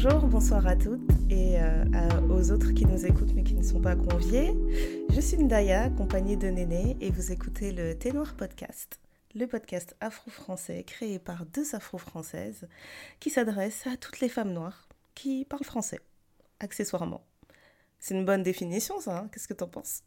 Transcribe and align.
Bonjour, 0.00 0.28
bonsoir 0.28 0.64
à 0.68 0.76
toutes 0.76 1.10
et 1.28 1.56
euh, 1.58 1.84
aux 2.30 2.52
autres 2.52 2.70
qui 2.70 2.86
nous 2.86 3.04
écoutent 3.04 3.34
mais 3.34 3.42
qui 3.42 3.54
ne 3.54 3.64
sont 3.64 3.80
pas 3.80 3.96
conviés. 3.96 4.54
Je 5.10 5.20
suis 5.20 5.36
Ndaya, 5.36 5.82
accompagnée 5.82 6.36
de 6.36 6.46
Néné, 6.46 6.96
et 7.00 7.10
vous 7.10 7.32
écoutez 7.32 7.72
le 7.72 7.98
Thé 7.98 8.12
Noir 8.12 8.34
Podcast, 8.34 9.00
le 9.34 9.46
podcast 9.48 9.96
afro-français 10.00 10.84
créé 10.84 11.18
par 11.18 11.46
deux 11.46 11.74
afro-françaises 11.74 12.68
qui 13.18 13.28
s'adresse 13.28 13.88
à 13.88 13.96
toutes 13.96 14.20
les 14.20 14.28
femmes 14.28 14.52
noires 14.52 14.86
qui 15.16 15.44
parlent 15.44 15.64
français, 15.64 15.98
accessoirement. 16.60 17.26
C'est 17.98 18.14
une 18.14 18.24
bonne 18.24 18.44
définition, 18.44 19.00
ça, 19.00 19.18
hein? 19.18 19.28
Qu'est-ce 19.32 19.48
que 19.48 19.54
t'en 19.54 19.66
penses? 19.66 20.04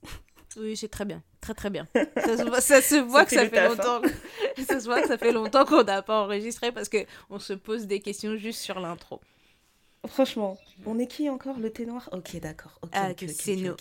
Oui, 0.55 0.77
c'est 0.77 0.87
très 0.87 1.03
bien. 1.03 1.21
Très 1.41 1.53
très 1.53 1.69
bien. 1.69 1.85
Ça 2.15 2.37
se 2.37 2.43
voit, 2.43 2.61
ça 2.61 2.81
se 2.81 2.95
voit 2.95 3.25
que 3.25 3.31
ça 3.31 3.49
fait, 3.49 3.59
hein. 3.59 3.67
longtemps. 3.67 4.01
ça 4.69 4.79
se 4.79 4.85
voit 4.85 5.01
que 5.01 5.09
ça 5.09 5.17
fait 5.17 5.33
longtemps 5.33 5.65
qu'on 5.65 5.83
n'a 5.83 6.01
pas 6.01 6.21
enregistré 6.21 6.71
parce 6.71 6.87
qu'on 6.87 7.39
se 7.39 7.51
pose 7.51 7.87
des 7.87 7.99
questions 7.99 8.37
juste 8.37 8.61
sur 8.61 8.79
l'intro. 8.79 9.19
Franchement, 10.07 10.57
on 10.85 10.97
est 10.97 11.05
qui 11.05 11.29
encore 11.29 11.59
Le 11.59 11.71
thé 11.71 11.85
noir? 11.85 12.09
Ok, 12.11 12.35
d'accord. 12.39 12.79
ah, 12.91 13.11
c'est 13.29 13.55
nous. 13.55 13.75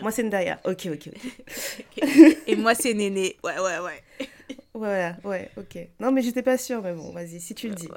Moi, 0.00 0.12
c'est 0.12 0.22
Ndaya. 0.22 0.60
Ok, 0.64 0.88
ok, 0.92 1.08
ok. 1.08 2.08
Et 2.46 2.54
moi, 2.56 2.74
c'est 2.74 2.94
Néné. 2.94 3.36
Ouais, 3.42 3.58
ouais, 3.58 3.78
ouais. 3.84 4.28
Voilà, 4.74 5.16
ouais, 5.24 5.50
ok. 5.56 5.78
Non, 5.98 6.12
mais 6.12 6.22
j'étais 6.22 6.42
pas 6.42 6.56
sûre, 6.56 6.82
mais 6.82 6.92
bon, 6.92 7.10
vas-y, 7.10 7.40
si 7.40 7.54
tu 7.54 7.68
le 7.68 7.74
dis. 7.74 7.88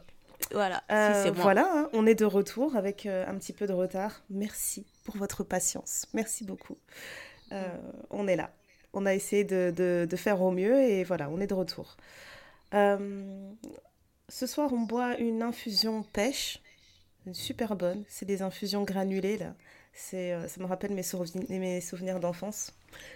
Voilà, 0.51 0.83
euh, 0.91 1.31
Voilà, 1.35 1.69
hein, 1.71 1.89
on 1.93 2.07
est 2.07 2.15
de 2.15 2.25
retour 2.25 2.75
avec 2.75 3.05
euh, 3.05 3.25
un 3.27 3.35
petit 3.35 3.53
peu 3.53 3.67
de 3.67 3.73
retard. 3.73 4.21
Merci 4.29 4.85
pour 5.03 5.17
votre 5.17 5.43
patience. 5.43 6.07
Merci 6.13 6.43
beaucoup. 6.43 6.77
Euh, 7.51 7.67
on 8.09 8.27
est 8.27 8.35
là. 8.35 8.51
On 8.93 9.05
a 9.05 9.13
essayé 9.13 9.43
de, 9.43 10.07
faire 10.15 10.41
au 10.41 10.51
mieux 10.51 10.81
et 10.81 11.03
voilà, 11.03 11.29
on 11.29 11.39
est 11.39 11.47
de 11.47 11.53
retour. 11.53 11.97
Ce 12.71 14.47
soir, 14.47 14.71
on 14.73 14.81
boit 14.81 15.17
une 15.17 15.43
infusion 15.43 16.03
pêche, 16.03 16.61
une 17.29 17.35
super 17.35 17.75
bonne. 17.75 18.03
C'est 18.07 18.25
des 18.25 18.41
infusions 18.41 18.83
granulées 18.83 19.37
là. 19.37 19.53
C'est, 19.93 20.33
euh, 20.33 20.47
ça 20.47 20.61
me 20.61 20.67
rappelle 20.67 20.91
mes, 20.91 21.03
mes 21.49 21.81
souvenirs 21.81 22.19
d'enfance. 22.19 22.73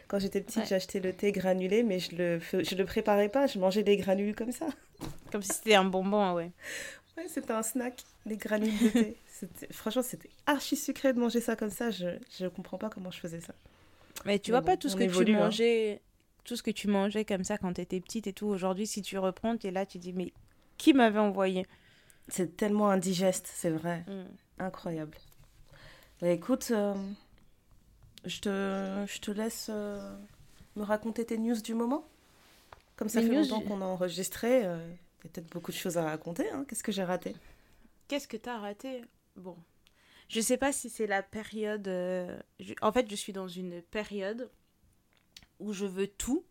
Quand 0.08 0.20
j'étais 0.20 0.42
petite, 0.42 0.68
j'achetais 0.68 1.00
le 1.00 1.14
thé 1.14 1.32
granulé, 1.32 1.84
mais 1.84 2.00
je 2.00 2.16
le, 2.16 2.40
je 2.40 2.76
le 2.76 2.86
préparais 2.86 3.30
pas. 3.30 3.48
Je 3.48 3.60
mangeais 3.60 3.84
des 3.84 3.98
granules 3.98 4.36
comme 4.36 4.52
ça. 4.52 4.68
Comme 5.32 5.42
si 5.42 5.52
c'était 5.54 5.76
un 5.76 5.86
bonbon, 5.86 6.34
ouais. 6.34 6.52
Ouais, 7.18 7.28
c'était 7.28 7.52
un 7.52 7.64
snack, 7.64 8.04
les 8.26 8.38
granules 8.38 8.78
de 8.80 8.90
thé. 8.90 9.18
franchement, 9.72 10.02
c'était 10.02 10.30
archi 10.46 10.76
sucré 10.76 11.14
de 11.14 11.20
manger 11.20 11.42
ça 11.42 11.56
comme 11.56 11.70
ça. 11.70 11.92
Je 11.92 12.08
ne 12.40 12.48
comprends 12.50 12.78
pas 12.78 12.90
comment 12.90 13.12
je 13.12 13.20
faisais 13.20 13.42
ça. 13.42 13.54
Mais 14.26 14.40
tu 14.40 14.52
vois 14.52 14.62
pas 14.62 14.78
tout 14.78 14.90
ce 14.90 14.96
que 14.96 15.04
tu 15.04 15.32
hein. 15.32 15.40
mangeais, 15.40 16.02
tout 16.44 16.56
ce 16.56 16.64
que 16.64 16.72
tu 16.72 16.88
mangeais 16.88 17.26
comme 17.26 17.44
ça 17.44 17.58
quand 17.58 17.74
tu 17.74 17.82
étais 17.82 18.00
petite 18.00 18.28
et 18.28 18.34
tout. 18.34 18.48
Aujourd'hui, 18.48 18.88
si 18.88 19.02
tu 19.02 19.18
reprends, 19.18 19.58
tu 19.58 19.68
es 19.68 19.72
là, 19.72 19.86
tu 19.86 19.98
dis, 19.98 20.14
mais 20.14 20.32
qui 20.78 20.94
m'avait 20.94 21.20
envoyé? 21.20 21.66
C'est 22.28 22.56
tellement 22.56 22.90
indigeste, 22.90 23.50
c'est 23.54 23.70
vrai. 23.70 24.06
Mm. 24.08 24.64
Incroyable. 24.64 25.18
Bah, 26.22 26.30
écoute, 26.30 26.70
euh, 26.72 26.94
je, 28.26 28.40
te, 28.40 29.06
je 29.08 29.20
te 29.20 29.32
laisse 29.32 29.68
euh, 29.70 30.16
me 30.76 30.84
raconter 30.84 31.26
tes 31.26 31.38
news 31.38 31.62
du 31.62 31.74
moment. 31.74 32.08
Comme 32.96 33.10
ça 33.10 33.22
fait 33.22 33.28
longtemps 33.28 33.62
qu'on 33.62 33.82
a 33.82 33.86
enregistré, 33.86 34.66
euh, 34.66 34.78
il 34.78 35.26
y 35.26 35.28
a 35.28 35.30
peut-être 35.32 35.50
beaucoup 35.50 35.72
de 35.72 35.78
choses 35.78 35.98
à 35.98 36.04
raconter. 36.04 36.50
Hein. 36.52 36.66
Qu'est-ce 36.68 36.84
que 36.84 36.92
j'ai 36.92 37.04
raté? 37.04 37.36
Qu'est-ce 38.08 38.28
que 38.28 38.38
tu 38.38 38.50
as 38.50 38.60
raté? 38.60 39.02
Bon, 39.36 39.58
je 40.30 40.40
sais 40.40 40.58
pas 40.58 40.72
si 40.72 40.90
c'est 40.90 41.08
la 41.08 41.24
période. 41.24 41.88
En 42.82 42.92
fait, 42.92 43.10
je 43.10 43.16
suis 43.16 43.34
dans 43.34 43.48
une 43.48 43.82
période 43.82 44.50
où 45.60 45.74
je 45.74 45.86
veux 45.86 46.08
tout 46.08 46.46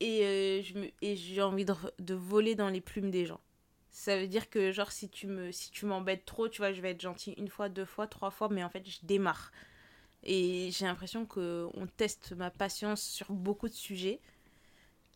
et, 0.00 0.24
euh, 0.24 0.62
je 0.62 0.74
me... 0.74 0.90
et 1.02 1.16
j'ai 1.16 1.42
envie 1.42 1.64
de... 1.64 1.74
de, 1.98 2.14
voler 2.14 2.54
dans 2.54 2.68
les 2.68 2.80
plumes 2.80 3.10
des 3.10 3.26
gens. 3.26 3.40
Ça 3.96 4.18
veut 4.18 4.26
dire 4.26 4.50
que, 4.50 4.72
genre, 4.72 4.90
si 4.90 5.08
tu 5.08 5.28
me 5.28 5.52
si 5.52 5.70
tu 5.70 5.86
m'embêtes 5.86 6.24
trop, 6.24 6.48
tu 6.48 6.58
vois, 6.58 6.72
je 6.72 6.80
vais 6.80 6.90
être 6.90 7.00
gentille 7.00 7.34
une 7.38 7.48
fois, 7.48 7.68
deux 7.68 7.84
fois, 7.84 8.08
trois 8.08 8.32
fois, 8.32 8.48
mais 8.50 8.64
en 8.64 8.68
fait, 8.68 8.82
je 8.84 8.98
démarre. 9.04 9.52
Et 10.24 10.70
j'ai 10.72 10.84
l'impression 10.84 11.26
qu'on 11.26 11.86
teste 11.96 12.32
ma 12.32 12.50
patience 12.50 13.00
sur 13.00 13.30
beaucoup 13.30 13.68
de 13.68 13.74
sujets. 13.74 14.18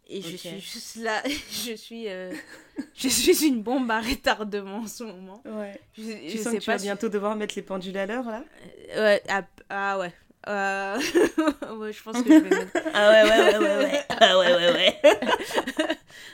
Et 0.07 0.23
je 0.23 0.37
suis 0.37 0.61
juste 0.61 0.95
là, 0.97 1.25
je 1.51 1.75
suis, 1.75 2.09
euh, 2.09 2.33
je 2.95 3.09
suis 3.09 3.49
une 3.49 3.63
bombe 3.63 3.91
à 3.91 4.01
retardement 4.01 4.79
en 4.79 4.87
ce 4.87 5.03
moment. 5.03 5.43
Ouais. 5.45 5.81
Je, 5.97 6.03
je 6.03 6.37
sais 6.39 6.57
que 6.57 6.63
tu 6.63 6.71
vas 6.71 6.79
bientôt 6.79 7.09
devoir 7.09 7.35
mettre 7.35 7.57
les 7.57 7.63
pendules 7.63 7.97
à 7.99 8.07
l'heure 8.07 8.27
là? 8.27 8.45
Euh, 8.93 9.03
Ouais, 9.03 9.23
ah, 9.29 9.43
ah 9.71 9.99
ouais. 9.99 10.13
Euh... 10.47 10.97
ouais, 11.79 11.93
je 11.93 12.03
pense 12.05 12.23
que 12.23 12.33
je 12.33 12.39
vais 12.39 12.57
mettre. 12.59 12.79
ah 12.95 13.11
ouais, 13.11 13.23
ouais, 13.29 13.41
ouais, 13.41 13.59
ouais, 13.59 13.77
ouais. 13.79 14.05
Ah 14.09 14.39
ouais, 14.39 14.55
ouais, 14.55 14.73
ouais. 14.73 15.01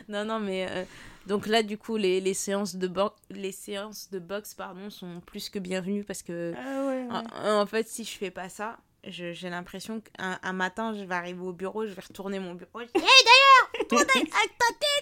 non, 0.09 0.27
non, 0.27 0.41
mais 0.41 0.69
euh, 0.71 0.85
donc 1.27 1.47
là, 1.47 1.63
du 1.63 1.79
coup, 1.79 1.97
les, 1.97 2.21
les 2.21 2.35
séances 2.35 2.77
de 2.77 2.87
boxe, 2.87 3.21
les 3.31 3.53
séances 3.53 4.11
de 4.11 4.19
boxe, 4.19 4.55
pardon, 4.55 4.91
sont 4.91 5.21
plus 5.27 5.49
que 5.49 5.59
bienvenues 5.59 6.05
parce 6.05 6.23
que, 6.23 6.55
ah 6.57 6.87
ouais, 6.87 7.07
ouais. 7.07 7.27
En, 7.43 7.61
en, 7.63 7.67
fait, 7.67 7.89
si 7.89 8.05
je 8.05 8.17
fais 8.17 8.31
pas 8.31 8.49
ça, 8.49 8.79
j'ai 9.05 9.51
l'impression 9.51 10.01
qu'un 10.01 10.39
un 10.43 10.53
matin, 10.53 10.95
je 10.95 11.05
vais 11.05 11.15
arriver 11.15 11.41
au 11.41 11.53
bureau, 11.53 11.87
je 11.87 11.93
vais 11.93 12.03
retourner 12.03 12.39
mon 12.39 12.55
bureau. 12.55 12.81
Hé 12.81 12.89
d'ailleurs, 12.95 13.89
tourne 13.89 14.07
avec 14.15 14.31
ta 14.33 14.75
tête 14.81 14.95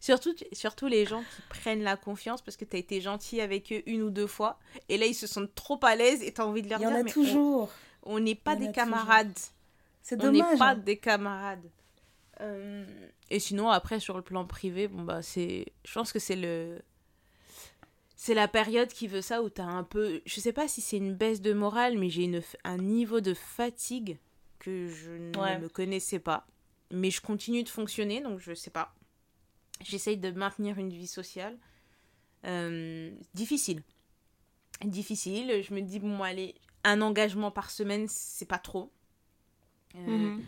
surtout, 0.00 0.34
surtout 0.52 0.86
les 0.86 1.06
gens 1.06 1.20
qui 1.20 1.42
prennent 1.60 1.82
la 1.82 1.96
confiance 1.96 2.42
parce 2.42 2.56
que 2.56 2.64
tu 2.64 2.76
as 2.76 2.78
été 2.78 3.00
gentil 3.00 3.40
avec 3.40 3.72
eux 3.72 3.82
une 3.86 4.02
ou 4.02 4.10
deux 4.10 4.26
fois. 4.26 4.58
Et 4.88 4.98
là, 4.98 5.06
ils 5.06 5.14
se 5.14 5.26
sentent 5.26 5.54
trop 5.54 5.78
à 5.82 5.94
l'aise 5.94 6.22
et 6.22 6.32
tu 6.32 6.40
as 6.40 6.46
envie 6.46 6.62
de 6.62 6.68
leur 6.68 6.78
dire. 6.78 6.90
Il 6.90 6.92
y 6.92 7.02
en 7.02 7.06
a 7.06 7.10
toujours. 7.10 7.70
On 8.02 8.18
n'est 8.18 8.34
pas 8.34 8.56
des 8.56 8.72
camarades. 8.72 9.38
C'est 10.02 10.16
dommage. 10.16 10.40
On 10.40 10.52
n'est 10.52 10.58
pas 10.58 10.74
des 10.74 10.96
camarades. 10.96 11.70
Euh, 12.40 12.84
et 13.30 13.38
sinon, 13.38 13.70
après, 13.70 14.00
sur 14.00 14.16
le 14.16 14.22
plan 14.22 14.44
privé, 14.46 14.88
bon, 14.88 15.02
bah, 15.02 15.22
c'est. 15.22 15.66
Je 15.84 15.92
pense 15.92 16.12
que 16.12 16.18
c'est 16.18 16.36
le 16.36 16.80
c'est 18.16 18.34
la 18.34 18.48
période 18.48 18.92
qui 18.92 19.08
veut 19.08 19.22
ça 19.22 19.42
où 19.42 19.48
tu 19.48 19.62
as 19.62 19.66
un 19.66 19.82
peu. 19.82 20.20
Je 20.26 20.40
sais 20.40 20.52
pas 20.52 20.68
si 20.68 20.82
c'est 20.82 20.98
une 20.98 21.14
baisse 21.14 21.40
de 21.40 21.54
morale, 21.54 21.96
mais 21.96 22.10
j'ai 22.10 22.24
une... 22.24 22.42
un 22.64 22.76
niveau 22.76 23.22
de 23.22 23.32
fatigue 23.32 24.18
que 24.58 24.88
je 24.88 25.12
ne 25.12 25.58
me 25.58 25.68
connaissais 25.68 26.18
pas. 26.18 26.46
Mais 26.90 27.10
je 27.10 27.22
continue 27.22 27.62
de 27.62 27.70
fonctionner, 27.70 28.20
donc 28.20 28.38
je 28.38 28.52
sais 28.52 28.70
pas. 28.70 28.94
J'essaye 29.80 30.18
de 30.18 30.30
maintenir 30.32 30.78
une 30.78 30.90
vie 30.90 31.06
sociale. 31.06 31.56
Euh, 32.44 33.10
difficile. 33.32 33.82
Difficile. 34.84 35.62
Je 35.62 35.72
me 35.72 35.80
dis, 35.80 35.98
bon, 35.98 36.22
allez, 36.22 36.56
un 36.84 37.00
engagement 37.00 37.50
par 37.50 37.70
semaine, 37.70 38.06
c'est 38.06 38.44
pas 38.44 38.58
trop. 38.58 38.92
Euh, 39.94 40.06
mhm. 40.06 40.44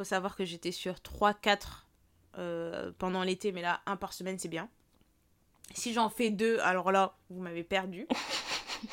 Faut 0.00 0.04
savoir 0.04 0.34
que 0.34 0.46
j'étais 0.46 0.72
sur 0.72 0.94
3-4 0.94 1.84
euh, 2.38 2.90
pendant 2.96 3.22
l'été, 3.22 3.52
mais 3.52 3.60
là, 3.60 3.82
un 3.84 3.96
par 3.96 4.14
semaine, 4.14 4.38
c'est 4.38 4.48
bien. 4.48 4.70
Si 5.74 5.92
j'en 5.92 6.08
fais 6.08 6.30
deux, 6.30 6.58
alors 6.60 6.90
là, 6.90 7.18
vous 7.28 7.42
m'avez 7.42 7.64
perdu. 7.64 8.08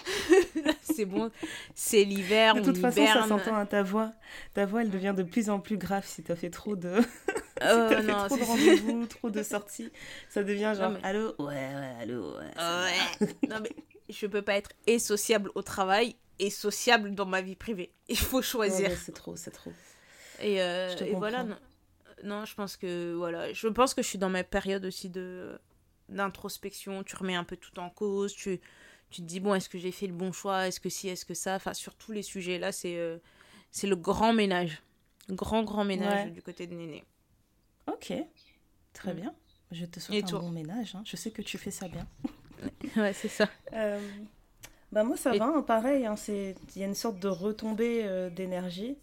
c'est 0.82 1.06
bon, 1.06 1.32
c'est 1.76 2.04
l'hiver. 2.04 2.56
De 2.56 2.62
toute 2.62 2.78
façon, 2.78 3.06
ça 3.06 3.26
s'entend 3.26 3.56
à 3.56 3.66
ta 3.66 3.84
voix. 3.84 4.12
Ta 4.54 4.66
voix, 4.66 4.82
elle 4.82 4.90
devient 4.90 5.14
de 5.16 5.24
plus 5.24 5.50
en 5.50 5.62
plus 5.62 5.78
grave 5.78 6.06
si 6.06 6.24
t'as 6.24 6.36
fait 6.36 6.50
trop 6.50 6.76
de. 6.76 7.00
si 7.02 7.04
oh, 7.62 7.88
fait 7.88 8.04
trop 8.06 8.38
de 8.38 8.44
rendez-vous, 8.44 9.06
trop 9.06 9.30
de 9.30 9.44
sorties. 9.44 9.90
Ça 10.28 10.44
devient 10.44 10.74
genre 10.78 10.98
allô 11.04 11.36
Ouais, 11.40 11.56
ouais, 11.56 11.96
allô. 12.02 12.36
Ouais. 12.36 13.28
non, 13.48 13.62
mais 13.62 13.72
je 14.10 14.28
peux 14.28 14.42
pas 14.42 14.58
être 14.58 14.72
et 14.88 15.00
sociable 15.00 15.52
au 15.56 15.62
travail 15.62 16.18
et 16.40 16.50
sociable 16.50 17.16
dans 17.16 17.26
ma 17.26 17.40
vie 17.40 17.56
privée. 17.56 17.94
Il 18.10 18.18
faut 18.18 18.42
choisir. 18.42 18.92
c'est 18.98 19.14
trop, 19.14 19.38
c'est 19.38 19.52
trop. 19.52 19.72
Et, 20.42 20.62
euh, 20.62 20.96
et 20.98 21.14
voilà. 21.14 21.44
Non, 21.44 21.58
non, 22.24 22.46
je 22.46 22.56
pense 22.56 22.78
que 22.78 23.14
voilà, 23.14 23.54
je 23.54 23.68
pense 23.68 23.94
que 23.94 24.02
je 24.02 24.08
suis 24.08 24.18
dans 24.18 24.30
ma 24.30 24.44
période 24.44 24.86
aussi 24.86 25.10
de 25.10 25.60
d'introspection, 26.10 27.04
tu 27.04 27.16
remets 27.18 27.36
un 27.36 27.44
peu 27.44 27.58
tout 27.58 27.78
en 27.80 27.90
cause, 27.90 28.34
tu, 28.34 28.62
tu 29.10 29.22
te 29.22 29.28
dis, 29.28 29.42
bon, 29.42 29.54
est-ce 29.56 29.68
que 29.68 29.78
j'ai 29.78 29.92
fait 29.92 30.08
le 30.08 30.14
bon 30.14 30.32
choix, 30.32 30.66
est-ce 30.68 30.80
que 30.80 30.88
si, 30.88 31.10
est-ce 31.10 31.26
que 31.26 31.34
ça, 31.34 31.56
enfin, 31.56 31.74
sur 31.74 31.96
tous 31.96 32.14
les 32.14 32.22
sujets, 32.22 32.60
là, 32.60 32.72
c'est 32.72 32.98
euh, 32.98 33.18
c'est 33.72 33.88
le 33.88 33.98
grand 33.98 34.32
ménage, 34.32 34.82
grand, 35.30 35.64
grand 35.64 35.84
ménage 35.84 36.32
du 36.32 36.42
côté 36.42 36.66
de 36.66 36.74
Néné. 36.74 37.04
Ok, 37.88 38.14
très 38.94 39.14
mm. 39.14 39.18
bien. 39.18 39.36
Je 39.72 39.86
te 39.86 40.00
souhaite 40.00 40.34
un 40.34 40.40
bon 40.40 40.50
ménage, 40.50 40.96
hein. 40.96 41.04
je 41.06 41.18
sais 41.18 41.32
que 41.32 41.42
tu 41.42 41.58
fais 41.58 41.72
ça 41.72 41.90
bien. 41.90 42.08
ouais, 42.96 43.12
c'est 43.12 43.28
ça. 43.28 43.50
Euh, 43.74 44.00
bah 44.94 45.04
moi, 45.04 45.18
ça 45.18 45.34
va, 45.34 45.46
hein, 45.46 45.62
pareil, 45.62 46.06
hein, 46.06 46.16
il 46.30 46.56
y 46.78 46.84
a 46.84 46.86
une 46.86 46.96
sorte 46.96 47.20
de 47.20 47.28
retombée 47.28 48.04
euh, 48.06 48.30
d'énergie 48.30 48.98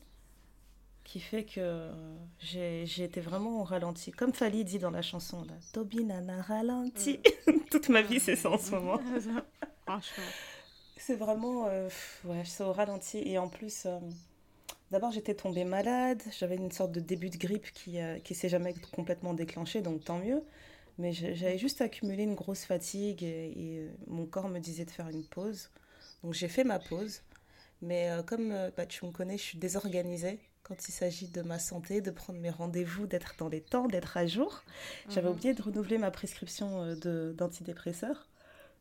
qui 1.05 1.21
fait 1.21 1.45
que 1.45 1.91
j'ai 2.39 3.05
été 3.05 3.21
vraiment 3.21 3.61
au 3.61 3.65
ralenti. 3.65 4.11
Comme 4.11 4.33
Fali 4.33 4.65
dit 4.65 4.79
dans 4.79 4.91
la 4.91 5.03
chanson, 5.03 5.43
là, 5.45 5.55
Toby 5.73 6.05
Nana 6.05 6.43
ralenti. 6.43 7.21
Toute 7.71 7.91
ma 7.91 8.03
vie, 8.03 8.21
c'est 8.21 8.37
ça 8.37 8.51
en 8.51 8.59
ce 8.59 8.73
moment. 8.73 8.99
Franchement. 9.87 10.25
C'est 10.97 11.17
vraiment. 11.17 11.67
Euh, 11.69 11.89
ouais, 12.25 12.43
c'est 12.45 12.65
au 12.65 12.73
ralenti. 12.73 13.19
Et 13.19 13.39
en 13.39 13.49
plus, 13.49 13.85
euh, 13.85 13.99
d'abord, 14.91 15.11
j'étais 15.13 15.35
tombée 15.35 15.65
malade. 15.65 16.23
J'avais 16.39 16.57
une 16.57 16.73
sorte 16.73 16.93
de 16.93 17.01
début 17.01 17.29
de 17.29 17.37
grippe 17.37 17.71
qui 17.73 17.99
ne 17.99 18.17
euh, 18.17 18.19
s'est 18.33 18.49
jamais 18.49 18.75
complètement 18.93 19.35
déclenché, 19.35 19.83
donc 19.83 20.05
tant 20.05 20.19
mieux. 20.19 20.43
Mais 20.97 21.13
j'avais 21.13 21.59
juste 21.59 21.81
accumulé 21.81 22.23
une 22.23 22.37
grosse 22.37 22.65
fatigue 22.65 23.25
et, 23.25 23.89
mon 24.07 24.27
corps 24.27 24.49
me 24.49 24.61
disait 24.61 24.85
de 24.85 24.91
faire 24.91 25.09
une 25.09 25.25
pause. 25.25 25.71
Donc 26.23 26.35
j'ai 26.35 26.47
fait 26.47 26.63
ma 26.63 26.79
pause. 26.79 27.23
Mais 27.83 28.11
comme 28.27 28.55
bah, 28.77 28.87
tu 28.87 29.05
me 29.05 29.11
connais, 29.11 29.37
je 29.37 29.43
suis 29.43 29.59
désorganisée 29.59 30.39
quand 30.65 30.89
il 30.89 30.93
s'agit 30.93 31.29
de 31.29 31.43
ma 31.43 31.59
santé, 31.59 32.01
de 32.01 32.11
prendre 32.11 32.41
mes 32.41 32.51
rendez-vous, 32.51 33.07
d'être 33.07 33.35
dans 33.39 33.49
les 33.49 33.61
temps, 33.61 33.87
d'être 33.87 34.17
à 34.17 34.27
jour. 34.27 34.65
J'avais 35.09 35.29
mhm. 35.29 35.35
oublié 35.35 35.55
de 35.55 35.63
renouveler 35.63 35.99
ma 35.99 36.11
prescription 36.11 36.97
euh, 37.05 37.33
d'antidépresseurs. 37.33 38.29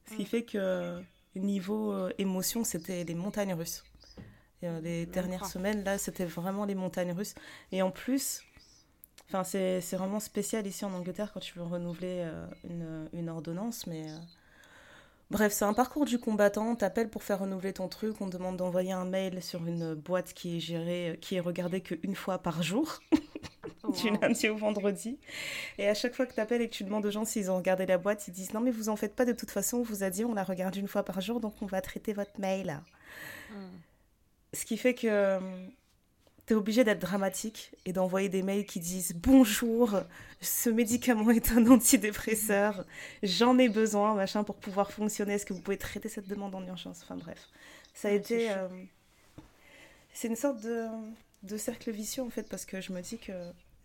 Ce 0.05 0.15
qui 0.15 0.21
mhm. 0.21 0.27
fait 0.27 0.43
que 0.43 1.01
niveau 1.35 2.09
émotion, 2.17 2.63
c'était 2.63 3.03
les 3.03 3.15
montagnes 3.15 3.53
russes. 3.53 3.83
les 4.61 5.05
dernières 5.05 5.45
semaines, 5.45 5.83
là, 5.83 5.97
c'était 5.97 6.25
vraiment 6.25 6.65
les 6.65 6.75
montagnes 6.75 7.11
russes. 7.11 7.35
Et 7.71 7.81
en 7.81 7.91
plus, 7.91 8.41
c'est 9.43 9.79
vraiment 9.93 10.19
spécial 10.19 10.67
ici 10.67 10.85
en 10.85 10.93
Angleterre 10.93 11.31
quand 11.33 11.39
tu 11.39 11.57
veux 11.57 11.63
renouveler 11.63 12.29
une, 12.63 13.09
une, 13.13 13.29
ordonnance, 13.29 13.87
mais 13.87 14.05
Bref, 15.33 15.51
c'est 15.51 15.65
un 15.65 15.73
parcours 15.73 16.05
du 16.05 16.19
combattant. 16.19 16.75
T'appelles 16.75 17.09
pour 17.09 17.23
faire 17.23 17.39
renouveler 17.39 17.73
ton 17.73 17.87
truc. 17.87 18.21
On 18.21 18.29
te 18.29 18.37
demande 18.37 18.55
d'envoyer 18.55 18.91
un 18.91 19.05
mail 19.05 19.41
sur 19.41 19.65
une 19.65 19.95
boîte 19.95 20.31
qui 20.35 20.57
est 20.57 20.59
gérée, 20.59 21.17
qui 21.21 21.33
est 21.33 21.39
regardée 21.39 21.81
qu'une 21.81 22.13
fois 22.13 22.37
par 22.37 22.61
jour, 22.61 22.99
du 23.99 24.11
lundi 24.11 24.47
au 24.49 24.55
vendredi. 24.55 25.17
Et 25.79 25.89
à 25.89 25.95
chaque 25.95 26.13
fois 26.13 26.27
que 26.27 26.35
t'appelles 26.35 26.61
et 26.61 26.69
que 26.69 26.75
tu 26.75 26.83
demandes 26.83 27.03
aux 27.07 27.09
gens 27.09 27.25
s'ils 27.25 27.49
ont 27.49 27.57
regardé 27.57 27.87
la 27.87 27.97
boîte, 27.97 28.27
ils 28.27 28.31
disent 28.31 28.53
non 28.53 28.61
mais 28.61 28.69
vous 28.69 28.89
en 28.89 28.95
faites 28.95 29.15
pas 29.15 29.25
de 29.25 29.33
toute 29.33 29.49
façon. 29.49 29.77
On 29.77 29.81
vous 29.81 30.03
a 30.03 30.11
dit 30.11 30.23
on 30.23 30.35
la 30.35 30.43
regarde 30.43 30.75
une 30.75 30.87
fois 30.87 31.01
par 31.01 31.19
jour, 31.19 31.39
donc 31.39 31.55
on 31.63 31.65
va 31.65 31.81
traiter 31.81 32.13
votre 32.13 32.39
mail. 32.39 32.79
Hmm. 33.49 33.79
Ce 34.53 34.65
qui 34.65 34.77
fait 34.77 34.93
que 34.93 35.39
tu 36.45 36.53
es 36.53 36.55
obligé 36.55 36.83
d'être 36.83 36.99
dramatique 36.99 37.71
et 37.85 37.93
d'envoyer 37.93 38.29
des 38.29 38.43
mails 38.43 38.65
qui 38.65 38.79
disent 38.79 39.13
bonjour, 39.15 39.99
ce 40.41 40.69
médicament 40.69 41.31
est 41.31 41.51
un 41.51 41.65
antidépresseur, 41.67 42.85
j'en 43.21 43.57
ai 43.57 43.69
besoin, 43.69 44.13
machin, 44.13 44.43
pour 44.43 44.55
pouvoir 44.55 44.91
fonctionner. 44.91 45.33
Est-ce 45.33 45.45
que 45.45 45.53
vous 45.53 45.61
pouvez 45.61 45.77
traiter 45.77 46.09
cette 46.09 46.27
demande 46.27 46.53
en 46.55 46.65
urgence? 46.65 47.01
Enfin 47.03 47.15
bref, 47.15 47.49
ça 47.93 48.09
a 48.09 48.11
été. 48.11 48.51
Euh, 48.51 48.67
c'est 50.13 50.27
une 50.27 50.35
sorte 50.35 50.61
de, 50.61 50.87
de, 51.43 51.57
cercle 51.57 51.91
vicieux 51.91 52.23
en 52.23 52.29
fait, 52.29 52.47
parce 52.49 52.65
que 52.65 52.81
je 52.81 52.91
me 52.91 53.01
dis 53.01 53.17
que 53.17 53.31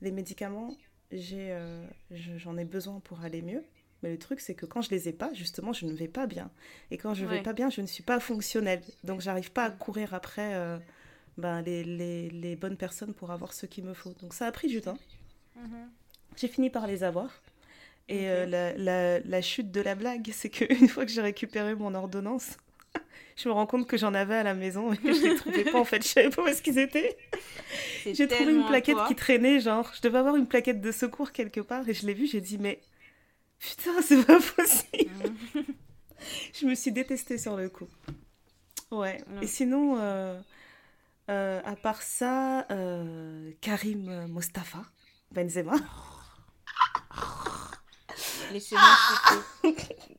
les 0.02 0.10
médicaments, 0.10 0.76
j'ai, 1.12 1.52
euh, 1.52 1.86
j'en 2.10 2.56
ai 2.56 2.64
besoin 2.64 3.00
pour 3.00 3.22
aller 3.22 3.42
mieux. 3.42 3.62
Mais 4.02 4.10
le 4.10 4.18
truc, 4.18 4.40
c'est 4.40 4.54
que 4.54 4.64
quand 4.64 4.80
je 4.80 4.90
les 4.90 5.08
ai 5.08 5.12
pas, 5.12 5.32
justement, 5.34 5.72
je 5.72 5.84
ne 5.84 5.92
vais 5.92 6.06
pas 6.06 6.26
bien. 6.26 6.50
Et 6.92 6.98
quand 6.98 7.14
je 7.14 7.24
ne 7.24 7.30
vais 7.30 7.42
pas 7.42 7.52
bien, 7.52 7.68
je 7.68 7.80
ne 7.80 7.86
suis 7.86 8.04
pas 8.04 8.20
fonctionnelle. 8.20 8.80
Donc, 9.02 9.20
j'arrive 9.20 9.50
pas 9.50 9.64
à 9.64 9.70
courir 9.70 10.14
après. 10.14 10.54
Euh, 10.54 10.78
ben, 11.38 11.62
les, 11.62 11.84
les, 11.84 12.28
les, 12.30 12.56
bonnes 12.56 12.76
personnes 12.76 13.14
pour 13.14 13.30
avoir 13.30 13.52
ce 13.52 13.64
qu'il 13.64 13.84
me 13.84 13.94
faut. 13.94 14.12
Donc 14.20 14.34
ça 14.34 14.46
a 14.46 14.52
pris 14.52 14.68
du 14.68 14.80
temps. 14.80 14.98
Mhm. 15.56 15.88
J'ai 16.36 16.48
fini 16.48 16.68
par 16.68 16.86
les 16.86 17.04
avoir. 17.04 17.30
Et 18.08 18.28
euh, 18.28 18.46
la, 18.46 18.72
la, 18.76 19.20
la, 19.20 19.42
chute 19.42 19.70
de 19.70 19.80
la 19.80 19.94
blague, 19.94 20.30
c'est 20.32 20.50
qu'une 20.50 20.88
fois 20.88 21.04
que 21.04 21.12
j'ai 21.12 21.20
récupéré 21.20 21.74
mon 21.74 21.94
ordonnance, 21.94 22.56
je 23.36 23.48
me 23.48 23.54
rends 23.54 23.66
compte 23.66 23.86
que 23.86 23.96
j'en 23.96 24.14
avais 24.14 24.34
à 24.34 24.42
la 24.42 24.54
maison 24.54 24.92
et 24.92 24.96
que 24.96 25.12
je 25.12 25.22
les 25.22 25.34
trouvais 25.36 25.64
pas 25.64 25.78
en 25.78 25.84
fait. 25.84 26.02
Je 26.02 26.08
savais 26.08 26.30
pas 26.30 26.42
où 26.42 26.46
est-ce 26.46 26.62
qu'ils 26.62 26.78
étaient. 26.78 27.16
J'ai 28.04 28.26
trouvé 28.26 28.52
une 28.52 28.66
plaquette 28.66 28.96
qui 29.06 29.14
traînait, 29.14 29.60
genre, 29.60 29.92
je 29.94 30.00
devais 30.00 30.18
avoir 30.18 30.36
une 30.36 30.46
plaquette 30.46 30.80
de 30.80 30.90
secours 30.90 31.32
quelque 31.32 31.60
part 31.60 31.88
et 31.88 31.94
je 31.94 32.06
l'ai 32.06 32.14
vue, 32.14 32.26
j'ai 32.26 32.40
dit, 32.40 32.58
mais 32.58 32.80
putain, 33.58 34.00
c'est 34.02 34.24
pas 34.24 34.40
possible. 34.40 35.12
Mhm. 35.54 35.64
je 36.54 36.66
me 36.66 36.74
suis 36.74 36.90
détestée 36.90 37.38
sur 37.38 37.56
le 37.56 37.68
coup. 37.68 37.88
Ouais. 38.90 39.18
Et 39.42 39.46
sinon, 39.46 39.98
euh, 39.98 40.40
euh, 41.28 41.60
à 41.64 41.76
part 41.76 42.02
ça, 42.02 42.66
euh, 42.70 43.52
Karim 43.60 44.26
Mostafa 44.28 44.82
Benzema. 45.30 45.74
Laissez-moi 48.52 48.96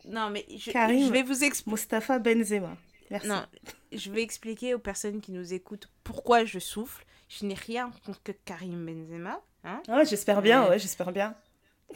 Non, 0.06 0.30
mais 0.30 0.46
je, 0.50 0.72
je 0.72 1.12
vais 1.12 1.24
vous 1.24 1.44
expliquer. 1.44 1.72
Mostafa 1.72 2.20
Benzema. 2.20 2.78
Merci. 3.10 3.28
Non, 3.28 3.44
je 3.92 4.12
vais 4.12 4.22
expliquer 4.22 4.76
aux 4.76 4.80
personnes 4.80 5.20
qui 5.20 5.32
nous 5.32 5.54
écoutent 5.54 5.90
pourquoi 6.04 6.46
je 6.46 6.60
souffle. 6.60 7.06
Je 7.28 7.46
n'ai 7.46 7.56
rien 7.56 7.92
contre 8.06 8.22
Karim 8.46 8.86
Benzema. 8.86 9.42
Hein. 9.64 9.82
Ouais, 9.88 10.06
j'espère 10.06 10.42
bien, 10.42 10.66
euh, 10.66 10.70
ouais, 10.70 10.80
j'espère 10.80 11.12
bien. 11.12 11.36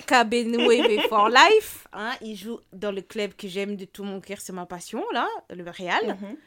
Kabenoué 0.07 0.99
for 1.07 1.29
life. 1.29 1.87
Hein, 1.93 2.13
il 2.21 2.35
joue 2.35 2.59
dans 2.71 2.91
le 2.91 3.01
club 3.01 3.33
que 3.33 3.47
j'aime 3.47 3.75
de 3.75 3.85
tout 3.85 4.03
mon 4.03 4.21
cœur, 4.21 4.39
c'est 4.41 4.53
ma 4.53 4.65
passion, 4.65 5.03
là, 5.13 5.27
le 5.49 5.63
Real. 5.69 6.17
Mhm. 6.19 6.37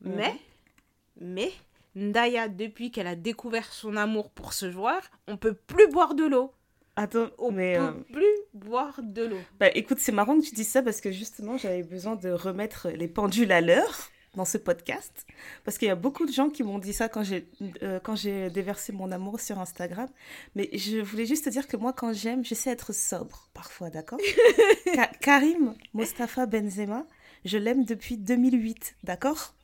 Mais, 0.00 0.34
mais, 1.20 1.52
Ndaya, 1.96 2.48
depuis 2.48 2.90
qu'elle 2.90 3.06
a 3.06 3.16
découvert 3.16 3.72
son 3.72 3.96
amour 3.96 4.30
pour 4.30 4.52
ce 4.52 4.70
joueur, 4.70 5.00
on 5.26 5.36
peut 5.36 5.54
plus 5.54 5.88
boire 5.88 6.14
de 6.14 6.24
l'eau. 6.24 6.52
Attends, 6.96 7.28
on 7.38 7.50
mais 7.50 7.76
peut 7.76 7.82
euh, 7.82 7.92
plus 8.12 8.36
boire 8.52 9.00
de 9.02 9.24
l'eau. 9.24 9.38
Bah 9.58 9.68
écoute, 9.74 9.98
c'est 10.00 10.12
marrant 10.12 10.38
que 10.38 10.44
tu 10.44 10.54
dises 10.54 10.68
ça 10.68 10.82
parce 10.82 11.00
que 11.00 11.10
justement, 11.10 11.56
j'avais 11.56 11.82
besoin 11.82 12.16
de 12.16 12.30
remettre 12.30 12.88
les 12.90 13.08
pendules 13.08 13.52
à 13.52 13.60
l'heure 13.60 14.10
dans 14.34 14.44
ce 14.44 14.58
podcast 14.58 15.26
parce 15.64 15.78
qu'il 15.78 15.88
y 15.88 15.90
a 15.90 15.96
beaucoup 15.96 16.24
de 16.26 16.32
gens 16.32 16.50
qui 16.50 16.62
m'ont 16.62 16.78
dit 16.78 16.92
ça 16.92 17.08
quand 17.08 17.22
j'ai 17.22 17.48
euh, 17.82 17.98
quand 18.00 18.14
j'ai 18.14 18.48
déversé 18.50 18.92
mon 18.92 19.10
amour 19.10 19.40
sur 19.40 19.58
Instagram 19.58 20.08
mais 20.54 20.70
je 20.72 20.98
voulais 20.98 21.26
juste 21.26 21.46
te 21.46 21.50
dire 21.50 21.66
que 21.66 21.76
moi 21.76 21.92
quand 21.92 22.12
j'aime 22.12 22.44
j'essaie 22.44 22.70
d'être 22.70 22.92
sobre 22.92 23.48
parfois 23.54 23.90
d'accord? 23.90 24.20
Karim 25.20 25.74
Mostafa 25.94 26.46
Benzema 26.46 27.06
je 27.44 27.58
l'aime 27.58 27.84
depuis 27.84 28.18
2008 28.18 28.98
d'accord? 29.02 29.54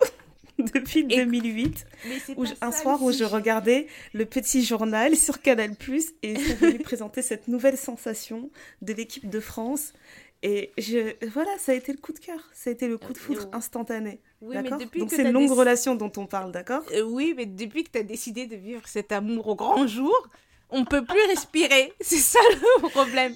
depuis 0.75 1.05
2008. 1.05 1.87
Où 2.37 2.44
un 2.61 2.73
soir 2.73 3.03
où 3.03 3.12
je 3.12 3.25
regardais 3.25 3.87
le 4.12 4.25
petit 4.25 4.64
journal 4.64 5.17
sur 5.17 5.41
Canal 5.41 5.75
Plus 5.75 6.12
et 6.23 6.37
ça 6.37 6.55
voulait 6.55 6.79
présenter 6.79 7.23
cette 7.23 7.49
nouvelle 7.49 7.76
sensation 7.76 8.50
de 8.82 8.93
l'équipe 8.93 9.29
de 9.29 9.41
France. 9.41 9.93
Et 10.43 10.73
je, 10.79 11.14
voilà, 11.29 11.50
ça 11.58 11.73
a 11.73 11.75
été 11.75 11.93
le 11.93 11.99
coup 11.99 12.12
de 12.12 12.19
cœur, 12.19 12.38
ça 12.53 12.70
a 12.70 12.73
été 12.73 12.88
le 12.88 12.99
coup 12.99 13.12
de 13.12 13.19
foudre 13.19 13.49
instantané. 13.53 14.20
Oui, 14.43 14.55
Donc 14.97 15.11
c'est 15.11 15.23
une 15.23 15.32
longue 15.32 15.50
relation 15.50 15.94
dont 15.94 16.12
on 16.19 16.26
parle, 16.26 16.53
d'accord? 16.53 16.82
Euh, 16.93 17.02
Oui, 17.02 17.35
mais 17.37 17.47
depuis 17.47 17.85
que 17.85 17.91
tu 17.91 17.99
as 17.99 18.02
décidé 18.02 18.47
de 18.47 18.55
vivre 18.55 18.82
cet 18.87 19.12
amour 19.12 19.49
au 19.49 19.55
grand 19.56 19.87
jour, 19.87 20.29
on 20.69 20.85
peut 20.85 21.05
plus 21.05 21.20
respirer. 21.31 21.93
C'est 22.00 22.17
ça 22.17 22.38
le 22.50 22.88
problème. 22.91 23.35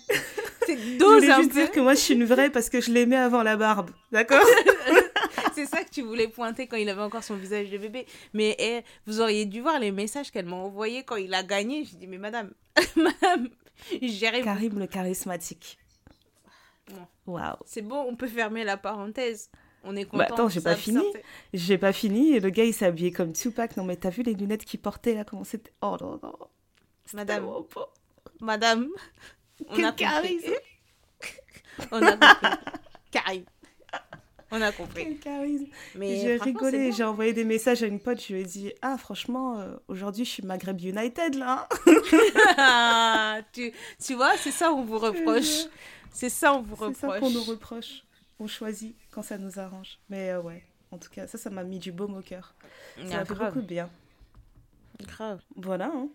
C'est 0.67 0.77
dose 0.99 1.23
je 1.23 1.31
voulais 1.31 1.43
juste 1.43 1.53
dire 1.53 1.71
que 1.71 1.81
moi 1.81 1.95
je 1.95 2.01
suis 2.01 2.15
une 2.15 2.25
vraie 2.27 2.51
parce 2.51 2.69
que 2.69 2.81
je 2.81 2.91
l'aimais 2.93 3.17
avant 3.17 3.43
la 3.43 3.57
barbe, 3.57 3.91
d'accord? 4.13 4.45
C'est 5.61 5.67
ça 5.67 5.85
que 5.85 5.91
tu 5.91 6.03
voulais 6.03 6.29
pointer 6.29 6.67
quand 6.67 6.77
il 6.77 6.89
avait 6.89 7.03
encore 7.03 7.23
son 7.23 7.37
visage 7.37 7.71
de 7.71 7.79
bébé. 7.79 8.07
Mais 8.33 8.57
eh, 8.59 8.81
vous 9.07 9.21
auriez 9.21 9.45
dû 9.45 9.61
voir 9.61 9.79
les 9.79 9.93
messages 9.93 10.31
qu'elle 10.31 10.47
m'a 10.47 10.57
envoyés 10.57 11.03
quand 11.03 11.17
il 11.17 11.35
a 11.35 11.43
gagné. 11.43 11.85
Je 11.85 11.97
dis, 11.97 12.07
mais 12.07 12.19
madame, 12.19 12.53
madame, 12.97 13.49
j'arrive. 14.03 14.45
Karim 14.45 14.79
le 14.79 14.87
charismatique. 14.87 15.79
Waouh. 17.27 17.57
C'est 17.67 17.83
bon, 17.83 18.05
on 18.09 18.17
peut 18.17 18.27
fermer 18.27 18.65
la 18.65 18.77
parenthèse. 18.77 19.51
On 19.85 19.97
est 19.97 20.05
bah, 20.05 20.25
content. 20.25 20.35
attends, 20.35 20.49
j'ai 20.49 20.61
pas 20.61 20.77
fini. 20.77 21.05
J'ai 21.53 21.79
pas 21.79 21.93
fini. 21.93 22.33
Et 22.33 22.41
le 22.41 22.51
gars, 22.51 22.65
il 22.65 22.85
habillé 22.85 23.13
comme 23.13 23.33
Tupac. 23.33 23.77
Non, 23.77 23.85
mais 23.85 23.97
t'as 23.97 24.11
vu 24.11 24.23
les 24.23 24.35
lunettes 24.35 24.65
qu'il 24.65 24.81
portait 24.81 25.15
là 25.15 25.25
Comment 25.25 25.45
c'était? 25.45 25.73
Oh 25.83 25.97
non, 26.01 26.19
non. 26.23 26.35
Madame. 27.15 27.47
Madame. 28.41 28.89
On 29.69 29.85
a 29.85 29.93
charisme. 29.93 30.53
on 31.93 32.03
a 32.03 32.13
compris. 32.13 32.57
Karim. 33.11 33.45
On 34.53 34.61
a 34.61 34.73
compris. 34.73 35.21
Mais 35.95 36.21
j'ai 36.21 36.37
rigolé, 36.37 36.91
j'ai 36.91 37.05
envoyé 37.05 37.33
des 37.33 37.45
messages 37.45 37.83
à 37.85 37.87
une 37.87 38.01
pote, 38.01 38.21
je 38.21 38.33
lui 38.33 38.41
ai 38.41 38.45
dit 38.45 38.73
Ah, 38.83 38.99
franchement, 38.99 39.59
euh, 39.59 39.77
aujourd'hui, 39.87 40.25
je 40.25 40.31
suis 40.31 40.43
Maghreb 40.43 40.81
United 40.81 41.37
là. 41.37 41.69
tu, 43.53 43.73
tu 44.05 44.15
vois, 44.15 44.37
c'est 44.37 44.51
ça 44.51 44.73
on 44.73 44.83
vous 44.83 44.99
reproche. 44.99 45.67
C'est 46.13 46.29
ça 46.29 46.55
on 46.55 46.63
vous 46.63 46.75
reproche. 46.75 46.97
C'est 47.01 47.07
ça 47.07 47.21
qu'on 47.21 47.31
nous 47.31 47.45
reproche. 47.45 48.03
On 48.41 48.49
choisit 48.49 48.97
quand 49.13 49.23
ça 49.23 49.39
nous 49.39 49.61
arrange. 49.61 50.01
Mais 50.09 50.31
euh, 50.31 50.41
ouais, 50.41 50.65
en 50.91 50.99
tout 50.99 51.11
cas, 51.11 51.29
ça, 51.29 51.39
ça 51.39 51.51
m'a 51.51 51.63
mis 51.63 51.79
du 51.79 51.93
baume 51.93 52.17
au 52.17 52.23
cœur. 52.23 52.55
Ça 52.97 53.19
m'a 53.19 53.25
fait 53.25 53.35
beaucoup 53.35 53.61
de 53.61 53.67
bien. 53.67 53.89
Grave. 55.01 55.41
Voilà. 55.55 55.93
Hein. 55.95 56.09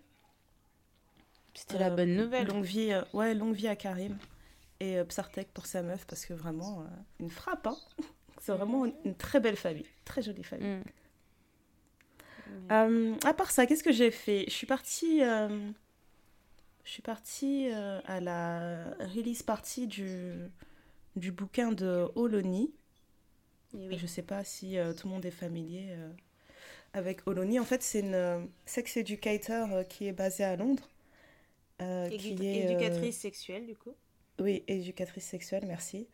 C'était 1.54 1.80
la 1.80 1.90
bonne 1.90 2.16
nouvelle. 2.16 2.48
Longue 2.48 2.66
vie, 2.66 2.92
euh, 2.92 3.02
ouais, 3.14 3.34
longue 3.34 3.56
vie 3.56 3.70
à 3.70 3.78
Karim 3.78 4.18
et 4.82 5.02
Psartek 5.06 5.54
pour 5.54 5.68
sa 5.68 5.82
meuf 5.82 6.06
parce 6.06 6.26
que 6.26 6.34
vraiment 6.34 6.86
une 7.22 7.30
frappe 7.30 7.68
hein 7.68 7.78
c'est 8.46 8.52
vraiment 8.52 8.86
une, 8.86 9.16
très 9.16 9.40
belle 9.40 9.56
famille, 9.56 9.88
très 10.06 10.22
jolie 10.22 10.44
famille. 10.44 10.68
Mm. 10.68 10.84
Euh, 12.72 13.16
à 13.24 13.34
part 13.34 13.50
ça, 13.50 13.66
qu'est-ce 13.66 13.84
que 13.84 13.92
j'ai 13.92 14.12
fait? 14.12 14.46
Je 14.48 14.54
suis 14.54 14.68
partie, 14.68 15.24
euh, 15.24 15.72
je 16.84 16.90
suis 16.92 17.02
partie 17.02 17.70
euh, 17.72 18.00
à 18.06 18.20
la 18.20 18.92
release 19.16 19.42
party 19.42 19.88
du, 19.88 20.34
du 21.16 21.32
bouquin 21.32 21.72
de 21.72 22.08
Oloni. 22.14 22.72
Oui. 23.74 23.98
Je 23.98 24.04
ne 24.04 24.08
sais 24.08 24.22
pas 24.22 24.44
si 24.44 24.78
tout 24.96 25.08
le 25.08 25.14
monde 25.14 25.26
est 25.26 25.32
familier 25.32 25.96
avec 26.94 27.28
Oloni. 27.28 27.60
En 27.60 27.66
fait, 27.66 27.82
c'est 27.82 28.02
une 28.02 28.48
sex 28.68 28.96
educator 28.96 29.88
qui 29.90 30.06
est 30.06 30.14
basée 30.14 30.44
à 30.44 30.56
Londres. 30.56 30.88
qui 31.80 32.38
est, 32.46 32.70
éducatrice 32.70 33.18
sexuelle, 33.18 33.66
du 33.66 33.76
coup? 33.76 33.96
Oui, 34.40 34.64
éducatrice 34.68 35.26
sexuelle, 35.26 35.64
merci. 35.66 36.08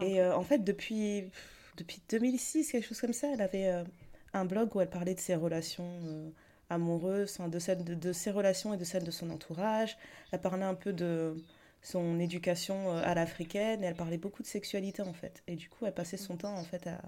Et 0.00 0.22
en 0.22 0.42
fait, 0.42 0.58
depuis 0.58 1.30
depuis 1.76 2.02
2006, 2.08 2.72
quelque 2.72 2.86
chose 2.86 3.00
comme 3.00 3.12
ça. 3.12 3.28
Elle 3.32 3.40
avait 3.40 3.68
euh, 3.68 3.84
un 4.32 4.44
blog 4.44 4.74
où 4.74 4.80
elle 4.80 4.90
parlait 4.90 5.14
de 5.14 5.20
ses 5.20 5.34
relations 5.34 6.00
euh, 6.04 6.30
amoureuses, 6.70 7.38
de, 7.38 8.12
ses 8.12 8.30
relations 8.30 8.74
et 8.74 8.76
de 8.76 8.84
celles 8.84 9.04
de 9.04 9.10
son 9.10 9.30
entourage. 9.30 9.96
Elle 10.32 10.40
parlait 10.40 10.64
un 10.64 10.74
peu 10.74 10.92
de 10.92 11.36
son 11.82 12.18
éducation 12.18 12.92
euh, 12.92 13.02
à 13.04 13.14
l'africaine 13.14 13.82
et 13.84 13.86
elle 13.86 13.96
parlait 13.96 14.18
beaucoup 14.18 14.42
de 14.42 14.48
sexualité 14.48 15.02
en 15.02 15.12
fait. 15.12 15.42
Et 15.46 15.56
du 15.56 15.68
coup, 15.68 15.86
elle 15.86 15.94
passait 15.94 16.16
son 16.16 16.36
temps 16.36 16.54
en 16.54 16.64
fait 16.64 16.86
à, 16.86 17.00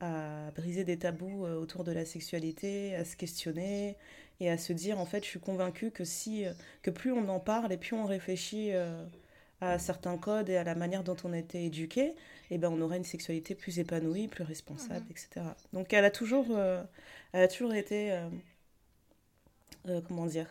à 0.00 0.50
briser 0.52 0.84
des 0.84 0.98
tabous 0.98 1.44
autour 1.44 1.84
de 1.84 1.92
la 1.92 2.04
sexualité, 2.04 2.94
à 2.94 3.04
se 3.04 3.16
questionner 3.16 3.96
et 4.40 4.50
à 4.50 4.58
se 4.58 4.72
dire 4.72 4.98
en 4.98 5.06
fait, 5.06 5.24
je 5.24 5.28
suis 5.28 5.40
convaincue 5.40 5.90
que 5.90 6.04
si 6.04 6.44
que 6.82 6.90
plus 6.90 7.12
on 7.12 7.28
en 7.28 7.40
parle 7.40 7.72
et 7.72 7.76
plus 7.76 7.94
on 7.94 8.06
réfléchit 8.06 8.70
à 9.60 9.78
certains 9.78 10.18
codes 10.18 10.48
et 10.50 10.56
à 10.56 10.64
la 10.64 10.74
manière 10.74 11.04
dont 11.04 11.16
on 11.24 11.32
a 11.32 11.38
été 11.38 11.64
éduqué, 11.64 12.14
eh 12.50 12.58
ben, 12.58 12.70
on 12.72 12.80
aura 12.80 12.96
une 12.96 13.04
sexualité 13.04 13.54
plus 13.54 13.78
épanouie, 13.80 14.28
plus 14.28 14.44
responsable, 14.44 15.06
Mhm. 15.06 15.10
etc. 15.10 15.56
Donc 15.72 15.92
elle 15.92 16.04
a 16.04 16.10
toujours, 16.10 16.46
euh, 16.50 16.82
elle 17.32 17.42
a 17.42 17.48
toujours 17.48 17.74
été, 17.74 18.12
euh, 18.12 18.28
euh, 19.88 20.00
comment 20.06 20.26
dire, 20.26 20.46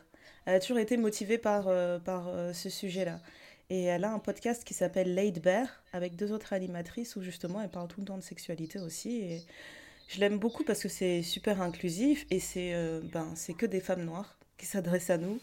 elle 0.46 0.56
a 0.56 0.60
toujours 0.60 0.80
été 0.80 0.98
motivée 0.98 1.38
par, 1.38 1.66
par 2.04 2.30
ce 2.56 2.70
sujet-là. 2.70 3.22
Et 3.70 3.84
elle 3.84 4.06
a 4.06 4.12
un 4.14 4.20
podcast 4.20 4.64
qui 4.64 4.74
s'appelle 4.74 5.14
Laid 5.14 5.42
Bear 5.42 5.68
avec 5.92 6.16
deux 6.16 6.32
autres 6.32 6.54
animatrices 6.54 7.18
où 7.18 7.22
justement 7.22 7.62
elle 7.62 7.70
parle 7.70 7.90
tout 7.90 8.00
le 8.00 8.06
temps 8.06 8.18
de 8.18 8.24
sexualité 8.24 8.80
aussi. 8.80 9.18
Et 9.18 9.46
je 10.08 10.20
l'aime 10.22 10.40
beaucoup 10.40 10.64
parce 10.64 10.82
que 10.84 10.90
c'est 10.90 11.24
super 11.24 11.62
inclusif 11.62 12.26
et 12.32 12.40
c'est 12.40 12.74
ben, 13.14 13.34
c'est 13.36 13.54
que 13.54 13.66
des 13.66 13.82
femmes 13.82 14.06
noires 14.06 14.38
qui 14.58 14.66
s'adressent 14.66 15.10
à 15.10 15.18
nous. 15.18 15.40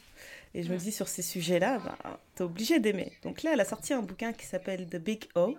Et 0.54 0.62
je 0.62 0.73
me 0.73 0.78
dis 0.78 0.92
sur 0.92 1.08
ces 1.08 1.23
sujets-là, 1.23 1.78
ben, 1.78 2.18
t'es 2.37 2.44
obligé 2.44 2.78
d'aimer. 2.78 3.12
Donc 3.23 3.42
là, 3.42 3.52
elle 3.54 3.61
a 3.61 3.64
sorti 3.64 3.92
un 3.92 4.02
bouquin 4.02 4.32
qui 4.32 4.46
s'appelle 4.46 4.87
The 4.87 4.96
Big 4.96 5.28
O 5.34 5.56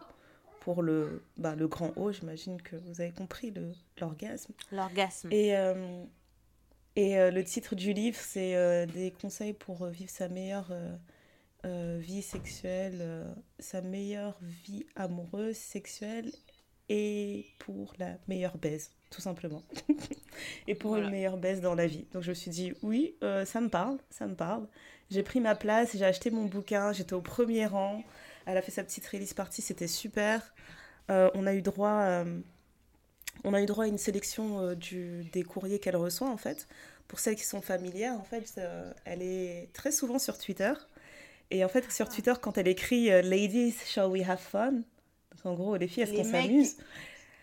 pour 0.61 0.81
le, 0.81 1.23
ben, 1.37 1.55
le 1.55 1.67
grand 1.67 1.91
O. 1.97 2.13
J'imagine 2.13 2.61
que 2.61 2.77
vous 2.77 3.01
avez 3.01 3.11
compris 3.11 3.53
l'orgasme. 3.99 4.53
L'orgasme. 4.71 5.27
Et, 5.31 5.55
euh, 5.57 6.03
et 6.95 7.19
euh, 7.19 7.29
le 7.29 7.43
titre 7.43 7.75
du 7.75 7.91
livre, 7.91 8.17
c'est 8.19 8.55
euh, 8.55 8.85
des 8.85 9.11
conseils 9.11 9.53
pour 9.53 9.85
vivre 9.87 10.09
sa 10.09 10.29
meilleure 10.29 10.73
vie 11.97 12.21
sexuelle, 12.21 13.25
sa 13.57 13.81
meilleure 13.81 14.37
vie 14.41 14.85
amoureuse, 14.95 15.55
sexuelle 15.55 16.31
et 16.89 17.47
pour 17.57 17.93
la 17.97 18.17
meilleure 18.27 18.59
baise, 18.59 18.91
tout 19.15 19.21
simplement. 19.21 19.63
et 20.67 20.75
pour 20.75 20.91
Voilà. 20.91 21.05
une 21.05 21.11
meilleure 21.11 21.37
baise 21.37 21.61
dans 21.61 21.73
la 21.75 21.87
vie. 21.87 22.05
Donc 22.11 22.23
je 22.23 22.29
me 22.29 22.33
suis 22.35 22.51
dit, 22.51 22.73
oui, 22.83 23.15
euh, 23.23 23.45
ça 23.45 23.61
me 23.61 23.69
parle, 23.69 23.97
ça 24.09 24.27
me 24.27 24.35
parle. 24.35 24.67
J'ai 25.09 25.23
pris 25.23 25.39
ma 25.39 25.55
place, 25.55 25.95
j'ai 25.95 26.05
acheté 26.05 26.31
mon 26.31 26.45
bouquin, 26.45 26.91
j'étais 26.91 27.13
au 27.13 27.21
premier 27.21 27.65
rang. 27.65 28.03
Elle 28.45 28.57
a 28.57 28.61
fait 28.61 28.71
sa 28.71 28.83
petite 28.83 29.05
release 29.07 29.33
party, 29.33 29.61
c'était 29.61 29.87
super. 29.87 30.53
Euh, 31.09 31.29
on 31.33 31.47
a 31.47 31.53
eu 31.53 31.61
droit... 31.61 32.01
euh, 32.01 32.39
on 33.43 33.53
a 33.53 33.61
eu 33.61 33.65
droit 33.65 33.85
à 33.85 33.87
une 33.87 33.97
sélection 33.97 34.73
du, 34.73 35.23
des 35.31 35.43
courriers 35.43 35.79
qu'elle 35.79 35.95
reçoit 35.97 36.29
en 36.29 36.37
fait. 36.37 36.67
Pour 37.07 37.19
celles 37.19 37.35
qui 37.35 37.43
sont 37.43 37.61
familières, 37.61 38.13
en 38.13 38.23
fait, 38.23 38.59
elle 39.05 39.21
est 39.21 39.69
très 39.73 39.91
souvent 39.91 40.17
sur 40.19 40.37
Twitter. 40.37 40.73
Et 41.51 41.63
en 41.63 41.67
fait, 41.69 41.91
sur 41.91 42.09
Twitter, 42.09 42.33
quand 42.41 42.57
elle 42.57 42.67
écrit 42.67 43.07
Ladies, 43.21 43.75
shall 43.85 44.07
we 44.07 44.27
have 44.27 44.39
fun? 44.39 44.71
Donc 44.71 45.45
en 45.45 45.53
gros, 45.53 45.75
les 45.77 45.87
filles, 45.87 46.03
est-ce 46.03 46.13
qu'on 46.13 46.23
s'amuse? 46.23 46.77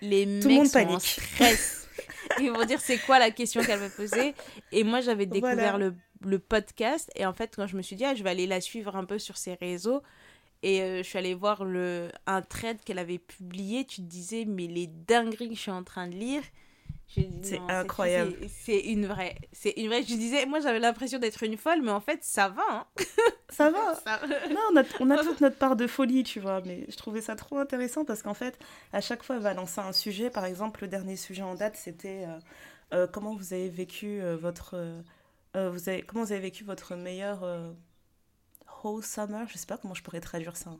Les 0.02 0.25
Tout 0.40 0.49
le 0.49 0.54
mecs 0.54 0.56
monde 0.59 0.66
sont 0.66 0.78
en 0.78 0.85
panique. 0.85 1.00
stress. 1.02 1.88
Ils 2.40 2.50
vont 2.50 2.64
dire 2.64 2.80
c'est 2.80 2.99
quoi 2.99 3.18
la 3.18 3.30
question 3.30 3.62
qu'elle 3.62 3.78
veut 3.78 3.88
poser. 3.90 4.35
Et 4.73 4.85
moi, 4.85 5.00
j'avais 5.00 5.26
découvert 5.26 5.54
Voilà. 5.76 5.78
le, 5.78 5.94
le 6.25 6.38
podcast. 6.38 7.11
Et 7.16 7.25
en 7.25 7.32
fait, 7.32 7.54
quand 7.56 7.66
je 7.66 7.76
me 7.76 7.82
suis 7.82 7.97
dit, 7.97 8.04
ah, 8.04 8.14
je 8.14 8.23
vais 8.23 8.30
aller 8.30 8.47
la 8.47 8.61
suivre 8.61 8.94
un 8.97 9.04
peu 9.04 9.18
sur 9.18 9.37
ses 9.37 9.54
réseaux. 9.54 10.02
Et 10.64 10.80
euh, 10.82 10.99
je 10.99 11.02
suis 11.09 11.18
allée 11.18 11.35
voir 11.35 11.64
le, 11.64 12.11
un 12.26 12.42
thread 12.42 12.78
qu'elle 12.85 12.99
avait 12.99 13.18
publié. 13.18 13.85
Tu 13.85 13.97
te 13.97 14.06
disais, 14.06 14.44
mais 14.47 14.66
les 14.66 14.87
dingueries 14.87 15.49
que 15.50 15.54
je 15.54 15.61
suis 15.61 15.71
en 15.71 15.82
train 15.85 16.06
de 16.09 16.14
lire. 16.14 16.42
C'est 17.42 17.61
incroyable. 17.69 18.35
C'est 18.49 18.78
une 18.81 19.07
vraie. 19.07 19.37
C'est 19.52 19.73
une 19.76 19.88
vraie. 19.88 20.02
Je 20.02 20.14
disais, 20.14 20.47
moi, 20.47 20.61
j'avais 20.61 20.78
l'impression 20.78 21.19
d'être 21.19 21.42
une 21.42 21.57
folle, 21.57 21.83
mais 21.83 21.90
en 21.90 22.00
fait, 22.00 22.19
ça 22.23 22.49
va. 22.49 22.62
Hein. 22.71 22.87
Ça 23.50 23.71
va 23.71 23.95
Ça- 23.97 24.21
Non, 24.49 24.61
on 24.73 24.76
a, 24.78 24.83
on 25.00 25.11
a 25.11 25.19
toute 25.23 25.42
notre 25.42 25.59
part 25.59 25.76
de 25.76 25.87
folie, 25.87 26.23
tu 26.23 26.40
vois, 26.40 26.62
mais 26.64 26.87
je 26.88 26.97
trouvais 26.97 27.21
ça 27.21 27.37
trop 27.37 27.59
intéressant 27.59 28.02
parce 28.07 28.23
qu'en 28.23 28.33
fait, 28.33 28.59
à 28.95 29.02
chaque 29.02 29.23
fois, 29.23 29.37
elle 29.37 29.42
va 29.42 29.52
lancer 29.52 29.78
un 29.83 29.92
sujet. 29.92 30.31
Par 30.31 30.47
exemple, 30.47 30.81
le 30.85 30.88
dernier 30.88 31.16
sujet 31.16 31.42
en 31.42 31.54
date, 31.54 31.76
c'était 31.76 32.25
euh, 32.26 32.38
euh, 32.95 33.07
comment 33.07 33.35
vous 33.35 33.52
avez 33.52 33.69
vécu 33.69 34.23
euh, 34.23 34.38
votre... 34.38 34.83
vous 35.54 35.88
avez, 35.90 36.00
comment 36.00 36.25
vous 36.25 36.33
avez 36.33 36.40
vécu 36.40 36.64
votre 36.64 36.95
meilleur 36.97 37.45
whole 38.83 39.02
summer? 39.04 39.47
Je 39.49 39.59
sais 39.59 39.66
pas 39.66 39.76
comment 39.76 39.92
je 39.95 40.02
pourrais 40.02 40.21
traduire 40.21 40.57
ça. 40.57 40.71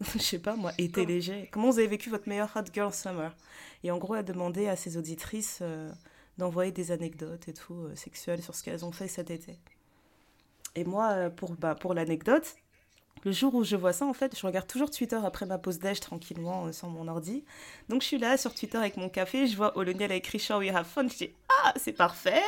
je 0.14 0.18
sais 0.18 0.38
pas, 0.38 0.56
moi, 0.56 0.72
été 0.78 1.04
léger. 1.04 1.48
Comment 1.52 1.70
vous 1.70 1.78
avez 1.78 1.88
vécu 1.88 2.10
votre 2.10 2.28
meilleur 2.28 2.50
hot 2.56 2.64
girl 2.72 2.92
summer? 2.92 3.34
Et 3.84 3.90
en 3.90 3.98
gros, 3.98 4.14
elle 4.14 4.24
demandait 4.24 4.68
à 4.68 4.76
ses 4.76 4.96
auditrices 4.96 5.58
euh, 5.62 5.90
d'envoyer 6.38 6.72
des 6.72 6.90
anecdotes 6.90 7.48
et 7.48 7.52
tout, 7.52 7.74
euh, 7.74 7.94
sexuelles 7.94 8.42
sur 8.42 8.54
ce 8.54 8.62
qu'elles 8.62 8.84
ont 8.84 8.92
fait 8.92 9.08
cet 9.08 9.30
été. 9.30 9.58
Et 10.74 10.84
moi, 10.84 11.10
euh, 11.10 11.30
pour, 11.30 11.52
bah, 11.52 11.74
pour 11.74 11.94
l'anecdote, 11.94 12.56
le 13.24 13.32
jour 13.32 13.54
où 13.54 13.64
je 13.64 13.76
vois 13.76 13.92
ça, 13.92 14.06
en 14.06 14.14
fait, 14.14 14.38
je 14.38 14.46
regarde 14.46 14.66
toujours 14.66 14.90
Twitter 14.90 15.18
après 15.22 15.44
ma 15.44 15.58
pause 15.58 15.78
déj 15.78 16.00
tranquillement 16.00 16.66
euh, 16.66 16.72
sur 16.72 16.88
mon 16.88 17.06
ordi. 17.06 17.44
Donc 17.88 18.00
je 18.00 18.06
suis 18.06 18.18
là 18.18 18.38
sur 18.38 18.54
Twitter 18.54 18.78
avec 18.78 18.96
mon 18.96 19.10
café, 19.10 19.46
je 19.46 19.56
vois 19.56 19.76
Oloniel 19.76 20.10
a 20.12 20.14
écrit 20.14 20.38
Shall 20.38 20.58
we 20.58 20.70
have 20.70 20.86
fun 20.86 21.06
Je 21.08 21.16
dis 21.16 21.30
Ah, 21.62 21.74
c'est 21.76 21.92
parfait 21.92 22.42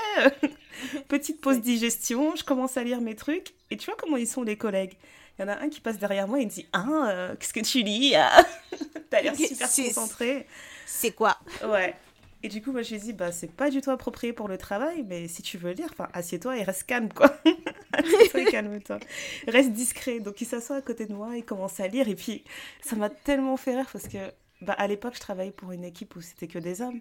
Petite 1.08 1.40
pause 1.42 1.60
digestion, 1.60 2.34
je 2.36 2.44
commence 2.44 2.76
à 2.78 2.84
lire 2.84 3.02
mes 3.02 3.14
trucs. 3.14 3.54
Et 3.70 3.76
tu 3.76 3.86
vois 3.86 3.96
comment 3.98 4.16
ils 4.16 4.26
sont 4.26 4.42
les 4.42 4.56
collègues? 4.56 4.96
Il 5.42 5.48
y 5.48 5.50
en 5.50 5.54
a 5.54 5.60
un 5.60 5.68
qui 5.68 5.80
passe 5.80 5.98
derrière 5.98 6.28
moi 6.28 6.38
et 6.38 6.42
il 6.42 6.46
me 6.46 6.50
dit 6.52 6.66
euh, 6.76 7.34
qu'est-ce 7.34 7.52
que 7.52 7.60
tu 7.60 7.82
lis 7.82 8.14
ah? 8.14 8.44
T'as 9.10 9.22
l'air 9.22 9.34
super 9.36 9.68
concentré. 9.68 10.46
C'est 10.86 11.10
quoi? 11.10 11.36
Ouais. 11.64 11.96
Et 12.44 12.48
du 12.48 12.62
coup, 12.62 12.70
moi, 12.70 12.82
je 12.82 12.90
lui 12.90 12.96
ai 12.96 12.98
dit, 13.00 13.12
bah, 13.12 13.32
c'est 13.32 13.50
pas 13.50 13.70
du 13.70 13.80
tout 13.80 13.90
approprié 13.90 14.32
pour 14.32 14.46
le 14.46 14.56
travail, 14.56 15.04
mais 15.08 15.26
si 15.26 15.42
tu 15.42 15.58
veux 15.58 15.72
lire, 15.72 15.88
enfin, 15.90 16.08
assieds-toi 16.12 16.58
et 16.58 16.62
reste 16.62 16.84
calme, 16.84 17.08
quoi. 17.12 17.36
assieds-toi 17.92 18.40
et 18.40 18.44
calme-toi. 18.46 18.98
Reste 19.46 19.72
discret. 19.72 20.20
Donc, 20.20 20.40
il 20.40 20.44
s'assoit 20.44 20.76
à 20.76 20.80
côté 20.80 21.06
de 21.06 21.14
moi, 21.14 21.36
il 21.36 21.44
commence 21.44 21.78
à 21.78 21.86
lire, 21.86 22.08
et 22.08 22.16
puis, 22.16 22.42
ça 22.80 22.96
m'a 22.96 23.10
tellement 23.10 23.56
fait 23.56 23.76
rire 23.76 23.88
parce 23.92 24.08
que, 24.08 24.32
bah, 24.60 24.72
à 24.72 24.88
l'époque, 24.88 25.14
je 25.14 25.20
travaillais 25.20 25.52
pour 25.52 25.70
une 25.70 25.84
équipe 25.84 26.16
où 26.16 26.20
c'était 26.20 26.48
que 26.48 26.58
des 26.58 26.82
hommes. 26.82 27.00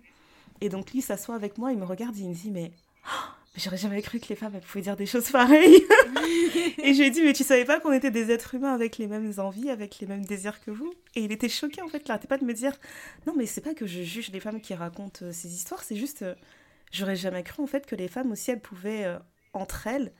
Et 0.61 0.69
donc, 0.69 0.91
lui 0.91 0.99
il 0.99 1.03
s'assoit 1.03 1.33
avec 1.33 1.57
moi, 1.57 1.71
il 1.71 1.79
me 1.79 1.85
regarde, 1.85 2.15
et 2.17 2.21
il 2.21 2.29
me 2.29 2.35
dit, 2.35 2.51
mais, 2.51 2.71
oh, 3.07 3.29
mais 3.40 3.40
j'aurais 3.57 3.77
jamais 3.77 4.01
cru 4.01 4.19
que 4.19 4.27
les 4.29 4.35
femmes, 4.35 4.53
elles 4.55 4.61
pouvaient 4.61 4.81
dire 4.81 4.95
des 4.95 5.05
choses 5.05 5.29
pareilles. 5.29 5.83
et 6.83 6.93
je 6.93 6.99
lui 6.99 7.07
ai 7.07 7.09
dit, 7.11 7.21
mais 7.21 7.33
tu 7.33 7.43
savais 7.43 7.65
pas 7.65 7.79
qu'on 7.79 7.91
était 7.91 8.11
des 8.11 8.31
êtres 8.31 8.55
humains 8.55 8.73
avec 8.73 8.97
les 8.97 9.07
mêmes 9.07 9.31
envies, 9.37 9.69
avec 9.69 9.99
les 9.99 10.07
mêmes 10.07 10.25
désirs 10.25 10.61
que 10.61 10.71
vous? 10.71 10.93
Et 11.15 11.23
il 11.23 11.31
était 11.31 11.49
choqué, 11.49 11.81
en 11.81 11.87
fait, 11.87 12.01
il 12.05 12.11
arrêtait 12.11 12.27
pas 12.27 12.37
de 12.37 12.45
me 12.45 12.53
dire, 12.53 12.73
non, 13.27 13.33
mais 13.35 13.45
c'est 13.45 13.61
pas 13.61 13.73
que 13.73 13.85
je 13.85 14.01
juge 14.01 14.29
les 14.31 14.39
femmes 14.39 14.61
qui 14.61 14.73
racontent 14.73 15.25
euh, 15.25 15.31
ces 15.31 15.53
histoires, 15.53 15.83
c'est 15.83 15.95
juste, 15.97 16.21
euh, 16.21 16.35
j'aurais 16.91 17.15
jamais 17.15 17.43
cru 17.43 17.61
en 17.63 17.67
fait 17.67 17.85
que 17.85 17.95
les 17.95 18.07
femmes 18.07 18.31
aussi, 18.31 18.51
elles 18.51 18.61
pouvaient, 18.61 19.03
euh, 19.05 19.19
entre 19.53 19.87
elles, 19.87 20.11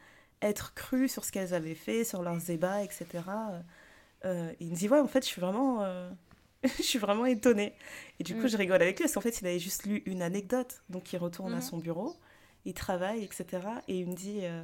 être 0.41 0.73
crues 0.73 1.07
sur 1.07 1.23
ce 1.23 1.31
qu'elles 1.31 1.53
avaient 1.53 1.75
fait, 1.75 2.03
sur 2.03 2.21
leurs 2.23 2.49
ébats, 2.49 2.83
etc. 2.83 3.05
Euh, 3.27 3.59
euh, 4.25 4.53
il 4.59 4.71
me 4.71 4.75
dit, 4.75 4.89
ouais, 4.89 4.99
en 4.99 5.07
fait, 5.07 5.23
je 5.23 5.27
suis 5.29 5.39
vraiment, 5.41 5.85
je 6.63 6.83
suis 6.83 6.99
vraiment 6.99 7.25
étonnée. 7.25 7.73
Et 8.19 8.23
du 8.23 8.35
coup, 8.35 8.43
Mm. 8.43 8.49
je 8.49 8.57
rigole 8.57 8.81
avec 8.81 8.97
lui, 8.97 9.03
parce 9.05 9.13
qu'en 9.13 9.21
fait, 9.21 9.39
il 9.41 9.47
avait 9.47 9.59
juste 9.59 9.85
lu 9.85 10.03
une 10.05 10.21
anecdote. 10.21 10.81
Donc, 10.89 11.13
il 11.13 11.17
retourne 11.17 11.53
à 11.53 11.57
Mhm. 11.57 11.61
son 11.61 11.77
bureau, 11.77 12.15
il 12.65 12.73
travaille, 12.73 13.23
etc. 13.23 13.45
Et 13.87 13.99
il 13.99 14.07
me 14.07 14.13
dit, 14.15 14.39
euh, 14.43 14.61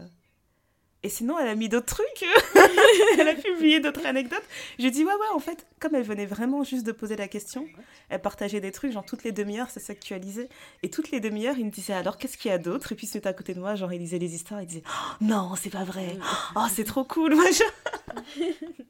et 1.04 1.10
sinon, 1.10 1.38
elle 1.40 1.48
a 1.48 1.56
mis 1.56 1.70
d'autres 1.70 1.86
trucs. 1.96 2.26
elle 3.20 3.28
a 3.28 3.36
publié 3.36 3.80
d'autres 3.80 4.06
anecdotes. 4.06 4.44
Je 4.80 4.88
dis, 4.88 5.04
ouais, 5.06 5.14
ouais, 5.14 5.28
en 5.34 5.40
fait, 5.40 5.66
comme 5.80 5.94
elle 5.96 6.04
venait 6.04 6.26
vraiment 6.26 6.64
juste 6.64 6.86
de 6.86 6.92
poser 6.92 7.16
la 7.16 7.28
question, 7.28 7.68
elle 8.10 8.22
partageait 8.22 8.60
des 8.62 8.72
trucs, 8.72 8.92
genre 8.92 9.06
toutes 9.06 9.24
les 9.24 9.32
demi-heures, 9.32 9.70
ça 9.70 9.80
s'actualisait. 9.80 10.50
Et 10.84 10.90
toutes 10.90 11.12
les 11.12 11.20
demi-heures, 11.20 11.58
il 11.58 11.66
me 11.66 11.72
disait, 11.72 11.94
alors, 11.94 12.18
qu'est-ce 12.18 12.38
qu'il 12.38 12.50
y 12.50 12.54
a 12.54 12.58
d'autre? 12.58 12.92
Et 12.92 12.96
puis, 12.96 13.08
mettait 13.14 13.28
à 13.28 13.34
côté 13.34 13.54
de 13.54 13.60
moi, 13.60 13.76
genre, 13.76 13.94
il 13.94 14.00
lisait 14.00 14.20
les 14.20 14.34
histoires, 14.36 14.62
il 14.62 14.68
disait, 14.68 14.84
Oh, 14.88 15.14
non, 15.22 15.56
c'est 15.56 15.70
pas 15.70 15.84
vrai. 15.84 16.18
Oh, 16.56 16.66
c'est 16.74 16.84
trop 16.84 17.04
cool. 17.04 17.36
Moi, 17.36 17.46
je- 17.52 17.64
Un 18.42 18.84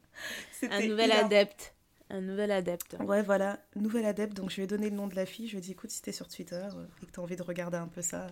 C'était 0.60 0.88
nouvel 0.88 1.06
hilarant. 1.08 1.26
adepte. 1.28 1.74
Un 2.10 2.22
nouvel 2.22 2.52
adepte. 2.52 2.96
Ouais, 3.02 3.22
voilà, 3.22 3.60
nouvel 3.76 4.06
adepte. 4.06 4.34
Donc, 4.34 4.50
je 4.50 4.56
lui 4.58 4.64
ai 4.64 4.68
donné 4.68 4.90
le 4.90 4.96
nom 4.96 5.08
de 5.08 5.16
la 5.16 5.26
fille. 5.26 5.46
Je 5.48 5.52
lui 5.52 5.58
ai 5.58 5.62
dit, 5.62 5.72
écoute, 5.74 5.92
si 5.92 6.02
t'es 6.02 6.14
sur 6.14 6.28
Twitter 6.28 6.56
euh, 6.76 6.86
et 7.04 7.06
que 7.06 7.12
t'as 7.12 7.22
envie 7.22 7.36
de 7.36 7.44
regarder 7.44 7.78
un 7.78 7.88
peu 7.88 8.02
ça, 8.02 8.28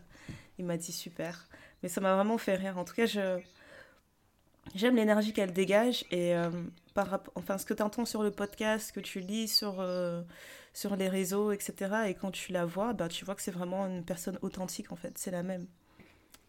il 0.58 0.66
m'a 0.66 0.78
dit 0.78 0.94
super. 0.94 1.48
Mais 1.84 1.90
ça 1.90 2.00
m'a 2.00 2.16
vraiment 2.16 2.38
fait 2.38 2.56
rire. 2.56 2.78
En 2.78 2.86
tout 2.86 2.94
cas, 2.94 3.06
je 3.06 3.40
j'aime 4.74 4.96
l'énergie 4.96 5.34
qu'elle 5.34 5.54
dégage 5.54 6.06
et 6.12 6.36
euh, 6.36 6.50
par 6.94 7.08
rapport, 7.10 7.34
enfin, 7.36 7.58
ce 7.58 7.66
que 7.66 7.74
tu 7.74 7.84
entends 7.84 8.06
sur 8.06 8.24
le 8.24 8.32
podcast, 8.32 8.88
ce 8.88 8.94
que 8.94 9.00
tu 9.00 9.20
lis 9.20 9.48
sur 9.48 9.80
euh, 9.80 10.22
sur 10.74 10.96
les 10.96 11.08
réseaux, 11.10 11.52
etc. 11.52 11.74
Et 12.08 12.14
quand 12.16 12.32
tu 12.32 12.52
la 12.52 12.66
vois, 12.66 12.94
bah, 12.94 13.08
tu 13.08 13.26
vois 13.26 13.36
que 13.36 13.42
c'est 13.42 13.52
vraiment 13.52 13.86
une 13.88 14.04
personne 14.04 14.38
authentique 14.42 14.92
en 14.92 14.96
fait. 14.96 15.18
C'est 15.18 15.32
la 15.32 15.44
même. 15.44 15.68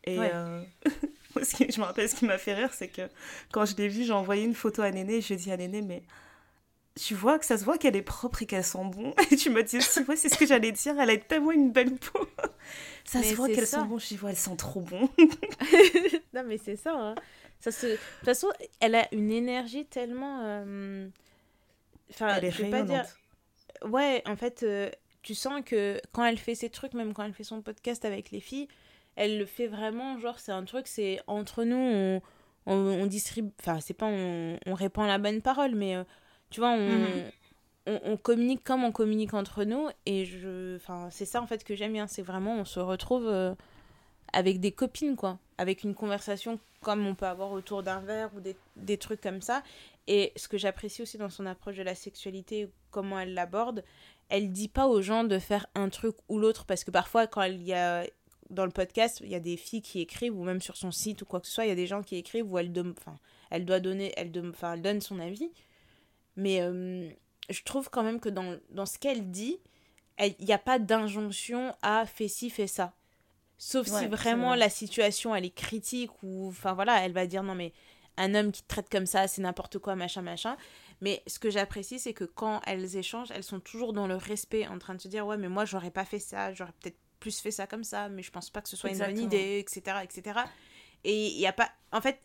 Et 0.05 0.19
Ouais. 0.19 0.31
euh, 0.33 0.63
moi, 1.35 1.45
ce 1.45 1.57
qui- 1.57 1.71
je 1.71 1.81
me 1.81 1.85
rappelle 1.85 2.09
ce 2.09 2.15
qui 2.15 2.25
m'a 2.25 2.39
fait 2.39 2.55
rire, 2.55 2.73
c'est 2.73 2.89
que 2.89 3.03
quand 3.53 3.65
je 3.67 3.77
l'ai 3.77 3.89
vue, 3.89 4.05
j'ai 4.05 4.13
envoyé 4.13 4.45
une 4.45 4.55
photo 4.55 4.83
à 4.83 4.91
Néné. 4.91 5.21
Je 5.21 5.27
lui 5.29 5.35
ai 5.35 5.37
dit 5.37 5.53
à 5.53 5.57
Néné, 5.57 5.83
mais 5.83 6.03
tu 6.99 7.15
vois 7.15 7.39
que 7.39 7.45
ça 7.45 7.59
se 7.59 7.65
voit 7.65 7.79
qu'elle 7.79 7.97
est 7.97 8.03
propre 8.03 8.43
et 8.43 8.47
qu'elle 8.47 8.65
sent 8.65 8.85
bon. 8.85 9.15
Et 9.31 9.37
tu 9.37 9.51
m'as 9.51 9.63
dit 9.63 9.79
aussi, 9.79 10.01
ouais, 10.01 10.17
c'est 10.17 10.29
ce 10.29 10.39
que 10.39 10.47
j'allais 10.47 10.73
dire, 10.73 10.99
elle 10.99 11.11
a 11.11 11.17
tellement 11.19 11.53
une 11.53 11.71
belle 11.73 11.95
peau. 11.97 12.27
ça 13.05 13.19
Mais 13.21 13.25
se 13.31 13.35
voit 13.35 13.49
qu'elle 13.49 13.67
sent 13.67 13.85
bon. 13.85 13.99
Je 13.99 14.07
dis, 14.09 14.19
ouais, 14.21 14.31
elle 14.31 14.37
sent 14.37 14.57
trop 14.57 14.81
bon. 14.81 15.09
non, 16.35 16.43
mais 16.47 16.59
c'est 16.59 16.77
ça. 16.77 16.95
hein. 16.95 17.15
ça 17.61 17.71
se... 17.71 17.87
De 17.87 17.93
toute 17.97 18.25
façon, 18.25 18.49
elle 18.81 18.95
a 18.95 19.07
une 19.13 19.31
énergie 19.31 19.85
tellement. 19.87 20.41
euh, 20.45 21.09
Enfin, 22.11 22.29
elle 22.37 22.45
est 22.45 22.51
je 22.51 22.65
pas 22.65 22.83
dire. 22.83 23.05
Ouais, 23.85 24.23
en 24.27 24.37
fait, 24.37 24.63
euh, 24.63 24.91
tu 25.23 25.35
sens 25.35 25.63
que 25.65 26.01
quand 26.13 26.25
elle 26.25 26.39
fait 26.39 26.55
ses 26.55 26.71
trucs, 26.71 26.95
même 26.95 27.13
quand 27.13 27.25
elle 27.25 27.35
fait 27.35 27.45
son 27.45 27.61
podcast 27.63 28.05
avec 28.05 28.31
les 28.31 28.41
filles, 28.41 28.69
elle 29.17 29.39
le 29.39 29.47
fait 29.47 29.67
vraiment. 29.67 30.19
Genre, 30.19 30.39
c'est 30.39 30.53
un 30.53 30.65
truc, 30.65 30.87
c'est 30.87 31.21
entre 31.27 31.65
nous, 31.65 31.77
on, 31.77 32.23
on, 32.67 32.75
on 33.03 33.07
distribue. 33.07 33.51
Enfin, 33.61 33.81
c'est 33.81 33.95
pas 33.95 34.07
on, 34.07 34.59
on 34.67 34.75
répand 34.75 35.07
la 35.07 35.19
bonne 35.19 35.43
parole, 35.43 35.75
mais 35.75 35.97
euh, 35.97 36.05
tu 36.51 36.61
vois, 36.61 36.71
on. 36.71 36.89
Mhm. 36.89 37.31
On, 37.89 38.01
on 38.03 38.17
communique 38.17 38.65
comme 38.65 38.83
on 38.83 38.91
communique 38.91 39.33
entre 39.33 39.63
nous 39.63 39.89
et 40.07 40.25
je 40.25 40.75
enfin 40.75 41.07
c'est 41.13 41.25
ça 41.25 41.41
en 41.41 41.47
fait 41.47 41.63
que 41.63 41.77
j'aime 41.77 41.93
bien 41.93 42.09
c'est 42.09 42.21
vraiment 42.21 42.57
on 42.57 42.65
se 42.65 42.81
retrouve 42.81 43.29
euh, 43.29 43.55
avec 44.33 44.59
des 44.59 44.73
copines 44.73 45.15
quoi 45.15 45.39
avec 45.57 45.85
une 45.85 45.95
conversation 45.95 46.59
comme 46.87 47.07
on 47.07 47.15
peut 47.15 47.27
avoir 47.27 47.53
autour 47.53 47.83
d'un 47.83 48.01
verre 48.01 48.31
ou 48.37 48.41
des, 48.41 48.57
des, 48.77 48.97
trucs 48.97 49.21
comme 49.21 49.43
ça. 49.43 49.63
Et 50.07 50.33
ce 50.37 50.47
que 50.47 50.59
j'apprécie 50.59 51.03
aussi 51.03 51.19
dans 51.19 51.31
son 51.31 51.47
approche 51.47 51.77
de 51.77 51.83
la 51.83 51.97
sexualité, 51.97 52.69
comment 52.91 53.19
elle 53.19 53.35
l'aborde, 53.35 53.83
elle 54.29 54.53
dit 54.53 54.69
pas 54.69 54.87
aux 54.87 55.03
gens 55.03 55.25
de 55.25 55.39
faire 55.39 55.67
un 55.75 55.89
truc 55.89 56.15
ou 56.29 56.39
l'autre 56.39 56.65
parce 56.65 56.85
que 56.85 56.91
parfois 56.91 57.27
quand 57.27 57.43
il 57.43 57.63
y 57.63 57.73
a 57.73 58.07
dans 58.51 58.65
le 58.65 58.71
podcast, 58.71 59.21
il 59.25 59.31
y 59.31 59.35
a 59.35 59.41
des 59.41 59.57
filles 59.57 59.83
qui 59.83 60.01
écrivent 60.01 60.39
ou 60.39 60.45
même 60.45 60.61
sur 60.61 60.77
son 60.77 60.93
site 60.93 61.23
ou 61.23 61.25
quoi 61.25 61.41
que 61.41 61.49
ce 61.49 61.53
soit, 61.53 61.65
il 61.65 61.69
y 61.69 61.73
a 61.73 61.77
des 61.77 61.89
gens 61.89 62.03
qui 62.03 62.17
écrivent 62.17 62.51
où 62.51 62.59
elle, 62.59 62.73
enfin, 62.97 63.19
elle 63.51 63.65
doit 63.65 63.81
donner, 63.81 64.13
elle, 64.17 64.31
enfin, 64.49 64.75
elle 64.75 64.83
donne 64.83 65.01
son 65.01 65.19
avis. 65.19 65.51
Mais 66.37 66.61
euh, 66.61 67.09
je 67.49 67.63
trouve 67.63 67.91
quand 67.91 68.03
même 68.03 68.21
que 68.21 68.29
dans, 68.29 68.57
dans 68.71 68.87
ce 68.87 68.99
qu'elle 68.99 69.31
dit, 69.31 69.59
il 70.19 70.45
n'y 70.45 70.53
a 70.53 70.59
pas 70.59 70.79
d'injonction 70.79 71.75
à 71.83 72.07
fais 72.07 72.29
ci, 72.29 72.51
fais 72.51 72.67
ça. 72.67 72.95
Sauf 73.59 73.87
si 73.87 74.07
vraiment 74.07 74.55
la 74.55 74.69
situation 74.69 75.35
elle 75.35 75.47
est 75.47 75.55
critique 75.55 76.11
ou 76.23 76.49
enfin 76.49 76.75
voilà, 76.75 77.03
elle 77.05 77.13
va 77.13 77.27
dire 77.27 77.43
non 77.43 77.55
mais 77.55 77.73
un 78.19 78.35
homme 78.35 78.53
qui 78.53 78.63
te 78.63 78.69
traite 78.69 78.91
comme 78.91 79.07
ça, 79.07 79.29
c'est 79.29 79.41
n'importe 79.41 79.79
quoi, 79.79 79.97
machin, 79.97 80.21
machin. 80.23 80.57
Mais 81.01 81.23
ce 81.27 81.39
que 81.39 81.51
j'apprécie, 81.51 81.99
c'est 81.99 82.15
que 82.15 82.25
quand 82.25 82.61
elles 82.67 82.97
échangent, 82.97 83.31
elles 83.31 83.45
sont 83.45 83.61
toujours 83.61 83.93
dans 83.93 84.07
le 84.07 84.17
respect, 84.17 84.67
en 84.67 84.79
train 84.79 84.95
de 84.95 85.01
se 85.01 85.09
dire 85.09 85.27
ouais 85.27 85.37
mais 85.39 85.49
moi 85.49 85.65
j'aurais 85.65 85.91
pas 85.91 86.05
fait 86.05 86.19
ça, 86.19 86.53
j'aurais 86.53 86.73
peut-être 86.81 86.99
plus 87.21 87.41
fait 87.41 87.51
ça 87.51 87.67
comme 87.67 87.85
ça, 87.85 88.09
mais 88.09 88.23
je 88.23 88.31
pense 88.31 88.51
pas 88.51 88.61
que 88.61 88.69
ce 88.69 88.77
soit 88.77 88.91
une 88.91 88.99
bonne 88.99 89.19
idée, 89.19 89.59
etc., 89.59 89.99
etc. 90.03 90.41
Et 91.05 91.29
il 91.29 91.39
y 91.39 91.47
a 91.47 91.53
pas, 91.53 91.71
en 91.93 92.01
fait, 92.01 92.21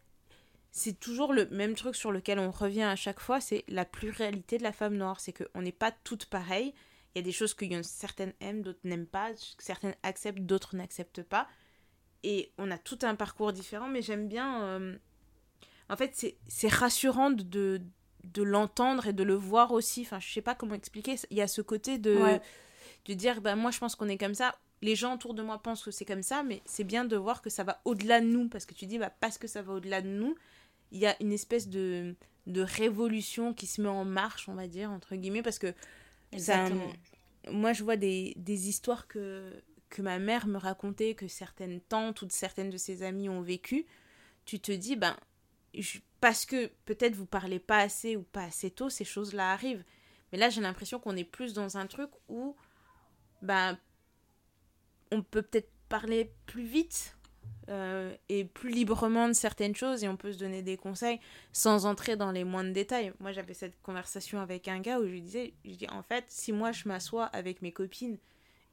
c'est 0.72 1.00
toujours 1.00 1.34
le 1.34 1.48
même 1.50 1.76
truc 1.76 1.96
sur 1.96 2.12
lequel 2.12 2.40
on 2.40 2.50
revient 2.50 2.84
à 2.84 2.96
chaque 2.96 3.20
fois, 3.20 3.42
c'est 3.42 3.66
la 3.68 3.84
pluralité 3.84 4.58
de 4.58 4.64
la 4.64 4.72
femme 4.72 4.96
noire. 4.96 5.20
C'est 5.20 5.34
qu'on 5.34 5.62
n'est 5.62 5.72
pas 5.74 5.92
toutes 5.92 6.26
pareilles. 6.26 6.74
Il 7.14 7.18
y 7.18 7.22
a 7.22 7.24
des 7.24 7.34
choses 7.34 7.54
que 7.54 7.66
certaines 7.84 8.34
aiment, 8.40 8.62
d'autres 8.62 8.80
n'aiment 8.86 9.06
pas, 9.06 9.32
certaines 9.60 9.96
acceptent, 10.02 10.40
d'autres 10.40 10.78
n'acceptent 10.78 11.24
pas. 11.24 11.48
Et 12.24 12.54
on 12.58 12.72
a 12.72 12.78
tout 12.78 13.00
un 13.02 13.16
parcours 13.16 13.52
différent, 13.52 13.90
mais 13.90 14.02
j'aime 14.02 14.30
bien. 14.30 14.64
Euh, 14.64 14.98
en 15.90 15.98
fait, 15.98 16.26
c'est 16.48 16.72
rassurant 16.72 17.32
de, 17.32 17.82
de 18.24 18.44
l'entendre 18.44 19.08
et 19.08 19.14
de 19.14 19.24
le 19.24 19.34
voir 19.34 19.74
aussi. 19.74 20.04
Enfin, 20.04 20.20
je 20.22 20.32
sais 20.32 20.42
pas 20.42 20.56
comment 20.56 20.76
expliquer. 20.76 21.16
Il 21.32 21.38
y 21.38 21.42
a 21.42 21.48
ce 21.48 21.62
côté 21.62 21.98
de, 21.98 22.40
de 23.06 23.14
dire, 23.14 23.42
bah, 23.42 23.58
moi 23.58 23.72
je 23.72 23.80
pense 23.80 23.96
qu'on 23.96 24.08
est 24.08 24.18
comme 24.18 24.36
ça. 24.36 24.56
Les 24.82 24.96
gens 24.96 25.16
autour 25.16 25.34
de 25.34 25.44
moi 25.44 25.62
pensent 25.62 25.84
que 25.84 25.92
c'est 25.92 26.06
comme 26.06 26.24
ça, 26.24 26.44
mais 26.44 26.62
c'est 26.66 26.86
bien 26.86 27.04
de 27.04 27.18
voir 27.18 27.42
que 27.42 27.50
ça 27.50 27.66
va 27.66 27.82
au-delà 27.84 28.22
de 28.22 28.26
nous. 28.28 28.48
Parce 28.48 28.66
que 28.66 28.74
tu 28.74 28.86
dis, 28.86 28.98
bah, 28.98 29.12
parce 29.20 29.38
que 29.38 29.48
ça 29.48 29.62
va 29.62 29.74
au-delà 29.74 30.02
de 30.02 30.08
nous, 30.08 30.36
il 30.92 31.00
y 31.00 31.06
a 31.06 31.16
une 31.22 31.32
espèce 31.32 31.68
de, 31.68 32.16
de 32.48 32.62
révolution 32.62 33.54
qui 33.54 33.68
se 33.68 33.82
met 33.82 33.90
en 33.90 34.06
marche, 34.06 34.50
on 34.50 34.54
va 34.54 34.68
dire, 34.68 34.92
entre 34.92 35.16
guillemets, 35.16 35.44
parce 35.44 35.60
que 35.60 35.74
ça, 36.38 36.70
moi, 37.50 37.74
je 37.74 37.84
vois 37.84 37.98
des, 37.98 38.34
des 38.38 38.70
histoires 38.70 39.08
que, 39.08 39.52
que 39.90 40.02
ma 40.02 40.20
mère 40.20 40.48
me 40.48 40.58
racontait, 40.58 41.16
que 41.16 41.28
certaines 41.28 41.82
tantes 41.82 42.22
ou 42.22 42.28
certaines 42.30 42.70
de 42.70 42.78
ses 42.78 43.04
amies 43.04 43.30
ont 43.30 43.42
vécu. 43.42 43.86
Tu 44.46 44.60
te 44.60 44.72
dis, 44.72 44.96
ben, 44.96 45.16
parce 46.20 46.46
que 46.46 46.68
peut-être 46.86 47.16
vous 47.16 47.26
parlez 47.26 47.60
pas 47.60 47.80
assez 47.80 48.16
ou 48.16 48.24
pas 48.24 48.44
assez 48.44 48.72
tôt, 48.72 48.90
ces 48.90 49.06
choses-là 49.06 49.52
arrivent. 49.52 49.84
Mais 50.32 50.38
là, 50.38 50.50
j'ai 50.50 50.62
l'impression 50.62 51.00
qu'on 51.00 51.16
est 51.16 51.26
plus 51.26 51.54
dans 51.54 51.78
un 51.78 51.88
truc 51.88 52.10
où, 52.30 52.56
ben, 53.42 53.78
on 55.12 55.22
peut 55.22 55.42
peut-être 55.42 55.70
parler 55.90 56.32
plus 56.46 56.64
vite, 56.64 57.18
euh, 57.70 58.14
et 58.28 58.44
plus 58.44 58.72
librement 58.72 59.28
de 59.28 59.34
certaines 59.34 59.76
choses 59.76 60.04
et 60.04 60.10
on 60.10 60.18
peut 60.18 60.34
se 60.34 60.40
donner 60.40 60.62
des 60.62 60.78
conseils 60.78 61.20
sans 61.54 61.86
entrer 61.86 62.16
dans 62.16 62.32
les 62.32 62.44
moindres 62.44 62.74
détails. 62.74 63.14
Moi, 63.20 63.32
j'avais 63.32 63.54
cette 63.54 63.80
conversation 63.82 64.40
avec 64.40 64.68
un 64.68 64.80
gars 64.80 65.00
où 65.00 65.06
je 65.06 65.12
lui 65.12 65.22
disais, 65.22 65.54
je 65.64 65.76
dis 65.76 65.88
en 65.90 66.04
fait, 66.04 66.26
si 66.28 66.52
moi 66.52 66.72
je 66.72 66.88
m'assois 66.88 67.26
avec 67.26 67.62
mes 67.62 67.72
copines 67.72 68.18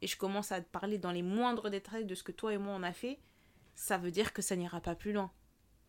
et 0.00 0.07
je 0.07 0.16
commence 0.16 0.52
à 0.52 0.61
te 0.61 0.68
parler 0.70 0.98
dans 0.98 1.12
les 1.12 1.22
moindres 1.22 1.70
détails 1.70 2.07
de 2.07 2.14
ce 2.14 2.22
que 2.22 2.33
toi 2.33 2.54
et 2.54 2.59
moi 2.59 2.74
on 2.76 2.83
a 2.83 2.92
fait, 2.92 3.18
ça 3.74 3.98
veut 3.98 4.11
dire 4.11 4.33
que 4.33 4.42
ça 4.42 4.57
n'ira 4.57 4.81
pas 4.81 4.94
plus 4.94 5.12
loin. 5.12 5.31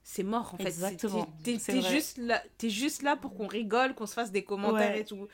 C'est 0.03 0.23
mort 0.23 0.53
en 0.53 0.57
fait. 0.57 0.67
Exactement. 0.67 1.27
T'es 1.43 1.57
juste 1.81 2.17
là, 2.17 2.43
es 2.63 2.69
juste 2.69 3.01
là 3.01 3.15
pour 3.15 3.33
qu'on 3.33 3.47
rigole, 3.47 3.95
qu'on 3.95 4.05
se 4.05 4.13
fasse 4.13 4.31
des 4.31 4.43
commentaires 4.43 4.95
et 4.95 5.05
tout. 5.05 5.27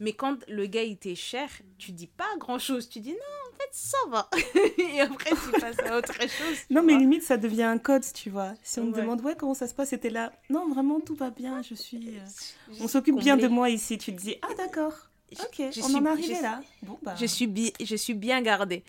Mais 0.00 0.12
quand 0.12 0.38
le 0.48 0.66
gars 0.66 0.84
il 0.84 0.96
t'est 0.96 1.16
cher, 1.16 1.48
tu 1.76 1.92
dis 1.92 2.06
pas 2.06 2.28
grand 2.38 2.58
chose. 2.58 2.88
Tu 2.88 3.00
dis 3.00 3.12
non, 3.12 3.52
en 3.52 3.56
fait, 3.56 3.68
ça 3.72 3.98
va. 4.08 4.30
et 4.78 5.00
après, 5.00 5.30
tu 5.30 5.50
passes 5.60 5.78
à 5.80 5.98
autre 5.98 6.14
chose. 6.20 6.56
Non, 6.70 6.82
mais 6.82 6.96
limite, 6.96 7.22
ça 7.22 7.36
devient 7.36 7.64
un 7.64 7.78
code, 7.78 8.04
tu 8.14 8.30
vois. 8.30 8.54
Si 8.62 8.78
on 8.78 8.84
me 8.84 8.92
demande, 8.92 9.20
ouais, 9.22 9.34
comment 9.36 9.54
ça 9.54 9.66
se 9.66 9.74
passe, 9.74 9.88
c'était 9.90 10.10
là. 10.10 10.32
Non, 10.50 10.68
vraiment, 10.68 11.00
tout 11.00 11.16
va 11.16 11.30
bien. 11.30 11.62
Je 11.62 11.74
suis. 11.74 12.16
Euh, 12.16 12.74
on 12.80 12.86
s'occupe 12.86 13.18
bien 13.18 13.36
de 13.36 13.48
moi 13.48 13.70
ici. 13.70 13.98
Tu 13.98 14.14
te 14.14 14.20
dis, 14.20 14.36
ah, 14.42 14.54
d'accord. 14.56 14.94
Ok, 15.32 15.62
on 15.82 15.94
en 15.94 16.04
est 16.04 16.08
arrivé 16.08 16.40
là. 16.40 16.60
Bon, 16.82 16.98
bah. 17.02 17.14
Je 17.18 17.26
suis, 17.26 17.52
je 17.80 17.96
suis 17.96 18.14
bien 18.14 18.40
gardée. 18.40 18.84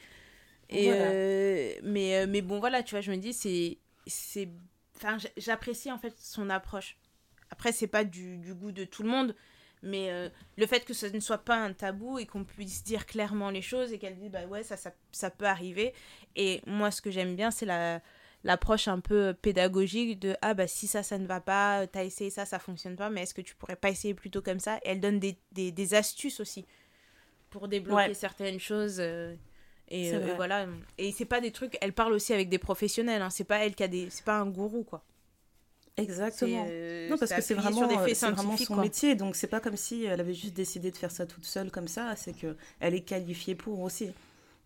Et 0.70 0.92
euh, 0.92 1.74
mais, 1.84 2.16
euh, 2.16 2.28
mais 2.30 2.42
bon, 2.42 2.60
voilà, 2.60 2.84
tu 2.84 2.94
vois, 2.94 3.02
je 3.02 3.12
me 3.12 3.18
dis, 3.18 3.34
c'est. 3.34 3.80
c'est 4.06 4.48
enfin, 4.96 5.18
j'apprécie 5.38 5.92
en 5.92 5.98
fait 5.98 6.14
son 6.20 6.52
approche. 6.52 6.98
Après, 7.50 7.72
c'est 7.72 7.88
pas 7.88 8.04
du, 8.04 8.38
du 8.38 8.54
goût 8.54 8.72
de 8.72 8.86
tout 8.86 9.02
le 9.02 9.10
monde 9.10 9.36
mais 9.82 10.12
euh, 10.12 10.30
le 10.58 10.66
fait 10.68 10.84
que 10.86 10.94
ce 10.94 11.06
ne 11.06 11.20
soit 11.20 11.40
pas 11.40 11.56
un 11.56 11.74
tabou 11.74 12.20
et 12.20 12.26
qu'on 12.26 12.44
puisse 12.44 12.84
dire 12.84 13.06
clairement 13.06 13.50
les 13.50 13.62
choses 13.62 13.94
et 13.94 13.98
qu'elle 14.00 14.18
dise 14.18 14.30
bah 14.30 14.46
ouais 14.46 14.64
ça, 14.64 14.76
ça, 14.78 14.92
ça 15.12 15.30
peut 15.30 15.46
arriver. 15.46 15.94
Et 16.36 16.62
moi 16.66 16.92
ce 16.92 17.02
que 17.02 17.12
j'aime 17.12 17.36
bien 17.36 17.52
c'est 17.52 17.66
la 17.66 18.02
l'approche 18.46 18.88
un 18.88 19.02
peu 19.02 19.34
pédagogique 19.34 20.18
de 20.20 20.36
ah 20.42 20.54
bah 20.54 20.66
si 20.68 20.88
ça 20.88 21.04
ça 21.04 21.18
ne 21.18 21.28
va 21.28 21.42
pas 21.42 21.88
t'as 21.88 22.06
essayé 22.06 22.30
ça 22.30 22.46
ça 22.46 22.58
fonctionne 22.58 22.96
pas 22.96 23.10
mais 23.10 23.24
est-ce 23.24 23.34
que 23.34 23.42
tu 23.42 23.54
pourrais 23.56 23.76
pas 23.76 23.90
essayer 23.90 24.14
plutôt 24.14 24.42
comme 24.42 24.60
ça? 24.60 24.78
Et 24.78 24.92
elle 24.92 25.02
donne 25.02 25.20
des, 25.20 25.38
des, 25.52 25.72
des 25.74 25.94
astuces 25.94 26.40
aussi 26.40 26.66
pour 27.50 27.68
débloquer 27.68 28.14
certaines 28.14 28.60
choses 28.60 28.98
euh, 29.00 29.36
et, 29.90 30.14
euh, 30.14 30.36
voilà. 30.36 30.68
Et 30.98 31.12
c'est 31.12 31.26
pas 31.26 31.42
des 31.42 31.52
trucs 31.52 31.78
elle 31.82 31.94
parle 31.94 32.14
aussi 32.14 32.34
avec 32.34 32.48
des 32.48 32.60
professionnels 32.60 33.22
hein, 33.22 33.30
c'est 33.30 33.44
pas 33.44 33.58
elle 33.66 33.76
qui 33.76 33.84
a 33.84 33.88
des 33.90 34.10
c'est 34.10 34.24
pas 34.26 34.38
un 34.38 34.50
gourou 34.50 34.84
quoi 34.84 35.04
Exactement. 36.02 36.66
Euh, 36.70 37.10
non, 37.10 37.18
parce 37.18 37.34
que 37.34 37.42
c'est 37.42 37.54
vraiment, 37.54 37.88
vraiment 37.88 38.58
son 38.58 38.76
métier. 38.76 39.16
Donc, 39.16 39.36
c'est 39.36 39.48
pas 39.48 39.60
comme 39.60 39.78
si 39.78 40.06
elle 40.06 40.20
avait 40.20 40.34
juste 40.34 40.54
décidé 40.54 40.92
de 40.92 40.98
faire 40.98 41.12
ça 41.12 41.26
toute 41.26 41.46
seule 41.46 41.72
comme 41.72 41.88
ça. 41.88 42.16
C'est 42.16 42.34
qu'elle 42.34 42.94
est 42.94 43.02
qualifiée 43.02 43.56
pour 43.56 43.80
aussi. 43.82 44.12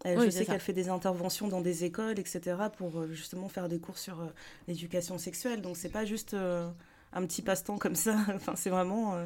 Elle, 0.04 0.20
je 0.22 0.30
sais 0.30 0.46
qu'elle 0.46 0.60
fait 0.60 0.74
des 0.74 0.90
interventions 0.90 1.48
dans 1.48 1.62
des 1.62 1.86
écoles, 1.86 2.20
etc., 2.20 2.58
pour 2.78 3.00
euh, 3.00 3.08
justement 3.14 3.48
faire 3.48 3.70
des 3.70 3.80
cours 3.80 3.98
sur 3.98 4.20
euh, 4.20 4.28
l'éducation 4.68 5.18
sexuelle. 5.18 5.62
Donc, 5.62 5.78
c'est 5.78 5.90
pas 5.90 6.04
juste 6.04 6.36
un 6.36 7.26
petit 7.26 7.42
passe-temps 7.42 7.78
comme 7.78 7.96
ça. 7.96 8.18
enfin, 8.36 8.56
c'est 8.56 8.70
vraiment, 8.70 9.18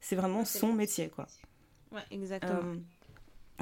c'est 0.00 0.16
vraiment 0.16 0.44
son 0.44 0.72
métier, 0.72 1.08
quoi. 1.08 1.26
Ouais, 1.92 2.02
exactement. 2.10 2.74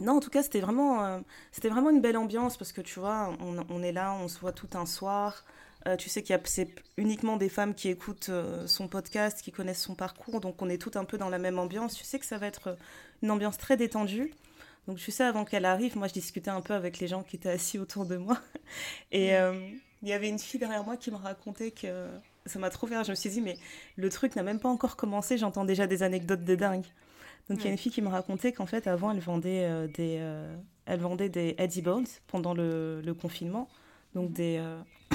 non, 0.01 0.17
en 0.17 0.21
tout 0.21 0.31
cas, 0.31 0.43
c'était 0.43 0.61
vraiment, 0.61 1.23
c'était 1.51 1.69
vraiment 1.69 1.91
une 1.91 2.01
belle 2.01 2.17
ambiance 2.17 2.57
parce 2.57 2.73
que 2.73 2.81
tu 2.81 2.99
vois, 2.99 3.37
on, 3.41 3.65
on, 3.69 3.83
est 3.83 3.93
là, 3.93 4.15
on 4.15 4.29
se 4.29 4.39
voit 4.39 4.53
tout 4.53 4.71
un 4.73 4.87
soir. 4.87 5.45
Euh, 5.87 5.97
tu 5.97 6.09
sais 6.09 6.23
qu'il 6.23 6.35
y 6.35 6.39
a 6.39 6.41
c'est 6.45 6.69
uniquement 6.97 7.37
des 7.37 7.49
femmes 7.49 7.75
qui 7.75 7.89
écoutent 7.89 8.29
euh, 8.29 8.67
son 8.67 8.87
podcast, 8.87 9.43
qui 9.43 9.51
connaissent 9.51 9.83
son 9.83 9.95
parcours, 9.95 10.41
donc 10.41 10.63
on 10.63 10.69
est 10.69 10.79
toutes 10.79 10.97
un 10.97 11.05
peu 11.05 11.19
dans 11.19 11.29
la 11.29 11.39
même 11.39 11.59
ambiance. 11.59 11.95
Tu 11.95 12.05
sais 12.05 12.19
que 12.19 12.27
ça 12.27 12.39
va 12.39 12.47
être 12.47 12.69
euh, 12.69 12.75
une 13.23 13.31
ambiance 13.31 13.59
très 13.59 13.77
détendue. 13.77 14.33
Donc 14.87 14.99
tu 14.99 15.11
sais, 15.11 15.25
avant 15.25 15.45
qu'elle 15.45 15.65
arrive, 15.65 15.97
moi 15.97 16.09
je 16.09 16.13
discutais 16.13 16.51
un 16.51 16.61
peu 16.61 16.75
avec 16.75 16.99
les 16.99 17.09
gens 17.09 17.23
qui 17.23 17.37
étaient 17.37 17.51
assis 17.51 17.79
autour 17.79 18.07
de 18.07 18.17
moi. 18.17 18.39
Et 19.13 19.31
il 20.03 20.09
y 20.09 20.13
avait 20.13 20.29
une 20.29 20.41
fille 20.41 20.59
derrière 20.59 20.83
moi 20.83 20.97
qui 20.97 21.13
me 21.13 21.17
racontait 21.17 21.71
que 21.71 22.09
ça 22.47 22.59
m'a 22.59 22.69
trop 22.69 22.89
fait 22.89 23.05
Je 23.05 23.11
me 23.11 23.15
suis 23.15 23.31
dit, 23.31 23.41
mais 23.41 23.57
le 23.95 24.09
truc 24.09 24.35
n'a 24.35 24.43
même 24.43 24.59
pas 24.59 24.69
encore 24.69 24.97
commencé, 24.97 25.39
j'entends 25.39 25.65
déjà 25.65 25.87
des 25.87 26.03
anecdotes 26.03 26.43
de 26.43 26.55
dingue. 26.57 26.85
Donc 27.49 27.61
il 27.61 27.67
y 27.67 27.69
a 27.69 27.71
une 27.71 27.79
fille 27.79 27.93
qui 27.93 28.03
me 28.03 28.09
racontait 28.09 28.53
qu'en 28.53 28.67
fait, 28.67 28.89
avant, 28.89 29.13
elle 29.13 29.21
vendait, 29.21 29.87
des, 29.95 30.21
elle 30.87 31.01
vendait 31.01 31.29
des 31.29 31.55
edibles 31.59 32.03
pendant 32.27 32.53
le, 32.53 33.01
le 33.03 33.15
confinement. 33.15 33.69
Donc 34.15 34.33
des, 34.33 34.63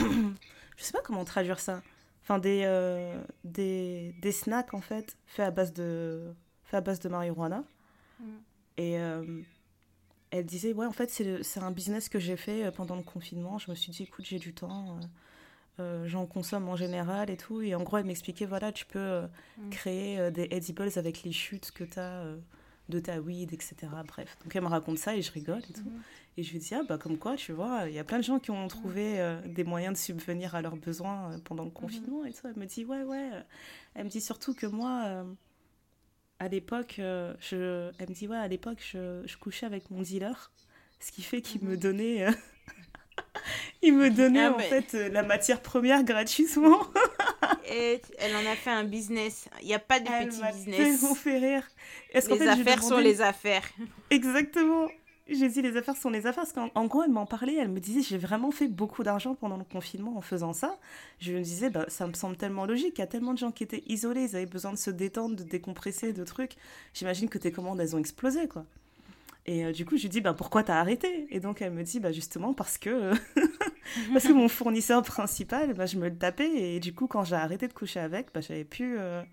je 0.78 0.84
sais 0.84 0.94
pas 0.94 1.02
comment 1.04 1.26
traduire 1.26 1.60
ça. 1.60 1.82
Enfin, 2.28 2.40
des, 2.40 2.64
euh, 2.66 3.24
des, 3.46 4.14
des, 4.22 4.34
snacks, 4.34 4.74
en 4.74 4.82
fait, 4.82 5.18
faits 5.28 5.46
à 5.46 5.52
base 5.52 5.72
de, 5.72 6.34
à 6.74 6.82
base 6.82 7.00
de 7.00 7.08
marijuana. 7.08 7.64
Mm. 8.20 8.24
Et 8.76 9.00
euh, 9.00 9.42
elle 10.32 10.46
disait, 10.46 10.74
ouais, 10.74 10.86
en 10.86 10.92
fait, 10.92 11.10
c'est 11.10 11.60
un 11.62 11.72
business 11.72 12.10
que 12.10 12.20
j'ai 12.20 12.36
fait 12.36 12.66
euh, 12.66 12.72
pendant 12.72 12.98
le 12.98 13.04
confinement. 13.04 13.60
Je 13.60 13.72
me 13.72 13.76
suis 13.76 13.94
dit, 13.94 14.04
écoute, 14.04 14.26
j'ai 14.26 14.40
du 14.40 14.54
temps, 14.54 15.00
j'en 15.78 16.26
consomme 16.26 16.68
en 16.68 16.76
général 16.76 17.30
et 17.30 17.38
tout. 17.38 17.62
Et 17.62 17.76
en 17.76 17.84
gros, 17.84 17.98
elle 17.98 18.06
m'expliquait, 18.06 18.46
voilà, 18.46 18.74
tu 18.74 18.86
peux 18.86 19.22
mm. 19.58 19.70
créer 19.70 20.30
des 20.32 20.50
edibles 20.52 20.90
avec 20.98 21.24
les 21.24 21.32
chutes 21.32 21.72
que 21.72 21.86
tu 21.86 21.98
as 21.98 22.26
de 22.90 23.00
ta 23.00 23.20
weed, 23.20 23.54
etc. 23.54 23.76
Bref. 24.06 24.38
Donc 24.44 24.56
elle 24.56 24.64
me 24.64 24.68
raconte 24.68 24.98
ça 24.98 25.16
et 25.16 25.22
je 25.22 25.32
rigole 25.32 25.62
et 25.70 25.74
tout. 25.74 25.92
Et 26.38 26.44
je 26.44 26.52
lui 26.52 26.60
dis, 26.60 26.74
ah 26.76 26.84
bah 26.88 26.98
comme 26.98 27.18
quoi, 27.18 27.36
tu 27.36 27.52
vois, 27.52 27.86
il 27.88 27.96
y 27.96 28.00
a 28.00 28.04
plein 28.04 28.20
de 28.20 28.24
gens 28.24 28.40
qui 28.40 28.52
ont 28.52 28.68
trouvé 28.68 29.20
euh, 29.20 29.42
des 29.48 29.64
moyens 29.64 29.94
de 29.94 29.98
subvenir 29.98 30.54
à 30.54 30.62
leurs 30.62 30.76
besoins 30.76 31.32
euh, 31.32 31.38
pendant 31.44 31.64
le 31.64 31.72
confinement 31.72 32.24
et 32.26 32.32
tout. 32.32 32.48
Elle 32.48 32.58
me 32.58 32.66
dit, 32.66 32.86
ouais, 32.86 33.04
ouais. 33.04 33.32
Elle 33.96 34.06
me 34.06 34.10
dit 34.10 34.22
surtout 34.22 34.54
que 34.54 34.68
moi, 34.68 35.02
euh, 35.06 35.24
à 36.40 36.48
l'époque, 36.48 36.96
je... 36.98 37.92
elle 37.98 38.10
me 38.10 38.14
dit, 38.14 38.28
ouais, 38.28 38.38
à 38.38 38.48
l'époque, 38.48 38.78
je, 38.80 39.24
je, 39.26 39.38
couchais 39.38 39.66
avec 39.66 39.90
mon 39.90 40.02
dealer, 40.02 40.52
ce 41.00 41.12
qui 41.12 41.24
fait 41.24 41.42
qu'il 41.42 41.64
me 41.64 41.72
mhm. 41.72 41.78
donnait... 41.78 42.28
il 43.82 43.96
me 43.96 44.12
donnait 44.12 44.46
ah, 44.46 44.54
en 44.54 44.60
fait 44.60 44.94
la 44.94 45.24
matière 45.24 45.62
première 45.62 46.04
gratuitement. 46.04 46.82
et 47.70 48.02
elle 48.20 48.36
en 48.36 48.50
a 48.50 48.56
fait 48.56 48.70
un 48.70 48.84
business. 48.84 49.48
Il 49.62 49.68
n'y 49.68 49.74
a 49.74 49.80
pas 49.80 50.00
de 50.00 50.06
petit 50.06 50.42
business. 50.54 51.06
fait 51.16 51.38
rire. 51.38 51.68
les 52.14 52.48
affaires 52.48 52.84
sont 52.84 52.98
les 52.98 53.22
affaires. 53.22 53.68
Exactement. 54.10 54.88
j'ai 55.30 55.50
dit 55.50 55.62
les 55.62 55.76
affaires 55.76 55.98
sont 55.98 56.10
les 56.10 56.26
affaires. 56.26 56.46
Parce 56.46 56.54
qu'en 56.54 56.86
gros, 56.86 57.04
elle 57.04 57.12
m'en 57.12 57.26
parlait, 57.26 57.56
elle 57.56 57.70
me 57.70 57.80
disait 57.80 58.02
j'ai 58.02 58.18
vraiment 58.18 58.52
fait 58.52 58.68
beaucoup 58.68 59.04
d'argent 59.04 59.36
pendant 59.36 59.58
le 59.58 59.64
confinement 59.64 60.18
en 60.18 60.22
faisant 60.22 60.54
ça. 60.54 60.78
Je 61.20 61.34
me 61.34 61.42
disais 61.42 61.70
bah, 61.70 61.86
ça 61.88 62.08
me 62.08 62.14
semble 62.14 62.38
tellement 62.38 62.66
logique. 62.66 62.94
Il 62.98 63.02
y 63.02 63.04
a 63.04 63.08
tellement 63.08 63.34
de 63.34 63.40
gens 63.40 63.52
qui 63.52 63.64
étaient 63.64 63.84
isolés, 63.88 64.24
ils 64.24 64.36
avaient 64.36 64.46
besoin 64.46 64.72
de 64.72 64.78
se 64.78 64.90
détendre, 64.90 65.36
de 65.36 65.44
décompresser, 65.44 66.14
de 66.14 66.24
trucs. 66.24 66.56
J'imagine 66.94 67.30
que 67.30 67.38
tes 67.38 67.52
commandes 67.52 67.80
elles 67.82 67.96
ont 67.96 68.00
explosé 68.00 68.48
quoi. 68.48 68.66
Et 69.50 69.64
euh, 69.64 69.72
du 69.72 69.86
coup, 69.86 69.96
je 69.96 70.04
lui 70.04 70.10
dis 70.10 70.20
bah, 70.20 70.34
pourquoi 70.34 70.62
t'as 70.62 70.76
arrêté? 70.76 71.26
Et 71.30 71.40
donc 71.40 71.62
elle 71.62 71.72
me 71.72 71.84
dit 71.84 72.02
bah, 72.02 72.12
justement 72.12 72.54
parce 72.54 72.78
que, 72.78 73.12
parce 74.14 74.28
que 74.28 74.34
mon 74.34 74.50
fournisseur 74.50 75.02
principal, 75.04 75.74
bah, 75.74 75.86
je 75.86 75.98
me 75.98 76.10
le 76.10 76.18
tapais. 76.18 76.50
Et 76.50 76.80
du 76.82 76.94
coup, 76.94 77.08
quand 77.08 77.24
j'ai 77.24 77.36
arrêté 77.36 77.68
de 77.68 77.74
coucher 77.74 78.02
avec, 78.02 78.28
bah, 78.34 78.42
j'avais 78.42 78.66
plus, 78.66 78.98
euh, 79.00 79.24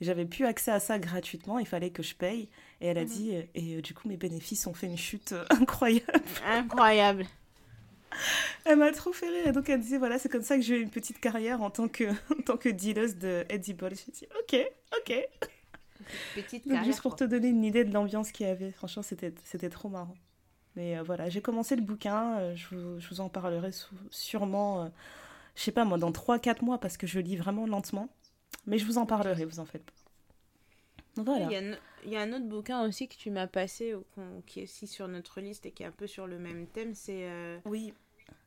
j'avais 0.00 0.24
plus 0.26 0.44
accès 0.44 0.72
à 0.72 0.80
ça 0.80 0.98
gratuitement. 0.98 1.60
Il 1.60 1.66
fallait 1.66 1.90
que 1.90 2.02
je 2.02 2.16
paye. 2.16 2.48
Et 2.80 2.88
elle 2.88 2.98
a 2.98 3.02
mhm. 3.02 3.08
dit, 3.08 3.32
et 3.54 3.76
euh, 3.76 3.80
du 3.80 3.94
coup, 3.94 4.08
mes 4.08 4.16
bénéfices 4.16 4.66
ont 4.66 4.74
fait 4.74 4.88
une 4.88 4.98
chute 4.98 5.34
incroyable. 5.50 6.20
Incroyable. 6.44 7.26
Elle 8.64 8.78
m'a 8.78 8.90
trop 8.92 9.12
fait 9.12 9.28
rire. 9.28 9.46
Et 9.46 9.52
donc, 9.52 9.68
elle 9.68 9.80
disait, 9.80 9.98
voilà, 9.98 10.18
c'est 10.18 10.28
comme 10.28 10.42
ça 10.42 10.56
que 10.56 10.62
j'ai 10.62 10.76
eu 10.76 10.82
une 10.82 10.90
petite 10.90 11.20
carrière 11.20 11.62
en 11.62 11.70
tant 11.70 11.88
que, 11.88 12.04
en 12.38 12.42
tant 12.44 12.56
que 12.56 12.68
dealeuse 12.68 13.16
de 13.16 13.44
Edible. 13.48 13.90
J'ai 13.90 14.12
dit, 14.12 14.26
ok, 14.38 14.56
ok. 14.98 15.28
Petite 16.34 16.64
carrière. 16.64 16.84
juste 16.84 17.02
pour 17.02 17.16
te 17.16 17.24
donner 17.24 17.48
une 17.48 17.64
idée 17.64 17.84
de 17.84 17.92
l'ambiance 17.92 18.32
qu'il 18.32 18.46
y 18.46 18.50
avait. 18.50 18.72
Franchement, 18.72 19.02
c'était, 19.02 19.34
c'était 19.44 19.70
trop 19.70 19.88
marrant. 19.88 20.16
Mais 20.76 20.98
voilà, 21.00 21.28
j'ai 21.28 21.42
commencé 21.42 21.74
le 21.76 21.82
bouquin. 21.82 22.54
je, 22.54 22.74
vous, 22.74 23.00
je, 23.00 23.08
vous, 23.08 23.20
en 23.20 23.28
parlerai 23.28 23.70
sûrement, 24.10 24.90
je 25.56 25.62
sais 25.62 25.72
pas 25.72 25.84
moi, 25.84 25.98
dans 25.98 26.12
3-4 26.12 26.64
mois 26.64 26.78
parce 26.78 26.96
que 26.96 27.06
je 27.06 27.18
lis 27.18 27.36
vraiment 27.36 27.66
lentement. 27.66 28.08
Mais 28.66 28.78
je 28.78 28.84
vous 28.84 28.98
en 28.98 29.06
parlerai, 29.06 29.44
vous 29.44 29.60
en 29.60 29.64
faites 29.64 29.84
pas. 29.84 29.92
Voilà. 31.16 31.48
Il 32.04 32.10
y, 32.10 32.16
a 32.16 32.20
un 32.20 32.32
autre 32.32 32.46
bouquin 32.46 32.86
aussi 32.86 33.08
que 33.08 33.14
tu 33.14 33.30
m'as 33.30 33.46
passé, 33.46 33.94
qui 34.46 34.60
est 34.60 34.62
aussi 34.64 34.86
sur 34.86 35.08
notre 35.08 35.40
liste 35.40 35.66
et 35.66 35.70
qui 35.70 35.82
est 35.82 35.86
un 35.86 35.92
peu 35.92 36.06
sur 36.06 36.26
le 36.26 36.38
même 36.38 36.66
thème, 36.66 36.94
c'est... 36.94 37.24
Euh, 37.24 37.58
oui. 37.64 37.92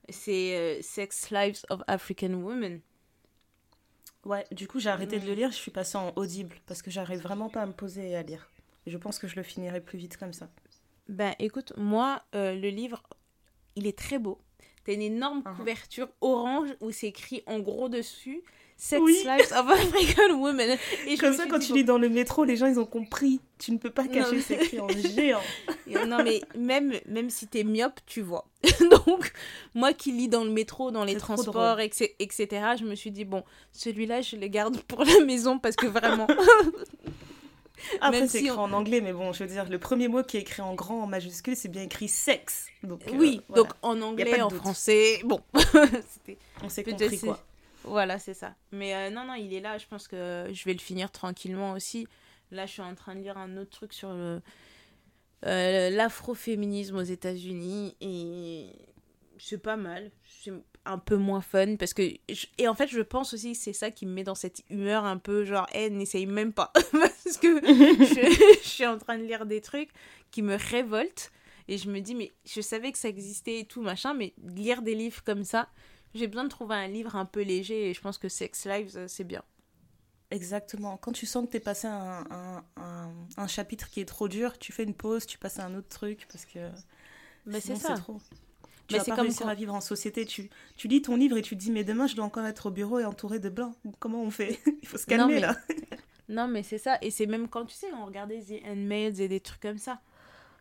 C'est 0.10 0.58
euh, 0.58 0.82
Sex 0.82 1.30
Lives 1.32 1.62
of 1.70 1.82
African 1.88 2.34
Women. 2.34 2.82
Ouais, 4.26 4.46
du 4.52 4.68
coup 4.68 4.80
j'ai 4.80 4.90
arrêté 4.90 5.20
de 5.20 5.26
le 5.26 5.34
lire, 5.34 5.52
je 5.52 5.58
suis 5.58 5.72
passée 5.72 5.98
en 5.98 6.14
audible 6.16 6.56
parce 6.66 6.82
que 6.82 6.90
j'arrive 6.90 7.22
vraiment 7.22 7.50
pas 7.50 7.62
à 7.62 7.66
me 7.66 7.74
poser 7.74 8.16
à 8.16 8.24
lire. 8.24 8.50
Et 8.86 8.92
je 8.92 8.98
pense 8.98 9.20
que 9.20 9.28
je 9.28 9.36
le 9.36 9.44
finirai 9.44 9.82
plus 9.82 9.98
vite 9.98 10.18
comme 10.18 10.34
ça. 10.34 10.50
Ben 11.10 11.34
écoute, 11.40 11.74
moi, 11.78 12.24
euh, 12.34 12.56
le 12.56 12.70
livre, 12.70 13.04
il 13.76 13.88
est 13.88 13.98
très 13.98 14.20
beau. 14.20 14.40
T'as 14.86 14.94
une 14.94 15.02
énorme 15.02 15.42
uh-huh. 15.42 15.56
couverture 15.56 16.10
orange 16.22 16.70
où 16.82 16.92
c'est 16.92 17.08
écrit 17.08 17.44
en 17.48 17.60
gros 17.60 17.90
dessus 17.90 18.44
Sex 18.78 19.02
Lives 19.02 19.54
of 19.54 19.70
African 19.70 20.34
Women. 20.40 20.78
Et 21.08 21.18
Comme 21.18 21.34
ça, 21.34 21.46
quand 21.48 21.60
tu 21.60 21.74
lis 21.74 21.84
dans 21.84 21.98
le 21.98 22.10
métro, 22.10 22.44
les 22.44 22.56
gens, 22.56 22.68
ils 22.68 22.80
ont 22.80 22.86
compris. 22.86 23.40
Tu 23.58 23.72
ne 23.72 23.78
peux 23.78 23.90
pas 23.90 24.08
cacher 24.08 24.42
ces 24.42 24.58
cris 24.58 24.80
en 24.80 24.88
géant. 25.16 25.42
non, 26.08 26.24
mais 26.24 26.42
même, 26.58 26.94
même 27.08 27.30
si 27.30 27.48
t'es 27.48 27.64
myope, 27.64 28.00
tu 28.06 28.22
vois. 28.22 28.46
Donc, 29.06 29.32
moi 29.74 29.94
qui 29.94 30.12
lis 30.12 30.28
dans 30.28 30.44
le 30.44 30.50
métro, 30.50 30.92
dans 30.92 31.04
les 31.04 31.16
transports, 31.16 31.80
etc., 31.80 32.48
je 32.78 32.84
me 32.84 32.96
suis 32.96 33.12
dit, 33.12 33.26
bon, 33.26 33.44
celui-là, 33.72 34.22
je 34.22 34.36
le 34.36 34.48
garde 34.48 34.82
pour 34.88 35.04
la 35.04 35.24
maison 35.26 35.60
parce 35.60 35.76
que 35.76 35.88
vraiment... 35.88 36.28
Après, 38.00 38.28
c'est 38.28 38.40
écrit 38.40 38.52
en 38.52 38.72
anglais, 38.72 39.02
mais 39.02 39.12
bon, 39.12 39.34
je 39.34 39.44
veux 39.44 39.50
dire, 39.50 39.68
le 39.70 39.78
premier 39.78 40.08
mot 40.08 40.24
qui 40.24 40.38
est 40.38 40.42
écrit 40.42 40.62
en 40.62 40.74
grand, 40.74 41.04
en 41.04 41.08
majuscule, 41.08 41.56
c'est 41.56 41.68
bien 41.68 41.84
écrit 41.84 42.08
sexe. 42.08 42.68
Donc, 42.82 43.02
oui, 43.14 43.42
euh, 43.52 43.56
donc 43.56 43.68
en 43.82 44.02
anglais, 44.02 44.42
en 44.42 44.50
français, 44.50 45.20
bon. 45.26 45.42
On 46.64 46.70
s'est 46.70 46.84
compris, 46.84 47.20
quoi. 47.20 47.44
Voilà, 47.84 48.20
c'est 48.20 48.34
ça. 48.34 48.56
Mais 48.72 48.96
euh, 48.96 49.10
non, 49.10 49.26
non, 49.26 49.36
il 49.36 49.54
est 49.54 49.60
là. 49.60 49.78
Je 49.78 49.86
pense 49.88 50.08
que 50.08 50.50
je 50.52 50.64
vais 50.66 50.74
le 50.74 50.80
finir 50.80 51.12
tranquillement 51.12 51.74
aussi. 51.74 52.08
Là, 52.52 52.66
je 52.66 52.72
suis 52.72 52.82
en 52.82 52.96
train 52.96 53.16
de 53.16 53.22
lire 53.22 53.38
un 53.38 53.58
autre 53.58 53.72
truc 53.72 53.94
sur 53.94 54.14
le 54.14 54.42
euh, 55.46 55.90
l'afroféminisme 55.90 56.96
aux 56.96 57.04
États-Unis 57.04 57.98
et 58.00 58.68
c'est 59.38 59.58
pas 59.58 59.76
mal. 59.76 60.12
C'est 60.42 60.54
un 60.86 60.98
peu 60.98 61.18
moins 61.18 61.42
fun 61.42 61.76
parce 61.76 61.94
que 61.94 62.02
et 62.58 62.68
en 62.68 62.76
fait, 62.76 62.88
je 62.88 63.02
pense 63.02 63.34
aussi 63.34 63.52
que 63.52 63.58
c'est 63.58 63.74
ça 63.74 63.92
qui 63.92 64.06
me 64.06 64.14
met 64.14 64.24
dans 64.24 64.36
cette 64.36 64.64
humeur 64.70 65.04
un 65.04 65.18
peu 65.18 65.44
genre, 65.44 65.68
eh, 65.74 65.90
n'essaye 65.90 66.28
même 66.28 66.54
pas 66.54 66.72
parce 66.92 67.38
que 67.38 67.60
je, 67.62 68.60
je 68.64 68.68
suis 68.68 68.86
en 68.86 68.98
train 68.98 69.18
de 69.18 69.24
lire 69.24 69.46
des 69.46 69.60
trucs 69.60 69.90
qui 70.32 70.42
me 70.42 70.56
révoltent 70.56 71.32
et 71.68 71.78
je 71.78 71.90
me 71.90 72.00
dis 72.00 72.16
mais 72.16 72.32
je 72.46 72.62
savais 72.62 72.92
que 72.94 72.98
ça 72.98 73.10
existait 73.10 73.60
et 73.60 73.66
tout 73.66 73.82
machin, 73.82 74.14
mais 74.14 74.34
lire 74.44 74.82
des 74.82 74.96
livres 74.96 75.24
comme 75.26 75.44
ça 75.44 75.68
j'ai 76.14 76.28
besoin 76.28 76.44
de 76.44 76.50
trouver 76.50 76.76
un 76.76 76.88
livre 76.88 77.16
un 77.16 77.26
peu 77.26 77.42
léger 77.42 77.90
et 77.90 77.94
je 77.94 78.02
pense 78.02 78.18
que 78.18 78.30
Sex 78.30 78.66
Lives, 78.66 78.98
euh, 78.98 79.08
c'est 79.08 79.24
bien. 79.24 79.44
Exactement. 80.32 80.98
Quand 80.98 81.12
tu 81.12 81.26
sens 81.26 81.46
que 81.46 81.52
tu 81.52 81.58
es 81.58 81.60
passé 81.60 81.88
un, 81.88 82.24
un, 82.76 83.14
un, 83.38 83.48
chapitre 83.48 83.90
qui 83.90 84.00
est 84.00 84.06
trop 84.06 84.28
dur, 84.28 84.58
tu 84.58 84.72
fais 84.72 84.84
une 84.84 84.96
pause, 84.96 85.28
tu 85.28 85.38
passes 85.38 85.60
à 85.60 85.66
un 85.66 85.76
autre 85.76 85.90
truc 85.90 86.28
parce 86.32 86.46
que. 86.46 86.72
Mais 87.46 87.60
c'est 87.60 87.76
ça. 87.76 87.96
Trop. 87.96 88.20
Tu 88.88 88.96
mais 88.96 89.00
vas 89.00 89.06
pas 89.06 89.16
comme 89.16 89.28
réussir 89.28 89.48
à 89.48 89.54
vivre 89.54 89.74
en 89.74 89.82
société. 89.82 90.26
Tu, 90.26 90.50
tu 90.76 90.88
lis 90.88 91.02
ton 91.02 91.16
livre 91.16 91.38
et 91.38 91.42
tu 91.42 91.56
te 91.56 91.62
dis, 91.62 91.72
mais 91.72 91.84
demain, 91.84 92.08
je 92.08 92.16
dois 92.16 92.26
encore 92.26 92.46
être 92.46 92.66
au 92.66 92.72
bureau 92.72 93.00
et 93.00 93.06
entouré 93.06 93.40
de 93.40 93.50
blancs. 93.50 93.76
Comment 94.00 94.22
on 94.22 94.32
fait? 94.32 94.60
Il 94.82 94.88
faut 94.88 94.98
se 94.98 95.06
calmer 95.06 95.40
là. 95.40 95.56
non, 96.30 96.48
mais 96.48 96.64
c'est 96.64 96.80
ça. 96.80 96.98
Et 97.02 97.12
c'est 97.12 97.28
même 97.28 97.48
quand, 97.48 97.66
tu 97.66 97.76
sais, 97.76 97.88
on 97.94 98.06
regardait 98.06 98.42
The 98.42 98.66
Handmaids 98.66 99.22
et 99.22 99.28
des 99.28 99.40
trucs 99.40 99.62
comme 99.62 99.78
ça. 99.78 100.02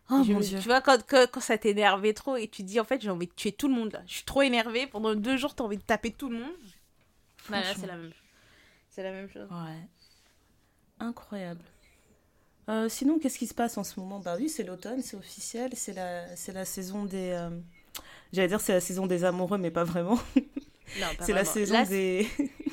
Oh 0.09 0.23
mon 0.23 0.39
Dieu. 0.39 0.59
Tu 0.59 0.67
vois, 0.67 0.81
quand, 0.81 1.01
quand, 1.07 1.39
ça 1.39 1.57
t'énervait 1.57 2.13
trop 2.13 2.35
et 2.35 2.47
tu 2.47 2.63
dis, 2.63 2.79
en 2.79 2.83
fait, 2.83 3.01
j'ai 3.01 3.09
envie 3.09 3.27
de 3.27 3.33
tuer 3.33 3.51
tout 3.51 3.67
le 3.67 3.73
monde 3.73 3.93
là. 3.93 4.01
Je 4.05 4.15
suis 4.15 4.23
trop 4.23 4.41
énervée. 4.41 4.87
Pendant 4.87 5.15
deux 5.15 5.37
jours, 5.37 5.55
t'as 5.55 5.63
envie 5.63 5.77
de 5.77 5.83
taper 5.83 6.11
tout 6.11 6.29
le 6.29 6.39
monde. 6.39 6.51
Bah, 7.49 7.61
là, 7.61 7.73
c'est 7.75 7.87
la 7.87 7.95
même 7.95 8.11
C'est 8.89 9.03
la 9.03 9.11
même 9.11 9.29
chose. 9.29 9.47
Ouais. 9.49 9.87
Incroyable. 10.99 11.63
Euh, 12.69 12.87
sinon, 12.87 13.19
qu'est-ce 13.19 13.37
qui 13.37 13.47
se 13.47 13.53
passe 13.53 13.77
en 13.77 13.83
ce 13.83 13.99
moment? 13.99 14.19
Bah 14.19 14.35
oui, 14.37 14.47
c'est 14.47 14.63
l'automne, 14.63 15.01
c'est 15.01 15.17
officiel, 15.17 15.71
c'est 15.75 15.93
la, 15.93 16.33
c'est 16.35 16.53
la 16.53 16.63
saison 16.63 17.03
des. 17.03 17.31
Euh, 17.31 17.49
j'allais 18.31 18.47
dire 18.47 18.61
c'est 18.61 18.71
la 18.71 18.79
saison 18.79 19.05
des 19.05 19.25
amoureux, 19.25 19.57
mais 19.57 19.71
pas 19.71 19.83
vraiment. 19.83 20.17
c'est 21.21 21.33
la 21.33 21.45
saison 21.45 21.83
des, 21.83 22.27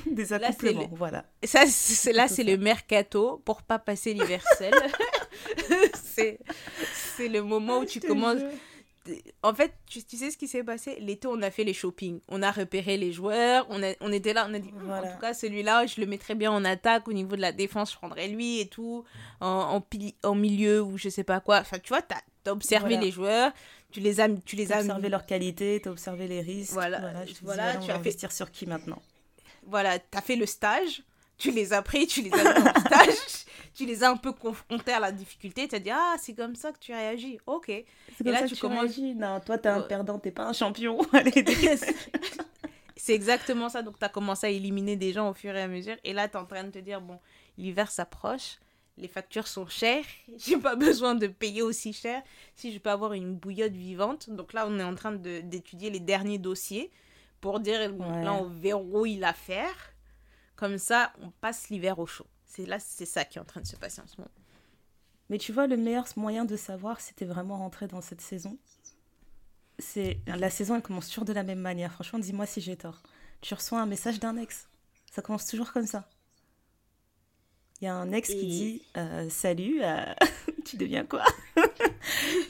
des 0.05 0.33
accouplements, 0.33 0.89
voilà. 0.91 1.25
Ça, 1.43 1.63
c'est, 1.67 2.13
là, 2.13 2.27
c'est 2.27 2.43
le 2.43 2.57
mercato 2.57 3.41
pour 3.45 3.61
pas 3.61 3.79
passer 3.79 4.13
l'hiver 4.13 4.43
seul. 4.57 4.73
c'est, 6.03 6.39
c'est 7.17 7.29
le 7.29 7.41
moment 7.41 7.79
où 7.79 7.85
tu 7.85 7.99
commences. 7.99 8.41
En 9.41 9.53
fait, 9.55 9.73
tu, 9.87 10.01
sais 10.15 10.29
ce 10.29 10.37
qui 10.37 10.47
s'est 10.47 10.63
passé? 10.63 10.97
L'été, 10.99 11.27
on 11.27 11.41
a 11.41 11.49
fait 11.49 11.63
les 11.63 11.73
shopping. 11.73 12.19
On 12.27 12.43
a 12.43 12.51
repéré 12.51 12.97
les 12.97 13.11
joueurs. 13.11 13.65
On, 13.69 13.81
a, 13.81 13.93
on 13.99 14.11
était 14.11 14.33
là, 14.33 14.45
on 14.47 14.53
a 14.53 14.59
dit, 14.59 14.71
en 14.87 15.01
tout 15.01 15.19
cas, 15.19 15.33
celui-là, 15.33 15.87
je 15.87 15.99
le 15.99 16.07
mettrais 16.07 16.35
bien 16.35 16.51
en 16.51 16.63
attaque. 16.63 17.07
Au 17.07 17.13
niveau 17.13 17.35
de 17.35 17.41
la 17.41 17.51
défense, 17.51 17.93
je 17.93 17.97
prendrais 17.97 18.27
lui 18.27 18.59
et 18.59 18.67
tout. 18.67 19.03
En, 19.39 19.81
en, 20.23 20.35
milieu 20.35 20.83
ou 20.83 20.97
je 20.97 21.09
sais 21.09 21.23
pas 21.23 21.39
quoi. 21.39 21.59
Enfin, 21.59 21.79
tu 21.79 21.89
vois, 21.89 22.03
tu 22.03 22.13
as, 22.13 22.51
observé 22.51 22.97
les 22.97 23.11
joueurs. 23.11 23.51
Tu 23.91 23.99
les 23.99 24.19
as, 24.19 24.29
tu 24.45 24.55
les 24.55 24.71
as 24.71 24.79
observé 24.79 25.09
leurs 25.09 25.25
qualités, 25.25 25.79
tu 25.81 25.89
as 25.89 25.91
observé 25.91 26.27
les 26.27 26.41
risques. 26.41 26.73
Voilà, 26.73 27.13
voilà, 27.41 27.75
tu 27.77 27.91
as 27.91 27.95
investir 27.95 28.31
sur 28.31 28.51
qui 28.51 28.65
maintenant? 28.65 29.01
Voilà, 29.63 29.99
tu 29.99 30.17
as 30.17 30.21
fait 30.21 30.35
le 30.35 30.45
stage 30.45 31.03
tu 31.41 31.51
les 31.51 31.73
as 31.73 31.81
pris, 31.81 32.05
tu 32.05 32.21
les 32.21 32.31
as 32.31 32.59
mis 32.59 32.67
en 32.69 32.79
stage, 32.79 33.45
tu 33.73 33.85
les 33.85 34.03
as 34.03 34.11
un 34.11 34.17
peu 34.17 34.31
confrontés 34.31 34.93
à 34.93 34.99
la 34.99 35.11
difficulté, 35.11 35.67
tu 35.67 35.75
as 35.75 35.79
dit 35.79 35.89
ah 35.89 36.15
c'est 36.19 36.35
comme 36.35 36.55
ça 36.55 36.71
que 36.71 36.77
tu 36.77 36.93
réagis, 36.93 37.39
ok. 37.47 37.65
C'est 37.65 38.23
comme 38.23 38.35
ça 38.35 38.43
que 38.43 38.49
tu 38.49 38.55
commences... 38.57 38.81
réagis, 38.81 39.15
non 39.15 39.39
toi 39.39 39.57
t'es 39.57 39.69
un 39.69 39.81
perdant, 39.81 40.19
t'es 40.19 40.31
pas 40.31 40.45
un 40.45 40.53
champion. 40.53 40.99
c'est 42.95 43.13
exactement 43.13 43.69
ça, 43.69 43.81
donc 43.81 43.97
tu 43.97 44.05
as 44.05 44.09
commencé 44.09 44.45
à 44.45 44.49
éliminer 44.51 44.95
des 44.95 45.13
gens 45.13 45.29
au 45.29 45.33
fur 45.33 45.55
et 45.55 45.61
à 45.61 45.67
mesure, 45.67 45.95
et 46.03 46.13
là 46.13 46.27
tu 46.27 46.37
es 46.37 46.39
en 46.39 46.45
train 46.45 46.63
de 46.63 46.69
te 46.69 46.79
dire 46.79 47.01
bon 47.01 47.19
l'hiver 47.57 47.89
s'approche, 47.89 48.59
les 48.97 49.07
factures 49.07 49.47
sont 49.47 49.67
chères, 49.67 50.05
j'ai 50.37 50.57
pas 50.57 50.75
besoin 50.75 51.15
de 51.15 51.27
payer 51.27 51.61
aussi 51.61 51.93
cher 51.93 52.21
si 52.55 52.71
je 52.71 52.79
peux 52.79 52.89
avoir 52.89 53.13
une 53.13 53.35
bouillotte 53.35 53.73
vivante. 53.73 54.29
Donc 54.29 54.53
là 54.53 54.65
on 54.67 54.79
est 54.79 54.83
en 54.83 54.95
train 54.95 55.13
d'étudier 55.13 55.89
les 55.89 55.99
derniers 55.99 56.39
dossiers 56.39 56.91
pour 57.39 57.59
dire 57.59 57.91
bon, 57.93 58.21
là 58.21 58.33
on 58.33 58.45
verrouille 58.45 59.17
l'affaire 59.17 59.91
comme 60.55 60.77
ça, 60.77 61.11
on 61.21 61.31
passe 61.31 61.69
l'hiver 61.69 61.97
au 61.97 62.05
chaud. 62.05 62.27
C'est 62.45 62.67
là, 62.67 62.77
c'est 62.79 63.07
ça 63.07 63.25
qui 63.25 63.39
est 63.39 63.41
en 63.41 63.45
train 63.45 63.61
de 63.61 63.65
se 63.65 63.75
passer 63.75 63.99
en 63.99 64.05
ce 64.05 64.17
moment. 64.17 64.29
Mais 65.31 65.39
tu 65.39 65.51
vois, 65.53 65.65
le 65.65 65.75
meilleur 65.75 66.05
moyen 66.17 66.45
de 66.45 66.55
savoir 66.55 67.01
si 67.01 67.15
t'es 67.15 67.25
vraiment 67.25 67.57
rentré 67.57 67.87
dans 67.87 68.01
cette 68.01 68.21
saison, 68.21 68.59
c'est 69.79 70.19
la 70.27 70.51
saison, 70.51 70.75
elle 70.75 70.83
commence 70.83 71.07
toujours 71.07 71.25
de 71.25 71.33
la 71.33 71.41
même 71.41 71.61
manière. 71.61 71.91
Franchement, 71.93 72.19
dis-moi 72.19 72.45
si 72.45 72.61
j'ai 72.61 72.75
tort. 72.75 73.01
Tu 73.41 73.55
reçois 73.55 73.81
un 73.81 73.87
message 73.87 74.19
d'un 74.19 74.37
ex. 74.37 74.67
Ça 75.11 75.23
commence 75.23 75.47
toujours 75.47 75.71
comme 75.73 75.87
ça. 75.87 76.07
Il 77.81 77.85
y 77.85 77.87
a 77.87 77.95
un 77.95 78.11
ex 78.11 78.29
qui 78.29 78.45
dit 78.45 78.81
euh, 78.95 79.27
Salut, 79.29 79.79
euh, 79.81 80.05
tu 80.65 80.77
deviens 80.77 81.03
quoi 81.03 81.23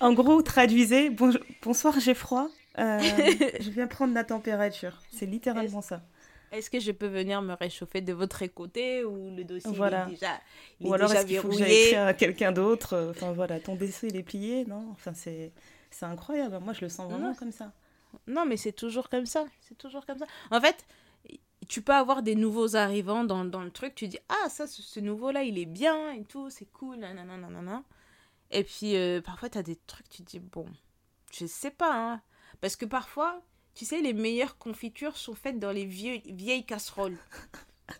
En 0.01 0.11
gros, 0.11 0.41
traduisez 0.41 1.09
Bonsoir, 1.63 1.97
j'ai 2.01 2.13
froid. 2.13 2.49
Euh, 2.77 2.99
je 3.61 3.69
viens 3.69 3.87
prendre 3.87 4.13
la 4.13 4.25
température. 4.25 5.01
C'est 5.13 5.25
littéralement 5.25 5.81
ça. 5.81 6.01
Est-ce 6.51 6.69
que 6.69 6.81
je 6.81 6.91
peux 6.91 7.07
venir 7.07 7.41
me 7.41 7.53
réchauffer 7.53 8.01
de 8.01 8.11
votre 8.11 8.45
côté 8.47 9.05
ou 9.05 9.33
le 9.33 9.45
dossier 9.45 9.71
voilà. 9.73 10.05
est 10.07 10.11
déjà 10.11 10.41
Ou 10.81 10.93
alors 10.93 11.13
est-ce 11.13 11.25
qu'il 11.25 11.37
faut 11.39 11.47
que 11.47 11.95
à 11.95 12.13
quelqu'un 12.13 12.51
d'autre? 12.51 13.11
Enfin 13.11 13.31
voilà, 13.31 13.61
ton 13.61 13.75
dossier 13.75 14.09
il 14.09 14.17
est 14.17 14.23
plié, 14.23 14.65
non? 14.65 14.85
Enfin 14.91 15.13
c'est 15.13 15.53
c'est 15.91 16.05
incroyable. 16.05 16.59
Moi 16.59 16.73
je 16.73 16.81
le 16.81 16.89
sens 16.89 17.09
vraiment 17.09 17.33
comme 17.35 17.53
ça. 17.53 17.71
Non 18.27 18.45
mais 18.45 18.57
c'est 18.57 18.73
toujours 18.73 19.07
comme 19.07 19.25
ça, 19.25 19.45
c'est 19.61 19.77
toujours 19.77 20.05
comme 20.05 20.17
ça. 20.17 20.25
En 20.49 20.59
fait, 20.59 20.85
tu 21.71 21.81
peux 21.81 21.93
avoir 21.93 22.21
des 22.21 22.35
nouveaux 22.35 22.75
arrivants 22.75 23.23
dans, 23.23 23.45
dans 23.45 23.63
le 23.63 23.71
truc, 23.71 23.95
tu 23.95 24.09
dis 24.09 24.19
ah 24.27 24.49
ça 24.49 24.67
ce, 24.67 24.99
nouveau 24.99 25.31
là 25.31 25.43
il 25.43 25.57
est 25.57 25.65
bien 25.65 26.11
et 26.11 26.25
tout, 26.25 26.49
c'est 26.49 26.65
cool, 26.65 26.97
nanana. 26.97 27.83
Et 28.51 28.65
puis 28.65 28.97
euh, 28.97 29.21
parfois 29.21 29.47
tu 29.47 29.57
as 29.57 29.63
des 29.63 29.77
trucs 29.87 30.09
tu 30.09 30.21
dis 30.23 30.39
bon 30.39 30.65
Je 31.31 31.45
sais 31.45 31.71
pas, 31.71 31.95
hein. 31.95 32.21
Parce 32.59 32.75
que 32.75 32.83
parfois, 32.83 33.41
tu 33.73 33.85
sais, 33.85 34.01
les 34.01 34.11
meilleures 34.11 34.57
confitures 34.57 35.15
sont 35.15 35.33
faites 35.33 35.59
dans 35.59 35.71
les 35.71 35.85
vieux, 35.85 36.19
vieilles 36.25 36.65
casseroles. 36.65 37.17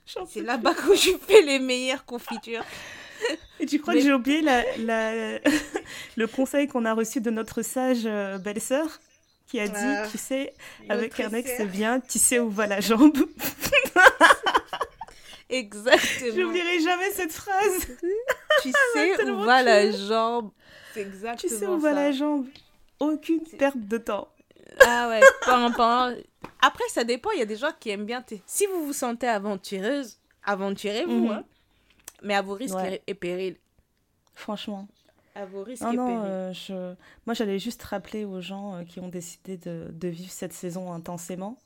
C'est 0.28 0.42
là-bas 0.42 0.74
que 0.74 0.94
je 0.94 1.12
fais 1.26 1.42
les 1.42 1.60
meilleures 1.60 2.04
confitures. 2.04 2.66
Et 3.62 3.66
tu 3.66 3.80
crois 3.80 3.94
que 3.94 4.02
j'ai 4.02 4.14
oublié 4.14 4.42
la, 4.42 4.64
la... 4.80 5.40
le 6.18 6.28
conseil 6.28 6.68
qu'on 6.68 6.84
a 6.84 6.94
reçu 6.94 7.22
de 7.22 7.32
notre 7.32 7.62
sage 7.62 8.06
euh, 8.06 8.38
belle-sœur? 8.38 9.00
Qui 9.52 9.60
a 9.60 9.68
dit, 9.68 9.74
ah, 9.76 10.08
tu 10.10 10.18
sais, 10.18 10.54
avec 10.88 11.20
un 11.20 11.30
ex, 11.34 11.52
c'est 11.58 11.66
bien, 11.66 12.00
tu 12.00 12.20
sais 12.20 12.40
où 12.40 12.50
va 12.50 12.68
la 12.68 12.80
jambe. 12.80 13.18
Exactement. 15.50 16.34
J'oublierai 16.34 16.80
jamais 16.80 17.12
cette 17.12 17.34
phrase. 17.34 17.86
Tu 18.62 18.72
sais 18.94 19.30
où 19.30 19.44
va 19.44 19.62
la 19.62 19.92
jambe. 19.92 20.52
C'est 20.94 21.02
exactement 21.02 21.36
Tu 21.36 21.50
sais 21.50 21.68
où 21.68 21.78
va 21.78 21.92
la 21.92 22.14
jambe. 22.14 22.48
Aucune 23.02 23.42
perte 23.42 23.78
de 23.78 23.98
temps. 23.98 24.30
Ah 24.80 25.10
ouais, 25.10 25.20
pas 25.46 26.14
Après, 26.62 26.88
ça 26.88 27.04
dépend. 27.04 27.32
Il 27.32 27.40
y 27.40 27.42
a 27.42 27.46
des 27.46 27.58
gens 27.58 27.72
qui 27.78 27.90
aiment 27.90 28.06
bien. 28.06 28.24
Si 28.46 28.66
vous 28.68 28.86
vous 28.86 28.94
sentez 28.94 29.28
aventureuse, 29.28 30.18
aventurez-vous. 30.46 31.26
Mhm. 31.26 31.32
hein? 31.32 31.44
Mais 32.24 32.36
à 32.36 32.42
vos 32.42 32.54
risques 32.54 32.78
et 33.06 33.14
périls. 33.14 33.58
Franchement. 34.34 34.88
À 35.36 35.46
vos 35.46 35.64
risques 35.64 35.84
et 35.84 35.96
non, 35.96 36.24
euh, 36.26 36.54
je... 36.54 36.94
Moi, 37.26 37.34
j'allais 37.34 37.60
juste 37.60 37.82
rappeler 37.84 38.26
aux 38.26 38.42
gens 38.42 38.76
euh, 38.76 38.84
qui 38.84 39.00
ont 39.00 39.08
décidé 39.08 39.58
de, 39.58 39.88
de, 39.92 40.08
vivre 40.10 40.32
cette 40.32 40.54
saison 40.54 40.92
intensément 40.92 41.58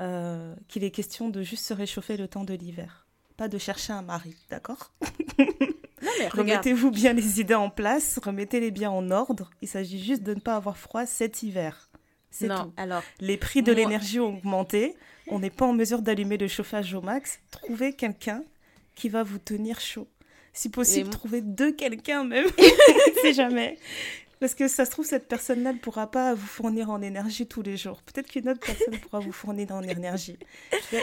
euh, 0.00 0.54
qu'il 0.68 0.82
est 0.82 0.90
question 0.90 1.28
de 1.28 1.42
juste 1.42 1.64
se 1.64 1.74
réchauffer 1.74 2.16
le 2.16 2.26
temps 2.26 2.44
de 2.44 2.54
l'hiver. 2.54 3.06
Pas 3.36 3.48
de 3.48 3.58
chercher 3.58 3.92
un 3.92 4.02
mari, 4.02 4.34
d'accord? 4.50 4.92
Remettez-vous 6.32 6.90
bien 6.90 7.12
les 7.12 7.40
idées 7.40 7.54
en 7.54 7.70
place, 7.70 8.18
remettez-les 8.22 8.70
bien 8.70 8.90
en 8.90 9.10
ordre. 9.10 9.50
Il 9.62 9.68
s'agit 9.68 10.02
juste 10.02 10.22
de 10.22 10.34
ne 10.34 10.40
pas 10.40 10.56
avoir 10.56 10.76
froid 10.76 11.06
cet 11.06 11.42
hiver. 11.42 11.90
C'est 12.30 12.48
tout. 12.48 12.72
Alors, 12.76 13.02
les 13.20 13.36
prix 13.36 13.62
de 13.62 13.72
l'énergie 13.72 14.18
ont 14.18 14.36
augmenté. 14.36 14.96
On 15.28 15.38
n'est 15.38 15.50
pas 15.50 15.66
en 15.66 15.74
mesure 15.74 16.02
d'allumer 16.02 16.38
le 16.38 16.48
chauffage 16.48 16.94
au 16.94 17.02
max. 17.02 17.40
Trouvez 17.50 17.92
quelqu'un 17.92 18.42
qui 18.94 19.08
va 19.08 19.22
vous 19.22 19.38
tenir 19.38 19.80
chaud. 19.80 20.08
Si 20.52 20.68
possible, 20.68 21.10
trouvez 21.10 21.40
deux 21.40 21.72
quelqu'un 21.72 22.24
même. 22.24 22.46
C'est 23.22 23.32
jamais. 23.32 23.78
Parce 24.38 24.54
que 24.54 24.66
ça 24.66 24.84
se 24.84 24.90
trouve, 24.90 25.06
cette 25.06 25.28
personne-là 25.28 25.72
ne 25.72 25.78
pourra 25.78 26.10
pas 26.10 26.34
vous 26.34 26.46
fournir 26.46 26.90
en 26.90 27.00
énergie 27.00 27.46
tous 27.46 27.62
les 27.62 27.76
jours. 27.76 28.02
Peut-être 28.02 28.28
qu'une 28.28 28.48
autre 28.48 28.60
personne 28.60 28.98
pourra 28.98 29.20
vous 29.20 29.32
fournir 29.32 29.70
en 29.70 29.82
énergie. 29.82 30.36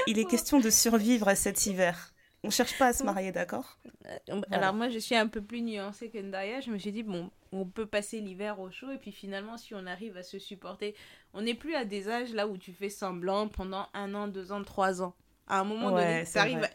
Il 0.08 0.20
est 0.20 0.26
question 0.26 0.60
de 0.60 0.70
survivre 0.70 1.28
à 1.30 1.36
cet 1.36 1.66
hiver. 1.66 2.14
On 2.44 2.50
cherche 2.50 2.78
pas 2.78 2.88
à 2.88 2.94
se 2.94 3.04
marier, 3.04 3.32
d'accord? 3.32 3.78
Euh, 4.06 4.42
Alors 4.52 4.74
moi, 4.74 4.90
je 4.90 5.00
suis 5.00 5.16
un 5.16 5.28
peu 5.28 5.42
plus 5.42 5.62
nuancée 5.62 6.10
que 6.10 6.18
Ndaya. 6.18 6.62
Je 6.62 6.70
me 6.70 6.78
suis 6.78 6.92
dit, 6.92 7.04
bon, 7.04 7.32
on 7.52 7.66
peut 7.66 7.86
passer 7.86 8.20
l'hiver 8.20 8.60
au 8.60 8.70
chaud. 8.72 8.92
Et 8.92 8.98
puis 8.98 9.12
finalement, 9.12 9.58
si 9.58 9.74
on 9.74 9.86
arrive 9.86 10.16
à 10.18 10.24
se 10.24 10.38
supporter, 10.38 10.96
on 11.34 11.42
n'est 11.42 11.56
plus 11.56 11.76
à 11.76 11.86
des 11.86 12.10
âges 12.10 12.34
là 12.34 12.48
où 12.48 12.58
tu 12.58 12.72
fais 12.74 12.90
semblant 12.90 13.48
pendant 13.48 13.88
un 13.94 14.16
an, 14.16 14.28
deux 14.28 14.52
ans, 14.52 14.64
trois 14.64 15.02
ans. 15.02 15.16
À 15.48 15.60
un 15.60 15.64
moment 15.64 15.92
donné, 15.92 16.26
ça 16.26 16.42
arrive 16.42 16.64
à 16.64 16.70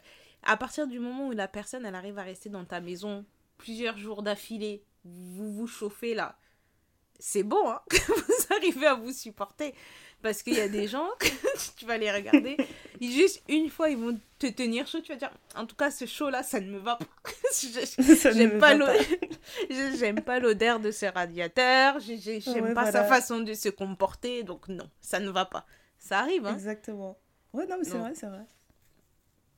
partir 0.57 0.87
du 0.87 0.99
moment 0.99 1.27
où 1.27 1.31
la 1.31 1.47
personne, 1.47 1.85
elle 1.85 1.95
arrive 1.95 2.19
à 2.19 2.23
rester 2.23 2.49
dans 2.49 2.65
ta 2.65 2.79
maison 2.79 3.25
plusieurs 3.57 3.97
jours 3.97 4.21
d'affilée, 4.21 4.83
vous 5.03 5.51
vous 5.53 5.67
chauffez 5.67 6.13
là, 6.13 6.37
c'est 7.19 7.43
bon, 7.43 7.69
hein, 7.69 7.81
que 7.89 8.11
vous 8.11 8.53
arrivez 8.55 8.87
à 8.87 8.95
vous 8.95 9.11
supporter. 9.11 9.73
Parce 10.21 10.41
qu'il 10.41 10.55
y 10.55 10.61
a 10.61 10.67
des 10.67 10.87
gens, 10.87 11.07
tu 11.77 11.85
vas 11.85 11.97
les 11.97 12.11
regarder, 12.11 12.57
juste 12.99 13.43
une 13.47 13.69
fois, 13.69 13.89
ils 13.89 13.97
vont 13.97 14.19
te 14.39 14.47
tenir 14.47 14.87
chaud, 14.87 14.99
tu 15.01 15.11
vas 15.11 15.19
dire, 15.19 15.31
en 15.55 15.67
tout 15.67 15.75
cas, 15.75 15.91
ce 15.91 16.05
chaud-là, 16.05 16.41
ça 16.41 16.59
ne 16.59 16.67
me 16.67 16.79
va 16.79 16.95
pas. 16.95 17.05
J'aime 18.33 18.57
pas 18.57 18.75
J'aime 19.69 20.21
pas 20.21 20.39
l'odeur 20.39 20.79
de 20.79 20.89
ce 20.89 21.05
radiateur, 21.05 21.99
j'aime 21.99 22.73
pas 22.73 22.91
sa 22.91 23.03
façon 23.03 23.39
de 23.39 23.53
se 23.53 23.69
comporter, 23.69 24.43
donc 24.43 24.67
non, 24.67 24.89
ça 24.99 25.19
ne 25.19 25.29
va 25.29 25.45
pas. 25.45 25.65
Ça 25.99 26.19
arrive, 26.19 26.45
hein. 26.47 26.53
Exactement. 26.53 27.19
Ouais, 27.53 27.67
non, 27.67 27.77
mais 27.77 27.85
c'est 27.85 27.97
vrai, 27.97 28.15
c'est 28.15 28.27
vrai. 28.27 28.45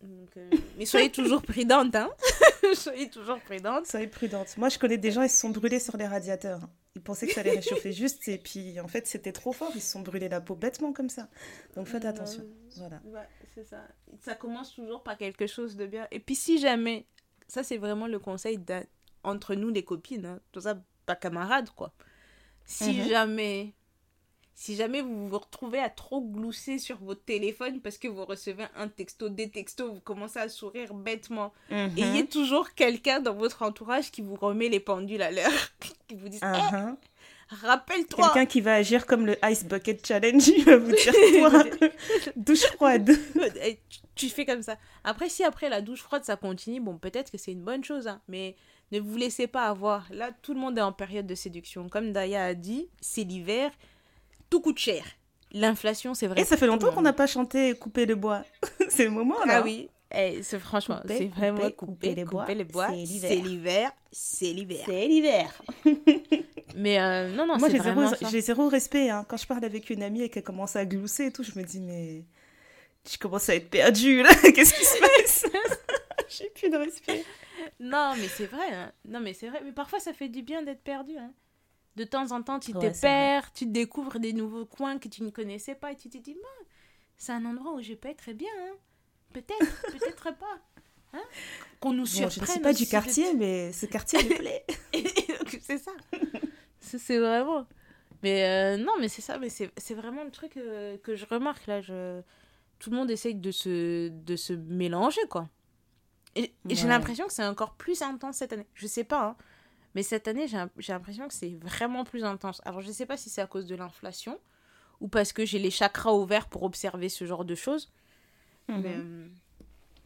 Euh, 0.03 0.49
mais 0.77 0.85
soyez 0.85 1.11
toujours 1.11 1.41
prudente, 1.41 1.95
hein. 1.95 2.09
soyez 2.73 3.09
toujours 3.09 3.39
prudente. 3.39 3.87
Soyez 3.87 4.07
prudente. 4.07 4.55
Moi, 4.57 4.69
je 4.69 4.77
connais 4.77 4.97
des 4.97 5.11
gens, 5.11 5.23
ils 5.23 5.29
se 5.29 5.39
sont 5.39 5.49
brûlés 5.49 5.79
sur 5.79 5.97
les 5.97 6.05
radiateurs. 6.05 6.61
Ils 6.95 7.01
pensaient 7.01 7.27
que 7.27 7.33
ça 7.33 7.41
allait 7.41 7.55
réchauffer 7.55 7.91
juste, 7.93 8.27
et 8.27 8.37
puis 8.37 8.79
en 8.79 8.87
fait, 8.87 9.07
c'était 9.07 9.31
trop 9.31 9.53
fort. 9.53 9.71
Ils 9.75 9.81
se 9.81 9.91
sont 9.91 10.01
brûlés 10.01 10.29
la 10.29 10.41
peau 10.41 10.55
bêtement 10.55 10.93
comme 10.93 11.09
ça. 11.09 11.29
Donc 11.75 11.87
faites 11.87 12.05
attention. 12.05 12.43
Voilà. 12.77 13.01
Ouais, 13.05 13.27
c'est 13.53 13.65
ça. 13.65 13.87
Ça 14.21 14.35
commence 14.35 14.73
toujours 14.73 15.03
par 15.03 15.17
quelque 15.17 15.47
chose 15.47 15.75
de 15.75 15.85
bien. 15.85 16.07
Et 16.11 16.19
puis 16.19 16.35
si 16.35 16.59
jamais, 16.59 17.05
ça 17.47 17.63
c'est 17.63 17.77
vraiment 17.77 18.07
le 18.07 18.19
conseil 18.19 18.59
entre 19.23 19.55
nous 19.55 19.69
les 19.69 19.83
copines, 19.83 20.25
hein. 20.25 20.39
tout 20.51 20.61
ça, 20.61 20.81
pas 21.05 21.15
camarades 21.15 21.69
quoi. 21.71 21.93
Si 22.65 22.93
mhm. 22.93 23.07
jamais 23.07 23.73
si 24.59 24.75
jamais 24.75 25.01
vous 25.01 25.29
vous 25.29 25.37
retrouvez 25.37 25.77
à 25.77 25.87
trop 25.87 26.19
glousser 26.19 26.79
sur 26.79 26.97
votre 26.97 27.23
téléphone 27.23 27.79
parce 27.79 27.99
que 27.99 28.07
vous 28.07 28.25
recevez 28.25 28.65
un 28.75 28.87
texto, 28.87 29.29
des 29.29 29.51
textos, 29.51 29.93
vous 29.93 29.99
commencez 29.99 30.39
à 30.39 30.49
sourire 30.49 30.95
bêtement, 30.95 31.53
mhm. 31.69 31.91
ayez 31.95 32.25
toujours 32.25 32.73
quelqu'un 32.73 33.19
dans 33.19 33.35
votre 33.35 33.61
entourage 33.61 34.09
qui 34.09 34.21
vous 34.21 34.33
remet 34.33 34.67
les 34.67 34.79
pendules 34.79 35.21
à 35.21 35.29
l'heure, 35.29 35.71
qui 36.07 36.15
vous 36.15 36.27
dit 36.27 36.39
uh 36.41 36.95
rappelle-toi. 37.49 38.25
Quelqu'un 38.25 38.45
qui 38.47 38.61
va 38.61 38.73
agir 38.73 39.05
comme 39.05 39.27
le 39.27 39.37
Ice 39.45 39.63
Bucket 39.63 40.05
Challenge, 40.05 40.45
il 40.47 40.65
va 40.65 40.77
vous 40.77 40.91
dire 40.91 41.13
toi, 41.37 41.89
douche 42.35 42.65
froide. 42.73 43.11
tu, 44.15 44.27
fais 44.29 44.43
comme 44.43 44.63
ça. 44.63 44.77
Après, 45.03 45.29
si 45.29 45.43
après 45.43 45.69
la 45.69 45.81
douche 45.81 46.01
froide 46.01 46.23
ça 46.23 46.35
continue, 46.35 46.81
bon, 46.81 46.97
peut-être 46.97 47.31
que 47.31 47.37
c'est 47.37 47.51
une 47.51 47.63
bonne 47.63 47.83
chose, 47.83 48.07
hein, 48.07 48.21
mais 48.27 48.55
ne 48.91 48.99
vous 48.99 49.17
laissez 49.17 49.45
pas 49.45 49.65
avoir. 49.67 50.07
Là, 50.09 50.31
tout 50.41 50.55
le 50.55 50.59
monde 50.59 50.79
est 50.79 50.81
en 50.81 50.93
période 50.93 51.27
de 51.27 51.35
séduction. 51.35 51.89
Comme 51.89 52.11
Daya 52.11 52.43
a 52.43 52.53
dit, 52.55 52.89
c'est 53.01 53.23
l'hiver 53.23 53.71
tout 54.49 54.61
coûte 54.61 54.79
cher. 54.79 55.03
L'inflation, 55.51 56.13
c'est 56.13 56.27
vrai. 56.27 56.41
Et 56.41 56.45
ça 56.45 56.57
fait 56.57 56.67
longtemps 56.67 56.91
qu'on 56.91 57.01
n'a 57.01 57.13
pas 57.13 57.27
chanté 57.27 57.73
Couper 57.75 58.05
le 58.05 58.15
bois. 58.15 58.43
c'est 58.89 59.05
le 59.05 59.11
moment 59.11 59.43
là. 59.45 59.59
Ah 59.59 59.61
oui. 59.63 59.89
Eh, 60.15 60.41
c'est 60.41 60.59
franchement, 60.59 61.01
c'est 61.05 61.27
vraiment 61.27 61.69
couper, 61.71 62.15
les 62.15 62.23
bois. 62.23 62.45
les 62.47 62.63
bois. 62.63 62.87
C'est 62.87 63.35
l'hiver. 63.35 63.91
C'est 64.09 64.53
l'hiver. 64.53 64.85
C'est 64.85 65.07
l'hiver. 65.07 65.61
mais 66.75 66.99
euh, 66.99 67.35
non, 67.35 67.45
non, 67.45 67.57
Moi, 67.57 67.69
j'ai 67.69 67.79
zéro, 67.79 68.01
j'ai 68.31 68.41
zéro 68.41 68.69
respect. 68.69 69.09
Hein. 69.09 69.25
Quand 69.27 69.35
je 69.35 69.45
parle 69.45 69.65
avec 69.65 69.89
une 69.89 70.03
amie 70.03 70.21
et 70.21 70.29
qu'elle 70.29 70.43
commence 70.43 70.77
à 70.77 70.85
glousser 70.85 71.25
et 71.25 71.31
tout, 71.33 71.43
je 71.43 71.59
me 71.59 71.63
dis, 71.63 71.81
mais 71.81 72.23
je 73.09 73.17
commence 73.17 73.49
à 73.49 73.55
être 73.55 73.69
perdue 73.69 74.23
là. 74.23 74.29
Qu'est-ce 74.55 74.73
qui 74.73 74.85
se 74.85 74.99
passe? 74.99 75.45
J'ai 76.29 76.49
plus 76.51 76.69
de 76.69 76.77
respect. 76.77 77.25
Non, 77.79 78.13
mais 78.17 78.27
c'est 78.29 78.45
vrai. 78.45 78.71
Hein. 78.71 78.91
Non, 79.05 79.19
mais 79.19 79.33
c'est 79.33 79.49
vrai. 79.49 79.61
Mais 79.65 79.73
parfois, 79.73 79.99
ça 79.99 80.13
fait 80.13 80.29
du 80.29 80.41
bien 80.41 80.61
d'être 80.61 80.83
perdu. 80.83 81.17
Hein 81.17 81.31
de 81.97 82.03
temps 82.03 82.31
en 82.31 82.43
temps, 82.43 82.59
tu 82.59 82.73
te 82.73 83.01
perds, 83.01 83.51
tu 83.53 83.65
découvres 83.65 84.19
des 84.19 84.31
nouveaux 84.31 84.65
coins 84.65 84.99
que 84.99 85.07
tu 85.07 85.23
ne 85.23 85.31
connaissais 85.31 85.73
pas 85.73 85.91
et 85.91 85.95
tu 85.95 86.09
te 86.09 86.17
dis, 86.19 86.37
c'est 87.17 87.31
un 87.31 87.43
endroit 87.43 87.73
où 87.73 87.81
je 87.81 87.93
peux 87.93 88.07
être 88.07 88.31
bien. 88.33 88.51
Hein. 88.61 88.75
Peut-être, 89.33 89.81
peut-être 89.91 90.37
pas. 90.37 90.59
Hein. 91.13 91.23
Qu'on 91.79 91.93
nous 91.93 92.05
surprenne. 92.05 92.35
je 92.35 92.41
ne 92.41 92.45
suis 92.45 92.59
pas 92.59 92.73
du 92.73 92.85
quartier, 92.85 93.33
mais 93.33 93.73
ce 93.73 93.87
quartier 93.87 94.19
me 94.23 94.37
plaît. 94.37 94.65
c'est 95.61 95.79
ça. 95.79 95.91
c'est 96.79 97.17
vraiment. 97.17 97.65
Mais 98.21 98.43
euh, 98.43 98.77
non, 98.77 98.93
mais 98.99 99.09
c'est 99.09 99.23
ça, 99.23 99.39
mais 99.39 99.49
c'est 99.49 99.93
vraiment 99.93 100.23
le 100.23 100.31
truc 100.31 100.55
euh, 100.57 100.97
que 100.99 101.15
je 101.15 101.25
remarque 101.25 101.65
là. 101.65 101.81
Je... 101.81 102.21
Tout 102.77 102.91
le 102.91 102.97
monde 102.97 103.09
essaye 103.09 103.33
de 103.33 103.49
se, 103.49 104.09
de 104.09 104.35
se 104.35 104.53
mélanger, 104.53 105.21
quoi. 105.29 105.49
Et, 106.35 106.53
j'ai 106.69 106.87
l'impression 106.87 107.25
que 107.25 107.33
c'est 107.33 107.45
encore 107.45 107.73
plus 107.73 108.03
intense 108.03 108.37
cette 108.37 108.53
année. 108.53 108.67
Je 108.75 108.85
sais 108.85 109.03
pas, 109.03 109.29
hein. 109.29 109.35
Mais 109.97 110.03
cette 110.03 110.27
année, 110.27 110.45
j'ai 110.47 110.93
l'impression 110.93 111.27
que 111.27 111.33
c'est 111.33 111.55
vraiment 111.55 112.03
plus 112.03 112.23
intense. 112.23 112.61
Alors, 112.65 112.81
je 112.81 112.87
ne 112.89 112.93
sais 112.93 113.07
pas 113.07 113.17
si 113.17 113.31
c'est 113.31 113.41
à 113.41 113.47
cause 113.47 113.65
de 113.65 113.75
l'inflation 113.75 114.39
ou 115.01 115.07
parce 115.07 115.33
que 115.33 115.43
j'ai 115.43 115.57
les 115.57 115.71
chakras 115.71 116.13
ouverts 116.13 116.49
pour 116.49 116.61
observer 116.61 117.09
ce 117.09 117.25
genre 117.25 117.43
de 117.43 117.55
choses. 117.55 117.91
Mhm. 118.67 118.81
Mais 118.81 118.95
euh, 118.95 119.27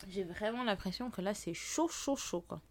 j'ai 0.08 0.24
vraiment 0.24 0.64
l'impression 0.64 1.12
que 1.12 1.20
là, 1.20 1.34
c'est 1.34 1.54
chaud, 1.54 1.90
chaud, 1.90 2.16
chaud, 2.16 2.40
quoi. 2.48 2.62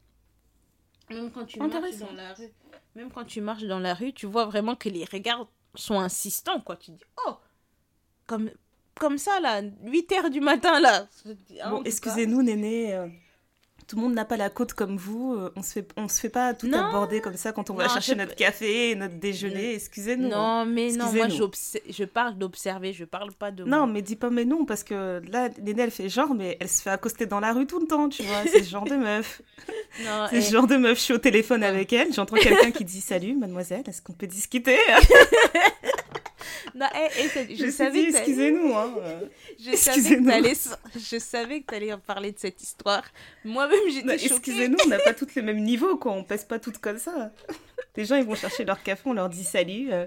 Même 1.11 1.31
quand 1.31 1.45
tu 1.45 1.59
marches 1.59 1.99
dans 1.99 2.13
la 2.13 2.33
rue, 2.33 2.49
même 2.95 3.11
quand 3.11 3.25
tu 3.27 3.43
marches 3.43 3.65
dans 3.65 3.81
la 3.81 3.93
rue, 3.93 4.15
tu 4.15 4.25
vois 4.25 4.47
vraiment 4.47 4.75
que 4.75 4.89
les 4.89 5.05
regards 5.05 5.47
sont 5.75 6.01
insistants, 6.01 6.63
quoi. 6.63 6.77
Tu 6.77 6.93
dis, 6.93 7.05
oh, 7.27 7.35
comme, 8.27 8.51
comme 8.99 9.19
ça, 9.19 9.41
là, 9.41 9.61
8 9.83 10.13
heures 10.13 10.31
du 10.31 10.41
matin, 10.41 10.81
là. 10.81 11.07
Bon, 11.69 11.83
excusez-nous, 11.83 12.43
Néné. 12.43 12.95
Euh, 12.95 13.09
tout 13.91 13.97
le 13.97 14.03
monde 14.03 14.15
n'a 14.15 14.25
pas 14.25 14.37
la 14.37 14.51
côte 14.51 14.73
comme 14.73 14.97
vous. 14.97 15.35
Euh, 15.35 15.51
on 15.57 15.63
se 15.63 15.73
fait, 15.73 15.89
on 15.97 16.07
se 16.07 16.21
fait 16.21 16.29
pas 16.29 16.55
tout 16.55 16.71
aborder 16.73 17.21
comme 17.21 17.35
ça 17.35 17.51
quand 17.51 17.71
on 17.71 17.75
va 17.75 17.89
chercher 17.89 18.15
notre 18.15 18.37
café, 18.37 18.95
notre 18.95 19.17
déjeuner. 19.17 19.75
Excusez-nous. 19.75 20.29
Non, 20.29 20.65
mais 20.65 20.93
non, 20.93 21.13
moi 21.13 21.27
je 21.29 22.05
parle 22.05 22.39
d'observer, 22.39 22.93
je 22.93 23.05
parle 23.05 23.33
pas 23.33 23.51
de. 23.51 23.65
Non, 23.65 23.89
mais 23.89 24.01
dis 24.01 24.15
pas 24.15 24.31
mais 24.31 24.45
non 24.45 24.65
parce 24.65 24.85
que 24.85 25.21
là, 25.29 25.49
Néné 25.61 25.83
elle 25.83 25.91
fait 25.91 26.09
genre, 26.09 26.35
mais 26.35 26.57
elle 26.61 26.69
se 26.69 26.83
fait 26.83 26.91
accoster 26.91 27.27
dans 27.27 27.41
la 27.41 27.53
rue 27.53 27.67
tout 27.67 27.81
le 27.81 27.89
temps, 27.89 28.09
tu 28.09 28.23
vois. 28.23 28.45
C'est 28.47 28.63
ce 28.63 28.71
genre 28.71 28.85
de 28.85 28.95
meuf. 28.95 29.43
C'est 30.31 30.41
ce 30.41 30.53
genre 30.53 30.69
de 30.69 30.77
meuf. 30.77 30.99
Je 30.99 31.03
suis 31.03 31.15
au 31.15 31.19
téléphone 31.19 31.65
avec 31.65 31.93
elle, 31.93 32.13
j'entends 32.15 32.37
quelqu'un 32.37 32.71
qui 32.71 32.85
dit 32.85 33.01
salut, 33.01 33.35
mademoiselle, 33.35 33.83
est-ce 33.89 34.03
qu'on 34.03 34.13
peut 34.13 34.29
discuter 34.29 34.77
non, 36.75 36.87
eh, 36.95 37.29
eh, 37.51 37.57
je, 37.57 37.71
savais 37.71 38.05
excusez-nous. 38.05 38.75
Hein. 38.75 38.95
Je, 39.59 39.77
savais 39.77 40.17
que 40.17 40.31
allais, 40.31 40.55
je 40.97 41.19
savais 41.19 41.61
que 41.61 41.67
tu 41.67 41.75
allais 41.75 41.93
en 41.93 41.99
parler 41.99 42.33
de 42.33 42.39
cette 42.39 42.63
histoire. 42.63 43.05
Moi-même, 43.45 43.79
j'étais 43.91 44.19
choquée. 44.19 44.35
Excusez-nous, 44.35 44.79
on 44.85 44.89
n'a 44.89 44.99
pas 44.99 45.15
toutes 45.15 45.35
les 45.35 45.43
mêmes 45.43 45.63
niveaux, 45.63 45.97
quoi. 45.97 46.13
On 46.13 46.25
pèse 46.25 46.45
pas 46.45 46.59
toutes 46.59 46.79
comme 46.79 46.99
ça. 46.99 47.33
Les 47.97 48.05
gens, 48.05 48.17
ils 48.17 48.25
vont 48.25 48.35
chercher 48.35 48.65
leur 48.65 48.83
café, 48.83 49.03
on 49.05 49.13
leur 49.13 49.29
dit 49.29 49.45
salut, 49.45 49.89
euh, 49.93 50.07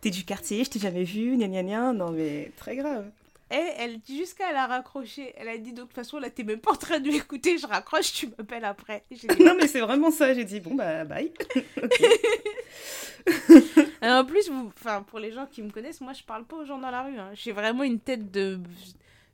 t'es 0.00 0.10
du 0.10 0.24
quartier, 0.24 0.64
je 0.64 0.70
t'ai 0.70 0.78
jamais 0.78 1.04
vu, 1.04 1.36
gna 1.36 1.48
gna 1.48 1.62
gna. 1.62 1.92
Non, 1.92 2.10
mais 2.10 2.50
très 2.56 2.76
grave. 2.76 3.06
Et 3.52 3.66
elle 3.78 3.98
dit 3.98 4.16
jusqu'à 4.16 4.52
la 4.52 4.66
raccrocher. 4.66 5.32
Elle 5.36 5.48
a 5.48 5.58
dit 5.58 5.72
de 5.72 5.82
toute 5.82 5.92
façon, 5.92 6.18
là, 6.18 6.30
t'es 6.30 6.44
même 6.44 6.60
pas 6.60 6.70
en 6.70 6.76
train 6.76 7.00
de 7.00 7.10
m'écouter, 7.10 7.58
je 7.58 7.66
raccroche, 7.66 8.12
tu 8.12 8.28
m'appelles 8.28 8.64
après. 8.64 9.02
Dit, 9.10 9.26
non, 9.40 9.56
mais 9.56 9.66
c'est 9.66 9.80
vraiment 9.80 10.12
ça. 10.12 10.32
J'ai 10.34 10.44
dit, 10.44 10.60
bon, 10.60 10.76
bah, 10.76 11.04
bye. 11.04 11.32
en 14.02 14.24
plus, 14.24 14.48
vous... 14.48 14.70
pour 15.08 15.18
les 15.18 15.32
gens 15.32 15.46
qui 15.46 15.62
me 15.62 15.70
connaissent, 15.70 16.00
moi, 16.00 16.12
je 16.12 16.22
parle 16.22 16.44
pas 16.44 16.56
aux 16.56 16.64
gens 16.64 16.78
dans 16.78 16.92
la 16.92 17.02
rue. 17.02 17.18
Hein. 17.18 17.30
J'ai 17.34 17.50
vraiment 17.50 17.82
une 17.82 17.98
tête 17.98 18.30
de, 18.30 18.60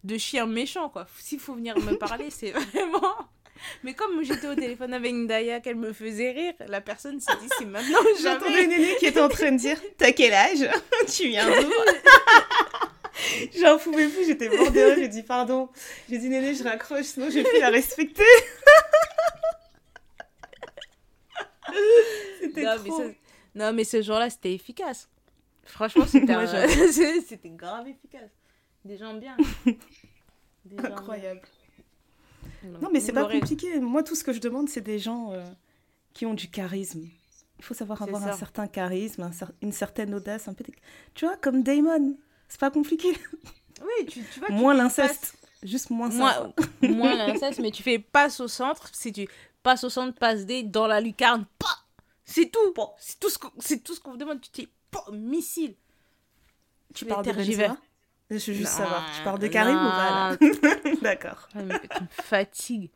de 0.02 0.16
chien 0.16 0.46
méchant, 0.46 0.88
quoi. 0.88 1.07
S'il 1.18 1.38
faut 1.38 1.55
venir 1.55 1.79
me 1.79 1.98
parler, 1.98 2.31
c'est 2.31 2.50
vraiment. 2.52 3.29
Mais 3.85 3.92
comme 3.92 4.22
j'étais 4.22 4.48
au 4.48 4.55
téléphone 4.55 4.94
avec 4.94 5.12
Ndaya, 5.12 5.61
qu'elle 5.61 5.76
me 5.76 5.92
faisait 5.92 6.31
rire, 6.31 6.55
la 6.68 6.81
personne 6.81 7.20
s'est 7.20 7.37
dit 7.40 7.48
c'est 7.59 7.64
maintenant 7.64 7.98
J'entendais 8.22 8.64
une 8.64 8.72
aînée 8.72 8.96
qui 8.98 9.07
était 9.07 9.20
en 9.20 9.29
train 9.29 9.52
de 9.52 9.57
dire 9.57 9.79
T'as 9.96 10.12
quel 10.12 10.35
âge? 10.35 10.68
Tu 11.09 11.29
viens 11.29 11.48
d'où? 11.48 11.70
J'en 13.59 13.79
pouvais 13.79 14.09
plus, 14.09 14.26
j'étais 14.26 14.48
mort 14.48 14.70
de 14.70 14.81
rire. 14.81 14.96
J'ai 14.98 15.09
dit 15.09 15.22
pardon. 15.22 15.68
J'ai 16.09 16.18
dit 16.18 16.29
Néné, 16.29 16.55
je 16.55 16.64
raccroche, 16.64 17.07
sinon 17.07 17.31
je 17.31 17.37
vais 17.37 17.44
plus 17.44 17.61
la 17.61 17.70
respecter. 17.70 18.22
c'était 22.40 22.64
non, 22.64 22.76
trop. 22.76 23.05
Mais 23.05 23.16
non, 23.55 23.72
mais 23.72 23.85
ce 23.85 24.02
jour-là, 24.02 24.31
c'était 24.31 24.52
efficace. 24.52 25.09
Franchement, 25.64 26.07
c'était 26.07 26.37
c'était 27.26 27.50
grave 27.50 27.88
efficace. 27.88 28.31
Des 28.85 28.98
gens 28.98 29.14
bien. 29.14 29.37
Incroyable. 30.79 31.42
Non, 32.62 32.88
mais 32.92 33.00
c'est 33.00 33.12
pas 33.12 33.29
compliqué. 33.29 33.81
Moi, 33.81 34.02
tout 34.02 34.14
ce 34.14 34.24
que 34.24 34.33
je 34.33 34.40
demande, 34.40 34.68
c'est 34.68 34.81
des 34.81 34.98
gens 34.98 35.33
euh, 35.33 35.44
qui 36.12 36.26
ont 36.26 36.35
du 36.35 36.50
charisme. 36.50 37.09
Il 37.59 37.64
faut 37.64 37.74
savoir 37.74 38.02
avoir 38.02 38.26
un 38.26 38.37
certain 38.37 38.66
charisme, 38.66 39.31
une 39.62 39.72
certaine 39.72 40.14
audace, 40.14 40.48
un 40.48 40.55
peu. 40.55 40.64
Tu 41.14 41.24
vois, 41.24 41.37
comme 41.37 41.62
Damon. 41.62 42.16
C'est 42.48 42.61
pas 42.61 42.70
compliqué. 42.70 43.16
Oui, 43.82 44.06
tu, 44.06 44.22
tu 44.22 44.40
vois. 44.40 44.48
Moins 44.50 44.74
l'inceste. 44.74 45.37
Juste 45.62 45.90
moins 45.90 46.11
ça. 46.11 46.52
Moins, 46.82 47.14
l'inceste, 47.14 47.59
mais 47.61 47.70
tu 47.70 47.82
fais 47.82 47.98
passe 47.98 48.40
au 48.40 48.48
centre. 48.48 48.88
Si 48.92 49.12
tu 49.12 49.28
passes 49.62 49.85
au 49.85 49.90
centre, 49.90 50.16
passe 50.18 50.46
D 50.46 50.62
dans 50.62 50.87
la 50.87 51.00
lucarne, 51.00 51.44
c'est 52.24 52.46
tout. 52.46 52.74
C'est 52.98 53.18
tout 53.18 53.30
ce 53.30 53.38
qu'on 53.38 53.50
qu'on 53.50 54.11
vous 54.12 54.16
demande. 54.16 54.40
Tu 54.40 54.50
dis, 54.52 54.68
missile. 55.12 55.74
Tu, 56.94 57.04
parles 57.04 57.24
de 57.24 57.32
Benzema 57.32 57.76
Je 58.30 58.35
veux 58.35 58.56
juste 58.56 58.72
savoir. 58.72 59.04
Tu 59.16 59.22
parles 59.22 59.38
de 59.38 59.48
Karim 59.48 59.76
ou 59.76 59.90
pas 59.90 60.37
D'accord. 61.02 61.48
tu 61.50 61.59
me 61.59 61.78
fatigues. 62.11 62.90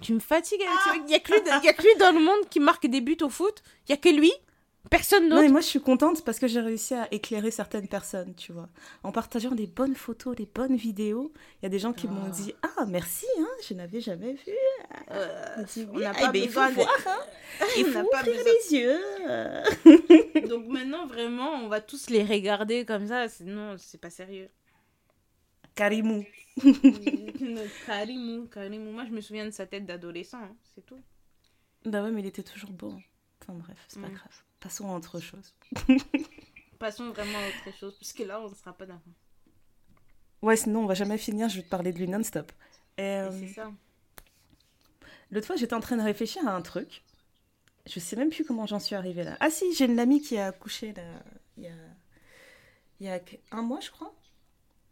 Tu 0.00 0.14
me 0.14 0.20
fatigues. 0.20 0.62
Il 0.96 1.04
n'y 1.06 1.14
a, 1.14 1.20
que 1.20 1.32
lui, 1.32 1.68
a 1.68 1.72
que 1.72 1.82
lui 1.82 1.96
dans 1.98 2.12
le 2.12 2.20
monde 2.20 2.48
qui 2.48 2.60
marque 2.60 2.86
des 2.86 3.00
buts 3.00 3.16
au 3.22 3.28
foot. 3.28 3.62
Il 3.88 3.92
n'y 3.92 3.94
a 3.94 3.96
que 3.96 4.08
lui. 4.08 4.32
Personne 4.90 5.28
d'autre. 5.28 5.42
Non, 5.42 5.50
moi 5.50 5.60
je 5.60 5.66
suis 5.66 5.80
contente 5.80 6.24
parce 6.24 6.38
que 6.38 6.46
j'ai 6.46 6.60
réussi 6.60 6.94
à 6.94 7.12
éclairer 7.12 7.50
certaines 7.50 7.88
personnes, 7.88 8.34
tu 8.34 8.52
vois. 8.52 8.68
En 9.02 9.12
partageant 9.12 9.50
des 9.50 9.66
bonnes 9.66 9.94
photos, 9.94 10.34
des 10.34 10.46
bonnes 10.46 10.76
vidéos, 10.76 11.32
il 11.60 11.64
y 11.64 11.66
a 11.66 11.68
des 11.68 11.78
gens 11.78 11.92
qui 11.92 12.06
m'ont 12.08 12.26
ah. 12.26 12.30
dit 12.30 12.54
Ah, 12.62 12.86
merci, 12.86 13.26
hein, 13.38 13.48
je 13.66 13.74
n'avais 13.74 14.00
jamais 14.00 14.32
vu. 14.32 14.52
Euh, 15.10 15.64
on 15.92 15.98
n'a 15.98 16.14
pas 16.14 16.32
besoin 16.32 16.70
de... 16.70 16.74
voir, 16.74 16.88
hein. 17.06 17.20
Il 17.76 17.86
faut 17.86 18.08
pas 18.10 18.22
ouvrir 18.22 18.40
les 18.44 18.78
yeux. 18.78 19.00
Donc 20.48 20.66
maintenant, 20.68 21.06
vraiment, 21.06 21.50
on 21.54 21.68
va 21.68 21.80
tous 21.80 22.08
les 22.08 22.24
regarder 22.24 22.84
comme 22.84 23.06
ça, 23.06 23.28
sinon 23.28 23.76
c'est 23.78 24.00
pas 24.00 24.10
sérieux. 24.10 24.48
Karimou. 25.74 26.24
Karimou, 27.86 28.46
Karimou. 28.46 28.92
Moi 28.92 29.04
je 29.04 29.12
me 29.12 29.20
souviens 29.20 29.44
de 29.44 29.50
sa 29.50 29.66
tête 29.66 29.86
d'adolescent, 29.86 30.42
hein, 30.42 30.56
c'est 30.74 30.84
tout. 30.84 31.00
Bah 31.84 32.02
ouais, 32.02 32.10
mais 32.10 32.20
il 32.20 32.26
était 32.26 32.42
toujours 32.42 32.70
beau. 32.70 32.94
Enfin 33.40 33.54
bref, 33.54 33.78
c'est 33.86 34.00
pas 34.00 34.08
mm. 34.08 34.14
grave. 34.14 34.42
Passons 34.60 34.92
à 34.92 34.96
autre 34.96 35.20
chose. 35.20 35.54
Passons 36.78 37.10
vraiment 37.10 37.38
à 37.38 37.48
autre 37.48 37.76
chose, 37.78 37.96
puisque 37.96 38.20
là, 38.20 38.40
on 38.40 38.48
ne 38.48 38.54
sera 38.54 38.72
pas 38.72 38.86
d'accord. 38.86 39.12
Ouais, 40.42 40.56
sinon, 40.56 40.84
on 40.84 40.86
va 40.86 40.94
jamais 40.94 41.18
finir. 41.18 41.48
Je 41.48 41.56
vais 41.56 41.62
te 41.62 41.68
parler 41.68 41.92
de 41.92 41.98
lui 41.98 42.08
non-stop. 42.08 42.52
Euh... 43.00 43.30
C'est 43.40 43.54
ça. 43.54 43.72
L'autre 45.30 45.46
fois, 45.46 45.56
j'étais 45.56 45.74
en 45.74 45.80
train 45.80 45.96
de 45.96 46.02
réfléchir 46.02 46.46
à 46.46 46.54
un 46.54 46.62
truc. 46.62 47.04
Je 47.86 48.00
sais 48.00 48.16
même 48.16 48.30
plus 48.30 48.44
comment 48.44 48.66
j'en 48.66 48.78
suis 48.78 48.94
arrivée 48.94 49.24
là. 49.24 49.36
Ah 49.40 49.50
si, 49.50 49.74
j'ai 49.74 49.86
une 49.86 49.98
amie 49.98 50.20
qui 50.20 50.36
a 50.38 50.48
accouché 50.48 50.92
là, 50.92 51.02
il 51.56 51.64
y 51.64 51.68
a... 51.68 51.72
il 53.00 53.06
y 53.06 53.10
a 53.10 53.20
un 53.50 53.62
mois, 53.62 53.80
je 53.80 53.90
crois. 53.90 54.14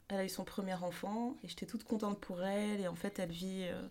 Elle 0.08 0.20
a 0.20 0.24
eu 0.24 0.28
son 0.28 0.44
premier 0.44 0.74
enfant 0.74 1.36
et 1.42 1.48
j'étais 1.48 1.66
toute 1.66 1.84
contente 1.84 2.20
pour 2.20 2.42
elle. 2.42 2.80
Et 2.80 2.88
en 2.88 2.94
fait, 2.94 3.18
elle 3.18 3.30
vit 3.30 3.64
euh, 3.64 3.88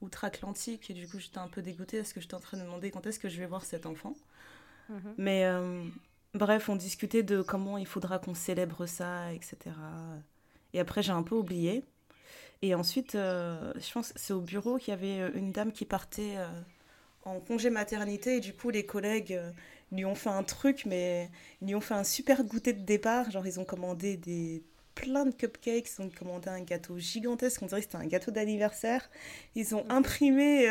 outre-Atlantique 0.00 0.90
et 0.90 0.94
du 0.94 1.08
coup, 1.08 1.18
j'étais 1.18 1.38
un 1.38 1.48
peu 1.48 1.62
dégoûtée 1.62 1.98
parce 1.98 2.12
que 2.12 2.20
j'étais 2.20 2.34
en 2.34 2.40
train 2.40 2.58
de 2.58 2.62
demander 2.62 2.90
quand 2.90 3.06
est-ce 3.06 3.18
que 3.18 3.28
je 3.28 3.38
vais 3.38 3.46
voir 3.46 3.64
cet 3.64 3.86
enfant. 3.86 4.14
Mhm. 4.92 5.14
Mais 5.18 5.44
euh, 5.44 5.84
bref, 6.34 6.68
on 6.68 6.76
discutait 6.76 7.22
de 7.22 7.42
comment 7.42 7.78
il 7.78 7.86
faudra 7.86 8.18
qu'on 8.18 8.34
célèbre 8.34 8.86
ça, 8.86 9.32
etc. 9.32 9.56
Et 10.74 10.80
après, 10.80 11.02
j'ai 11.02 11.12
un 11.12 11.22
peu 11.22 11.34
oublié. 11.34 11.84
Et 12.62 12.74
ensuite, 12.74 13.14
euh, 13.14 13.72
je 13.76 13.92
pense 13.92 14.12
c'est 14.14 14.32
au 14.32 14.40
bureau 14.40 14.76
qu'il 14.78 14.90
y 14.90 14.94
avait 14.94 15.20
euh, 15.20 15.30
une 15.34 15.50
dame 15.50 15.72
qui 15.72 15.84
partait 15.84 16.36
en 17.24 17.40
congé 17.40 17.70
maternité 17.70 18.36
et 18.36 18.40
du 18.40 18.52
coup, 18.52 18.70
les 18.70 18.84
collègues 18.86 19.40
lui 19.90 20.04
ont 20.04 20.14
fait 20.14 20.30
un 20.30 20.42
truc, 20.42 20.84
mais 20.86 21.30
ils 21.60 21.68
lui 21.68 21.74
ont 21.74 21.80
fait 21.80 21.94
un 21.94 22.04
super 22.04 22.44
goûter 22.44 22.72
de 22.72 22.84
départ. 22.84 23.30
Genre, 23.30 23.46
ils 23.46 23.58
ont 23.60 23.64
commandé 23.64 24.16
des 24.16 24.62
plein 24.94 25.24
de 25.24 25.34
cupcakes, 25.34 25.88
ils 25.98 26.02
ont 26.02 26.10
commandé 26.10 26.48
un 26.50 26.60
gâteau 26.60 26.98
gigantesque, 26.98 27.62
on 27.62 27.66
dirait 27.66 27.80
que 27.80 27.86
c'était 27.86 27.96
un 27.96 28.06
gâteau 28.06 28.30
d'anniversaire. 28.30 29.10
Ils 29.54 29.74
ont 29.74 29.84
imprimé 29.88 30.68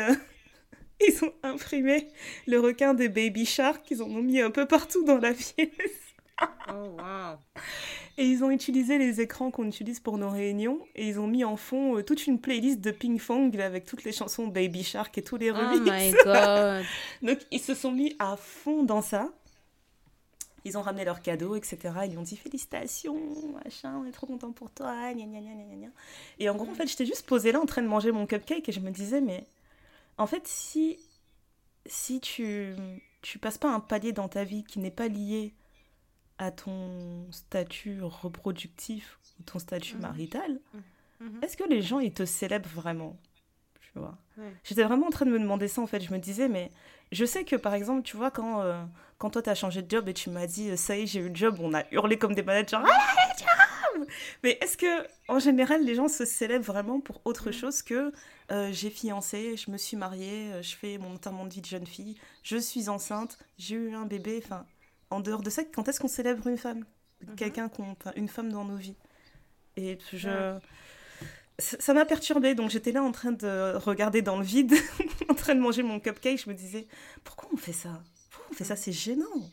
ils 1.08 1.24
ont 1.24 1.32
imprimé 1.42 2.08
le 2.46 2.58
requin 2.60 2.94
des 2.94 3.08
Baby 3.08 3.46
Shark, 3.46 3.90
ils 3.90 4.02
en 4.02 4.06
ont 4.06 4.22
mis 4.22 4.40
un 4.40 4.50
peu 4.50 4.66
partout 4.66 5.04
dans 5.04 5.18
la 5.18 5.32
pièce. 5.32 5.68
oh, 6.68 6.96
wow. 6.98 7.38
Et 8.18 8.24
ils 8.24 8.44
ont 8.44 8.50
utilisé 8.50 8.98
les 8.98 9.20
écrans 9.20 9.50
qu'on 9.50 9.66
utilise 9.66 10.00
pour 10.00 10.18
nos 10.18 10.28
réunions 10.28 10.78
et 10.94 11.08
ils 11.08 11.18
ont 11.18 11.26
mis 11.26 11.44
en 11.44 11.56
fond 11.56 11.96
euh, 11.96 12.02
toute 12.02 12.26
une 12.26 12.40
playlist 12.40 12.80
de 12.80 12.90
Ping 12.90 13.18
Fong 13.18 13.50
avec 13.58 13.86
toutes 13.86 14.04
les 14.04 14.12
chansons 14.12 14.48
Baby 14.48 14.84
Shark 14.84 15.16
et 15.16 15.22
tous 15.22 15.38
les 15.38 15.50
remixes. 15.50 15.86
Oh 15.86 15.90
my 15.90 16.12
god. 16.24 16.84
Donc 17.22 17.38
ils 17.50 17.60
se 17.60 17.74
sont 17.74 17.90
mis 17.90 18.14
à 18.18 18.36
fond 18.36 18.82
dans 18.82 19.00
ça. 19.00 19.30
Ils 20.64 20.78
ont 20.78 20.82
ramené 20.82 21.04
leurs 21.04 21.22
cadeaux, 21.22 21.56
etc. 21.56 21.78
Ils 22.04 22.10
lui 22.10 22.18
ont 22.18 22.22
dit 22.22 22.36
félicitations, 22.36 23.18
machin, 23.64 24.00
on 24.00 24.04
est 24.06 24.12
trop 24.12 24.28
content 24.28 24.52
pour 24.52 24.70
toi, 24.70 25.12
gna 25.12 25.24
gna 25.24 25.40
gna 25.40 25.54
gna 25.54 25.76
gna. 25.76 25.88
Et 26.38 26.48
en 26.48 26.54
gros, 26.54 26.70
en 26.70 26.74
fait, 26.74 26.86
j'étais 26.86 27.06
juste 27.06 27.26
posée 27.26 27.50
là 27.50 27.60
en 27.60 27.66
train 27.66 27.82
de 27.82 27.88
manger 27.88 28.12
mon 28.12 28.26
cupcake 28.26 28.68
et 28.68 28.72
je 28.72 28.78
me 28.78 28.90
disais, 28.90 29.20
mais 29.20 29.44
en 30.22 30.26
fait, 30.26 30.46
si, 30.46 30.98
si 31.86 32.20
tu, 32.20 32.74
tu 33.22 33.38
passes 33.38 33.58
pas 33.58 33.72
un 33.72 33.80
palier 33.80 34.12
dans 34.12 34.28
ta 34.28 34.44
vie 34.44 34.64
qui 34.64 34.78
n'est 34.78 34.90
pas 34.90 35.08
lié 35.08 35.54
à 36.38 36.50
ton 36.50 37.30
statut 37.30 38.02
reproductif 38.02 39.18
ou 39.38 39.42
ton 39.42 39.58
statut 39.58 39.96
mhm. 39.96 40.02
marital, 40.02 40.60
mhm. 40.74 40.82
Est-ce 41.42 41.56
que 41.56 41.62
les 41.62 41.82
gens, 41.82 42.00
ils 42.00 42.12
te 42.12 42.24
célèbrent 42.24 42.68
vraiment 42.68 43.16
tu 43.92 43.98
vois? 43.98 44.16
J'étais 44.64 44.82
vraiment 44.82 45.06
en 45.06 45.10
train 45.10 45.26
de 45.26 45.30
me 45.30 45.38
demander 45.38 45.68
ça, 45.68 45.82
en 45.82 45.86
fait. 45.86 46.00
Je 46.00 46.12
me 46.12 46.18
disais, 46.18 46.48
mais 46.48 46.70
je 47.10 47.24
sais 47.24 47.44
que, 47.44 47.56
par 47.56 47.74
exemple, 47.74 48.02
tu 48.02 48.16
vois, 48.16 48.30
quand, 48.30 48.62
euh, 48.62 48.82
quand 49.18 49.30
toi, 49.30 49.42
tu 49.42 49.50
as 49.50 49.54
changé 49.54 49.82
de 49.82 49.90
job 49.90 50.08
et 50.08 50.14
tu 50.14 50.30
m'as 50.30 50.46
dit, 50.46 50.76
ça 50.76 50.96
y 50.96 51.02
est, 51.02 51.06
j'ai 51.06 51.20
eu 51.20 51.28
le 51.28 51.34
job, 51.34 51.56
on 51.60 51.74
a 51.74 51.84
hurlé 51.92 52.18
comme 52.18 52.34
des 52.34 52.42
malades, 52.42 52.70
mais 54.42 54.58
est-ce 54.60 54.76
que, 54.76 55.06
en 55.28 55.38
général, 55.38 55.84
les 55.84 55.94
gens 55.94 56.08
se 56.08 56.24
célèbrent 56.24 56.64
vraiment 56.64 57.00
pour 57.00 57.20
autre 57.24 57.50
mm. 57.50 57.52
chose 57.52 57.82
que 57.82 58.12
euh, 58.50 58.70
j'ai 58.72 58.90
fiancé, 58.90 59.56
je 59.56 59.70
me 59.70 59.76
suis 59.76 59.96
mariée, 59.96 60.52
euh, 60.52 60.62
je 60.62 60.76
fais 60.76 60.98
mon 60.98 61.14
enterrement 61.14 61.46
de 61.46 61.52
vie 61.52 61.60
de 61.60 61.66
jeune 61.66 61.86
fille, 61.86 62.16
je 62.42 62.56
suis 62.56 62.88
enceinte, 62.88 63.38
j'ai 63.58 63.76
eu 63.76 63.94
un 63.94 64.06
bébé. 64.06 64.40
Enfin, 64.44 64.66
en 65.10 65.20
dehors 65.20 65.42
de 65.42 65.50
ça, 65.50 65.64
quand 65.64 65.88
est-ce 65.88 66.00
qu'on 66.00 66.08
célèbre 66.08 66.46
une 66.46 66.58
femme? 66.58 66.84
Mm-hmm. 67.24 67.34
Quelqu'un, 67.36 67.70
une 68.16 68.28
femme 68.28 68.52
dans 68.52 68.64
nos 68.64 68.76
vies. 68.76 68.96
Et 69.76 69.98
je. 70.12 70.58
Ça 71.58 71.94
m'a 71.94 72.04
perturbée, 72.04 72.54
donc 72.54 72.70
j'étais 72.70 72.92
là 72.92 73.02
en 73.02 73.12
train 73.12 73.30
de 73.30 73.76
regarder 73.76 74.22
dans 74.22 74.38
le 74.38 74.44
vide, 74.44 74.74
en 75.28 75.34
train 75.34 75.54
de 75.54 75.60
manger 75.60 75.82
mon 75.82 76.00
cupcake. 76.00 76.42
Je 76.42 76.48
me 76.48 76.54
disais, 76.54 76.88
pourquoi 77.24 77.48
on 77.52 77.56
fait 77.56 77.72
ça? 77.72 78.02
Pourquoi 78.30 78.48
on 78.50 78.54
fait 78.54 78.64
ça? 78.64 78.74
C'est 78.74 78.90
gênant. 78.90 79.50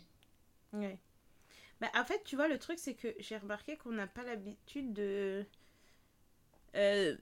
Bah, 1.81 1.87
en 1.95 2.03
fait, 2.03 2.21
tu 2.25 2.35
vois, 2.35 2.47
le 2.47 2.57
truc, 2.57 2.77
c'est 2.77 2.93
que 2.93 3.07
j'ai 3.19 3.37
remarqué 3.37 3.77
qu'on 3.77 3.91
n'a 3.91 4.07
pas 4.07 4.23
l'habitude 4.23 4.93
de. 4.93 5.45
Euh, 6.75 7.15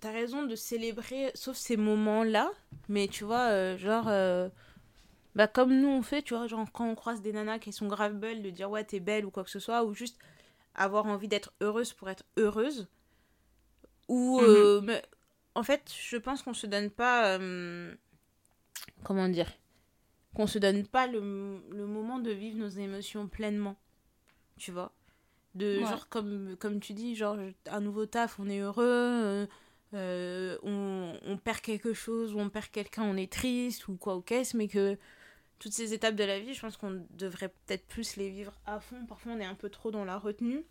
T'as 0.00 0.10
raison 0.10 0.42
de 0.42 0.56
célébrer, 0.56 1.30
sauf 1.34 1.56
ces 1.56 1.76
moments-là, 1.76 2.50
mais 2.88 3.06
tu 3.06 3.24
vois, 3.24 3.50
euh, 3.50 3.78
genre. 3.78 4.08
Euh, 4.08 4.48
bah, 5.34 5.46
comme 5.46 5.80
nous 5.80 5.88
on 5.88 6.02
fait, 6.02 6.22
tu 6.22 6.34
vois, 6.34 6.46
genre 6.46 6.66
quand 6.72 6.86
on 6.86 6.94
croise 6.94 7.22
des 7.22 7.32
nanas 7.32 7.58
qui 7.60 7.72
sont 7.72 7.86
grave 7.86 8.14
belles, 8.14 8.42
de 8.42 8.50
dire 8.50 8.68
ouais, 8.68 8.84
t'es 8.84 9.00
belle 9.00 9.24
ou 9.24 9.30
quoi 9.30 9.44
que 9.44 9.50
ce 9.50 9.60
soit, 9.60 9.84
ou 9.84 9.94
juste 9.94 10.18
avoir 10.74 11.06
envie 11.06 11.28
d'être 11.28 11.52
heureuse 11.60 11.92
pour 11.92 12.10
être 12.10 12.24
heureuse. 12.36 12.88
Ou. 14.08 14.40
Mhm. 14.40 14.46
Euh, 14.46 14.80
mais, 14.82 15.02
en 15.54 15.62
fait, 15.62 15.92
je 15.96 16.16
pense 16.16 16.42
qu'on 16.42 16.54
se 16.54 16.66
donne 16.66 16.90
pas. 16.90 17.38
comment 19.04 19.28
dire 19.28 19.48
qu'on 20.34 20.46
se 20.46 20.58
donne 20.58 20.86
pas 20.86 21.06
le, 21.06 21.20
le, 21.70 21.86
moment 21.86 22.18
de 22.18 22.30
vivre 22.30 22.58
nos 22.58 22.68
émotions 22.68 23.28
pleinement. 23.28 23.76
Tu 24.56 24.72
vois? 24.72 24.92
De 25.54 25.80
genre, 25.80 26.08
comme, 26.08 26.56
comme 26.58 26.80
tu 26.80 26.94
dis, 26.94 27.14
genre, 27.14 27.36
un 27.66 27.80
nouveau 27.80 28.06
taf, 28.06 28.40
on 28.40 28.48
est 28.48 28.60
heureux, 28.60 28.84
euh, 28.86 29.46
euh, 29.94 30.56
on, 30.62 31.18
on, 31.26 31.36
perd 31.36 31.60
quelque 31.60 31.92
chose, 31.92 32.34
ou 32.34 32.40
on 32.40 32.48
perd 32.48 32.68
quelqu'un, 32.68 33.02
on 33.02 33.16
est 33.16 33.30
triste, 33.30 33.88
ou 33.88 33.96
quoi, 33.96 34.16
ou 34.16 34.22
qu'est-ce, 34.22 34.56
mais 34.56 34.68
que 34.68 34.96
toutes 35.62 35.72
ces 35.72 35.94
étapes 35.94 36.16
de 36.16 36.24
la 36.24 36.40
vie, 36.40 36.54
je 36.54 36.60
pense 36.60 36.76
qu'on 36.76 37.06
devrait 37.10 37.50
peut-être 37.50 37.86
plus 37.86 38.16
les 38.16 38.30
vivre 38.30 38.52
à 38.66 38.80
fond. 38.80 39.06
Parfois, 39.06 39.32
on 39.32 39.38
est 39.38 39.44
un 39.44 39.54
peu 39.54 39.70
trop 39.70 39.92
dans 39.92 40.04
la 40.04 40.18
retenue. 40.18 40.64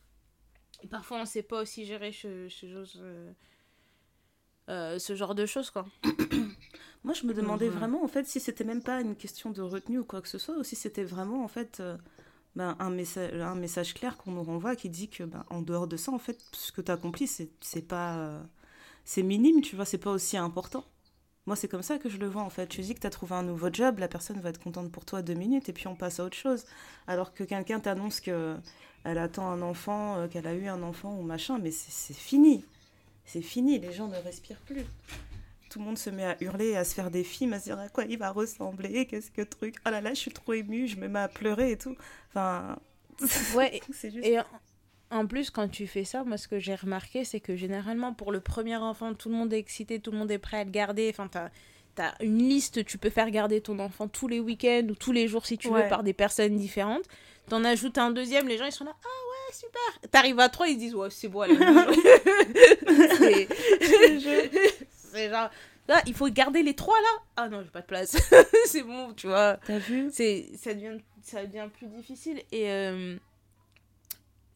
Et 0.83 0.87
parfois, 0.87 1.17
on 1.17 1.21
ne 1.21 1.25
sait 1.25 1.43
pas 1.43 1.61
aussi 1.61 1.85
gérer 1.85 2.11
ce, 2.11 2.49
euh, 2.65 3.33
euh, 4.69 4.99
ce 4.99 5.15
genre 5.15 5.33
de 5.33 5.45
choses, 5.45 5.69
quoi. 5.69 5.85
Moi, 7.03 7.13
je 7.13 7.25
me 7.25 7.33
demandais 7.33 7.69
vraiment, 7.69 8.03
en 8.03 8.07
fait, 8.07 8.27
si 8.27 8.39
c'était 8.39 8.63
même 8.63 8.83
pas 8.83 9.01
une 9.01 9.15
question 9.15 9.49
de 9.49 9.61
retenue 9.61 9.99
ou 9.99 10.03
quoi 10.03 10.21
que 10.21 10.27
ce 10.27 10.37
soit, 10.37 10.55
ou 10.57 10.63
si 10.63 10.75
c'était 10.75 11.03
vraiment, 11.03 11.43
en 11.43 11.47
fait, 11.47 11.79
euh, 11.79 11.97
ben, 12.55 12.75
un, 12.79 12.91
message, 12.91 13.33
un 13.33 13.55
message 13.55 13.93
clair 13.95 14.17
qu'on 14.17 14.31
nous 14.31 14.43
renvoie 14.43 14.75
qui 14.75 14.89
dit 14.89 15.09
que, 15.09 15.23
ben, 15.23 15.43
en 15.49 15.61
dehors 15.61 15.87
de 15.87 15.97
ça, 15.97 16.11
en 16.11 16.19
fait, 16.19 16.39
ce 16.51 16.71
que 16.71 16.81
tu 16.81 16.91
as 16.91 16.95
accompli, 16.95 17.27
c'est 17.27 17.87
pas. 17.87 18.41
c'est 19.05 19.23
minime, 19.23 19.61
tu 19.61 19.75
vois, 19.75 19.85
c'est 19.85 19.97
pas 19.97 20.11
aussi 20.11 20.37
important. 20.37 20.85
Moi, 21.47 21.55
c'est 21.55 21.67
comme 21.67 21.81
ça 21.81 21.97
que 21.97 22.07
je 22.07 22.17
le 22.17 22.27
vois 22.27 22.43
en 22.43 22.49
fait. 22.49 22.67
Tu 22.67 22.81
dis 22.81 22.93
que 22.93 22.99
tu 22.99 23.07
as 23.07 23.09
trouvé 23.09 23.33
un 23.33 23.43
nouveau 23.43 23.69
job, 23.73 23.97
la 23.99 24.07
personne 24.07 24.39
va 24.39 24.49
être 24.49 24.59
contente 24.61 24.91
pour 24.91 25.05
toi 25.05 25.21
deux 25.23 25.33
minutes 25.33 25.69
et 25.69 25.73
puis 25.73 25.87
on 25.87 25.95
passe 25.95 26.19
à 26.19 26.23
autre 26.23 26.37
chose. 26.37 26.65
Alors 27.07 27.33
que 27.33 27.43
quelqu'un 27.43 27.79
t'annonce 27.79 28.21
que 28.21 28.55
elle 29.03 29.17
attend 29.17 29.49
un 29.49 29.61
enfant, 29.63 30.17
euh, 30.17 30.27
qu'elle 30.27 30.45
a 30.45 30.53
eu 30.53 30.67
un 30.67 30.83
enfant 30.83 31.17
ou 31.17 31.23
machin, 31.23 31.57
mais 31.57 31.71
c'est 31.71 32.13
fini. 32.13 32.63
C'est 33.25 33.41
fini, 33.41 33.79
les 33.79 33.91
gens 33.91 34.07
ne 34.07 34.17
respirent 34.17 34.59
plus. 34.59 34.85
Tout 35.71 35.79
le 35.79 35.85
monde 35.85 35.97
se 35.97 36.09
met 36.09 36.25
à 36.25 36.35
hurler, 36.41 36.75
à 36.75 36.83
se 36.83 36.93
faire 36.93 37.09
des 37.09 37.23
films, 37.23 37.53
à 37.53 37.59
se 37.59 37.63
dire 37.63 37.79
à 37.79 37.87
quoi 37.87 38.03
il 38.03 38.17
va 38.17 38.29
ressembler, 38.31 39.05
qu'est-ce 39.05 39.31
que 39.31 39.41
truc. 39.41 39.75
Oh 39.87 39.89
là 39.89 40.01
là, 40.01 40.09
je 40.09 40.19
suis 40.19 40.31
trop 40.31 40.51
émue, 40.51 40.85
je 40.85 40.97
me 40.97 41.07
mets 41.07 41.19
à 41.19 41.29
pleurer 41.29 41.71
et 41.71 41.77
tout. 41.77 41.95
Enfin. 42.29 42.77
Ouais, 43.55 43.79
c'est 43.93 44.11
juste. 44.11 44.25
Et 44.25 44.37
en 45.11 45.27
plus, 45.27 45.49
quand 45.49 45.69
tu 45.69 45.87
fais 45.87 46.03
ça, 46.03 46.25
moi, 46.25 46.35
ce 46.37 46.49
que 46.49 46.59
j'ai 46.59 46.75
remarqué, 46.75 47.23
c'est 47.23 47.39
que 47.39 47.55
généralement, 47.55 48.13
pour 48.13 48.33
le 48.33 48.41
premier 48.41 48.75
enfant, 48.75 49.13
tout 49.13 49.29
le 49.29 49.35
monde 49.35 49.53
est 49.53 49.59
excité, 49.59 50.01
tout 50.01 50.11
le 50.11 50.17
monde 50.17 50.29
est 50.31 50.39
prêt 50.39 50.57
à 50.57 50.63
le 50.65 50.71
garder. 50.71 51.09
Enfin, 51.09 51.29
t'as 51.31 51.49
as 52.03 52.21
une 52.21 52.37
liste, 52.37 52.83
tu 52.83 52.97
peux 52.97 53.09
faire 53.09 53.31
garder 53.31 53.61
ton 53.61 53.79
enfant 53.79 54.09
tous 54.09 54.27
les 54.27 54.41
week-ends 54.41 54.87
ou 54.89 54.95
tous 54.95 55.13
les 55.13 55.29
jours 55.29 55.45
si 55.45 55.57
tu 55.57 55.69
veux 55.69 55.87
par 55.87 56.03
des 56.03 56.13
personnes 56.13 56.57
différentes. 56.57 57.05
T'en 57.47 57.63
ajoutes 57.63 57.97
un 57.97 58.11
deuxième, 58.11 58.47
les 58.47 58.57
gens 58.57 58.65
ils 58.65 58.71
sont 58.73 58.85
là, 58.85 58.95
ah 59.03 59.07
ouais, 59.07 59.53
super. 59.53 60.09
T'arrives 60.09 60.39
à 60.39 60.49
trois, 60.49 60.67
ils 60.67 60.77
disent, 60.77 60.95
ouais, 60.95 61.09
c'est 61.09 61.27
bon, 61.27 61.41
allez. 61.41 61.57
c'est 65.11 65.29
genre, 65.29 65.49
là, 65.87 66.01
il 66.05 66.13
faut 66.13 66.29
garder 66.29 66.63
les 66.63 66.75
trois 66.75 66.99
là. 66.99 67.23
Ah 67.37 67.49
non, 67.49 67.61
j'ai 67.63 67.69
pas 67.69 67.81
de 67.81 67.85
place. 67.85 68.17
c'est 68.65 68.83
bon, 68.83 69.13
tu 69.13 69.27
vois. 69.27 69.57
T'as 69.65 69.77
vu 69.77 70.09
ça 70.11 70.73
devient, 70.73 70.97
ça 71.21 71.45
devient 71.45 71.69
plus 71.73 71.87
difficile. 71.87 72.41
Et. 72.51 72.69
Euh, 72.71 73.17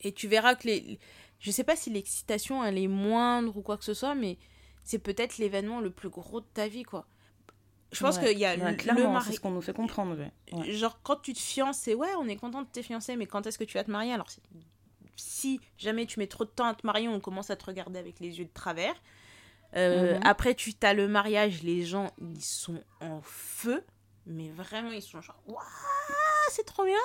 et 0.01 0.11
tu 0.11 0.27
verras 0.27 0.55
que 0.55 0.67
les. 0.67 0.99
Je 1.39 1.51
sais 1.51 1.63
pas 1.63 1.75
si 1.75 1.89
l'excitation 1.89 2.63
elle 2.63 2.77
est 2.77 2.87
moindre 2.87 3.57
ou 3.57 3.61
quoi 3.61 3.77
que 3.77 3.83
ce 3.83 3.93
soit, 3.93 4.15
mais 4.15 4.37
c'est 4.83 4.99
peut-être 4.99 5.37
l'événement 5.37 5.81
le 5.81 5.89
plus 5.89 6.09
gros 6.09 6.41
de 6.41 6.45
ta 6.53 6.67
vie, 6.67 6.83
quoi. 6.83 7.07
Je 7.91 8.01
pense 8.01 8.19
qu'il 8.19 8.37
y 8.37 8.45
a 8.45 8.55
le, 8.55 8.75
clairement, 8.75 9.21
C'est 9.21 9.33
ce 9.33 9.39
qu'on 9.39 9.51
nous 9.51 9.61
fait 9.61 9.73
comprendre. 9.73 10.17
Genre, 10.67 10.99
quand 11.01 11.17
tu 11.17 11.33
te 11.33 11.39
fiances, 11.39 11.77
c'est 11.77 11.93
ouais, 11.93 12.09
on 12.19 12.27
est 12.27 12.35
content 12.35 12.61
de 12.61 12.67
te 12.67 12.81
fiancer, 12.81 13.15
mais 13.15 13.25
quand 13.25 13.47
est-ce 13.47 13.57
que 13.57 13.63
tu 13.63 13.75
vas 13.75 13.83
te 13.83 13.91
marier? 13.91 14.11
Alors, 14.11 14.27
si 15.15 15.61
jamais 15.77 16.05
tu 16.05 16.19
mets 16.19 16.27
trop 16.27 16.45
de 16.45 16.49
temps 16.49 16.65
à 16.65 16.75
te 16.75 16.85
marier, 16.85 17.07
on 17.07 17.19
commence 17.19 17.49
à 17.49 17.55
te 17.55 17.65
regarder 17.65 17.97
avec 17.97 18.19
les 18.19 18.37
yeux 18.37 18.45
de 18.45 18.53
travers. 18.53 18.95
Euh, 19.75 20.15
mhm. 20.15 20.21
Après, 20.23 20.55
tu 20.55 20.73
as 20.81 20.93
le 20.93 21.07
mariage, 21.07 21.63
les 21.63 21.83
gens, 21.83 22.11
ils 22.19 22.41
sont 22.41 22.81
en 23.01 23.21
feu, 23.21 23.83
mais 24.25 24.49
vraiment, 24.49 24.91
ils 24.91 25.01
sont 25.01 25.21
genre, 25.21 25.41
waouh, 25.47 25.59
c'est 26.49 26.65
trop 26.65 26.85
bien. 26.85 26.95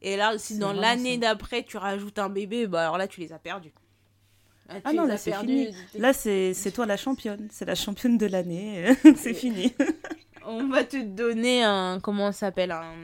Et 0.00 0.16
là, 0.16 0.36
si 0.38 0.58
dans 0.58 0.72
l'année 0.72 1.18
d'après, 1.18 1.62
tu 1.62 1.76
rajoutes 1.76 2.18
un 2.18 2.28
bébé, 2.28 2.66
bah 2.66 2.82
alors 2.82 2.98
là, 2.98 3.08
tu 3.08 3.20
les 3.20 3.32
as 3.32 3.38
perdus. 3.38 3.72
ah 4.68 4.92
non, 4.92 5.06
là, 5.06 5.16
c'est 5.16 5.32
fini. 5.32 5.74
Là, 5.94 6.12
c'est 6.12 6.72
toi 6.72 6.86
la 6.86 6.96
championne. 6.96 7.48
C'est 7.50 7.64
la 7.64 7.74
championne 7.74 8.18
de 8.18 8.26
l'année. 8.26 8.94
c'est 9.16 9.34
fini. 9.34 9.74
on 10.46 10.68
va 10.68 10.84
te 10.84 11.02
donner 11.02 11.64
un. 11.64 12.00
Comment 12.00 12.32
ça 12.32 12.40
s'appelle 12.40 12.72
un... 12.72 12.94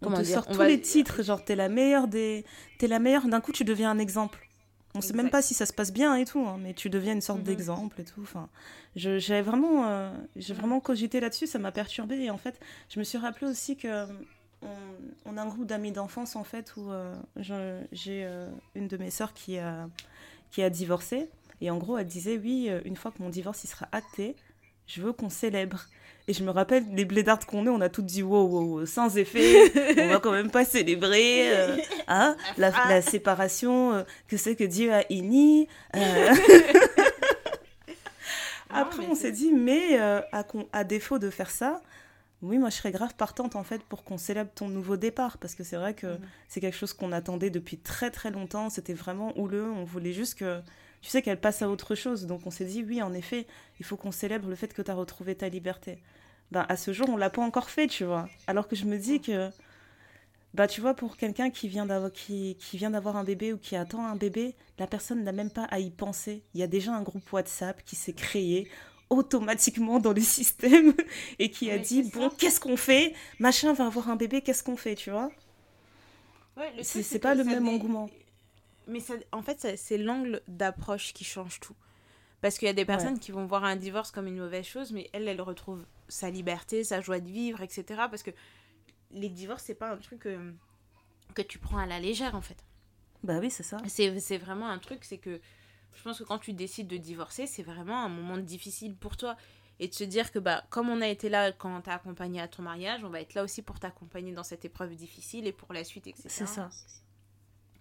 Comment 0.00 0.16
on 0.16 0.20
te 0.20 0.26
sort 0.26 0.46
tous 0.46 0.62
les 0.62 0.80
titres. 0.80 1.22
Genre, 1.22 1.44
t'es 1.44 1.56
la 1.56 1.68
meilleure 1.68 2.08
des. 2.08 2.44
T'es 2.78 2.88
la 2.88 2.98
meilleure. 2.98 3.28
D'un 3.28 3.40
coup, 3.40 3.52
tu 3.52 3.64
deviens 3.64 3.90
un 3.90 3.98
exemple. 3.98 4.48
On 4.94 5.00
sait 5.00 5.14
même 5.14 5.30
pas 5.30 5.40
si 5.40 5.54
ça 5.54 5.64
se 5.64 5.72
passe 5.72 5.92
bien 5.92 6.14
et 6.16 6.26
tout, 6.26 6.46
hein, 6.46 6.58
mais 6.60 6.74
tu 6.74 6.90
deviens 6.90 7.14
une 7.14 7.22
sorte 7.22 7.38
mhm. 7.38 7.46
d'exemple 7.46 8.00
et 8.00 8.04
tout. 8.04 8.20
Enfin, 8.22 8.48
j'ai 8.94 9.40
vraiment, 9.40 9.86
euh, 9.86 10.12
j'ai 10.36 10.52
vraiment 10.52 10.80
cogité 10.80 11.18
là-dessus, 11.20 11.46
ça 11.46 11.58
m'a 11.58 11.72
perturbée. 11.72 12.18
Et 12.18 12.30
en 12.30 12.36
fait, 12.36 12.60
je 12.90 12.98
me 12.98 13.04
suis 13.04 13.18
rappelé 13.18 13.46
aussi 13.46 13.76
que 13.76 14.06
on, 15.24 15.36
a 15.36 15.42
un 15.42 15.46
groupe 15.46 15.66
d'amis 15.66 15.92
d'enfance 15.92 16.36
en 16.36 16.44
fait 16.44 16.74
où 16.76 16.90
euh, 16.90 17.14
j'ai 17.92 18.24
euh, 18.24 18.48
une 18.74 18.88
de 18.88 18.96
mes 18.96 19.10
sœurs 19.10 19.34
qui 19.34 19.58
a, 19.58 19.88
qui 20.50 20.62
a 20.62 20.70
divorcé. 20.70 21.28
Et 21.60 21.70
en 21.70 21.78
gros, 21.78 21.98
elle 21.98 22.06
disait 22.06 22.38
oui, 22.38 22.66
euh, 22.68 22.80
une 22.84 22.96
fois 22.96 23.10
que 23.10 23.22
mon 23.22 23.28
divorce 23.28 23.64
il 23.64 23.68
sera 23.68 23.88
acté, 23.92 24.36
je 24.86 25.02
veux 25.02 25.12
qu'on 25.12 25.30
célèbre. 25.30 25.86
Et 26.28 26.32
je 26.32 26.44
me 26.44 26.50
rappelle, 26.50 26.84
les 26.94 27.04
blédards 27.04 27.44
qu'on 27.46 27.66
est, 27.66 27.70
on 27.70 27.80
a 27.80 27.88
toutes 27.88 28.06
dit 28.06 28.22
wow, 28.22 28.46
wow, 28.46 28.86
sans 28.86 29.16
effet, 29.16 29.72
on 29.98 30.08
va 30.08 30.18
quand 30.20 30.32
même 30.32 30.50
pas 30.50 30.64
célébrer 30.64 31.50
hein, 32.06 32.36
la, 32.58 33.02
séparation 33.02 34.04
que 34.28 34.36
c'est 34.36 34.54
que 34.54 34.64
Dieu 34.64 34.92
a 34.92 35.04
uni. 35.10 35.68
Après, 38.70 39.04
on 39.04 39.14
s'est 39.14 39.32
dit, 39.32 39.52
mais 39.52 39.98
à, 39.98 40.24
à, 40.72 40.84
défaut 40.84 41.18
de 41.18 41.28
faire 41.28 41.50
ça, 41.50 41.82
oui, 42.42 42.58
moi 42.58 42.70
je 42.70 42.76
serais 42.76 42.90
grave 42.90 43.14
partante 43.14 43.54
en 43.54 43.62
fait 43.62 43.82
pour 43.84 44.02
qu'on 44.02 44.18
célèbre 44.18 44.50
ton 44.52 44.68
nouveau 44.68 44.96
départ 44.96 45.38
parce 45.38 45.54
que 45.54 45.62
c'est 45.62 45.76
vrai 45.76 45.94
que 45.94 46.08
mhm. 46.08 46.20
c'est 46.48 46.60
quelque 46.60 46.76
chose 46.76 46.92
qu'on 46.92 47.12
attendait 47.12 47.50
depuis 47.50 47.78
très 47.78 48.10
très 48.10 48.30
longtemps. 48.30 48.68
C'était 48.68 48.94
vraiment 48.94 49.32
houleux. 49.38 49.70
On 49.70 49.84
voulait 49.84 50.12
juste 50.12 50.38
que, 50.38 50.60
tu 51.02 51.10
sais, 51.10 51.20
qu'elle 51.20 51.40
passe 51.40 51.62
à 51.62 51.68
autre 51.68 51.94
chose. 51.94 52.26
Donc 52.26 52.46
on 52.46 52.50
s'est 52.50 52.64
dit, 52.64 52.84
oui, 52.84 53.02
en 53.02 53.12
effet, 53.12 53.46
il 53.80 53.84
faut 53.84 53.96
qu'on 53.96 54.12
célèbre 54.12 54.48
le 54.48 54.54
fait 54.54 54.72
que 54.72 54.80
tu 54.80 54.90
as 54.90 54.94
retrouvé 54.94 55.34
ta 55.34 55.48
liberté. 55.48 55.98
Ben, 56.52 56.64
à 56.68 56.76
ce 56.76 56.92
jour, 56.92 57.08
on 57.10 57.16
l'a 57.16 57.30
pas 57.30 57.42
encore 57.42 57.70
fait, 57.70 57.88
tu 57.88 58.04
vois. 58.04 58.28
Alors 58.46 58.68
que 58.68 58.76
je 58.76 58.84
me 58.84 58.96
dis 58.96 59.20
que, 59.20 59.50
bah, 60.54 60.68
tu 60.68 60.80
vois, 60.80 60.94
pour 60.94 61.16
quelqu'un 61.16 61.50
qui 61.50 61.66
vient 61.66 61.86
d'avoir 61.86 62.12
qui, 62.12 62.56
qui 62.60 62.76
vient 62.76 62.90
d'avoir 62.90 63.16
un 63.16 63.24
bébé 63.24 63.52
ou 63.52 63.58
qui 63.58 63.74
attend 63.74 64.06
un 64.06 64.16
bébé, 64.16 64.54
la 64.78 64.86
personne 64.86 65.24
n'a 65.24 65.32
même 65.32 65.50
pas 65.50 65.64
à 65.64 65.80
y 65.80 65.90
penser. 65.90 66.44
Il 66.54 66.60
y 66.60 66.62
a 66.62 66.68
déjà 66.68 66.94
un 66.94 67.02
groupe 67.02 67.30
WhatsApp 67.32 67.82
qui 67.84 67.96
s'est 67.96 68.12
créé 68.12 68.70
automatiquement 69.10 69.98
dans 69.98 70.12
le 70.12 70.20
système 70.38 70.94
et 71.40 71.50
qui 71.50 71.70
a 71.70 71.78
dit 71.78 72.04
bon 72.04 72.30
qu'est-ce 72.30 72.60
qu'on 72.60 72.76
fait? 72.76 73.12
Machin 73.40 73.72
va 73.72 73.86
avoir 73.86 74.08
un 74.08 74.16
bébé 74.16 74.40
qu'est-ce 74.40 74.62
qu'on 74.62 74.76
fait? 74.76 74.94
Tu 74.94 75.10
vois? 75.10 75.32
Ouais, 76.56 76.70
c'est 76.82 77.18
pas 77.18 77.34
le 77.34 77.44
même 77.44 77.66
engouement 77.66 78.08
mais 78.86 79.00
ça, 79.00 79.14
en 79.32 79.42
fait 79.42 79.76
c'est 79.76 79.98
l'angle 79.98 80.42
d'approche 80.48 81.12
qui 81.12 81.24
change 81.24 81.60
tout 81.60 81.76
parce 82.40 82.58
qu'il 82.58 82.66
y 82.66 82.70
a 82.70 82.74
des 82.74 82.84
personnes 82.84 83.20
qui 83.20 83.30
vont 83.30 83.46
voir 83.46 83.64
un 83.64 83.76
divorce 83.76 84.10
comme 84.10 84.26
une 84.26 84.38
mauvaise 84.38 84.64
chose 84.64 84.92
mais 84.92 85.08
elle 85.12 85.28
elle 85.28 85.40
retrouve 85.40 85.84
sa 86.08 86.30
liberté 86.30 86.84
sa 86.84 87.00
joie 87.00 87.20
de 87.20 87.28
vivre 87.28 87.60
etc 87.60 87.84
parce 88.10 88.22
que 88.22 88.32
les 89.12 89.28
divorces 89.28 89.64
c'est 89.64 89.74
pas 89.74 89.90
un 89.90 89.96
truc 89.96 90.20
que, 90.20 90.52
que 91.34 91.42
tu 91.42 91.58
prends 91.58 91.78
à 91.78 91.86
la 91.86 92.00
légère 92.00 92.34
en 92.34 92.42
fait 92.42 92.64
bah 93.22 93.38
oui 93.40 93.50
c'est 93.50 93.62
ça 93.62 93.78
c'est 93.86 94.38
vraiment 94.38 94.68
un 94.68 94.78
truc 94.78 95.04
c'est 95.04 95.18
que 95.18 95.40
je 95.94 96.02
pense 96.02 96.18
que 96.18 96.24
quand 96.24 96.38
tu 96.38 96.52
décides 96.52 96.88
de 96.88 96.96
divorcer, 96.96 97.46
c'est 97.46 97.62
vraiment 97.62 98.02
un 98.04 98.08
moment 98.08 98.38
difficile 98.38 98.96
pour 98.96 99.16
toi. 99.16 99.36
Et 99.78 99.88
de 99.88 99.94
se 99.94 100.04
dire 100.04 100.30
que, 100.30 100.38
bah, 100.38 100.64
comme 100.70 100.88
on 100.88 101.00
a 101.00 101.08
été 101.08 101.28
là 101.28 101.50
quand 101.50 101.80
t'as 101.80 101.94
accompagné 101.94 102.40
à 102.40 102.48
ton 102.48 102.62
mariage, 102.62 103.02
on 103.04 103.08
va 103.08 103.20
être 103.20 103.34
là 103.34 103.42
aussi 103.42 103.62
pour 103.62 103.80
t'accompagner 103.80 104.32
dans 104.32 104.44
cette 104.44 104.64
épreuve 104.64 104.94
difficile 104.94 105.46
et 105.46 105.52
pour 105.52 105.72
la 105.72 105.82
suite, 105.82 106.06
etc. 106.06 106.24
C'est 106.28 106.46
ça. 106.46 106.70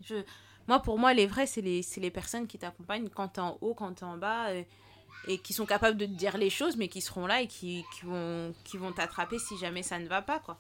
Je... 0.02 0.24
Moi, 0.68 0.82
pour 0.82 0.97
moi, 0.97 1.14
les 1.14 1.28
vrais, 1.28 1.45
c'est 1.45 1.62
les, 1.62 1.82
les 1.97 2.12
personnes 2.12 2.47
qui 2.47 2.57
t'accompagnent 2.57 3.09
quand 3.09 3.30
t'es 3.30 3.41
en 3.41 3.57
haut, 3.62 3.74
quand 3.74 3.93
t'es 3.93 4.03
en 4.03 4.18
bas, 4.18 4.53
et, 4.53 4.68
et, 5.28 5.38
qui 5.38 5.53
sont 5.53 5.66
capables 5.66 5.97
de 5.97 6.05
te 6.05 6.12
dire 6.12 6.38
les 6.38 6.49
choses, 6.49 6.78
mais 6.78 6.88
qui 6.88 7.01
seront 7.01 7.28
là 7.28 7.41
et 7.41 7.47
qui, 7.47 7.84
qui 7.93 8.05
vont 8.05 8.53
qui 8.64 8.78
vont 8.78 8.91
t'attraper 8.91 9.39
si 9.39 9.57
jamais 9.57 9.84
ça 9.84 9.99
ne 9.99 10.07
va 10.07 10.22
pas, 10.22 10.39
quoi. 10.39 10.57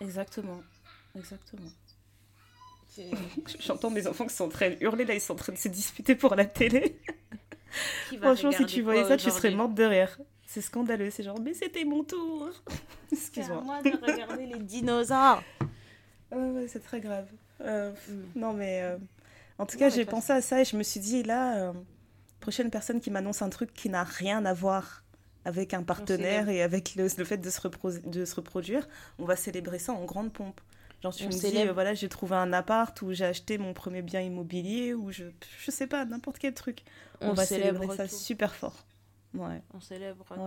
Exactement. 0.00 0.62
Exactement. 1.16 1.70
J'entends 3.60 3.90
mes 3.90 4.06
enfants 4.06 4.26
qui 4.26 4.34
sont 4.34 4.44
en 4.44 4.48
train 4.48 4.70
de 4.70 4.76
hurler, 4.80 5.04
là, 5.04 5.14
ils 5.14 5.20
sont 5.20 5.34
en 5.34 5.36
train 5.36 5.52
de 5.52 5.58
se 5.58 5.68
disputer 5.68 6.14
pour 6.14 6.34
la 6.34 6.44
télé. 6.44 7.00
Franchement, 8.20 8.52
si 8.52 8.66
tu 8.66 8.82
voyais 8.82 9.04
ça, 9.04 9.16
tu 9.16 9.30
serais 9.30 9.50
morte 9.50 9.74
de 9.74 9.84
rire. 9.84 10.18
C'est 10.46 10.60
scandaleux, 10.60 11.10
c'est 11.10 11.22
genre, 11.22 11.38
mais 11.40 11.54
c'était 11.54 11.84
mon 11.84 12.02
tour. 12.02 12.50
Excuse-moi. 13.12 13.60
moi 13.60 13.82
de 13.82 13.90
regarder 13.90 14.46
les 14.46 14.58
dinosaures. 14.58 15.42
ouais, 16.32 16.66
c'est 16.66 16.82
très 16.82 17.00
grave. 17.00 17.28
Euh, 17.62 17.92
mm. 18.08 18.22
Non, 18.36 18.52
mais 18.52 18.82
euh, 18.82 18.98
en 19.58 19.66
tout 19.66 19.78
cas, 19.78 19.88
j'ai 19.88 20.04
pensé 20.04 20.32
à 20.32 20.40
ça 20.40 20.60
et 20.60 20.64
je 20.64 20.76
me 20.76 20.82
suis 20.82 21.00
dit, 21.00 21.22
là, 21.22 21.58
euh, 21.58 21.72
prochaine 22.40 22.70
personne 22.70 23.00
qui 23.00 23.10
m'annonce 23.10 23.42
un 23.42 23.50
truc 23.50 23.72
qui 23.72 23.88
n'a 23.88 24.04
rien 24.04 24.44
à 24.44 24.54
voir 24.54 25.04
avec 25.44 25.72
un 25.72 25.82
partenaire 25.82 26.48
et 26.48 26.62
avec 26.62 26.94
le, 26.96 27.08
le 27.16 27.24
fait 27.24 27.38
de 27.38 27.50
se, 27.50 27.68
de 28.06 28.24
se 28.24 28.34
reproduire, 28.34 28.86
on 29.18 29.24
va 29.24 29.36
célébrer 29.36 29.78
ça 29.78 29.92
en 29.92 30.04
grande 30.04 30.32
pompe. 30.32 30.60
Genre, 31.02 31.14
tu 31.14 31.26
me 31.26 31.32
dis, 31.32 31.66
voilà, 31.72 31.94
j'ai 31.94 32.10
trouvé 32.10 32.36
un 32.36 32.52
appart 32.52 33.00
ou 33.00 33.12
j'ai 33.12 33.24
acheté 33.24 33.56
mon 33.56 33.72
premier 33.72 34.02
bien 34.02 34.20
immobilier 34.20 34.92
ou 34.92 35.10
je, 35.10 35.24
je 35.58 35.70
sais 35.70 35.86
pas, 35.86 36.04
n'importe 36.04 36.38
quel 36.38 36.52
truc. 36.52 36.84
On, 37.22 37.32
va 37.32 37.46
célébrer 37.46 37.96
ça 37.96 38.06
super 38.06 38.54
fort. 38.54 38.84
Ouais. 39.32 39.62
On 39.72 39.80
célèbre 39.80 40.24
tout. 40.28 40.40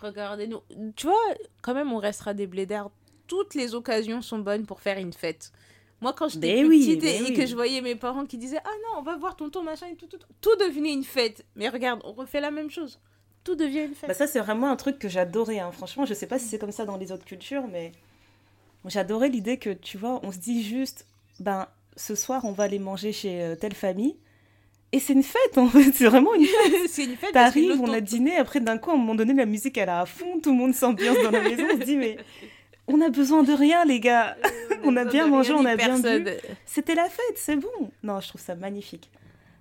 Regardez-nous. 0.00 0.60
Tu 0.96 1.06
vois, 1.06 1.34
quand 1.62 1.74
même, 1.74 1.92
on 1.92 1.98
restera 1.98 2.34
des 2.34 2.46
blédards. 2.46 2.90
Toutes 3.26 3.54
les 3.54 3.74
occasions 3.74 4.22
sont 4.22 4.38
bonnes 4.38 4.66
pour 4.66 4.80
faire 4.80 4.98
une 4.98 5.12
fête. 5.12 5.52
Moi, 6.00 6.12
quand 6.12 6.28
j'étais 6.28 6.62
petite 6.62 7.02
et, 7.02 7.32
que 7.34 7.46
je 7.46 7.54
voyais 7.54 7.80
mes 7.80 7.96
parents 7.96 8.24
qui 8.24 8.38
disaient 8.38 8.60
Ah 8.64 8.70
non, 8.84 9.00
on 9.00 9.02
va 9.02 9.16
voir 9.16 9.36
tonton, 9.36 9.62
machin 9.62 9.86
et 9.88 9.96
tout, 9.96 10.06
tout, 10.06 10.18
tout, 10.18 10.28
tout 10.40 10.56
devenait 10.56 10.92
une 10.92 11.04
fête. 11.04 11.44
Mais 11.56 11.68
regarde, 11.68 12.00
on 12.04 12.12
refait 12.12 12.40
la 12.40 12.50
même 12.50 12.70
chose 12.70 13.00
tout 13.48 13.54
devient 13.54 13.84
une 13.84 13.94
fête. 13.94 14.08
Bah 14.08 14.14
ça, 14.14 14.26
c'est 14.26 14.40
vraiment 14.40 14.70
un 14.70 14.76
truc 14.76 14.98
que 14.98 15.08
j'adorais. 15.08 15.58
Hein. 15.58 15.72
Franchement, 15.72 16.04
je 16.04 16.12
sais 16.12 16.26
pas 16.26 16.38
si 16.38 16.46
c'est 16.46 16.58
comme 16.58 16.72
ça 16.72 16.84
dans 16.84 16.98
les 16.98 17.12
autres 17.12 17.24
cultures, 17.24 17.66
mais 17.70 17.92
j'adorais 18.84 19.28
l'idée 19.28 19.56
que, 19.56 19.70
tu 19.70 19.96
vois, 19.96 20.20
on 20.22 20.32
se 20.32 20.38
dit 20.38 20.62
juste, 20.62 21.06
ben, 21.40 21.66
ce 21.96 22.14
soir, 22.14 22.44
on 22.44 22.52
va 22.52 22.64
aller 22.64 22.78
manger 22.78 23.12
chez 23.12 23.42
euh, 23.42 23.54
telle 23.56 23.74
famille. 23.74 24.16
Et 24.92 25.00
c'est 25.00 25.12
une 25.12 25.22
fête, 25.22 25.56
en 25.56 25.68
fait. 25.68 25.92
C'est 25.94 26.06
vraiment 26.06 26.34
une 26.34 26.46
fête. 26.46 26.72
c'est 26.88 27.04
une 27.04 27.16
fête. 27.16 27.32
T'arrives, 27.32 27.78
on 27.80 27.92
a 27.92 28.00
dîné, 28.00 28.36
après, 28.36 28.60
d'un 28.60 28.78
coup, 28.78 28.90
à 28.90 28.94
un 28.94 28.96
moment 28.96 29.14
donné, 29.14 29.34
la 29.34 29.44
musique, 29.44 29.76
elle 29.76 29.88
est 29.88 29.92
à 29.92 30.06
fond, 30.06 30.40
tout 30.42 30.50
le 30.50 30.56
monde 30.56 30.74
s'ambiance 30.74 31.18
dans 31.22 31.30
la 31.30 31.42
maison. 31.42 31.64
On 31.70 31.78
se 31.78 31.84
dit, 31.84 31.96
mais 31.96 32.16
on 32.88 33.00
a 33.00 33.10
besoin 33.10 33.42
de 33.42 33.52
rien, 33.52 33.84
les 33.84 34.00
gars. 34.00 34.36
on 34.84 34.96
a 34.96 35.04
bien 35.04 35.26
mangé, 35.26 35.52
on 35.52 35.64
a 35.64 35.76
bien 35.76 35.98
bu. 35.98 36.30
C'était 36.64 36.94
la 36.94 37.08
fête, 37.08 37.36
c'est 37.36 37.56
bon. 37.56 37.90
Non, 38.02 38.20
je 38.20 38.28
trouve 38.28 38.40
ça 38.40 38.54
magnifique. 38.54 39.10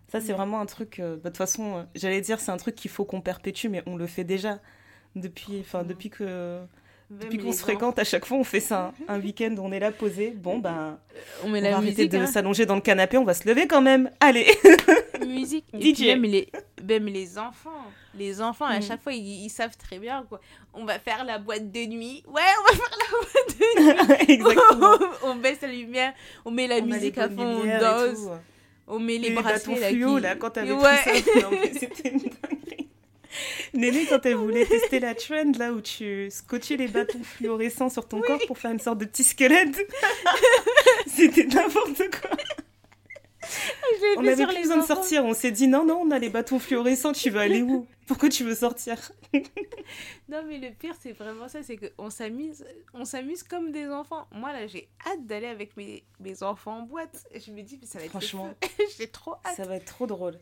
Ça, 0.10 0.22
c'est 0.22 0.34
vraiment 0.34 0.62
un 0.62 0.66
truc. 0.66 1.00
Euh, 1.00 1.16
bah, 1.16 1.24
de 1.24 1.28
toute 1.30 1.38
façon, 1.38 1.78
euh, 1.78 1.84
j'allais 1.96 2.22
dire, 2.22 2.40
c'est 2.40 2.52
un 2.52 2.58
truc 2.58 2.76
qu'il 2.76 2.90
faut 2.90 3.04
qu'on 3.04 3.22
perpétue, 3.22 3.68
mais 3.68 3.84
on 3.86 3.98
le 3.98 4.08
fait 4.08 4.24
déjà 4.24 4.60
depuis, 5.16 5.60
enfin, 5.60 5.84
depuis 5.84 6.10
que. 6.10 6.60
Depuis 7.10 7.38
qu'on 7.38 7.54
se 7.54 7.62
fréquente, 7.62 7.98
à 8.00 8.04
chaque 8.04 8.26
fois, 8.26 8.38
on 8.38 8.44
fait 8.44 8.60
ça. 8.60 8.92
Hein. 9.00 9.04
Un 9.08 9.20
week-end, 9.22 9.56
on 9.60 9.72
est 9.72 9.80
là 9.80 9.92
posé. 9.92 10.32
Bon, 10.32 10.60
ben, 10.60 11.00
on, 11.42 11.48
met 11.48 11.62
la 11.62 11.72
va 11.72 11.78
arrêter 11.78 12.10
de 12.10 12.18
hein. 12.18 12.28
s'allonger 12.28 12.66
dans 12.66 12.76
le 12.76 12.82
canapé, 12.82 13.18
on 13.18 13.24
va 13.24 13.34
se 13.34 13.48
lever 13.48 13.66
quand 13.66 13.82
même. 13.82 14.12
Allez 14.20 14.48
Musique. 15.26 15.66
DJ. 15.74 16.08
même 16.08 16.24
les, 16.24 16.50
même 16.84 17.06
les 17.06 17.38
enfants. 17.38 17.86
Les 18.14 18.42
enfants, 18.42 18.66
à 18.66 18.80
mm. 18.80 18.84
chaque 18.84 19.02
fois, 19.02 19.14
ils, 19.14 19.50
savent 19.50 19.78
très 19.78 20.00
bien. 20.00 20.26
Quoi. 20.28 20.42
On 20.74 20.84
va 20.84 21.00
faire 21.00 21.24
la 21.24 21.38
boîte 21.40 21.72
de 21.72 21.86
nuit. 21.86 22.24
Ouais, 22.28 22.42
on 22.60 22.64
va 22.64 22.78
faire 22.78 22.98
la 23.00 23.18
boîte 23.18 23.58
de 23.58 24.26
nuit. 24.26 24.34
Exactement. 24.34 24.98
on, 25.24 25.36
baisse 25.36 25.62
la 25.62 25.70
lumière, 25.70 26.14
on 26.44 26.52
met 26.52 26.68
la 26.68 26.82
musique 26.82 27.18
à 27.18 27.30
fond, 27.30 27.62
on 27.64 27.80
danse. 27.80 28.30
On 28.90 29.00
met 29.00 29.18
les, 29.18 29.30
les 29.30 29.36
bracelets 29.36 29.80
là, 29.80 29.90
fluo, 29.90 30.18
là, 30.18 30.36
quand 30.36 30.52
t'avais 30.52 30.72
ouais. 30.72 31.02
pris 31.06 31.22
ça. 31.22 31.50
C'était 31.74 32.10
une. 32.10 32.22
Néné, 33.74 34.06
quand 34.08 34.26
elle 34.26 34.36
voulait 34.36 34.66
tester 34.66 35.00
la 35.00 35.16
trend, 35.16 35.52
là 35.58 35.72
où 35.72 35.82
tu 35.82 36.30
scotchais 36.32 36.78
les 36.78 36.88
bâtons 36.88 37.24
fluorescents 37.24 37.90
sur 37.90 38.08
ton 38.08 38.22
corps 38.22 38.40
pour 38.48 38.58
faire 38.58 38.72
une 38.72 38.80
sorte 38.80 39.00
de 39.00 39.06
petit 39.06 39.24
squelette, 39.24 39.78
c'était 41.08 41.46
n'importe 41.46 42.04
quoi. 42.20 42.32
On 44.18 44.22
n'avait 44.22 44.46
plus 44.46 44.62
besoin 44.62 44.78
de 44.78 44.86
sortir. 44.86 45.26
On 45.26 45.34
s'est 45.34 45.52
dit 45.52 45.68
non, 45.68 45.86
non, 45.86 46.02
on 46.04 46.12
a 46.12 46.20
les 46.20 46.30
bâtons 46.30 46.60
fluorescents. 46.60 47.14
Tu 47.14 47.30
veux 47.30 47.40
aller 47.40 47.62
où? 47.62 47.88
Pourquoi 48.08 48.30
tu 48.30 48.44
veux 48.44 48.56
sortir? 48.56 48.98
Non, 50.30 50.44
mais 50.46 50.58
le 50.58 50.72
pire, 50.72 50.96
c'est 51.00 51.12
vraiment 51.12 51.48
ça 51.48 51.64
c'est 51.64 51.78
qu'on 51.78 52.10
s'amuse 52.10 52.66
on 52.94 53.06
s'amuse 53.06 53.44
comme 53.44 53.72
des 53.72 53.88
enfants. 53.88 54.28
Moi, 54.32 54.52
là, 54.54 54.68
j'ai 54.68 54.90
hâte 55.06 55.26
d'aller 55.26 55.48
avec 55.48 55.78
mes, 55.78 56.04
mes 56.20 56.44
enfants 56.44 56.80
en 56.80 56.82
boîte. 56.84 57.26
Je 57.34 57.52
me 57.52 57.62
dis, 57.62 57.78
mais 57.80 57.88
ça 57.88 58.00
va 58.00 58.06
être. 58.06 58.12
Franchement, 58.12 58.54
j'ai 58.98 59.08
trop 59.08 59.36
hâte. 59.46 59.56
Ça 59.56 59.64
va 59.64 59.76
être 59.76 59.86
trop 59.86 60.08
drôle. 60.08 60.38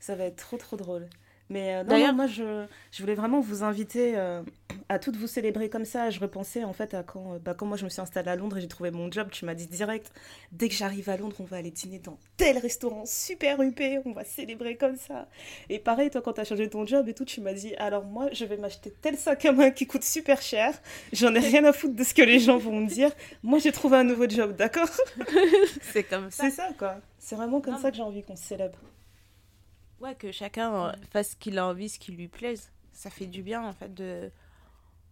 Ça 0.00 0.16
va 0.16 0.24
être 0.24 0.36
trop, 0.36 0.56
trop 0.56 0.76
drôle. 0.76 1.08
Mais 1.52 1.74
euh, 1.74 1.84
d'ailleurs, 1.84 2.14
moi, 2.14 2.26
je, 2.26 2.64
je, 2.90 3.02
voulais 3.02 3.14
vraiment 3.14 3.40
vous 3.40 3.62
inviter 3.62 4.16
euh, 4.16 4.42
à 4.88 4.98
toutes 4.98 5.16
vous 5.16 5.26
célébrer 5.26 5.68
comme 5.68 5.84
ça. 5.84 6.08
Je 6.08 6.18
repensais 6.18 6.64
en 6.64 6.72
fait 6.72 6.94
à 6.94 7.02
quand, 7.02 7.34
euh, 7.34 7.38
bah, 7.38 7.52
quand 7.52 7.66
moi 7.66 7.76
je 7.76 7.84
me 7.84 7.90
suis 7.90 8.00
installée 8.00 8.30
à 8.30 8.36
Londres 8.36 8.56
et 8.56 8.62
j'ai 8.62 8.68
trouvé 8.68 8.90
mon 8.90 9.10
job. 9.12 9.28
Tu 9.30 9.44
m'as 9.44 9.52
dit 9.52 9.66
direct, 9.66 10.12
dès 10.50 10.70
que 10.70 10.74
j'arrive 10.74 11.10
à 11.10 11.18
Londres, 11.18 11.36
on 11.40 11.44
va 11.44 11.58
aller 11.58 11.70
dîner 11.70 11.98
dans 11.98 12.18
tel 12.38 12.56
restaurant 12.56 13.04
super 13.04 13.60
huppé, 13.60 14.00
on 14.06 14.12
va 14.12 14.24
célébrer 14.24 14.78
comme 14.78 14.96
ça. 14.96 15.28
Et 15.68 15.78
pareil, 15.78 16.08
toi, 16.08 16.22
quand 16.22 16.32
tu 16.32 16.40
as 16.40 16.44
changé 16.44 16.70
ton 16.70 16.86
job 16.86 17.06
et 17.06 17.12
tout, 17.12 17.26
tu 17.26 17.42
m'as 17.42 17.52
dit, 17.52 17.74
alors 17.76 18.06
moi, 18.06 18.30
je 18.32 18.46
vais 18.46 18.56
m'acheter 18.56 18.90
tel 19.02 19.18
sac 19.18 19.44
à 19.44 19.52
main 19.52 19.70
qui 19.70 19.86
coûte 19.86 20.04
super 20.04 20.40
cher. 20.40 20.72
J'en 21.12 21.34
ai 21.34 21.40
rien 21.40 21.64
à 21.64 21.74
foutre 21.74 21.94
de 21.94 22.02
ce 22.02 22.14
que 22.14 22.22
les 22.22 22.38
gens 22.38 22.56
vont 22.56 22.80
me 22.80 22.88
dire. 22.88 23.10
Moi, 23.42 23.58
j'ai 23.58 23.72
trouvé 23.72 23.98
un 23.98 24.04
nouveau 24.04 24.26
job, 24.26 24.56
d'accord? 24.56 24.88
C'est 25.82 26.04
comme 26.04 26.30
ça. 26.30 26.44
C'est 26.44 26.50
ça, 26.50 26.70
quoi. 26.78 26.96
C'est 27.18 27.36
vraiment 27.36 27.60
comme 27.60 27.76
ça 27.76 27.90
que 27.90 27.98
j'ai 27.98 28.02
envie 28.02 28.22
qu'on 28.22 28.36
se 28.36 28.42
célèbre. 28.42 28.78
Ouais, 30.02 30.14
que 30.14 30.32
chacun 30.32 30.88
euh, 30.88 30.92
fasse 31.10 31.30
ce 31.30 31.36
qu'il 31.36 31.58
a 31.58 31.66
envie, 31.66 31.88
ce 31.88 31.98
qui 31.98 32.12
lui 32.12 32.28
plaise. 32.28 32.70
Ça 32.92 33.08
fait 33.08 33.26
du 33.26 33.42
bien, 33.42 33.62
en 33.62 33.72
fait, 33.72 33.94
de, 33.94 34.30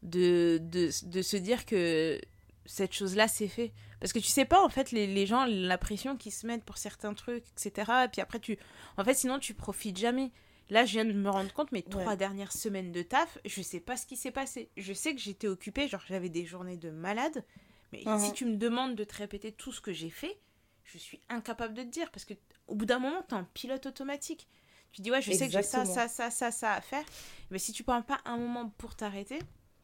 de, 0.03 0.59
de, 0.61 0.91
de 1.07 1.23
se 1.23 1.37
dire 1.37 1.65
que 1.65 2.21
cette 2.67 2.93
chose-là, 2.93 3.29
c'est 3.29 3.49
fait. 3.49 3.73
Parce 4.01 4.13
que 4.13 4.19
tu 4.19 4.27
sais 4.27 4.45
pas, 4.45 4.63
en 4.65 4.69
fait, 4.69 4.91
les, 4.93 5.07
les 5.07 5.27
gens, 5.27 5.47
la 5.47 5.79
pression 5.79 6.17
qu'ils 6.17 6.33
se 6.33 6.47
mettent 6.47 6.65
pour 6.65 6.79
certains 6.79 7.15
trucs, 7.15 7.45
etc. 7.53 7.91
Et 8.05 8.09
puis 8.09 8.21
après, 8.21 8.41
tu... 8.41 8.59
En 8.97 9.05
fait, 9.05 9.15
sinon, 9.15 9.39
tu 9.39 9.55
profites 9.55 9.99
jamais. 9.99 10.33
Là, 10.71 10.85
je 10.85 10.93
viens 10.93 11.05
de 11.05 11.13
me 11.13 11.29
rendre 11.29 11.53
compte, 11.53 11.73
mes 11.73 11.83
trois 11.83 12.17
dernières 12.17 12.53
semaines 12.53 12.93
de 12.93 13.03
taf, 13.03 13.39
je 13.45 13.61
sais 13.61 13.81
pas 13.81 13.97
ce 13.97 14.07
qui 14.07 14.17
s'est 14.17 14.31
passé. 14.31 14.71
Je 14.77 14.93
sais 14.93 15.15
que 15.15 15.21
j'étais 15.21 15.49
occupée, 15.49 15.89
genre 15.89 16.03
j'avais 16.09 16.29
des 16.29 16.47
journées 16.47 16.77
de 16.77 16.91
malade. 16.91 17.45
Mais 17.93 17.99
si 18.01 18.07
uh-huh. 18.07 18.33
tu 18.33 18.45
me 18.45 18.57
demandes 18.57 18.95
de 18.95 19.03
te 19.03 19.17
répéter 19.17 19.51
tout 19.51 19.73
ce 19.73 19.81
que 19.81 19.93
j'ai 19.93 20.11
fait, 20.11 20.39
je 20.85 20.97
suis 20.97 21.21
incapable 21.29 21.75
de 21.75 21.83
te 21.83 21.89
dire. 21.89 22.11
Parce 22.13 22.25
que 22.25 22.35
au 22.69 22.77
bout 22.77 22.87
d'un 22.87 23.01
moment, 23.01 23.25
tu 23.29 23.35
es 23.35 23.39
un 23.39 23.45
pilote 23.53 23.87
automatique. 23.87 24.47
Tu 24.93 25.03
dis, 25.03 25.11
ouais, 25.11 25.23
je 25.23 25.33
sais 25.33 25.47
que 25.47 25.53
j'ai 25.53 25.63
ça, 25.63 25.85
ça, 25.85 26.09
ça, 26.09 26.31
ça, 26.31 26.51
ça 26.51 26.73
à 26.75 26.81
faire. 26.81 27.05
Mais 27.51 27.59
si 27.59 27.73
tu 27.73 27.85
prends 27.85 28.03
pas 28.03 28.21
un 28.25 28.37
moment 28.37 28.73
pour 28.79 28.95
t'arrêter, 28.95 29.39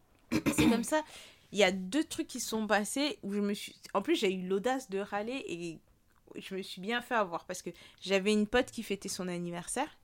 c'est 0.33 0.69
comme 0.69 0.85
ça. 0.85 1.03
Il 1.53 1.59
y 1.59 1.65
a 1.65 1.71
deux 1.71 2.05
trucs 2.05 2.27
qui 2.27 2.41
sont 2.41 2.67
passés 2.67 3.19
où 3.23 3.33
je 3.33 3.41
me 3.41 3.55
suis. 3.55 3.77
En 3.95 4.03
plus, 4.03 4.17
j'ai 4.17 4.33
eu 4.33 4.47
l'audace 4.47 4.91
de 4.91 4.99
râler 4.99 5.45
et 5.47 5.79
je 6.41 6.55
me 6.55 6.63
suis 6.63 6.81
bien 6.81 7.01
fait 7.03 7.15
avoir 7.15 7.45
parce 7.45 7.63
que 7.63 7.71
j'avais 8.01 8.33
une 8.33 8.47
pote 8.47 8.71
qui 8.71 8.83
fêtait 8.83 9.09
son 9.09 9.29
anniversaire. 9.29 9.97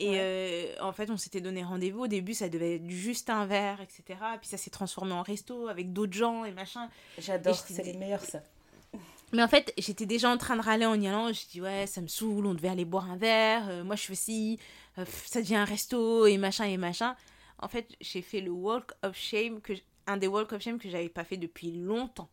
Et 0.00 0.18
euh, 0.18 0.74
en 0.80 0.92
fait, 0.92 1.10
on 1.10 1.16
s'était 1.16 1.40
donné 1.40 1.62
rendez-vous. 1.62 2.00
Au 2.00 2.06
début, 2.08 2.34
ça 2.34 2.48
devait 2.48 2.76
être 2.76 2.90
juste 2.90 3.30
un 3.30 3.46
verre, 3.46 3.80
etc. 3.80 4.18
Puis 4.40 4.48
ça 4.48 4.56
s'est 4.56 4.70
transformé 4.70 5.12
en 5.12 5.22
resto 5.22 5.68
avec 5.68 5.92
d'autres 5.92 6.14
gens 6.14 6.44
et 6.44 6.50
machin. 6.50 6.88
J'adore, 7.18 7.54
c'est 7.54 7.84
les 7.84 7.92
meilleurs, 7.92 8.24
ça. 8.24 8.42
Mais 9.34 9.42
en 9.42 9.48
fait, 9.48 9.72
j'étais 9.76 10.06
déjà 10.06 10.30
en 10.30 10.36
train 10.36 10.56
de 10.56 10.62
râler 10.62 10.86
en 10.86 11.00
y 11.00 11.08
allant. 11.08 11.32
Je 11.32 11.46
dis, 11.50 11.60
ouais, 11.60 11.86
ça 11.86 12.00
me 12.00 12.06
saoule, 12.06 12.46
on 12.46 12.54
devait 12.54 12.68
aller 12.68 12.84
boire 12.84 13.10
un 13.10 13.16
verre. 13.16 13.68
Euh, 13.68 13.84
moi, 13.84 13.96
je 13.96 14.02
fais 14.02 14.14
ci, 14.14 14.58
euh, 14.98 15.04
ça 15.26 15.40
devient 15.40 15.56
un 15.56 15.64
resto 15.64 16.26
et 16.26 16.38
machin 16.38 16.64
et 16.64 16.76
machin. 16.76 17.16
En 17.58 17.68
fait, 17.68 17.94
j'ai 18.00 18.22
fait 18.22 18.40
le 18.40 18.50
walk 18.50 18.92
of 19.02 19.16
shame, 19.16 19.60
que, 19.60 19.72
un 20.06 20.16
des 20.16 20.28
walk 20.28 20.52
of 20.52 20.62
shame 20.62 20.78
que 20.78 20.88
j'avais 20.88 21.08
pas 21.08 21.24
fait 21.24 21.36
depuis 21.36 21.72
longtemps. 21.72 22.28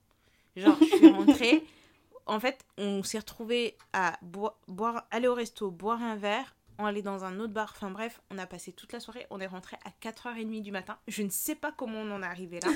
Genre, 0.55 0.77
je 0.79 0.97
suis 0.97 1.09
rentrée. 1.09 1.63
en 2.25 2.39
fait, 2.39 2.65
on 2.77 3.03
s'est 3.03 3.19
retrouvés 3.19 3.77
à 3.93 4.19
boire, 4.21 5.07
aller 5.11 5.27
au 5.27 5.33
resto, 5.33 5.71
boire 5.71 6.01
un 6.01 6.15
verre, 6.15 6.55
on 6.77 6.85
allait 6.85 7.01
dans 7.01 7.23
un 7.23 7.39
autre 7.39 7.53
bar. 7.53 7.73
Enfin 7.75 7.91
bref, 7.91 8.21
on 8.29 8.37
a 8.37 8.45
passé 8.45 8.71
toute 8.71 8.91
la 8.93 8.99
soirée. 8.99 9.27
On 9.29 9.39
est 9.39 9.47
rentré 9.47 9.77
à 9.85 9.91
4h30 10.01 10.61
du 10.61 10.71
matin. 10.71 10.97
Je 11.07 11.23
ne 11.23 11.29
sais 11.29 11.55
pas 11.55 11.71
comment 11.71 11.99
on 11.99 12.11
en 12.11 12.23
est 12.23 12.25
arrivé 12.25 12.59
là. 12.59 12.69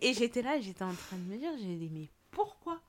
et 0.00 0.14
j'étais 0.14 0.42
là, 0.42 0.60
j'étais 0.60 0.84
en 0.84 0.94
train 0.94 1.16
de 1.16 1.32
me 1.32 1.36
dire, 1.36 1.50
j'ai 1.58 1.76
dit, 1.76 1.90
mais 1.92 2.08
pourquoi? 2.30 2.80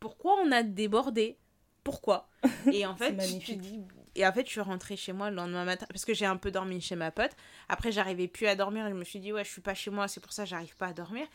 Pourquoi 0.00 0.36
on 0.42 0.52
a 0.52 0.62
débordé? 0.62 1.38
Pourquoi? 1.82 2.28
Et 2.72 2.86
en 2.86 2.96
fait, 2.96 3.18
je 3.20 3.54
dis, 3.54 3.80
et 4.14 4.26
en 4.26 4.32
fait, 4.32 4.46
je 4.46 4.50
suis 4.50 4.60
rentrée 4.60 4.96
chez 4.96 5.12
moi 5.12 5.30
le 5.30 5.36
lendemain 5.36 5.64
matin 5.64 5.86
parce 5.88 6.04
que 6.04 6.14
j'ai 6.14 6.26
un 6.26 6.36
peu 6.36 6.50
dormi 6.50 6.80
chez 6.80 6.96
ma 6.96 7.10
pote. 7.10 7.32
Après, 7.68 7.92
j'arrivais 7.92 8.28
plus 8.28 8.46
à 8.46 8.56
dormir 8.56 8.86
et 8.86 8.90
je 8.90 8.94
me 8.94 9.04
suis 9.04 9.20
dit, 9.20 9.32
ouais, 9.32 9.44
je 9.44 9.50
suis 9.50 9.60
pas 9.60 9.74
chez 9.74 9.90
moi, 9.90 10.08
c'est 10.08 10.20
pour 10.20 10.32
ça 10.32 10.44
que 10.44 10.50
j'arrive 10.50 10.76
pas 10.76 10.88
à 10.88 10.92
dormir. 10.92 11.26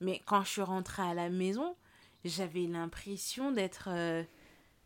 Mais 0.00 0.20
quand 0.24 0.42
je 0.42 0.48
suis 0.48 0.62
rentrée 0.62 1.02
à 1.02 1.14
la 1.14 1.28
maison, 1.28 1.76
j'avais 2.24 2.66
l'impression 2.66 3.50
d'être. 3.52 3.88
Euh, 3.90 4.22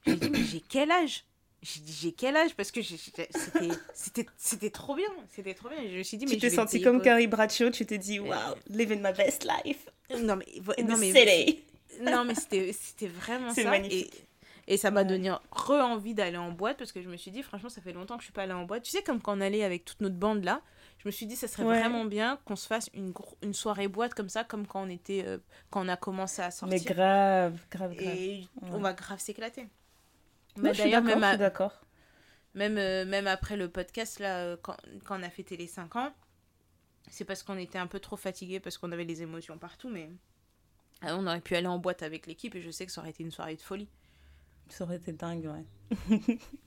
j'ai 0.06 0.16
dit, 0.16 0.30
mais 0.30 0.42
j'ai 0.42 0.60
quel 0.60 0.90
âge? 0.90 1.24
J'ai 1.62 1.80
dit, 1.80 1.92
j'ai 1.92 2.12
quel 2.12 2.36
âge? 2.36 2.54
Parce 2.54 2.70
que 2.70 2.80
c'était 2.82 4.70
trop 4.70 4.94
bien. 4.94 5.08
C'était 5.30 5.54
trop 5.54 5.68
bien. 5.68 5.78
je 5.90 5.98
me 5.98 6.02
suis 6.02 6.18
dit, 6.18 6.26
mais 6.26 6.32
tu 6.32 6.38
t'es 6.38 6.50
senti 6.50 6.82
comme 6.82 7.00
Carrie 7.00 7.26
Bradshaw, 7.26 7.70
tu 7.70 7.86
t'es 7.86 7.98
dit, 7.98 8.18
wow, 8.18 8.54
living 8.68 9.00
my 9.02 9.12
best 9.12 9.46
life. 9.64 9.88
Non, 10.20 10.36
mais. 10.36 10.46
non, 10.84 10.96
mais 10.98 11.64
Non, 12.02 12.24
mais 12.24 12.34
c'était 12.34 13.06
vraiment 13.06 13.52
ça. 13.54 13.64
Magnifique. 13.64 14.14
Et, 14.66 14.74
et 14.74 14.76
ça 14.76 14.90
m'a 14.90 15.04
donné 15.04 15.30
re-envie 15.50 16.14
d'aller 16.14 16.36
en 16.36 16.50
boîte 16.52 16.78
parce 16.78 16.92
que 16.92 17.02
je 17.02 17.08
me 17.08 17.16
suis 17.16 17.30
dit, 17.30 17.42
franchement, 17.42 17.68
ça 17.68 17.80
fait 17.80 17.92
longtemps 17.92 18.16
que 18.16 18.22
je 18.22 18.26
suis 18.26 18.32
pas 18.32 18.42
allée 18.42 18.52
en 18.52 18.64
boîte. 18.64 18.82
Tu 18.82 18.90
sais, 18.90 19.02
comme 19.02 19.20
quand 19.20 19.36
on 19.36 19.40
allait 19.40 19.62
avec 19.64 19.84
toute 19.84 20.00
notre 20.00 20.16
bande 20.16 20.44
là, 20.44 20.62
je 20.98 21.08
me 21.08 21.12
suis 21.12 21.26
dit, 21.26 21.36
ça 21.36 21.48
serait 21.48 21.64
vraiment 21.64 22.04
bien 22.04 22.38
qu'on 22.44 22.56
se 22.56 22.66
fasse 22.66 22.88
une, 22.94 23.12
une 23.42 23.52
soirée 23.54 23.88
boîte 23.88 24.14
comme 24.14 24.28
ça, 24.30 24.42
comme 24.44 24.66
quand 24.66 24.82
on 24.82 24.88
était, 24.88 25.22
euh, 25.26 25.38
quand 25.70 25.84
on 25.84 25.88
a 25.88 25.96
commencé 25.96 26.40
à 26.40 26.50
sortir. 26.50 26.78
Mais 26.78 26.94
grave, 26.94 27.58
grave, 27.70 27.94
grave. 27.94 28.16
Et 28.16 28.48
on 28.62 28.78
va 28.78 28.92
grave 28.92 29.20
s'éclater. 29.20 29.66
Bah, 30.56 30.72
d'ailleurs, 30.72 31.02
même, 31.02 31.20
d'accord. 31.36 31.84
Même, 32.54 32.78
euh, 32.78 33.04
même 33.04 33.26
après 33.26 33.56
le 33.56 33.68
podcast, 33.68 34.20
là, 34.20 34.38
euh, 34.38 34.56
quand, 34.62 34.76
quand, 35.04 35.18
on 35.18 35.22
a 35.22 35.30
fêté 35.30 35.56
les 35.56 35.66
5 35.66 35.96
ans, 35.96 36.14
c'est 37.10 37.24
parce 37.24 37.42
qu'on 37.42 37.58
était 37.58 37.78
un 37.78 37.88
peu 37.88 37.98
trop 37.98 38.16
fatigué, 38.16 38.60
parce 38.60 38.78
qu'on 38.78 38.92
avait 38.92 39.04
les 39.04 39.22
émotions 39.22 39.58
partout, 39.58 39.88
mais 39.88 40.08
euh, 41.04 41.16
on 41.16 41.26
aurait 41.26 41.40
pu 41.40 41.56
aller 41.56 41.66
en 41.66 41.78
boîte 41.78 42.02
avec 42.02 42.26
l'équipe 42.26 42.54
et 42.54 42.62
je 42.62 42.70
sais 42.70 42.86
que 42.86 42.92
ça 42.92 43.00
aurait 43.00 43.10
été 43.10 43.24
une 43.24 43.32
soirée 43.32 43.56
de 43.56 43.62
folie. 43.62 43.88
Ça 44.68 44.84
aurait 44.84 44.96
été 44.96 45.12
dingue, 45.12 45.46
ouais. 45.46 46.38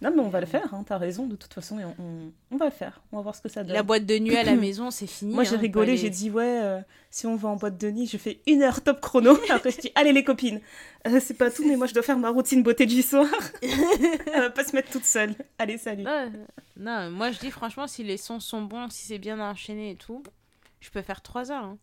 Non, 0.00 0.10
mais 0.14 0.20
on 0.20 0.28
va 0.28 0.40
le 0.40 0.46
faire, 0.46 0.72
hein, 0.74 0.84
t'as 0.86 0.98
raison, 0.98 1.26
de 1.26 1.36
toute 1.36 1.52
façon, 1.52 1.78
on, 1.98 2.32
on, 2.50 2.56
va 2.56 2.66
le 2.66 2.70
faire, 2.70 3.00
on 3.12 3.16
va 3.16 3.22
voir 3.22 3.34
ce 3.34 3.40
que 3.40 3.48
ça 3.48 3.62
donne. 3.64 3.74
La 3.74 3.82
boîte 3.82 4.06
de 4.06 4.18
nuit 4.18 4.36
à 4.36 4.44
la 4.44 4.56
maison, 4.56 4.90
c'est 4.90 5.06
fini. 5.06 5.34
Moi, 5.34 5.44
j'ai 5.44 5.56
hein, 5.56 5.60
rigolé, 5.60 5.96
j'ai 5.96 6.10
dit, 6.10 6.30
ouais, 6.30 6.60
euh, 6.62 6.80
si 7.10 7.26
on 7.26 7.36
va 7.36 7.48
en 7.48 7.56
boîte 7.56 7.78
de 7.78 7.90
nuit, 7.90 8.06
je 8.06 8.16
fais 8.16 8.40
une 8.46 8.62
heure 8.62 8.82
top 8.82 9.00
chrono. 9.00 9.38
Après, 9.50 9.70
je 9.70 9.78
dis, 9.78 9.92
allez 9.94 10.12
les 10.12 10.24
copines, 10.24 10.60
euh, 11.06 11.20
c'est 11.20 11.34
pas 11.34 11.50
tout, 11.50 11.66
mais 11.66 11.76
moi, 11.76 11.86
je 11.86 11.94
dois 11.94 12.02
faire 12.02 12.18
ma 12.18 12.30
routine 12.30 12.62
beauté 12.62 12.86
du 12.86 13.02
soir. 13.02 13.26
Elle 13.62 14.40
va 14.40 14.50
pas 14.50 14.64
se 14.64 14.74
mettre 14.74 14.90
toute 14.90 15.04
seule. 15.04 15.34
Allez, 15.58 15.78
salut. 15.78 16.04
non, 16.76 17.10
moi, 17.10 17.30
je 17.30 17.38
dis, 17.38 17.50
franchement, 17.50 17.86
si 17.86 18.04
les 18.04 18.16
sons 18.16 18.40
sont 18.40 18.62
bons, 18.62 18.90
si 18.90 19.06
c'est 19.06 19.18
bien 19.18 19.40
enchaîné 19.40 19.90
et 19.90 19.96
tout, 19.96 20.22
je 20.80 20.90
peux 20.90 21.02
faire 21.02 21.22
trois 21.22 21.50
heures. 21.50 21.64
Hein. 21.64 21.78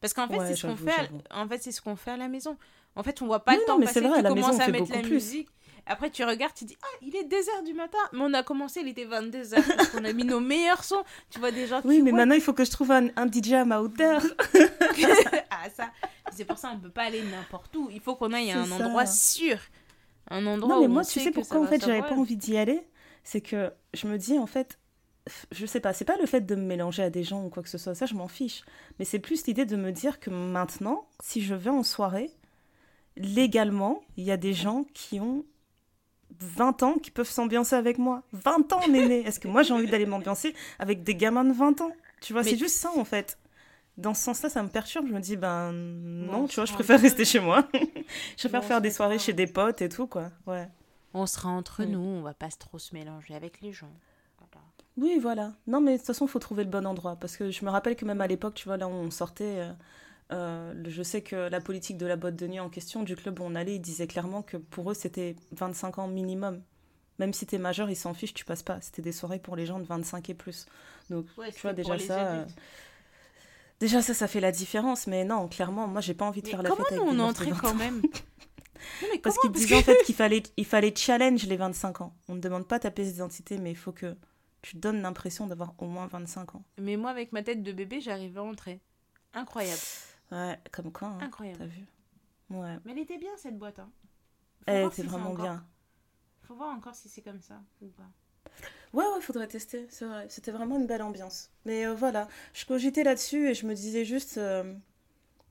Parce 0.00 0.14
qu'en 0.14 0.28
fait, 0.28 0.38
c'est 0.46 0.56
ce 0.56 0.66
qu'on 0.66 0.76
fait. 0.76 1.10
En 1.30 1.46
fait, 1.46 1.62
c'est 1.62 1.72
ce 1.72 1.80
qu'on 1.80 1.96
fait 1.96 2.12
à 2.12 2.16
la 2.16 2.28
maison. 2.28 2.56
En 2.96 3.02
fait, 3.02 3.22
on 3.22 3.26
voit 3.26 3.44
pas 3.44 3.54
le 3.54 3.64
temps 3.66 3.78
passer. 3.78 4.00
Vrai, 4.00 4.22
tu 4.22 4.28
commences 4.28 4.60
à 4.60 4.68
mettre 4.68 4.90
la 4.90 5.02
musique 5.02 5.48
Après, 5.86 6.10
tu 6.10 6.24
regardes, 6.24 6.54
tu 6.54 6.64
dis, 6.64 6.76
ah, 6.82 6.96
il 7.02 7.14
est 7.16 7.24
2h 7.24 7.64
du 7.64 7.74
matin. 7.74 7.98
Mais 8.12 8.20
on 8.22 8.32
a 8.34 8.42
commencé, 8.42 8.80
il 8.80 8.88
était 8.88 9.06
22h. 9.06 9.76
parce 9.76 9.88
qu'on 9.88 10.04
a 10.04 10.12
mis 10.12 10.24
nos 10.24 10.40
meilleurs 10.40 10.84
sons. 10.84 11.02
Tu 11.30 11.38
vois 11.38 11.50
des 11.50 11.66
gens 11.66 11.80
Oui, 11.84 12.02
mais 12.02 12.12
maintenant, 12.12 12.34
il 12.34 12.40
faut 12.40 12.52
que 12.52 12.64
je 12.64 12.70
trouve 12.70 12.90
un, 12.92 13.08
un 13.16 13.30
DJ 13.30 13.52
à 13.52 13.64
ma 13.64 13.80
hauteur. 13.80 14.22
ah, 15.50 15.70
ça. 15.74 15.90
C'est 16.32 16.44
pour 16.44 16.58
ça, 16.58 16.72
on 16.74 16.78
peut 16.78 16.90
pas 16.90 17.04
aller 17.04 17.22
n'importe 17.22 17.74
où. 17.76 17.88
Il 17.92 18.00
faut 18.00 18.14
qu'on 18.14 18.32
aille 18.32 18.52
à 18.52 18.60
un 18.60 18.70
endroit 18.70 19.06
sûr. 19.06 19.58
Un 20.30 20.46
endroit 20.46 20.76
non, 20.76 20.80
mais 20.80 20.86
où 20.86 20.90
moi, 20.90 21.02
on 21.02 21.04
tu 21.04 21.18
sait 21.18 21.24
sais 21.24 21.30
pourquoi, 21.32 21.60
en 21.60 21.66
fait, 21.66 21.84
j'avais 21.84 22.02
pas 22.02 22.14
envie 22.14 22.36
d'y 22.36 22.56
aller? 22.56 22.82
C'est 23.24 23.40
que 23.40 23.72
je 23.94 24.06
me 24.06 24.16
dis, 24.16 24.38
en 24.38 24.46
fait, 24.46 24.78
je 25.52 25.66
sais 25.66 25.80
pas, 25.80 25.92
c'est 25.92 26.04
pas 26.04 26.16
le 26.18 26.26
fait 26.26 26.40
de 26.42 26.54
me 26.54 26.62
mélanger 26.62 27.02
à 27.02 27.10
des 27.10 27.24
gens 27.24 27.44
ou 27.44 27.48
quoi 27.48 27.62
que 27.62 27.68
ce 27.68 27.78
soit, 27.78 27.94
ça, 27.94 28.06
je 28.06 28.14
m'en 28.14 28.28
fiche. 28.28 28.62
Mais 28.98 29.04
c'est 29.04 29.18
plus 29.18 29.46
l'idée 29.46 29.66
de 29.66 29.76
me 29.76 29.92
dire 29.92 30.20
que 30.20 30.30
maintenant, 30.30 31.08
si 31.20 31.42
je 31.42 31.54
vais 31.54 31.70
en 31.70 31.82
soirée, 31.82 32.30
légalement, 33.16 34.02
il 34.16 34.24
y 34.24 34.30
a 34.30 34.36
des 34.36 34.52
gens 34.52 34.84
qui 34.94 35.20
ont 35.20 35.44
20 36.38 36.82
ans 36.82 36.94
qui 36.94 37.10
peuvent 37.10 37.28
s'ambiancer 37.28 37.74
avec 37.76 37.98
moi. 37.98 38.22
20 38.32 38.72
ans, 38.72 38.86
néné 38.88 39.20
Est-ce 39.26 39.40
que 39.40 39.48
moi, 39.48 39.62
j'ai 39.62 39.74
envie 39.74 39.86
d'aller 39.86 40.06
m'ambiancer 40.06 40.54
avec 40.78 41.02
des 41.02 41.14
gamins 41.14 41.44
de 41.44 41.52
20 41.52 41.80
ans? 41.80 41.90
Tu 42.20 42.32
vois, 42.32 42.42
Mais- 42.42 42.50
c'est 42.50 42.56
juste 42.56 42.76
ça, 42.76 42.90
en 42.96 43.04
fait. 43.04 43.38
Dans 43.96 44.14
ce 44.14 44.22
sens-là, 44.22 44.48
ça 44.48 44.62
me 44.62 44.68
perturbe. 44.68 45.06
Je 45.08 45.12
me 45.12 45.20
dis, 45.20 45.36
ben 45.36 45.72
non, 45.72 46.44
on 46.44 46.46
tu 46.46 46.56
vois, 46.56 46.64
je 46.64 46.72
préfère 46.72 47.00
rester 47.00 47.24
chez 47.24 47.40
moi. 47.40 47.68
je 48.36 48.48
préfère 48.48 48.64
faire 48.64 48.80
des 48.80 48.90
soirées 48.90 49.18
chez 49.18 49.32
des 49.32 49.46
potes 49.46 49.82
et 49.82 49.88
tout, 49.88 50.06
quoi. 50.06 50.30
Ouais. 50.46 50.68
On 51.12 51.26
sera 51.26 51.50
entre 51.50 51.84
nous, 51.84 51.98
on 52.00 52.22
va 52.22 52.34
pas 52.34 52.48
trop 52.48 52.78
se 52.78 52.94
mélanger 52.94 53.34
avec 53.34 53.60
les 53.60 53.72
gens. 53.72 53.90
Voilà. 54.38 54.64
Oui, 54.96 55.18
voilà. 55.20 55.52
Non, 55.66 55.80
mais 55.80 55.92
de 55.92 55.96
toute 55.98 56.06
façon, 56.06 56.26
il 56.26 56.30
faut 56.30 56.38
trouver 56.38 56.64
le 56.64 56.70
bon 56.70 56.86
endroit. 56.86 57.16
Parce 57.16 57.36
que 57.36 57.50
je 57.50 57.64
me 57.64 57.70
rappelle 57.70 57.96
que 57.96 58.04
même 58.04 58.20
à 58.20 58.26
l'époque, 58.26 58.54
tu 58.54 58.66
vois, 58.66 58.76
là 58.76 58.88
on 58.88 59.10
sortait, 59.10 59.58
euh, 59.58 59.72
euh, 60.32 60.72
je 60.86 61.02
sais 61.02 61.22
que 61.22 61.36
la 61.48 61.60
politique 61.60 61.96
de 61.96 62.06
la 62.06 62.16
boîte 62.16 62.36
de 62.36 62.46
nuit 62.46 62.60
en 62.60 62.68
question, 62.68 63.02
du 63.02 63.16
club 63.16 63.40
où 63.40 63.42
on 63.44 63.54
allait, 63.54 63.76
ils 63.76 63.80
disaient 63.80 64.06
clairement 64.06 64.42
que 64.42 64.56
pour 64.56 64.90
eux, 64.90 64.94
c'était 64.94 65.36
25 65.52 65.98
ans 65.98 66.08
minimum. 66.08 66.62
Même 67.18 67.32
si 67.32 67.44
t'es 67.46 67.58
majeur, 67.58 67.90
ils 67.90 67.96
s'en 67.96 68.14
fichent, 68.14 68.32
tu 68.34 68.44
passes 68.44 68.62
pas. 68.62 68.80
C'était 68.80 69.02
des 69.02 69.12
soirées 69.12 69.38
pour 69.38 69.54
les 69.56 69.66
gens 69.66 69.78
de 69.78 69.84
25 69.84 70.30
et 70.30 70.34
plus. 70.34 70.66
Donc, 71.10 71.26
Ouais, 71.36 71.52
tu 71.52 71.60
vois, 71.60 71.72
déjà 71.74 71.98
ça. 71.98 72.32
euh. 72.32 72.44
Déjà, 73.78 74.02
ça, 74.02 74.14
ça 74.14 74.28
fait 74.28 74.40
la 74.40 74.52
différence. 74.52 75.06
Mais 75.06 75.24
non, 75.24 75.48
clairement, 75.48 75.86
moi, 75.86 76.00
j'ai 76.00 76.14
pas 76.14 76.24
envie 76.24 76.40
de 76.42 76.46
Mais 76.46 76.52
faire 76.52 76.62
la 76.62 76.70
fête 76.70 76.86
avec 76.92 77.00
on 77.00 77.14
20 77.14 77.34
quand 77.60 77.74
même 77.74 77.96
Non, 78.00 79.08
mais 79.12 79.18
Parce 79.22 79.36
qu'ils 79.38 79.52
disaient 79.52 79.76
en 79.76 79.82
fait 79.82 80.02
qu'il 80.04 80.14
fallait, 80.16 80.42
il 80.56 80.64
fallait 80.64 80.94
challenge 80.94 81.44
les 81.46 81.56
25 81.56 82.00
ans. 82.02 82.14
On 82.28 82.34
ne 82.34 82.40
demande 82.40 82.66
pas 82.66 82.78
ta 82.78 82.90
pièce 82.90 83.12
d'identité, 83.12 83.58
mais 83.58 83.70
il 83.70 83.76
faut 83.76 83.92
que 83.92 84.16
tu 84.62 84.76
donnes 84.76 85.02
l'impression 85.02 85.46
d'avoir 85.46 85.74
au 85.78 85.86
moins 85.86 86.06
25 86.06 86.54
ans. 86.54 86.62
Mais 86.78 86.96
moi, 86.96 87.10
avec 87.10 87.32
ma 87.32 87.42
tête 87.42 87.62
de 87.62 87.72
bébé, 87.72 88.00
j'arrivais 88.00 88.40
à 88.40 88.42
entrer. 88.44 88.80
Incroyable. 89.34 89.80
Ouais, 90.32 90.58
comme 90.72 90.92
quoi, 90.92 91.08
hein, 91.08 91.16
t'as 91.20 91.26
Incroyable. 91.26 91.64
vu. 91.66 91.86
Ouais. 92.50 92.76
Mais 92.84 92.92
elle 92.92 92.98
était 92.98 93.18
bien 93.18 93.30
cette 93.36 93.58
boîte. 93.58 93.78
Hein. 93.78 93.90
Faut 94.58 94.64
Elle 94.66 94.86
était 94.86 94.96
si 94.96 95.08
vraiment 95.08 95.30
encore- 95.30 95.44
bien. 95.44 95.64
Faut 96.42 96.54
voir 96.54 96.74
encore 96.76 96.94
si 96.94 97.08
c'est 97.08 97.22
comme 97.22 97.40
ça 97.40 97.60
ou 97.80 97.88
pas. 97.88 98.08
Ouais, 98.92 99.04
ouais, 99.06 99.20
faudrait 99.20 99.46
tester, 99.46 99.86
c'est 99.88 100.04
vrai. 100.04 100.26
C'était 100.28 100.50
vraiment 100.50 100.76
une 100.78 100.86
belle 100.86 101.02
ambiance. 101.02 101.50
Mais 101.64 101.86
euh, 101.86 101.94
voilà, 101.94 102.28
je 102.54 102.64
cogitais 102.66 103.04
là-dessus 103.04 103.48
et 103.50 103.54
je 103.54 103.66
me 103.66 103.74
disais 103.74 104.04
juste 104.04 104.36
euh, 104.38 104.74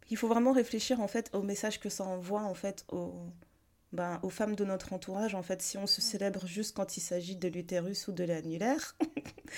il 0.10 0.18
faut 0.18 0.28
vraiment 0.28 0.52
réfléchir 0.52 1.00
en 1.00 1.08
fait 1.08 1.30
au 1.34 1.42
message 1.42 1.80
que 1.80 1.88
ça 1.90 2.04
envoie 2.04 2.42
en 2.42 2.54
fait 2.54 2.86
aux, 2.92 3.14
ben, 3.94 4.20
aux 4.24 4.30
femmes 4.30 4.56
de 4.56 4.66
notre 4.66 4.94
entourage. 4.94 5.36
En 5.36 5.44
fait, 5.44 5.62
si 5.62 5.78
on 5.78 5.88
se 5.88 6.02
célèbre 6.02 6.46
juste 6.48 6.76
quand 6.76 6.98
il 6.98 7.02
s'agit 7.02 7.36
de 7.36 7.48
l'utérus 7.48 8.08
ou 8.08 8.12
de 8.12 8.24
l'annulaire, 8.24 8.96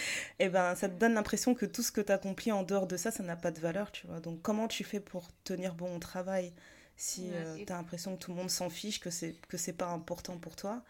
et 0.40 0.50
ben 0.50 0.76
ça 0.76 0.90
te 0.90 0.96
donne 0.96 1.14
l'impression 1.14 1.54
que 1.56 1.66
tout 1.66 1.84
ce 1.84 1.92
que 1.92 2.02
tu 2.02 2.12
accomplis 2.12 2.52
en 2.52 2.64
dehors 2.64 2.88
de 2.88 2.98
ça, 2.98 3.12
ça 3.12 3.24
n'a 3.24 3.36
pas 3.36 3.52
de 3.52 3.60
valeur, 3.60 3.92
tu 3.92 4.08
vois. 4.08 4.20
Donc 4.20 4.42
comment 4.42 4.68
tu 4.68 4.84
fais 4.84 5.00
pour 5.00 5.30
tenir 5.44 5.76
bon 5.76 5.96
au 5.96 6.00
travail 6.00 6.54
si 6.98 7.34
euh, 7.34 7.58
et- 7.58 7.66
t'as 7.66 7.76
l'impression 7.78 8.16
que 8.16 8.22
tout 8.24 8.32
le 8.32 8.38
monde 8.38 8.50
s'en 8.50 8.70
fiche, 8.70 9.00
que 9.00 9.10
c'est 9.10 9.36
que 9.48 9.58
c'est 9.58 9.74
pas 9.74 9.88
important 9.90 10.38
pour 10.38 10.56
toi? 10.56 10.84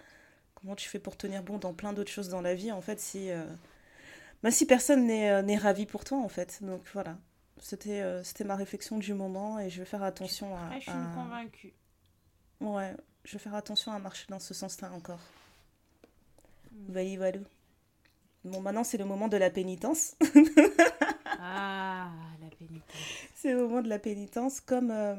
Comment 0.56 0.76
tu 0.76 0.90
fais 0.90 1.00
pour 1.00 1.18
tenir 1.18 1.44
bon 1.44 1.58
dans 1.60 1.74
plein 1.74 1.94
d'autres 1.94 2.12
choses 2.12 2.30
dans 2.30 2.42
la 2.42 2.56
vie, 2.56 2.72
en 2.72 2.82
fait, 2.82 3.00
si, 3.00 3.32
euh, 3.32 3.46
bah, 4.44 4.52
si 4.52 4.66
personne 4.66 5.06
n'est 5.08 5.32
euh, 5.32 5.42
n'est 5.42 5.58
ravi 5.58 5.86
pour 5.86 6.04
toi, 6.04 6.18
en 6.20 6.30
fait? 6.30 6.60
Donc 6.64 6.82
voilà, 6.94 7.18
c'était 7.60 8.02
euh, 8.02 8.24
c'était 8.24 8.44
ma 8.44 8.56
réflexion 8.56 8.98
du 8.98 9.14
moment 9.14 9.60
et 9.60 9.70
je 9.70 9.80
vais 9.80 9.86
faire 9.86 10.04
attention 10.04 10.56
à... 10.58 10.76
Après, 10.76 10.80
je 10.82 10.86
suis 10.90 11.08
à- 11.08 11.10
convaincue. 11.10 11.74
Ouais, 12.62 12.96
je 13.24 13.34
vais 13.34 13.40
faire 13.40 13.56
attention 13.56 13.92
à 13.92 14.00
marcher 14.00 14.26
dans 14.30 14.40
ce 14.40 14.54
sens-là 14.54 14.92
encore. 14.92 15.20
Vali 16.88 17.18
valou. 17.18 17.44
Bon, 18.44 18.62
maintenant, 18.62 18.84
c'est 18.84 18.98
le 18.98 19.06
moment 19.06 19.28
de 19.28 19.38
la 19.38 19.50
pénitence. 19.50 20.16
Ah, 21.44 22.12
la 22.40 22.50
pénitence. 22.50 22.84
c'est 23.36 23.52
le 23.52 23.62
moment 23.68 23.82
de 23.82 23.90
la 23.90 24.00
pénitence. 24.00 24.62
Comme, 24.62 24.92
euh, 24.92 25.16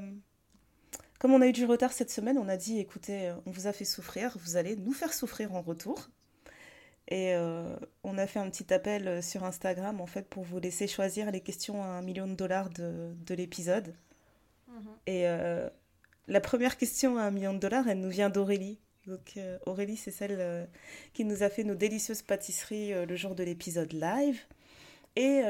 comme 1.19 1.33
on 1.33 1.41
a 1.41 1.47
eu 1.47 1.53
du 1.53 1.65
retard 1.65 1.93
cette 1.93 2.11
semaine, 2.11 2.39
on 2.39 2.49
a 2.49 2.57
dit, 2.57 2.79
écoutez, 2.79 3.29
euh, 3.29 3.35
on 3.47 3.51
vous 3.51 3.67
a 3.67 3.73
fait 3.73 3.85
souffrir, 3.85 4.37
vous 4.39 4.57
allez 4.57 4.77
nous 4.77 4.93
faire 4.93 5.13
souffrir 5.13 5.55
en 5.55 5.63
retour. 5.63 6.09
Et 7.09 7.35
euh, 7.35 7.77
on 8.05 8.19
a 8.19 8.27
fait 8.27 8.39
un 8.39 8.49
petit 8.51 8.73
appel 8.73 9.23
sur 9.23 9.45
Instagram, 9.45 10.01
en 10.01 10.07
fait, 10.07 10.29
pour 10.29 10.45
vous 10.45 10.61
laisser 10.61 10.87
choisir 10.87 11.31
les 11.31 11.41
questions 11.41 11.83
à 11.83 11.87
un 11.87 12.03
million 12.03 12.27
de 12.27 12.35
dollars 12.35 12.71
de, 12.71 13.15
de 13.27 13.35
l'épisode. 13.35 13.95
Et 15.07 15.29
euh, 15.29 15.69
la 16.29 16.41
première 16.41 16.77
question 16.77 17.19
à 17.19 17.23
un 17.23 17.31
million 17.31 17.55
de 17.55 17.59
dollars, 17.59 17.89
elle 17.89 18.01
nous 18.01 18.11
vient 18.11 18.31
d'Aurélie. 18.31 18.79
Donc 19.07 19.33
euh, 19.37 19.59
Aurélie, 19.67 19.97
c'est 19.97 20.11
celle 20.11 20.37
euh, 20.39 20.65
qui 21.13 21.25
nous 21.25 21.43
a 21.43 21.49
fait 21.49 21.65
nos 21.65 21.75
délicieuses 21.75 22.23
pâtisseries 22.23 22.93
euh, 22.93 23.07
le 23.07 23.17
jour 23.17 23.35
de 23.35 23.43
l'épisode 23.43 23.93
live. 23.93 24.41
Et 25.15 25.43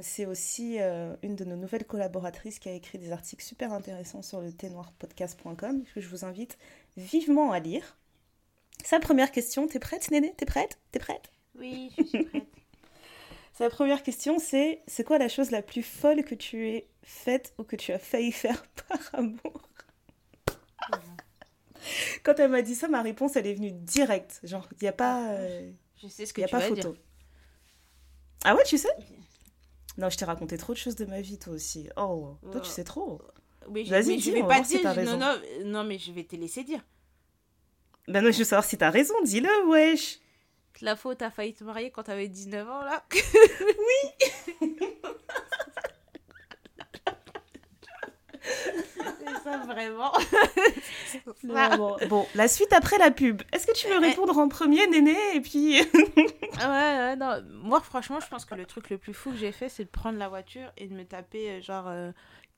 c'est 0.00 0.26
aussi 0.26 0.78
une 0.78 1.34
de 1.34 1.44
nos 1.44 1.56
nouvelles 1.56 1.84
collaboratrices 1.84 2.60
qui 2.60 2.68
a 2.68 2.72
écrit 2.72 2.98
des 2.98 3.10
articles 3.10 3.42
super 3.42 3.72
intéressants 3.72 4.22
sur 4.22 4.40
le 4.40 4.52
thenoirpodcast.com 4.52 5.82
que 5.92 6.00
je 6.00 6.06
vous 6.06 6.24
invite 6.24 6.56
vivement 6.96 7.50
à 7.50 7.58
lire. 7.58 7.98
Sa 8.84 9.00
première 9.00 9.32
question, 9.32 9.66
t'es 9.66 9.80
prête 9.80 10.08
Néné? 10.12 10.34
T'es 10.36 10.46
prête? 10.46 10.78
T'es 10.92 11.00
prête? 11.00 11.32
Oui, 11.58 11.90
je 11.98 12.04
suis 12.04 12.22
prête. 12.26 12.44
Sa 13.54 13.68
première 13.70 14.04
question, 14.04 14.38
c'est 14.38 14.82
c'est 14.86 15.02
quoi 15.02 15.18
la 15.18 15.28
chose 15.28 15.50
la 15.50 15.62
plus 15.62 15.82
folle 15.82 16.22
que 16.22 16.36
tu 16.36 16.68
aies 16.68 16.86
faite 17.02 17.54
ou 17.58 17.64
que 17.64 17.74
tu 17.74 17.90
as 17.90 17.98
failli 17.98 18.30
faire 18.30 18.64
par 18.88 19.00
amour? 19.14 19.67
Quand 22.22 22.34
elle 22.38 22.50
m'a 22.50 22.62
dit 22.62 22.74
ça, 22.74 22.88
ma 22.88 23.02
réponse, 23.02 23.36
elle 23.36 23.46
est 23.46 23.54
venue 23.54 23.72
directe. 23.72 24.40
Genre, 24.44 24.66
il 24.72 24.78
n'y 24.84 24.88
a 24.88 24.92
pas, 24.92 25.30
euh, 25.32 25.70
je 26.02 26.08
sais 26.08 26.26
ce 26.26 26.30
y 26.32 26.34
que 26.34 26.42
a 26.42 26.46
tu 26.46 26.50
pas 26.52 26.58
vas 26.58 26.68
photo. 26.68 26.92
dire. 26.92 27.00
Ah 28.44 28.54
ouais, 28.54 28.64
tu 28.64 28.78
sais 28.78 28.88
Non, 29.96 30.08
je 30.10 30.16
t'ai 30.16 30.24
raconté 30.24 30.56
trop 30.58 30.72
de 30.72 30.78
choses 30.78 30.96
de 30.96 31.04
ma 31.06 31.20
vie, 31.20 31.38
toi 31.38 31.52
aussi. 31.54 31.88
Oh, 31.96 32.36
toi, 32.42 32.60
tu 32.60 32.68
Ouais. 32.68 32.74
sais 32.74 32.84
trop. 32.84 33.20
Oui, 33.68 33.84
je, 33.84 33.90
Vas-y, 33.90 34.18
je 34.20 34.30
vais 34.30 34.40
va 34.42 34.46
pas 34.48 34.64
si 34.64 34.78
dire. 34.78 34.90
je- 34.92 34.96
raison. 35.00 35.16
non, 35.18 35.34
non, 35.34 35.64
non, 35.64 35.84
mais 35.84 35.98
je 35.98 36.12
vais 36.12 36.24
te 36.24 36.36
laisser 36.36 36.64
dire. 36.64 36.82
Ben 38.06 38.22
non, 38.24 38.30
je 38.30 38.38
veux 38.38 38.44
savoir 38.44 38.64
si 38.64 38.78
t'as 38.78 38.90
raison, 38.90 39.14
dis-le, 39.24 39.68
wesh. 39.68 40.18
La 40.80 40.94
faute, 40.96 41.18
t'as 41.18 41.30
failli 41.30 41.52
te 41.54 41.64
marier 41.64 41.90
quand 41.90 42.04
t'avais 42.04 42.28
19 42.28 42.66
ans, 42.68 42.82
là 42.84 43.04
C'est 48.48 49.42
ça, 49.44 49.58
vraiment. 49.66 50.12
Non, 51.44 51.76
bon. 51.76 51.96
Bon, 52.08 52.26
la 52.34 52.48
suite 52.48 52.72
après 52.72 52.98
la 52.98 53.10
pub. 53.10 53.42
Est-ce 53.52 53.66
que 53.66 53.72
tu 53.74 53.88
veux 53.88 53.98
répondre 53.98 54.36
en 54.38 54.48
premier, 54.48 54.86
Néné 54.86 55.16
Et 55.34 55.40
puis... 55.40 55.80
Ouais, 56.58 56.64
ouais, 56.66 57.16
non. 57.16 57.42
Moi, 57.62 57.80
franchement, 57.80 58.18
je 58.20 58.26
pense 58.28 58.44
que 58.44 58.54
le 58.54 58.66
truc 58.66 58.90
le 58.90 58.98
plus 58.98 59.14
fou 59.14 59.30
que 59.30 59.36
j'ai 59.36 59.52
fait, 59.52 59.68
c'est 59.68 59.84
de 59.84 59.88
prendre 59.88 60.18
la 60.18 60.28
voiture 60.28 60.72
et 60.76 60.88
de 60.88 60.94
me 60.94 61.04
taper, 61.04 61.50
euh, 61.50 61.60
genre, 61.60 61.88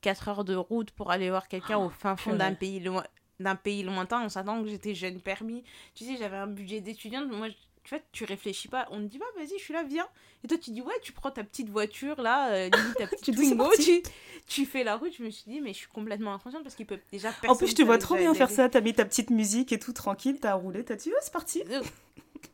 4 0.01 0.29
heures 0.29 0.43
de 0.43 0.55
route 0.55 0.91
pour 0.91 1.11
aller 1.11 1.29
voir 1.29 1.47
quelqu'un 1.47 1.77
au 1.77 1.89
fin 1.89 2.15
fond 2.15 2.35
d'un 2.35 2.53
pays, 2.53 2.79
loin... 2.79 3.03
d'un 3.39 3.55
pays 3.55 3.83
lointain 3.83 4.21
en 4.21 4.29
s'attendant 4.29 4.63
que 4.63 4.69
j'étais 4.69 4.95
jeune 4.95 5.21
permis. 5.21 5.63
Tu 5.93 6.03
sais, 6.03 6.17
j'avais 6.17 6.37
un 6.37 6.47
budget 6.47 6.81
d'étudiante. 6.81 7.27
Moi, 7.31 7.47
tu 7.83 7.95
vois, 7.95 8.03
tu 8.11 8.25
réfléchis 8.25 8.67
pas. 8.67 8.87
On 8.91 8.97
te 8.97 9.05
dit, 9.05 9.17
bah, 9.17 9.25
vas-y, 9.37 9.57
je 9.57 9.63
suis 9.63 9.73
là, 9.73 9.83
viens. 9.83 10.07
Et 10.43 10.47
toi, 10.47 10.57
tu 10.57 10.71
dis, 10.71 10.81
ouais, 10.81 10.93
tu 11.01 11.11
prends 11.13 11.31
ta 11.31 11.43
petite 11.43 11.69
voiture, 11.69 12.21
là, 12.21 12.51
euh, 12.51 12.69
limite 12.69 12.95
ta 12.97 13.07
petite 13.07 13.23
Tu 13.25 13.31
Twingo, 13.33 13.69
tu, 13.79 14.01
tu 14.47 14.65
fais 14.65 14.83
la 14.83 14.97
route. 14.97 15.13
Je 15.17 15.23
me 15.23 15.29
suis 15.29 15.49
dit, 15.49 15.61
mais 15.61 15.73
je 15.73 15.79
suis 15.79 15.87
complètement 15.87 16.33
inconsciente 16.33 16.63
parce 16.63 16.75
qu'il 16.75 16.85
peut 16.85 16.99
déjà 17.11 17.31
En 17.47 17.55
plus, 17.55 17.67
je 17.67 17.75
te 17.75 17.81
vois 17.81 17.97
trop 17.97 18.15
bien 18.15 18.33
faire 18.33 18.49
ça. 18.49 18.69
T'as 18.69 18.81
mis 18.81 18.93
ta 18.93 19.05
petite 19.05 19.29
musique 19.29 19.71
et 19.71 19.79
tout 19.79 19.93
tranquille, 19.93 20.39
t'as 20.39 20.53
roulé, 20.53 20.83
t'as 20.85 20.95
dit, 20.95 21.09
ouais, 21.09 21.15
c'est 21.21 21.33
parti. 21.33 21.63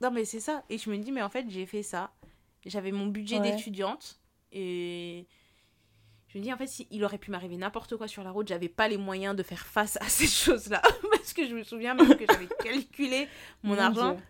Non, 0.02 0.12
mais 0.12 0.26
c'est 0.26 0.42
ça. 0.42 0.64
Et 0.70 0.78
je 0.78 0.90
me 0.90 0.98
dis, 0.98 1.12
mais 1.14 1.22
en 1.22 1.30
fait, 1.30 1.46
j'ai 1.50 1.66
fait 1.66 1.82
ça. 1.82 2.12
J'avais 2.66 2.92
mon 2.92 3.08
budget 3.08 3.40
Ouais. 3.40 3.52
d'étudiante. 3.52 4.20
Et 4.52 5.26
je 6.28 6.38
me 6.38 6.44
dis, 6.44 6.52
en 6.52 6.58
fait, 6.58 6.68
si, 6.68 6.88
il 6.92 7.04
aurait 7.06 7.18
pu 7.18 7.32
m'arriver 7.32 7.56
n'importe 7.58 7.96
quoi 7.96 8.08
sur 8.08 8.22
la 8.24 8.32
route. 8.32 8.48
J'avais 8.50 8.68
pas 8.70 8.88
les 8.90 8.98
moyens 8.98 9.34
de 9.36 9.44
faire 9.44 9.66
face 9.66 9.98
à 10.02 10.04
ces 10.10 10.28
choses-là. 10.28 10.82
Parce 11.12 11.34
que 11.34 11.48
je 11.48 11.56
me 11.56 11.64
souviens 11.64 11.94
même 11.96 12.16
que 12.18 12.26
j'avais 12.30 12.48
calculé 12.62 13.28
mon, 13.64 13.76
Mon 13.76 13.80
argent 13.82 14.14
Dieu. 14.16 14.24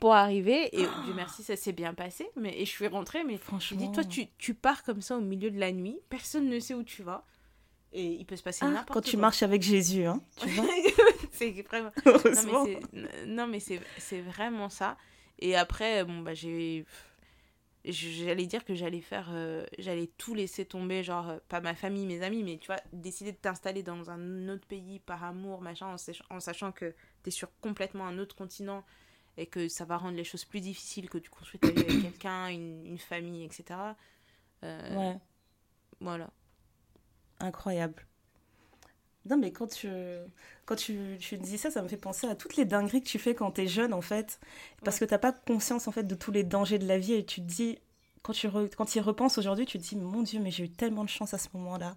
Pour 0.00 0.14
arriver. 0.14 0.68
Et 0.76 0.82
Dieu 1.04 1.14
merci, 1.14 1.42
ça 1.42 1.56
s'est 1.56 1.72
bien 1.72 1.94
passé. 1.94 2.28
Mais, 2.36 2.60
et 2.60 2.64
je 2.64 2.70
suis 2.70 2.86
rentrée. 2.86 3.24
Mais 3.24 3.34
je 3.34 3.38
Franchement. 3.38 3.78
dis, 3.78 3.92
toi, 3.92 4.04
tu, 4.04 4.26
tu 4.38 4.54
pars 4.54 4.82
comme 4.82 5.00
ça 5.00 5.16
au 5.16 5.20
milieu 5.20 5.50
de 5.50 5.58
la 5.58 5.72
nuit. 5.72 5.98
Personne 6.08 6.48
ne 6.48 6.58
sait 6.58 6.74
où 6.74 6.82
tu 6.82 7.02
vas. 7.02 7.24
Et 7.92 8.04
il 8.06 8.26
peut 8.26 8.36
se 8.36 8.42
passer 8.42 8.60
Ah, 8.64 8.68
n'importe 8.68 8.86
quoi. 8.88 8.94
quand 9.02 9.08
tu 9.08 9.16
marches 9.16 9.42
avec 9.44 9.62
Jésus, 9.62 10.04
hein, 10.04 10.20
tu 10.40 10.48
vois. 10.50 10.66
c'est 11.32 11.50
vraiment. 11.62 11.92
Heureusement. 12.06 12.66
non, 13.26 13.46
mais 13.46 13.60
c'est 13.60 14.20
vraiment 14.20 14.68
ça. 14.68 14.96
Et 15.38 15.54
après, 15.56 16.04
bon, 16.04 16.20
bah, 16.20 16.34
j'ai. 16.34 16.84
j'allais 17.84 18.46
dire 18.46 18.64
que 18.64 18.74
j'allais 18.74 19.00
faire 19.00 19.28
euh, 19.32 19.64
j'allais 19.78 20.08
tout 20.18 20.34
laisser 20.34 20.64
tomber 20.64 21.02
genre 21.02 21.28
euh, 21.28 21.38
pas 21.48 21.60
ma 21.60 21.74
famille 21.74 22.06
mes 22.06 22.22
amis 22.22 22.42
mais 22.42 22.56
tu 22.56 22.68
vois 22.68 22.80
décider 22.94 23.30
de 23.32 23.36
t'installer 23.36 23.82
dans 23.82 24.10
un 24.10 24.48
autre 24.48 24.66
pays 24.66 25.00
par 25.00 25.22
amour 25.22 25.60
machin 25.60 25.86
en, 25.88 26.34
en 26.34 26.40
sachant 26.40 26.72
que 26.72 26.94
tu 27.22 27.28
es 27.28 27.30
sur 27.30 27.48
complètement 27.60 28.06
un 28.06 28.18
autre 28.18 28.34
continent 28.36 28.84
et 29.36 29.46
que 29.46 29.68
ça 29.68 29.84
va 29.84 29.96
rendre 29.96 30.16
les 30.16 30.24
choses 30.24 30.44
plus 30.44 30.60
difficiles 30.60 31.08
que 31.10 31.18
tu 31.18 31.30
construis 31.30 31.60
ta 31.60 31.70
vie 31.70 31.80
avec 31.80 32.02
quelqu'un 32.02 32.48
une, 32.48 32.86
une, 32.86 32.98
famille 32.98 33.44
etc 33.44 33.78
euh, 34.62 34.96
ouais 34.96 35.18
voilà 36.00 36.30
incroyable 37.40 38.06
non, 39.26 39.38
mais 39.38 39.52
quand 39.52 39.66
tu, 39.66 39.88
quand 40.66 40.76
tu, 40.76 41.16
tu 41.18 41.38
dis 41.38 41.56
ça, 41.56 41.70
ça 41.70 41.82
me 41.82 41.88
fait 41.88 41.96
penser 41.96 42.26
à 42.26 42.34
toutes 42.34 42.56
les 42.56 42.66
dingueries 42.66 43.02
que 43.02 43.08
tu 43.08 43.18
fais 43.18 43.34
quand 43.34 43.52
tu 43.52 43.62
es 43.62 43.66
jeune, 43.66 43.94
en 43.94 44.02
fait. 44.02 44.38
Parce 44.84 44.98
que 44.98 45.06
tu 45.06 45.12
n'as 45.12 45.18
pas 45.18 45.32
conscience, 45.32 45.88
en 45.88 45.92
fait, 45.92 46.02
de 46.02 46.14
tous 46.14 46.30
les 46.30 46.44
dangers 46.44 46.78
de 46.78 46.86
la 46.86 46.98
vie. 46.98 47.14
Et 47.14 47.24
tu 47.24 47.40
te 47.40 47.46
dis, 47.46 47.78
quand 48.22 48.34
tu, 48.34 48.48
quand 48.76 48.84
tu 48.84 48.98
y 48.98 49.00
repenses 49.00 49.38
aujourd'hui, 49.38 49.64
tu 49.64 49.78
te 49.78 49.82
dis, 49.82 49.96
mon 49.96 50.22
Dieu, 50.22 50.40
mais 50.40 50.50
j'ai 50.50 50.64
eu 50.64 50.70
tellement 50.70 51.04
de 51.04 51.08
chance 51.08 51.32
à 51.32 51.38
ce 51.38 51.48
moment-là. 51.54 51.96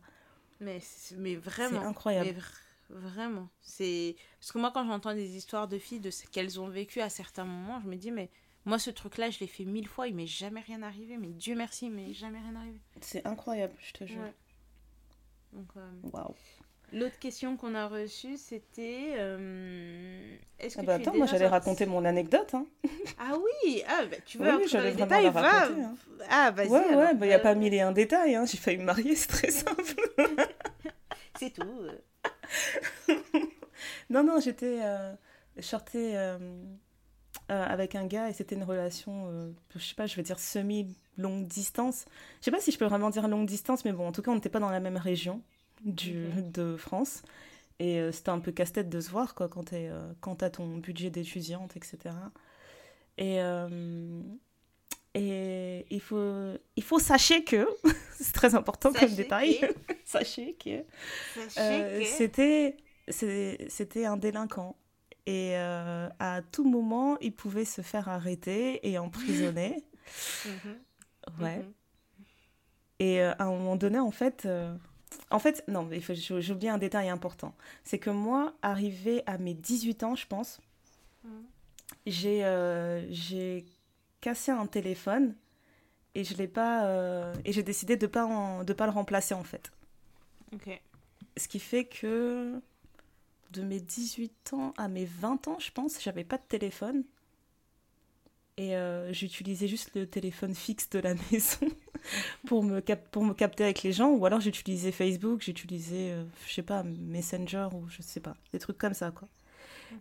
Mais, 0.61 0.79
mais 1.17 1.35
vraiment. 1.35 1.81
C'est 1.81 1.85
incroyable. 1.85 2.41
Vraiment. 2.89 3.49
C'est... 3.61 4.15
Parce 4.39 4.51
que 4.51 4.59
moi, 4.59 4.71
quand 4.73 4.85
j'entends 4.85 5.13
des 5.13 5.35
histoires 5.35 5.67
de 5.67 5.77
filles, 5.77 5.99
de 5.99 6.11
ce 6.11 6.25
qu'elles 6.27 6.59
ont 6.59 6.67
vécu 6.67 7.01
à 7.01 7.09
certains 7.09 7.45
moments, 7.45 7.79
je 7.81 7.87
me 7.87 7.95
dis, 7.95 8.11
mais 8.11 8.29
moi, 8.65 8.79
ce 8.79 8.89
truc-là, 8.89 9.29
je 9.29 9.39
l'ai 9.39 9.47
fait 9.47 9.65
mille 9.65 9.87
fois, 9.87 10.07
il 10.07 10.15
m'est 10.15 10.27
jamais 10.27 10.61
rien 10.61 10.81
arrivé. 10.83 11.17
Mais 11.17 11.27
Dieu 11.27 11.55
merci, 11.55 11.85
il 11.87 11.91
m'est 11.91 12.13
jamais 12.13 12.39
rien 12.39 12.55
arrivé. 12.55 12.79
C'est 13.01 13.25
incroyable, 13.25 13.73
je 13.79 13.93
te 13.93 14.05
jure. 14.05 14.21
Donc, 15.53 15.67
euh... 15.77 15.91
Waouh. 16.11 16.35
L'autre 16.93 17.19
question 17.19 17.57
qu'on 17.57 17.75
a 17.75 17.87
reçue, 17.87 18.37
c'était. 18.37 19.15
Euh, 19.17 20.37
est-ce 20.57 20.79
ah 20.79 20.81
que 20.81 20.85
ah 20.85 20.87
bah 20.87 20.93
attends, 20.95 21.17
moi 21.17 21.25
j'allais 21.25 21.47
raconter 21.47 21.85
mon 21.85 22.05
anecdote. 22.05 22.53
Hein. 22.53 22.65
Ah 23.19 23.33
oui, 23.35 23.83
ah, 23.87 24.05
bah, 24.05 24.17
tu 24.25 24.37
veux 24.37 24.45
oui, 24.45 24.65
vraiment 24.67 25.05
la 25.07 25.31
raconter. 25.31 25.81
Hein. 25.81 25.95
Ah 26.29 26.51
vas-y. 26.51 26.69
Ouais, 26.69 26.95
ouais, 26.95 27.11
il 27.13 27.19
n'y 27.19 27.33
a 27.33 27.39
pas 27.39 27.55
mille 27.55 27.73
et 27.73 27.81
un 27.81 27.91
détails. 27.91 28.35
Hein. 28.35 28.45
J'ai 28.45 28.57
failli 28.57 28.77
me 28.77 28.83
marier, 28.83 29.15
c'est 29.15 29.27
très 29.27 29.49
simple. 29.49 29.83
c'est 31.39 31.49
tout. 31.49 31.65
non, 34.09 34.23
non, 34.23 34.39
j'étais. 34.39 34.79
Euh, 34.83 35.13
sortais 35.59 36.15
euh, 36.15 36.37
euh, 37.49 37.65
avec 37.65 37.95
un 37.95 38.05
gars 38.05 38.29
et 38.29 38.33
c'était 38.33 38.55
une 38.55 38.63
relation, 38.63 39.53
je 39.75 39.79
sais 39.79 39.95
pas, 39.95 40.05
je 40.05 40.15
veux 40.15 40.23
dire 40.23 40.39
semi-longue 40.39 41.47
distance. 41.47 42.05
Je 42.39 42.45
sais 42.45 42.51
pas 42.51 42.59
si 42.59 42.71
je 42.71 42.77
peux 42.77 42.85
vraiment 42.85 43.09
dire 43.09 43.27
longue 43.27 43.47
distance, 43.47 43.85
mais 43.85 43.91
bon, 43.91 44.07
en 44.07 44.11
tout 44.11 44.21
cas, 44.21 44.31
on 44.31 44.35
n'était 44.35 44.49
pas 44.49 44.59
dans 44.59 44.69
la 44.69 44.79
même 44.79 44.97
région 44.97 45.41
du, 45.83 46.27
de 46.53 46.75
France. 46.77 47.23
Et 47.79 47.99
euh, 47.99 48.11
c'était 48.11 48.29
un 48.29 48.39
peu 48.39 48.51
casse-tête 48.51 48.89
de 48.89 48.99
se 48.99 49.09
voir 49.09 49.35
quoi, 49.35 49.47
quand 49.47 49.65
tu 49.65 49.75
euh, 49.75 50.13
as 50.41 50.49
ton 50.49 50.77
budget 50.77 51.09
d'étudiante, 51.09 51.77
etc. 51.77 52.15
Et, 53.17 53.41
euh, 53.41 54.21
et 55.17 55.85
il, 55.89 56.01
faut, 56.01 56.53
il 56.75 56.83
faut 56.83 56.99
sachez 56.99 57.43
que, 57.43 57.67
c'est 58.19 58.33
très 58.33 58.55
important 58.55 58.91
comme 58.93 59.13
détail, 59.13 59.59
sachez 60.05 60.53
que, 60.53 60.83
c'était 62.05 62.77
c'était 63.09 64.05
un 64.05 64.17
délinquant. 64.17 64.75
Et 65.25 65.55
à 65.55 66.41
tout 66.51 66.63
moment, 66.63 67.17
il 67.19 67.33
pouvait 67.33 67.65
se 67.65 67.81
faire 67.81 68.09
arrêter 68.09 68.87
et 68.87 68.97
emprisonner. 68.97 69.83
Mhm. 70.45 71.43
Ouais. 71.43 71.57
Mhm. 71.57 71.73
Et 72.99 73.21
à 73.21 73.35
un 73.39 73.49
moment 73.51 73.75
donné, 73.75 73.99
en 73.99 74.11
fait, 74.11 74.47
en 75.29 75.39
fait, 75.39 75.63
non, 75.67 75.89
j'ai 75.91 76.53
oublié 76.53 76.69
un 76.69 76.77
détail 76.77 77.09
important. 77.09 77.53
C'est 77.83 77.99
que 77.99 78.09
moi, 78.09 78.53
arrivé 78.61 79.23
à 79.25 79.37
mes 79.37 79.53
18 79.53 80.03
ans, 80.03 80.15
je 80.15 80.25
pense, 80.27 80.59
mm. 81.23 81.29
euh, 82.25 83.05
j'ai 83.09 83.65
cassé 84.27 84.51
un 84.51 84.67
téléphone 84.67 85.35
et 86.13 86.25
je 86.25 86.35
l'ai 86.35 86.49
pas 86.49 86.85
euh, 86.85 87.33
et 87.45 87.53
j'ai 87.53 87.63
décidé 87.63 87.95
de 87.95 88.07
pas 88.07 88.27
de 88.65 88.73
pas 88.73 88.85
le 88.85 88.91
remplacer 88.91 89.33
en 89.33 89.45
fait. 89.45 89.71
Ok. 90.53 90.81
Ce 91.37 91.47
qui 91.47 91.59
fait 91.59 91.85
que 91.85 92.59
de 93.51 93.61
mes 93.61 93.79
18 93.79 94.51
ans 94.51 94.73
à 94.75 94.89
mes 94.89 95.05
20 95.05 95.47
ans, 95.47 95.59
je 95.59 95.71
pense, 95.71 96.03
j'avais 96.03 96.25
pas 96.25 96.35
de 96.35 96.43
téléphone 96.45 97.05
et 98.57 98.75
euh, 98.75 99.13
j'utilisais 99.13 99.69
juste 99.69 99.91
le 99.95 100.05
téléphone 100.05 100.53
fixe 100.53 100.89
de 100.89 100.99
la 100.99 101.13
maison 101.31 101.65
pour, 102.47 102.63
me 102.63 102.81
pour 102.81 103.23
me 103.23 103.33
capter 103.33 103.63
avec 103.63 103.81
les 103.83 103.93
gens 103.93 104.09
ou 104.09 104.25
alors 104.25 104.41
j'utilisais 104.41 104.91
Facebook, 104.91 105.41
j'utilisais 105.41 106.11
euh, 106.11 106.25
je 106.45 106.53
sais 106.53 106.63
pas 106.63 106.83
Messenger 106.83 107.69
ou 107.71 107.87
je 107.87 108.01
sais 108.01 108.19
pas, 108.19 108.35
des 108.51 108.59
trucs 108.59 108.77
comme 108.77 108.93
ça 108.93 109.09
quoi. 109.11 109.29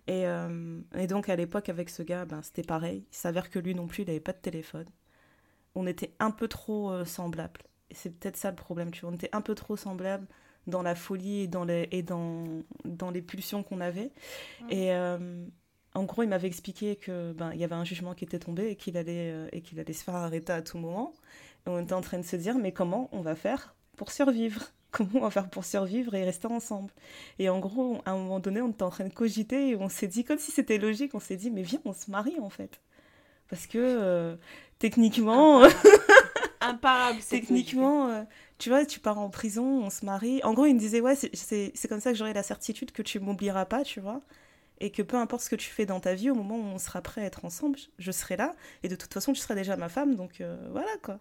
Et, 0.07 0.27
euh, 0.27 0.81
et 0.97 1.07
donc 1.07 1.29
à 1.29 1.37
l'époque 1.37 1.69
avec 1.69 1.91
ce 1.91 2.03
gars, 2.03 2.25
ben, 2.25 2.43
c'était 2.43 2.63
pareil, 2.63 3.05
il 3.11 3.17
s'avère 3.17 3.51
que 3.51 3.59
lui 3.59 3.75
non 3.75 3.87
plus, 3.87 4.03
il 4.03 4.07
n'avait 4.07 4.21
pas 4.21 4.33
de 4.33 4.39
téléphone. 4.39 4.87
On 5.75 5.87
était 5.87 6.15
un 6.19 6.31
peu 6.31 6.49
trop 6.49 7.05
semblables. 7.05 7.63
Et 7.91 7.95
c'est 7.95 8.11
peut-être 8.11 8.37
ça 8.37 8.51
le 8.51 8.57
problème, 8.57 8.91
tu 8.91 9.03
vois, 9.03 9.11
on 9.11 9.15
était 9.15 9.31
un 9.33 9.43
peu 9.43 9.55
trop 9.55 9.77
semblables 9.77 10.27
dans 10.67 10.83
la 10.83 10.95
folie 10.95 11.43
et 11.43 11.47
dans 11.49 11.65
les, 11.65 11.89
et 11.93 12.03
dans, 12.03 12.45
dans 12.85 13.11
les 13.11 13.23
pulsions 13.23 13.63
qu'on 13.63 13.81
avait. 13.81 14.11
Et 14.71 14.93
en 15.97 16.05
gros, 16.05 16.23
il 16.23 16.29
m'avait 16.29 16.47
expliqué 16.47 16.97
que 16.97 17.33
ben 17.33 17.53
il 17.55 17.59
y 17.59 17.65
avait 17.65 17.75
un 17.75 17.85
jugement 17.85 18.15
qui 18.15 18.25
était 18.25 18.39
tombé 18.39 18.69
et 18.69 18.77
qu'il 18.77 18.99
allait 18.99 19.33
euh, 19.33 19.49
et 19.53 19.63
qu'il 19.63 19.81
allait 19.81 19.95
se 19.95 20.05
faire 20.05 20.15
arrêter 20.15 20.53
à 20.53 20.61
tout 20.61 20.77
moment. 20.77 21.15
Et 21.67 21.71
on 21.71 21.79
était 21.81 21.95
en 21.95 22.03
train 22.03 22.19
de 22.19 22.25
se 22.25 22.37
dire 22.37 22.59
mais 22.59 22.73
comment 22.73 23.09
on 23.13 23.23
va 23.23 23.35
faire 23.35 23.75
pour 23.97 24.13
survivre? 24.13 24.63
Comment 24.91 25.11
on 25.15 25.21
va 25.21 25.31
faire 25.31 25.49
pour 25.49 25.65
survivre 25.65 26.15
et 26.15 26.25
rester 26.25 26.47
ensemble 26.47 26.91
Et 27.39 27.49
en 27.49 27.59
gros, 27.59 28.01
à 28.05 28.13
un 28.13 28.17
moment 28.17 28.41
donné, 28.41 28.61
on 28.63 28.71
était 28.71 28.83
en 28.83 28.91
train 28.91 29.05
de 29.05 29.13
cogiter 29.13 29.71
et 29.71 29.77
on 29.77 29.89
s'est 29.89 30.07
dit 30.07 30.25
comme 30.25 30.39
si 30.39 30.53
c'était 30.53 30.79
logique, 30.79 31.15
on 31.15 31.21
s'est 31.21 31.37
dit 31.37 31.51
mais 31.51 31.63
viens, 31.63 31.81
on 31.85 31.93
se 31.93 32.11
marie 32.11 32.39
en 32.41 32.51
fait. 32.51 32.81
Parce 33.49 33.67
que 33.67 33.79
euh, 33.79 34.37
techniquement 34.79 35.63
imparable, 36.61 37.21
techniquement 37.29 38.09
euh, 38.09 38.23
tu 38.59 38.71
vois, 38.71 38.87
tu 38.87 39.01
pars 39.01 39.19
en 39.19 39.29
prison, 39.31 39.85
on 39.85 39.91
se 39.91 40.05
marie. 40.05 40.41
En 40.45 40.55
gros, 40.55 40.67
il 40.67 40.75
me 40.75 40.81
disait 40.81 41.01
ouais, 41.01 41.15
c'est 41.17 41.89
comme 41.89 42.01
ça 42.01 42.13
que 42.13 42.19
j'aurai 42.19 42.33
la 42.33 42.43
certitude 42.43 42.93
que 42.93 43.03
tu 43.03 43.21
m'oublieras 43.21 43.67
pas, 43.67 43.83
tu 43.83 44.01
vois 44.01 44.23
et 44.81 44.91
que 44.91 45.03
peu 45.03 45.17
importe 45.17 45.43
ce 45.43 45.51
que 45.51 45.57
tu 45.57 45.71
fais 45.71 45.87
dans 45.87 46.01
ta 46.01 46.15
vie, 46.15 46.31
au 46.31 46.35
moment 46.35 46.57
où 46.57 46.65
on 46.75 46.79
sera 46.79 47.01
prêt 47.01 47.23
à 47.23 47.25
être 47.25 47.45
ensemble, 47.45 47.79
je 47.99 48.13
serai 48.13 48.37
là, 48.37 48.55
et 48.83 48.89
de 48.89 48.97
toute 48.97 49.13
façon, 49.13 49.33
tu 49.33 49.41
seras 49.41 49.55
déjà 49.55 49.77
ma 49.77 49.89
femme, 49.89 50.17
donc 50.17 50.41
euh, 50.41 50.57
voilà 50.71 50.91
quoi. 51.03 51.19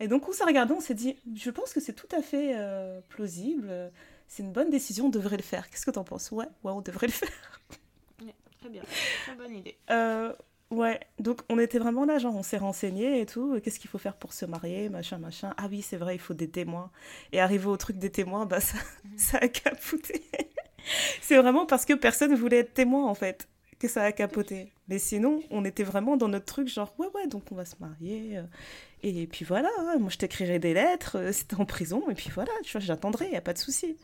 Et 0.00 0.08
donc 0.08 0.28
on 0.28 0.32
s'est 0.32 0.44
regardé, 0.44 0.72
on 0.72 0.80
s'est 0.80 0.94
dit, 0.94 1.16
je 1.34 1.50
pense 1.50 1.72
que 1.72 1.80
c'est 1.80 1.92
tout 1.92 2.08
à 2.16 2.22
fait 2.22 2.52
euh, 2.56 3.00
plausible, 3.08 3.70
c'est 4.26 4.42
une 4.42 4.52
bonne 4.52 4.70
décision, 4.70 5.06
on 5.06 5.10
devrait 5.10 5.36
le 5.36 5.42
faire. 5.42 5.68
Qu'est-ce 5.68 5.84
que 5.84 5.90
t'en 5.90 6.04
penses? 6.04 6.30
Ouais, 6.30 6.46
ouais, 6.64 6.72
on 6.72 6.80
devrait 6.80 7.06
le 7.06 7.12
faire. 7.12 7.60
très 8.60 8.68
bien, 8.70 8.82
très 9.24 9.34
bonne 9.36 9.54
idée. 9.54 9.76
Euh, 9.90 10.32
ouais, 10.70 11.00
donc 11.18 11.42
on 11.48 11.58
était 11.58 11.78
vraiment 11.78 12.04
là, 12.06 12.18
genre 12.18 12.34
on 12.34 12.42
s'est 12.42 12.58
renseigné 12.58 13.20
et 13.20 13.26
tout, 13.26 13.60
qu'est-ce 13.62 13.78
qu'il 13.78 13.90
faut 13.90 13.98
faire 13.98 14.16
pour 14.16 14.32
se 14.32 14.46
marier, 14.46 14.88
machin, 14.88 15.18
machin. 15.18 15.54
Ah 15.58 15.66
oui, 15.70 15.82
c'est 15.82 15.96
vrai, 15.98 16.14
il 16.14 16.20
faut 16.20 16.34
des 16.34 16.48
témoins. 16.48 16.90
Et 17.32 17.40
arrivé 17.40 17.66
au 17.66 17.76
truc 17.76 17.98
des 17.98 18.10
témoins, 18.10 18.46
bah 18.46 18.60
ça, 18.60 18.78
mm. 19.04 19.18
ça 19.18 19.38
a 19.38 19.48
capoté 19.48 20.24
c'est 21.22 21.36
vraiment 21.36 21.66
parce 21.66 21.84
que 21.84 21.94
personne 21.94 22.34
voulait 22.34 22.58
être 22.58 22.74
témoin, 22.74 23.06
en 23.06 23.14
fait, 23.14 23.48
que 23.78 23.88
ça 23.88 24.02
a 24.04 24.12
capoté. 24.12 24.72
Mais 24.88 24.98
sinon, 24.98 25.42
on 25.50 25.64
était 25.64 25.82
vraiment 25.82 26.16
dans 26.16 26.28
notre 26.28 26.46
truc, 26.46 26.68
genre, 26.68 26.94
ouais, 26.98 27.08
ouais, 27.14 27.26
donc 27.26 27.42
on 27.52 27.54
va 27.54 27.64
se 27.64 27.76
marier. 27.78 28.38
Euh, 28.38 28.42
et 29.02 29.26
puis 29.26 29.44
voilà, 29.44 29.68
hein, 29.78 29.96
moi 29.98 30.08
je 30.10 30.16
t'écrirai 30.16 30.58
des 30.58 30.72
lettres, 30.74 31.18
euh, 31.18 31.32
c'était 31.32 31.56
en 31.56 31.66
prison, 31.66 32.08
et 32.10 32.14
puis 32.14 32.30
voilà, 32.34 32.50
tu 32.64 32.72
vois, 32.72 32.80
j'attendrai, 32.80 33.26
il 33.26 33.32
n'y 33.32 33.36
a 33.36 33.42
pas 33.42 33.52
de 33.52 33.58
souci. 33.58 33.96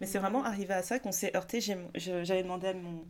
Mais 0.00 0.06
c'est 0.06 0.18
vraiment 0.18 0.44
arrivé 0.44 0.74
à 0.74 0.82
ça 0.82 0.98
qu'on 0.98 1.12
s'est 1.12 1.34
heurté. 1.36 1.60
J'avais 1.94 2.42
demandé 2.42 2.68
à, 2.68 2.74
mon, 2.74 3.04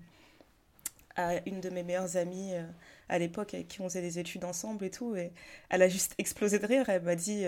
à 1.16 1.34
une 1.47 1.61
de 1.61 1.70
mes 1.70 1.82
meilleures 1.82 2.16
amies 2.16 2.55
euh, 2.55 2.62
à 3.09 3.18
l'époque 3.18 3.55
avec 3.55 3.68
qui 3.68 3.80
on 3.80 3.88
faisait 3.88 4.03
des 4.03 4.18
études 4.18 4.45
ensemble 4.45 4.84
et 4.84 4.90
tout, 4.90 5.16
et 5.16 5.32
elle 5.70 5.82
a 5.82 5.88
juste 5.88 6.14
explosé 6.18 6.59
de 6.61 6.66
rire. 6.66 6.88
Elle 6.88 7.03
m'a 7.03 7.16
dit, 7.16 7.45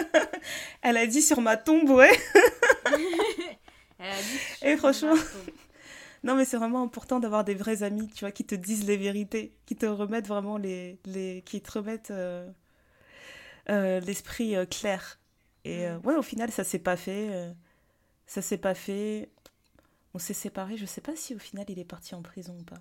elle 0.82 0.96
a 0.96 1.06
dit 1.06 1.22
sur 1.22 1.40
ma 1.40 1.56
tombe, 1.56 1.90
ouais. 1.90 2.12
Et 4.62 4.76
franchement, 4.76 5.14
non 6.22 6.34
mais 6.34 6.44
c'est 6.44 6.58
vraiment 6.58 6.82
important 6.82 7.18
d'avoir 7.18 7.44
des 7.44 7.54
vrais 7.54 7.82
amis, 7.82 8.08
tu 8.08 8.24
vois, 8.24 8.32
qui 8.32 8.44
te 8.44 8.54
disent 8.54 8.84
les 8.86 8.96
vérités, 8.96 9.56
qui 9.66 9.76
te 9.76 9.86
remettent 9.86 10.28
vraiment 10.28 10.58
les, 10.58 10.98
les 11.06 11.42
qui 11.46 11.62
te 11.62 11.72
remettent 11.72 12.10
euh, 12.10 12.50
euh, 13.70 14.00
l'esprit 14.00 14.56
euh, 14.56 14.66
clair. 14.66 15.18
Et 15.64 15.86
ouais, 16.04 16.16
au 16.16 16.22
final, 16.22 16.50
ça 16.50 16.64
s'est 16.64 16.78
pas 16.78 16.96
fait. 16.96 17.54
ça 18.26 18.40
s'est 18.42 18.58
pas 18.58 18.74
fait. 18.74 19.30
On 20.14 20.18
s'est 20.18 20.34
séparés. 20.34 20.78
Je 20.78 20.86
sais 20.86 21.02
pas 21.02 21.14
si 21.16 21.34
au 21.34 21.38
final 21.38 21.66
il 21.68 21.78
est 21.78 21.84
parti 21.84 22.14
en 22.14 22.22
prison 22.22 22.56
ou 22.58 22.64
pas. 22.64 22.80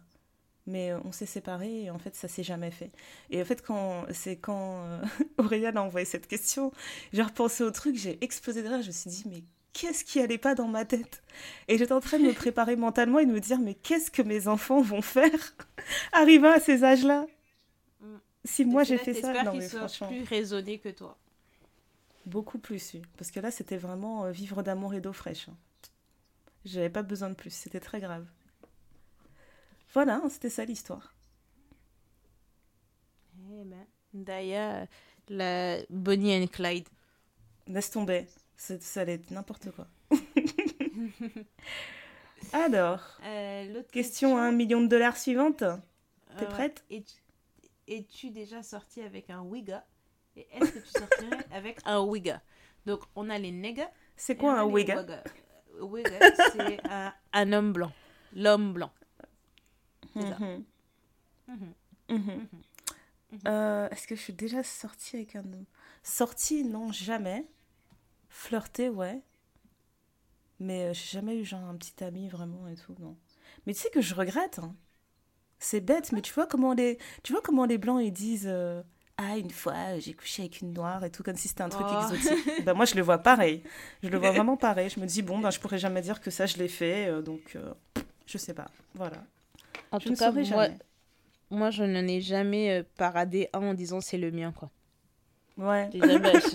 Mais 0.65 0.93
on 0.93 1.11
s'est 1.11 1.25
séparés 1.25 1.83
et 1.83 1.89
en 1.91 1.99
fait, 1.99 2.15
ça 2.15 2.29
s'est 2.29 2.43
jamais 2.43 2.71
fait. 2.71 2.91
Et 3.31 3.41
en 3.41 3.45
fait, 3.45 3.61
quand 3.61 4.05
c'est 4.13 4.37
quand 4.37 4.85
Aurélien 5.37 5.75
a 5.75 5.81
envoyé 5.81 6.05
cette 6.05 6.27
question, 6.27 6.71
j'ai 7.11 7.23
repensé 7.23 7.63
au 7.63 7.71
truc, 7.71 7.97
j'ai 7.97 8.23
explosé 8.23 8.63
de 8.63 8.69
rire. 8.69 8.81
Je 8.81 8.87
me 8.87 8.93
suis 8.93 9.09
dit, 9.09 9.25
mais 9.29 9.43
qu'est-ce 9.73 10.03
qui 10.03 10.19
allait 10.19 10.37
pas 10.37 10.55
dans 10.55 10.67
ma 10.67 10.85
tête? 10.85 11.23
Et 11.67 11.77
j'étais 11.77 11.93
en 11.93 11.99
train 11.99 12.19
de 12.19 12.23
me 12.23 12.33
préparer 12.33 12.75
mentalement 12.75 13.19
et 13.19 13.25
de 13.25 13.31
me 13.31 13.39
dire, 13.39 13.59
mais 13.59 13.73
qu'est-ce 13.73 14.11
que 14.11 14.21
mes 14.21 14.47
enfants 14.47 14.81
vont 14.81 15.01
faire 15.01 15.55
arrivant 16.11 16.51
à 16.51 16.59
ces 16.59 16.83
âges-là? 16.83 17.25
Mm. 18.01 18.15
Si 18.45 18.65
moi 18.65 18.83
j'ai 18.83 18.97
fait 18.97 19.13
ça, 19.13 19.43
non 19.43 19.53
mais 19.53 19.67
franchement. 19.67 20.07
plus 20.07 20.23
raisonné 20.23 20.79
que 20.79 20.89
toi. 20.89 21.17
Beaucoup 22.25 22.59
plus, 22.59 22.93
oui. 22.93 23.01
Parce 23.17 23.31
que 23.31 23.39
là, 23.39 23.51
c'était 23.51 23.77
vraiment 23.77 24.25
euh, 24.25 24.31
vivre 24.31 24.61
d'amour 24.61 24.93
et 24.93 25.01
d'eau 25.01 25.13
fraîche. 25.13 25.49
Hein. 25.49 25.57
J'avais 26.65 26.89
pas 26.89 27.03
besoin 27.03 27.29
de 27.29 27.35
plus, 27.35 27.51
c'était 27.51 27.79
très 27.79 27.99
grave. 27.99 28.25
Voilà, 29.93 30.17
hein, 30.17 30.29
c'était 30.29 30.49
ça 30.49 30.65
l'histoire. 30.65 31.15
Eh 33.51 33.63
ben 33.63 33.87
Daya, 34.13 34.85
la 35.29 35.77
Bonnie 35.89 36.35
and 36.35 36.47
Clyde. 36.47 36.87
Laisse 37.67 37.89
tomber. 37.89 38.27
Ça 38.59 39.01
allait 39.01 39.13
être 39.13 39.31
n'importe 39.31 39.71
quoi. 39.71 39.87
Alors, 42.53 43.19
euh, 43.23 43.83
question 43.91 44.37
à 44.37 44.41
un 44.41 44.51
million 44.51 44.81
de 44.81 44.87
dollars 44.87 45.15
suivante. 45.15 45.63
T'es 46.37 46.45
prête? 46.45 46.83
Es-tu 47.87 48.31
déjà 48.31 48.61
sorti 48.61 49.01
avec 49.01 49.29
un 49.29 49.41
wiga 49.41 49.85
Et 50.35 50.45
est-ce 50.51 50.71
que 50.71 50.79
tu 50.79 50.89
sortirais 50.99 51.45
avec 51.51 51.79
un 51.85 52.01
wiga 52.01 52.41
Donc, 52.85 53.01
on 53.15 53.29
a 53.29 53.39
les 53.39 53.51
niggas. 53.51 53.89
C'est 54.17 54.35
quoi 54.35 54.59
un 54.59 54.65
wiga 54.65 55.05
Wiga, 55.79 56.19
c'est 56.51 56.79
un, 57.31 57.53
homme 57.53 57.71
blanc. 57.71 57.93
L'homme 58.35 58.73
blanc. 58.73 58.91
Mhm. 60.15 60.65
Mhm. 61.47 61.73
Mhm. 62.09 62.47
Euh, 63.47 63.87
est-ce 63.89 64.05
que 64.05 64.15
je 64.15 64.21
suis 64.21 64.33
déjà 64.33 64.63
sortie 64.63 65.15
avec 65.15 65.37
un 65.37 65.45
homme? 65.45 65.65
Sortie, 66.03 66.65
non, 66.65 66.91
jamais. 66.91 67.47
Flirter, 68.29 68.89
ouais. 68.89 69.21
Mais 70.59 70.85
euh, 70.85 70.93
j'ai 70.93 71.17
jamais 71.17 71.37
eu 71.37 71.45
genre 71.45 71.63
un 71.63 71.75
petit 71.75 72.03
ami 72.03 72.29
vraiment 72.29 72.67
et 72.67 72.75
tout, 72.75 72.95
non. 72.99 73.15
Mais 73.65 73.73
tu 73.73 73.79
sais 73.79 73.89
que 73.89 74.01
je 74.01 74.13
regrette. 74.13 74.59
Hein. 74.59 74.75
C'est 75.57 75.81
bête, 75.81 76.11
mais 76.11 76.21
tu 76.21 76.33
vois 76.33 76.47
comment 76.47 76.73
les, 76.73 76.97
tu 77.23 77.33
vois 77.33 77.41
comment 77.41 77.65
les 77.65 77.77
blancs 77.77 78.01
ils 78.03 78.11
disent 78.11 78.47
euh, 78.47 78.81
ah 79.17 79.37
une 79.37 79.49
fois 79.49 79.99
j'ai 79.99 80.13
couché 80.13 80.43
avec 80.43 80.61
une 80.61 80.71
noire 80.71 81.03
et 81.03 81.11
tout 81.11 81.23
comme 81.23 81.35
si 81.35 81.49
c'était 81.49 81.63
un 81.63 81.69
truc 81.69 81.85
oh. 81.89 82.13
exotique. 82.13 82.63
ben 82.65 82.73
moi 82.73 82.85
je 82.85 82.95
le 82.95 83.01
vois 83.01 83.17
pareil. 83.17 83.63
Je 84.03 84.09
le 84.09 84.17
vois 84.17 84.31
vraiment 84.31 84.55
pareil. 84.55 84.89
Je 84.89 84.99
me 84.99 85.05
dis 85.05 85.21
bon 85.21 85.39
ben 85.39 85.51
je 85.51 85.59
pourrais 85.59 85.79
jamais 85.79 86.01
dire 86.01 86.21
que 86.21 86.31
ça 86.31 86.45
je 86.45 86.57
l'ai 86.57 86.69
fait 86.69 87.21
donc 87.21 87.57
je 88.25 88.37
sais 88.37 88.53
pas. 88.53 88.71
Voilà. 88.95 89.17
En 89.91 89.99
tout 89.99 90.13
cas 90.13 90.31
moi, 90.31 90.67
moi 91.49 91.69
je 91.69 91.83
n'en 91.83 92.07
ai 92.07 92.21
jamais 92.21 92.83
paradé 92.95 93.49
un 93.51 93.61
en 93.63 93.73
disant 93.73 93.99
c'est 93.99 94.17
le 94.17 94.31
mien 94.31 94.53
quoi. 94.53 94.71
Ouais. 95.59 95.89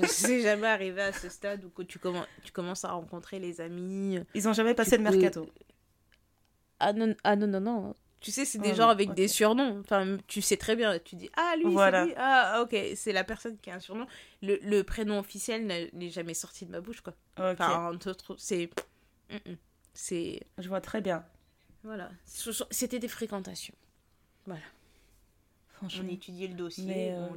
C'est 0.06 0.40
jamais, 0.40 0.66
arrivé 0.66 1.02
à 1.02 1.12
ce 1.12 1.28
stade 1.28 1.62
où 1.64 1.84
tu, 1.84 1.98
commences, 1.98 2.26
tu 2.42 2.52
commences 2.52 2.84
à 2.84 2.92
rencontrer 2.92 3.38
les 3.38 3.60
amis. 3.60 4.18
Ils 4.34 4.48
ont 4.48 4.54
jamais 4.54 4.74
passé 4.74 4.96
le 4.96 5.02
mercato. 5.02 5.48
Ah 6.80 6.92
non, 6.92 7.14
ah 7.22 7.36
non, 7.36 7.46
non, 7.46 7.60
non. 7.60 7.94
Tu 8.20 8.30
sais, 8.30 8.46
c'est 8.46 8.58
des 8.58 8.72
oh, 8.72 8.76
gens 8.76 8.88
avec 8.88 9.12
des 9.12 9.28
surnoms. 9.28 9.80
Enfin, 9.80 10.16
tu 10.26 10.40
sais 10.40 10.56
très 10.56 10.74
bien. 10.74 10.98
Tu 10.98 11.14
dis, 11.16 11.28
ah, 11.36 11.54
lui, 11.56 11.76
c'est 11.76 12.04
lui. 12.04 12.14
Ah, 12.16 12.62
ok, 12.62 12.74
c'est 12.96 13.12
la 13.12 13.22
personne 13.22 13.58
qui 13.58 13.70
a 13.70 13.74
un 13.74 13.80
surnom. 13.80 14.06
Le, 14.42 14.58
le 14.62 14.82
prénom 14.82 15.18
officiel 15.18 15.66
n'est 15.66 16.10
jamais 16.10 16.32
sorti 16.32 16.64
de 16.64 16.70
ma 16.70 16.80
bouche, 16.80 17.02
quoi. 17.02 17.12
Enfin, 17.36 17.92
c'est... 18.38 18.70
C'est... 19.92 20.40
Je 20.56 20.68
vois 20.68 20.80
très 20.80 21.02
bien. 21.02 21.22
Voilà. 21.82 22.10
C'était 22.70 22.98
des 22.98 23.08
fréquentations. 23.08 23.74
Voilà. 24.46 24.62
Franchement. 25.74 26.04
On 26.08 26.12
étudiait 26.12 26.48
le 26.48 26.54
dossier. 26.54 26.86
Mais 26.86 27.12
euh, 27.12 27.28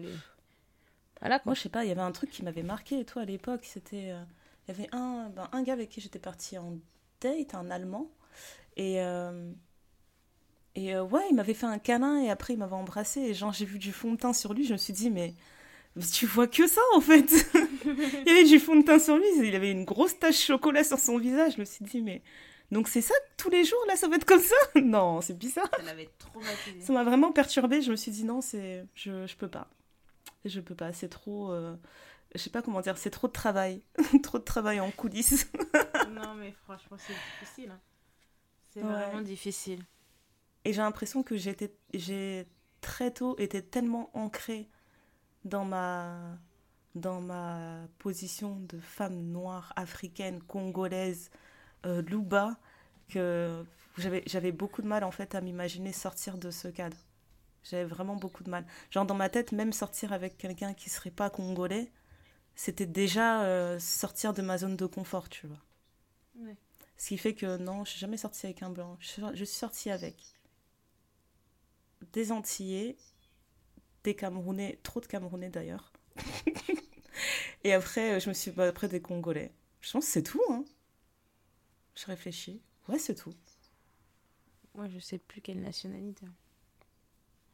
voilà, 1.22 1.42
Moi, 1.46 1.56
je 1.56 1.62
sais 1.62 1.70
pas, 1.70 1.84
il 1.84 1.90
y 1.90 1.92
avait 1.92 2.02
un 2.02 2.12
truc 2.12 2.30
qui 2.30 2.44
m'avait 2.44 2.64
marqué, 2.64 3.04
toi, 3.06 3.24
à 3.24 3.26
l'époque. 3.26 3.62
C'était. 3.64 4.12
Euh, 4.12 4.24
il 4.68 4.76
y 4.76 4.80
avait 4.80 4.90
un, 4.92 5.30
ben, 5.30 5.50
un 5.52 5.64
gars 5.64 5.74
avec 5.74 5.90
qui 5.90 6.02
j'étais 6.02 6.20
partie 6.20 6.58
en 6.58 6.78
date, 7.22 7.56
un 7.56 7.70
Allemand. 7.70 8.10
Et. 8.76 9.02
Euh, 9.02 9.52
et 10.76 10.94
euh, 10.94 11.04
ouais, 11.04 11.24
il 11.32 11.36
m'avait 11.36 11.56
fait 11.56 11.66
un 11.66 11.80
câlin 11.80 12.22
et 12.22 12.30
après 12.30 12.54
il 12.54 12.58
m'avait 12.58 12.76
embrassé. 12.76 13.20
Et 13.20 13.34
genre, 13.34 13.52
j'ai 13.52 13.66
vu 13.66 13.80
du 13.80 13.92
fond 13.92 14.12
de 14.12 14.18
teint 14.18 14.34
sur 14.34 14.54
lui. 14.54 14.64
Je 14.64 14.74
me 14.74 14.78
suis 14.78 14.94
dit, 14.94 15.10
mais 15.10 15.34
tu 16.14 16.28
vois 16.28 16.46
que 16.46 16.68
ça 16.68 16.82
en 16.94 17.02
fait. 17.02 17.34
il 17.86 18.24
y 18.28 18.30
avait 18.30 18.44
du 18.44 18.60
fond 18.60 18.76
de 18.76 18.84
teint 18.84 19.00
sur 19.00 19.18
lui. 19.18 19.26
Il 19.42 19.56
avait 19.56 19.72
une 19.72 19.86
grosse 19.86 20.20
tache 20.20 20.46
chocolat 20.46 20.84
sur 20.84 21.00
son 21.00 21.18
visage. 21.18 21.54
Je 21.56 21.62
me 21.62 21.66
suis 21.66 21.84
dit, 21.84 22.02
mais. 22.02 22.22
Donc 22.70 22.90
c'est 22.90 23.02
ça 23.02 23.16
tous 23.38 23.50
les 23.50 23.64
jours 23.64 23.80
là, 23.88 23.96
ça 23.96 24.08
va 24.08 24.18
être 24.18 24.26
comme 24.26 24.42
ça? 24.42 24.56
Non, 24.82 25.22
c'est 25.22 25.38
bizarre. 25.38 25.72
Ça 25.76 25.82
m'avait 25.82 26.10
traumatisé. 26.20 26.82
Ça 26.82 26.94
m'a 26.94 27.04
vraiment 27.04 27.32
perturbé. 27.32 27.82
Je 27.82 27.90
me 27.90 27.96
suis 27.96 28.12
dit, 28.12 28.24
non, 28.24 28.42
c'est. 28.42 28.86
Je, 28.94 29.26
je 29.26 29.36
peux 29.36 29.48
pas 29.48 29.68
je 30.50 30.60
peux 30.60 30.76
pas, 30.76 30.94
c'est 30.94 31.10
trop. 31.10 31.52
Euh, 31.52 31.76
je 32.36 32.40
sais 32.40 32.50
pas 32.50 32.62
comment 32.62 32.82
dire, 32.82 32.98
c'est 32.98 33.10
trop 33.10 33.28
de 33.28 33.34
travail. 33.34 33.82
trop 34.24 34.40
de 34.40 34.44
travail 34.44 34.80
en 34.80 34.92
coulisses. 34.92 35.52
non, 36.12 36.36
mais 36.36 36.52
franchement, 36.64 36.98
c'est 37.00 37.14
difficile. 37.14 37.72
Hein. 37.72 37.80
C'est 38.72 38.82
vraiment 38.82 39.22
difficile. 39.22 39.84
Et 40.66 40.74
j'ai 40.74 40.82
l'impression 40.82 41.24
que 41.24 41.36
j'ai 41.38 42.48
très 42.82 43.12
tôt 43.12 43.38
été 43.40 43.64
tellement 43.64 44.10
ancrée 44.14 44.70
dans 45.46 45.66
ma, 45.66 46.38
dans 46.96 47.22
ma 47.22 47.88
position 48.00 48.58
de 48.60 48.80
femme 48.80 49.32
noire, 49.32 49.72
africaine, 49.76 50.42
congolaise, 50.44 51.32
euh, 51.86 52.02
louba, 52.02 52.58
que 53.08 53.64
j'avais, 53.98 54.24
j'avais 54.28 54.52
beaucoup 54.52 54.82
de 54.82 54.88
mal 54.88 55.04
en 55.04 55.12
fait 55.12 55.36
à 55.36 55.42
m'imaginer 55.42 55.94
sortir 55.94 56.38
de 56.38 56.52
ce 56.52 56.68
cadre. 56.68 56.98
J'avais 57.70 57.86
vraiment 57.86 58.16
beaucoup 58.16 58.44
de 58.44 58.50
mal. 58.50 58.66
Genre, 58.92 59.06
dans 59.06 59.16
ma 59.16 59.30
tête, 59.30 59.52
même 59.52 59.74
sortir 59.74 60.14
avec 60.14 60.38
quelqu'un 60.38 60.74
qui 60.74 60.90
serait 60.90 61.12
pas 61.12 61.30
congolais, 61.30 61.92
c'était 62.56 62.86
déjà 62.86 63.44
euh, 63.44 63.80
sortir 63.80 64.34
de 64.34 64.42
ma 64.42 64.58
zone 64.58 64.76
de 64.76 64.86
confort, 64.86 65.30
tu 65.30 65.48
vois. 65.48 65.64
Ce 66.98 67.10
qui 67.10 67.18
fait 67.18 67.36
que 67.36 67.58
non, 67.58 67.86
je 67.86 67.92
suis 67.92 68.00
jamais 68.00 68.18
sortie 68.18 68.46
avec 68.46 68.64
un 68.64 68.70
blanc. 68.70 68.98
Je, 69.00 69.36
suis 69.36 69.46
sortie 69.46 69.92
avec 69.92 70.16
des 72.14 72.32
Antillais, 72.32 72.98
des 74.04 74.16
Camerounais, 74.16 74.80
trop 74.82 75.00
de 75.00 75.06
Camerounais 75.06 75.50
d'ailleurs. 75.50 75.92
Et 77.64 77.74
après, 77.74 78.20
je 78.20 78.30
me 78.30 78.34
suis 78.34 78.52
bah, 78.52 78.68
après 78.68 78.88
des 78.88 79.02
Congolais. 79.02 79.54
Je 79.82 79.92
pense 79.92 80.06
que 80.06 80.12
c'est 80.12 80.24
tout, 80.24 80.42
hein. 80.50 80.64
Je 81.96 82.06
réfléchis. 82.06 82.62
Ouais, 82.88 83.00
c'est 83.00 83.16
tout. 83.16 83.34
Moi, 84.74 84.88
je 84.88 85.00
sais 85.00 85.18
plus 85.18 85.42
quelle 85.42 85.62
nationalité. 85.62 86.26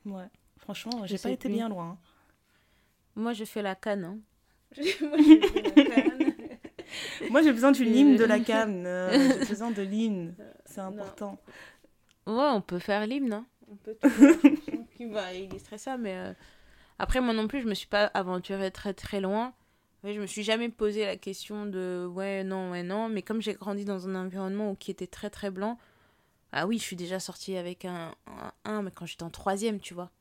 Ouais, 0.05 0.27
franchement, 0.57 1.05
j'ai 1.05 1.17
pas 1.17 1.29
été 1.29 1.49
bien 1.49 1.69
loin. 1.69 1.91
Hein. 1.91 1.97
Moi, 3.15 3.33
je 3.33 3.45
fais 3.45 3.61
la 3.61 3.75
canne. 3.75 4.03
Hein. 4.05 4.19
Moi, 7.29 7.41
j'ai 7.41 7.51
besoin 7.51 7.71
d'une 7.71 7.95
hymne 7.95 8.15
de 8.15 8.25
la 8.25 8.39
canne. 8.39 8.85
Euh, 8.85 9.39
j'ai 9.39 9.45
besoin 9.45 9.71
de 9.71 9.81
l'hymne. 9.81 10.35
C'est 10.65 10.81
important. 10.81 11.39
Ouais, 12.25 12.49
on 12.51 12.61
peut 12.61 12.79
faire 12.79 13.05
l'hymne. 13.05 13.33
Hein. 13.33 13.45
On 13.69 13.75
peut 13.75 13.97
qui 14.95 15.05
va 15.05 15.33
illustrer 15.33 15.77
ça, 15.77 15.97
mais 15.97 16.15
euh, 16.15 16.33
après, 16.99 17.21
moi 17.21 17.33
non 17.33 17.47
plus, 17.47 17.61
je 17.61 17.67
me 17.67 17.73
suis 17.73 17.87
pas 17.87 18.05
aventurée 18.05 18.71
très 18.71 18.93
très 18.93 19.19
loin. 19.19 19.53
je 20.03 20.19
me 20.19 20.27
suis 20.27 20.43
jamais 20.43 20.69
posé 20.69 21.05
la 21.05 21.17
question 21.17 21.65
de 21.65 22.07
ouais, 22.13 22.43
non, 22.43 22.71
ouais, 22.71 22.83
non. 22.83 23.09
Mais 23.09 23.21
comme 23.21 23.41
j'ai 23.41 23.53
grandi 23.53 23.85
dans 23.85 24.07
un 24.07 24.15
environnement 24.15 24.75
qui 24.75 24.91
était 24.91 25.07
très 25.07 25.29
très 25.29 25.49
blanc, 25.49 25.77
ah 26.53 26.67
oui, 26.67 26.77
je 26.77 26.83
suis 26.83 26.95
déjà 26.95 27.19
sortie 27.19 27.57
avec 27.57 27.83
un, 27.83 28.15
un, 28.63 28.83
mais 28.83 28.91
quand 28.91 29.05
j'étais 29.05 29.23
en 29.23 29.31
troisième, 29.31 29.79
tu 29.79 29.93
vois. 29.93 30.11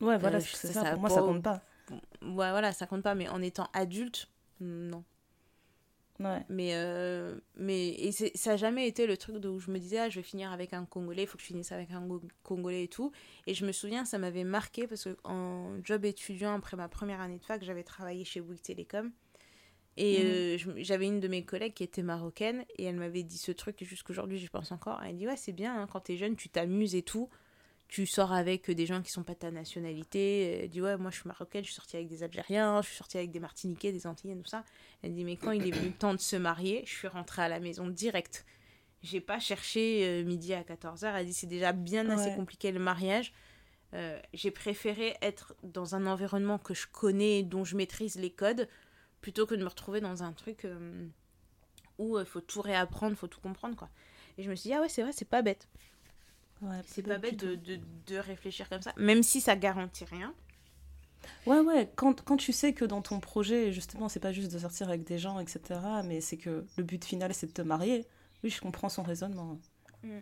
Ouais, 0.00 0.18
voilà, 0.18 0.38
euh, 0.38 0.40
c'est 0.40 0.72
ça, 0.72 0.92
Pour 0.92 1.00
moi, 1.00 1.10
ça 1.10 1.20
compte 1.20 1.42
pas. 1.42 1.62
Ouais, 2.22 2.50
voilà, 2.50 2.72
ça 2.72 2.86
compte 2.86 3.02
pas. 3.02 3.14
Mais 3.14 3.28
en 3.28 3.42
étant 3.42 3.68
adulte, 3.72 4.28
non. 4.60 5.04
Ouais. 6.20 6.44
Mais, 6.48 6.70
euh, 6.74 7.36
mais 7.56 7.88
et 7.88 8.12
ça 8.12 8.50
n'a 8.50 8.56
jamais 8.56 8.86
été 8.86 9.06
le 9.08 9.16
truc 9.16 9.44
où 9.44 9.58
je 9.58 9.70
me 9.72 9.78
disais, 9.78 9.98
ah, 9.98 10.08
je 10.08 10.20
vais 10.20 10.22
finir 10.22 10.52
avec 10.52 10.72
un 10.72 10.84
Congolais, 10.84 11.22
il 11.22 11.26
faut 11.26 11.36
que 11.36 11.42
je 11.42 11.48
finisse 11.48 11.72
avec 11.72 11.90
un 11.90 12.06
Congolais 12.44 12.84
et 12.84 12.88
tout. 12.88 13.10
Et 13.48 13.54
je 13.54 13.66
me 13.66 13.72
souviens, 13.72 14.04
ça 14.04 14.18
m'avait 14.18 14.44
marqué 14.44 14.86
parce 14.86 15.08
qu'en 15.22 15.72
job 15.82 16.04
étudiant, 16.04 16.54
après 16.54 16.76
ma 16.76 16.88
première 16.88 17.20
année 17.20 17.38
de 17.38 17.44
fac, 17.44 17.64
j'avais 17.64 17.82
travaillé 17.82 18.24
chez 18.24 18.40
Bouygues 18.40 18.62
Télécom. 18.62 19.10
Et 19.96 20.18
mhm. 20.18 20.26
euh, 20.26 20.74
j'avais 20.78 21.06
une 21.06 21.20
de 21.20 21.28
mes 21.28 21.44
collègues 21.44 21.74
qui 21.74 21.84
était 21.84 22.02
marocaine 22.02 22.64
et 22.78 22.84
elle 22.84 22.96
m'avait 22.96 23.22
dit 23.22 23.38
ce 23.38 23.52
truc 23.52 23.82
jusqu'aujourd'hui 23.84 24.38
je 24.38 24.48
pense 24.48 24.72
encore. 24.72 25.00
Elle 25.04 25.16
dit 25.16 25.26
ouais 25.26 25.36
c'est 25.36 25.52
bien 25.52 25.80
hein, 25.80 25.86
quand 25.90 26.00
t'es 26.00 26.16
jeune 26.16 26.36
tu 26.36 26.48
t'amuses 26.48 26.94
et 26.94 27.02
tout. 27.02 27.28
Tu 27.86 28.06
sors 28.06 28.32
avec 28.32 28.70
des 28.70 28.86
gens 28.86 29.02
qui 29.02 29.10
sont 29.10 29.22
pas 29.22 29.34
de 29.34 29.38
ta 29.38 29.50
nationalité. 29.50 30.62
Elle 30.62 30.70
dit 30.70 30.80
ouais 30.80 30.96
moi 30.96 31.10
je 31.10 31.16
suis 31.16 31.28
marocaine, 31.28 31.62
je 31.62 31.68
suis 31.68 31.76
sortie 31.76 31.96
avec 31.96 32.08
des 32.08 32.22
Algériens, 32.24 32.82
je 32.82 32.88
suis 32.88 32.96
sortie 32.96 33.18
avec 33.18 33.30
des 33.30 33.40
Martiniquais, 33.40 33.92
des 33.92 34.06
Antillais, 34.06 34.34
tout 34.34 34.48
ça. 34.48 34.64
Elle 35.02 35.12
dit 35.12 35.24
mais 35.24 35.36
quand 35.36 35.52
il 35.52 35.66
est 35.68 35.70
venu 35.70 35.88
le 35.88 35.94
temps 35.94 36.14
de 36.14 36.20
se 36.20 36.34
marier, 36.34 36.82
je 36.86 36.92
suis 36.92 37.08
rentrée 37.08 37.42
à 37.42 37.48
la 37.48 37.60
maison 37.60 37.86
direct. 37.86 38.44
J'ai 39.02 39.20
pas 39.20 39.38
cherché 39.38 40.00
euh, 40.06 40.24
midi 40.24 40.54
à 40.54 40.62
14h. 40.62 41.14
Elle 41.14 41.26
dit 41.26 41.34
c'est 41.34 41.46
déjà 41.46 41.72
bien 41.72 42.08
assez 42.08 42.34
compliqué 42.34 42.72
le 42.72 42.80
mariage. 42.80 43.32
Euh, 43.94 44.18
j'ai 44.32 44.50
préféré 44.50 45.16
être 45.22 45.54
dans 45.62 45.94
un 45.94 46.06
environnement 46.06 46.58
que 46.58 46.74
je 46.74 46.86
connais, 46.90 47.42
dont 47.42 47.64
je 47.64 47.76
maîtrise 47.76 48.16
les 48.16 48.30
codes, 48.30 48.68
plutôt 49.24 49.46
que 49.46 49.54
de 49.54 49.62
me 49.62 49.68
retrouver 49.68 50.02
dans 50.02 50.22
un 50.22 50.34
truc 50.34 50.66
euh, 50.66 51.08
où 51.96 52.18
il 52.18 52.20
euh, 52.20 52.24
faut 52.26 52.42
tout 52.42 52.60
réapprendre, 52.60 53.16
faut 53.16 53.26
tout 53.26 53.40
comprendre, 53.40 53.74
quoi. 53.74 53.88
Et 54.36 54.42
je 54.42 54.50
me 54.50 54.54
suis 54.54 54.68
dit, 54.68 54.74
ah 54.74 54.82
ouais, 54.82 54.88
c'est 54.90 55.00
vrai, 55.02 55.12
c'est 55.12 55.24
pas 55.24 55.40
bête. 55.40 55.66
Ouais, 56.60 56.82
c'est 56.84 57.02
pas 57.02 57.16
bête 57.16 57.38
de, 57.38 57.54
de, 57.54 57.80
de, 58.06 58.16
réfléchir 58.16 58.68
comme 58.68 58.82
ça, 58.82 58.92
même 58.98 59.22
si 59.22 59.40
ça 59.40 59.56
garantit 59.56 60.04
rien. 60.04 60.34
Ouais, 61.46 61.58
ouais, 61.60 61.90
quand, 61.96 62.22
quand 62.22 62.36
tu 62.36 62.52
sais 62.52 62.74
que 62.74 62.84
dans 62.84 63.00
ton 63.00 63.18
projet, 63.18 63.72
justement, 63.72 64.10
c'est 64.10 64.20
pas 64.20 64.32
juste 64.32 64.52
de 64.52 64.58
sortir 64.58 64.90
avec 64.90 65.04
des 65.04 65.18
gens, 65.18 65.40
etc., 65.40 65.80
mais 66.04 66.20
c'est 66.20 66.36
que 66.36 66.66
le 66.76 66.84
but 66.84 67.02
final, 67.02 67.32
c'est 67.32 67.46
de 67.46 67.52
te 67.52 67.62
marier, 67.62 68.06
oui, 68.42 68.50
je 68.50 68.60
comprends 68.60 68.90
son 68.90 69.02
raisonnement. 69.02 69.58
Mm. 70.02 70.18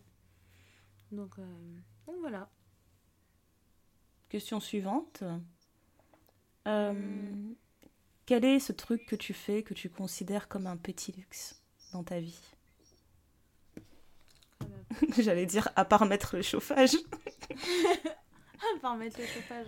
Donc, 1.10 1.40
euh, 1.40 1.76
donc, 2.06 2.16
voilà. 2.20 2.48
Question 4.28 4.60
suivante. 4.60 5.24
Euh, 6.68 6.92
mm. 6.92 7.56
Quel 8.32 8.46
est 8.46 8.60
ce 8.60 8.72
truc 8.72 9.04
que 9.04 9.14
tu 9.14 9.34
fais 9.34 9.62
que 9.62 9.74
tu 9.74 9.90
considères 9.90 10.48
comme 10.48 10.66
un 10.66 10.78
petit 10.78 11.12
luxe 11.12 11.60
dans 11.92 12.02
ta 12.02 12.18
vie? 12.18 12.40
J'allais 15.18 15.44
dire 15.44 15.68
à 15.76 15.84
part 15.84 16.06
mettre 16.06 16.36
le 16.36 16.40
chauffage. 16.40 16.96
par 18.80 18.96
mettre 18.96 19.20
le 19.20 19.26
chauffage. 19.26 19.66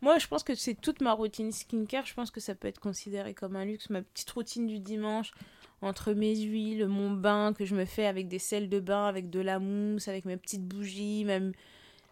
Moi, 0.00 0.16
je 0.16 0.26
pense 0.26 0.42
que 0.42 0.54
c'est 0.54 0.72
toute 0.72 1.02
ma 1.02 1.12
routine 1.12 1.52
skincare. 1.52 2.06
Je 2.06 2.14
pense 2.14 2.30
que 2.30 2.40
ça 2.40 2.54
peut 2.54 2.66
être 2.66 2.80
considéré 2.80 3.34
comme 3.34 3.56
un 3.56 3.66
luxe. 3.66 3.90
Ma 3.90 4.00
petite 4.00 4.30
routine 4.30 4.66
du 4.66 4.78
dimanche, 4.78 5.34
entre 5.82 6.14
mes 6.14 6.34
huiles, 6.34 6.86
mon 6.86 7.10
bain 7.10 7.52
que 7.52 7.66
je 7.66 7.74
me 7.74 7.84
fais 7.84 8.06
avec 8.06 8.26
des 8.26 8.38
sels 8.38 8.70
de 8.70 8.80
bain, 8.80 9.04
avec 9.04 9.28
de 9.28 9.40
la 9.40 9.58
mousse, 9.58 10.08
avec 10.08 10.24
mes 10.24 10.38
petites 10.38 10.66
bougies, 10.66 11.26
même 11.26 11.52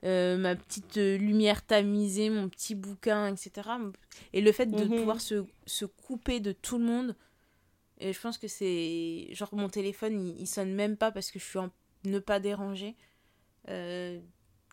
euh, 0.04 0.36
ma 0.36 0.56
petite 0.56 0.96
euh, 0.96 1.16
lumière 1.16 1.64
tamisée, 1.64 2.30
mon 2.30 2.48
petit 2.48 2.74
bouquin, 2.74 3.26
etc. 3.26 3.68
Et 4.32 4.40
le 4.40 4.52
fait 4.52 4.66
de 4.66 4.84
mhm. 4.84 4.96
pouvoir 4.96 5.20
se, 5.20 5.44
se, 5.66 5.84
couper 5.84 6.40
de 6.40 6.52
tout 6.52 6.78
le 6.78 6.84
monde, 6.84 7.16
et 7.98 8.12
je 8.12 8.20
pense 8.20 8.38
que 8.38 8.48
c'est. 8.48 9.28
Genre, 9.32 9.54
mon 9.54 9.68
téléphone, 9.68 10.26
il, 10.26 10.40
il, 10.40 10.46
sonne 10.46 10.74
même 10.74 10.96
pas 10.96 11.12
parce 11.12 11.30
que 11.30 11.38
je 11.38 11.44
suis 11.44 11.58
en 11.58 11.70
ne 12.04 12.18
pas 12.18 12.40
déranger. 12.40 12.96
Euh, 13.68 14.18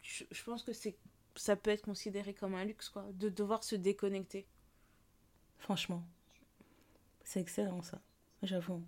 je, 0.01 0.23
je, 0.31 0.43
pense 0.43 0.63
que 0.63 0.71
c'est 0.71 0.95
ça 1.35 1.55
peut 1.55 1.71
être 1.71 1.83
considéré 1.83 2.33
comme 2.33 2.55
un 2.55 2.65
luxe, 2.65 2.89
quoi, 2.89 3.05
de 3.13 3.29
devoir 3.29 3.63
se 3.63 3.75
déconnecter. 3.75 4.47
Franchement. 5.59 6.03
C'est 7.23 7.41
excellent, 7.41 7.81
ça. 7.81 7.99
J'avoue. 8.43 8.81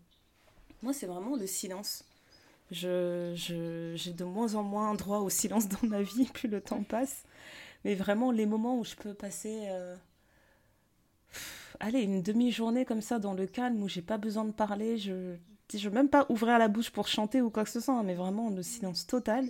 Moi, 0.81 0.93
c'est 0.93 1.07
vraiment 1.07 1.35
le 1.35 1.47
silence. 1.47 2.05
Je, 2.71 3.33
je, 3.35 3.93
j'ai 3.95 4.13
de 4.13 4.23
moins 4.23 4.55
en 4.55 4.63
moins 4.63 4.93
droit 4.95 5.19
au 5.19 5.29
silence 5.29 5.67
dans 5.67 5.87
ma 5.87 6.01
vie, 6.01 6.25
plus 6.33 6.47
le 6.47 6.61
temps 6.61 6.83
passe. 6.83 7.23
Mais 7.85 7.95
vraiment, 7.95 8.31
les 8.31 8.45
moments 8.45 8.77
où 8.77 8.83
je 8.83 8.95
peux 8.95 9.13
passer, 9.13 9.67
euh, 9.69 9.95
allez, 11.79 12.01
une 12.01 12.21
demi-journée 12.21 12.85
comme 12.85 13.01
ça 13.01 13.19
dans 13.19 13.33
le 13.33 13.47
calme, 13.47 13.81
où 13.81 13.87
j'ai 13.89 14.01
pas 14.01 14.17
besoin 14.17 14.45
de 14.45 14.51
parler, 14.51 14.97
je 14.97 15.11
ne 15.73 15.79
veux 15.79 15.89
même 15.89 16.09
pas 16.09 16.25
ouvrir 16.29 16.59
la 16.59 16.67
bouche 16.67 16.91
pour 16.91 17.07
chanter 17.07 17.41
ou 17.41 17.49
quoi 17.49 17.63
que 17.63 17.69
ce 17.69 17.79
soit, 17.79 17.95
hein, 17.95 18.03
mais 18.03 18.15
vraiment 18.15 18.49
le 18.49 18.63
silence 18.63 19.07
total. 19.07 19.45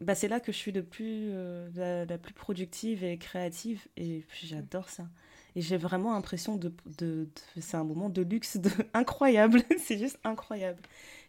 Bah, 0.00 0.14
c'est 0.14 0.28
là 0.28 0.40
que 0.40 0.52
je 0.52 0.56
suis 0.56 0.72
le 0.72 0.82
plus, 0.82 1.30
euh, 1.32 2.04
la, 2.06 2.18
plus 2.18 2.34
productive 2.34 3.02
et 3.02 3.16
créative, 3.16 3.86
et 3.96 4.24
j'adore 4.42 4.90
ça. 4.90 5.06
Et 5.54 5.62
j'ai 5.62 5.78
vraiment 5.78 6.12
l'impression 6.12 6.56
de, 6.56 6.70
de, 6.98 7.28
c'est 7.58 7.78
un 7.78 7.84
moment 7.84 8.10
de 8.10 8.20
luxe 8.20 8.58
de, 8.58 8.70
incroyable. 8.94 9.62
c'est 9.78 9.98
juste 9.98 10.18
incroyable. 10.22 10.82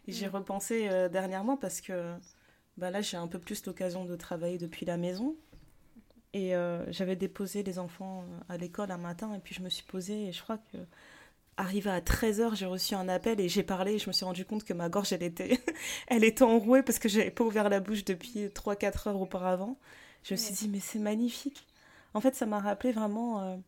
Et 0.08 0.12
j'ai 0.12 0.26
mm. 0.26 0.34
repensé 0.34 0.88
euh, 0.88 1.08
dernièrement 1.08 1.56
parce 1.56 1.80
que 1.80 2.14
bah 2.76 2.90
là, 2.90 3.00
j'ai 3.00 3.16
un 3.16 3.28
peu 3.28 3.38
plus 3.38 3.64
l'occasion 3.66 4.04
de 4.04 4.16
travailler 4.16 4.58
depuis 4.58 4.86
la 4.86 4.96
maison. 4.96 5.36
Et 6.32 6.54
euh, 6.54 6.90
j'avais 6.92 7.16
déposé 7.16 7.62
les 7.62 7.78
enfants 7.78 8.22
euh, 8.22 8.54
à 8.54 8.56
l'école 8.56 8.90
un 8.90 8.98
matin 8.98 9.32
et 9.34 9.38
puis 9.38 9.54
je 9.54 9.62
me 9.62 9.68
suis 9.68 9.84
posée 9.84 10.26
et 10.26 10.32
je 10.32 10.42
crois 10.42 10.58
que 10.58 10.78
arrivé 11.56 11.90
à 11.90 12.00
13h, 12.00 12.54
j'ai 12.54 12.66
reçu 12.66 12.94
un 12.94 13.08
appel 13.08 13.40
et 13.40 13.48
j'ai 13.48 13.62
parlé 13.62 13.94
et 13.94 13.98
je 13.98 14.08
me 14.08 14.12
suis 14.12 14.24
rendu 14.24 14.44
compte 14.44 14.64
que 14.64 14.72
ma 14.72 14.88
gorge, 14.88 15.12
elle 15.12 15.22
était, 15.22 15.58
elle 16.08 16.24
était 16.24 16.42
enrouée 16.42 16.82
parce 16.82 16.98
que 16.98 17.08
j'avais 17.08 17.30
pas 17.30 17.44
ouvert 17.44 17.68
la 17.68 17.80
bouche 17.80 18.04
depuis 18.04 18.46
3-4 18.46 19.08
heures 19.08 19.20
auparavant. 19.20 19.78
Je 20.22 20.34
me 20.34 20.36
suis 20.36 20.54
dit, 20.54 20.68
mais 20.68 20.80
c'est 20.80 20.98
magnifique. 20.98 21.66
En 22.14 22.20
fait, 22.20 22.34
ça 22.34 22.46
m'a 22.46 22.60
rappelé 22.60 22.92
vraiment 22.92 23.58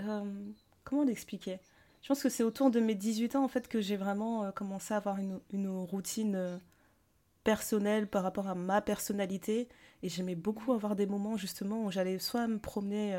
euh, 0.00 0.24
comment 0.84 1.04
l'expliquer? 1.04 1.58
Je 2.04 2.08
pense 2.08 2.22
que 2.22 2.28
c'est 2.28 2.42
autour 2.42 2.70
de 2.70 2.80
mes 2.80 2.94
18 2.94 3.34
ans 3.34 3.44
en 3.44 3.48
fait 3.48 3.66
que 3.66 3.80
j'ai 3.80 3.96
vraiment 3.96 4.44
euh, 4.44 4.50
commencé 4.50 4.92
à 4.92 4.98
avoir 4.98 5.16
une, 5.16 5.40
une 5.54 5.70
routine 5.70 6.34
euh, 6.34 6.58
personnelle 7.44 8.06
par 8.06 8.22
rapport 8.22 8.46
à 8.46 8.54
ma 8.54 8.82
personnalité 8.82 9.70
et 10.02 10.10
j'aimais 10.10 10.34
beaucoup 10.34 10.74
avoir 10.74 10.96
des 10.96 11.06
moments 11.06 11.38
justement 11.38 11.82
où 11.82 11.90
j'allais 11.90 12.18
soit 12.18 12.46
me 12.46 12.58
promener 12.58 13.18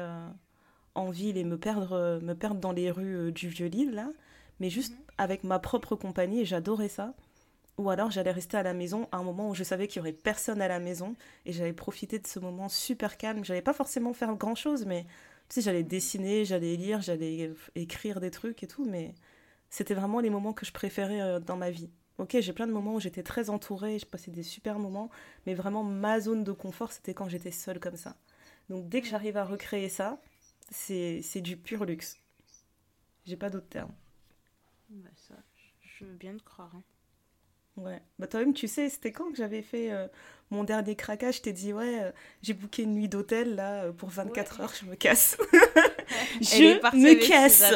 en 0.94 1.10
ville 1.10 1.36
et 1.38 1.44
me 1.44 1.58
perdre, 1.58 2.20
me 2.22 2.34
perdre 2.34 2.60
dans 2.60 2.72
les 2.72 2.92
rues 2.92 3.32
du 3.32 3.50
Vieux-Lille 3.50 3.96
là, 3.96 4.10
mais 4.60 4.70
juste 4.70 4.94
mhm. 4.94 5.06
avec 5.18 5.44
ma 5.44 5.58
propre 5.58 5.96
compagnie 5.96 6.42
et 6.42 6.46
j'adorais 6.46 6.90
ça. 6.90 7.16
Ou 7.80 7.90
alors 7.90 8.12
j'allais 8.12 8.32
rester 8.32 8.56
à 8.56 8.64
la 8.64 8.76
maison 8.76 9.08
à 9.12 9.18
un 9.18 9.24
moment 9.24 9.50
où 9.50 9.56
je 9.56 9.64
savais 9.64 9.88
qu'il 9.88 9.98
y 9.98 10.02
aurait 10.02 10.14
personne 10.14 10.62
à 10.62 10.68
la 10.68 10.80
maison 10.80 11.16
et 11.48 11.54
j'allais 11.54 11.74
profiter 11.74 12.20
de 12.20 12.28
ce 12.28 12.38
moment 12.38 12.70
super 12.70 13.18
calme. 13.18 13.44
J'allais 13.44 13.64
pas 13.64 13.74
forcément 13.74 14.14
faire 14.14 14.36
grand 14.36 14.56
chose, 14.56 14.86
mais 14.86 15.08
j'allais 15.56 15.84
dessiner, 15.84 16.46
j'allais 16.46 16.76
lire, 16.76 17.02
j'allais 17.02 17.54
écrire 17.76 18.20
des 18.20 18.32
trucs 18.32 18.64
et 18.64 18.68
tout, 18.68 18.86
mais 18.86 19.14
c'était 19.70 19.94
vraiment 19.94 20.20
les 20.20 20.30
moments 20.30 20.54
que 20.54 20.66
je 20.66 20.72
préférais 20.72 21.22
euh, 21.22 21.40
dans 21.40 21.58
ma 21.58 21.70
vie. 21.70 21.90
Ok, 22.18 22.38
j'ai 22.40 22.54
plein 22.54 22.68
de 22.68 22.72
moments 22.72 22.96
où 22.96 23.00
j'étais 23.00 23.24
très 23.24 23.50
entourée, 23.50 24.00
je 24.00 24.06
passais 24.06 24.32
des 24.32 24.44
super 24.44 24.80
moments, 24.80 25.10
mais 25.46 25.54
vraiment 25.54 25.84
ma 25.84 26.20
zone 26.20 26.44
de 26.44 26.54
confort, 26.54 26.94
c'était 26.94 27.14
quand 27.14 27.28
j'étais 27.28 27.52
seule 27.52 27.80
comme 27.80 27.98
ça. 27.98 28.16
Donc 28.70 28.88
dès 28.88 29.02
que 29.02 29.08
j'arrive 29.08 29.38
à 29.38 29.44
recréer 29.44 29.90
ça, 29.90 30.22
c'est 30.72 31.42
du 31.42 31.58
pur 31.58 31.86
luxe. 31.86 32.18
J'ai 33.26 33.36
pas 33.36 33.50
d'autre 33.50 33.68
terme. 33.68 33.94
Bah 34.90 35.10
ça, 35.16 35.36
je 35.82 36.06
veux 36.06 36.16
bien 36.16 36.38
te 36.38 36.44
croire. 36.44 36.74
Hein. 36.76 36.84
Ouais. 37.78 38.02
Bah 38.20 38.28
toi-même, 38.28 38.54
tu 38.54 38.68
sais, 38.68 38.90
c'était 38.90 39.12
quand 39.12 39.32
que 39.32 39.36
j'avais 39.38 39.62
fait 39.62 39.92
euh, 39.92 40.08
mon 40.50 40.64
dernier 40.64 40.96
craquage? 40.96 41.38
Je 41.38 41.42
t'ai 41.42 41.54
dit, 41.54 41.74
ouais, 41.74 42.04
euh, 42.04 42.12
j'ai 42.42 42.54
booké 42.54 42.84
une 42.84 42.94
nuit 42.94 43.10
d'hôtel, 43.10 43.56
là, 43.56 43.86
euh, 43.86 43.92
pour 43.92 44.10
24 44.10 44.62
heures, 44.62 44.74
je 44.80 44.86
me 44.86 44.96
casse. 44.96 45.38
je 46.42 46.76
me 46.96 47.28
casse. 47.28 47.74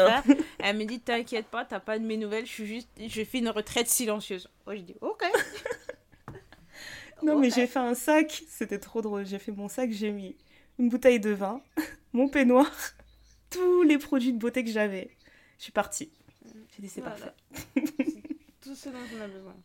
Elle 0.59 0.77
me 0.77 0.85
dit, 0.85 1.01
t'inquiète 1.01 1.47
pas, 1.47 1.65
t'as 1.65 1.81
pas 1.81 1.99
de 1.99 2.05
mes 2.05 2.15
nouvelles, 2.15 2.45
je 2.45 2.51
suis 2.51 2.65
juste, 2.65 2.89
je 2.97 3.23
fais 3.25 3.39
une 3.39 3.49
retraite 3.49 3.89
silencieuse. 3.89 4.49
Moi, 4.65 4.77
je 4.77 4.81
dis, 4.81 4.95
ok. 5.01 5.23
non, 7.23 7.37
mais 7.37 7.49
j'ai 7.49 7.67
fait 7.67 7.79
un 7.79 7.95
sac, 7.95 8.43
c'était 8.47 8.79
trop 8.79 9.01
drôle. 9.01 9.25
J'ai 9.25 9.39
fait 9.39 9.51
mon 9.51 9.67
sac, 9.67 9.91
j'ai 9.91 10.11
mis 10.11 10.37
une 10.77 10.87
bouteille 10.87 11.19
de 11.19 11.31
vin, 11.31 11.61
mon 12.13 12.29
peignoir, 12.29 12.71
tous 13.49 13.83
les 13.83 13.97
produits 13.97 14.31
de 14.31 14.39
beauté 14.39 14.63
que 14.63 14.71
j'avais. 14.71 15.09
Je 15.57 15.63
suis 15.63 15.73
partie. 15.73 16.09
J'ai 16.73 16.83
dit, 16.83 16.87
c'est 16.87 17.01
parfait. 17.01 17.33
tout 18.61 18.75
ce 18.75 18.87
dont 18.87 18.97
on 19.17 19.21
a 19.21 19.27
besoin. 19.27 19.55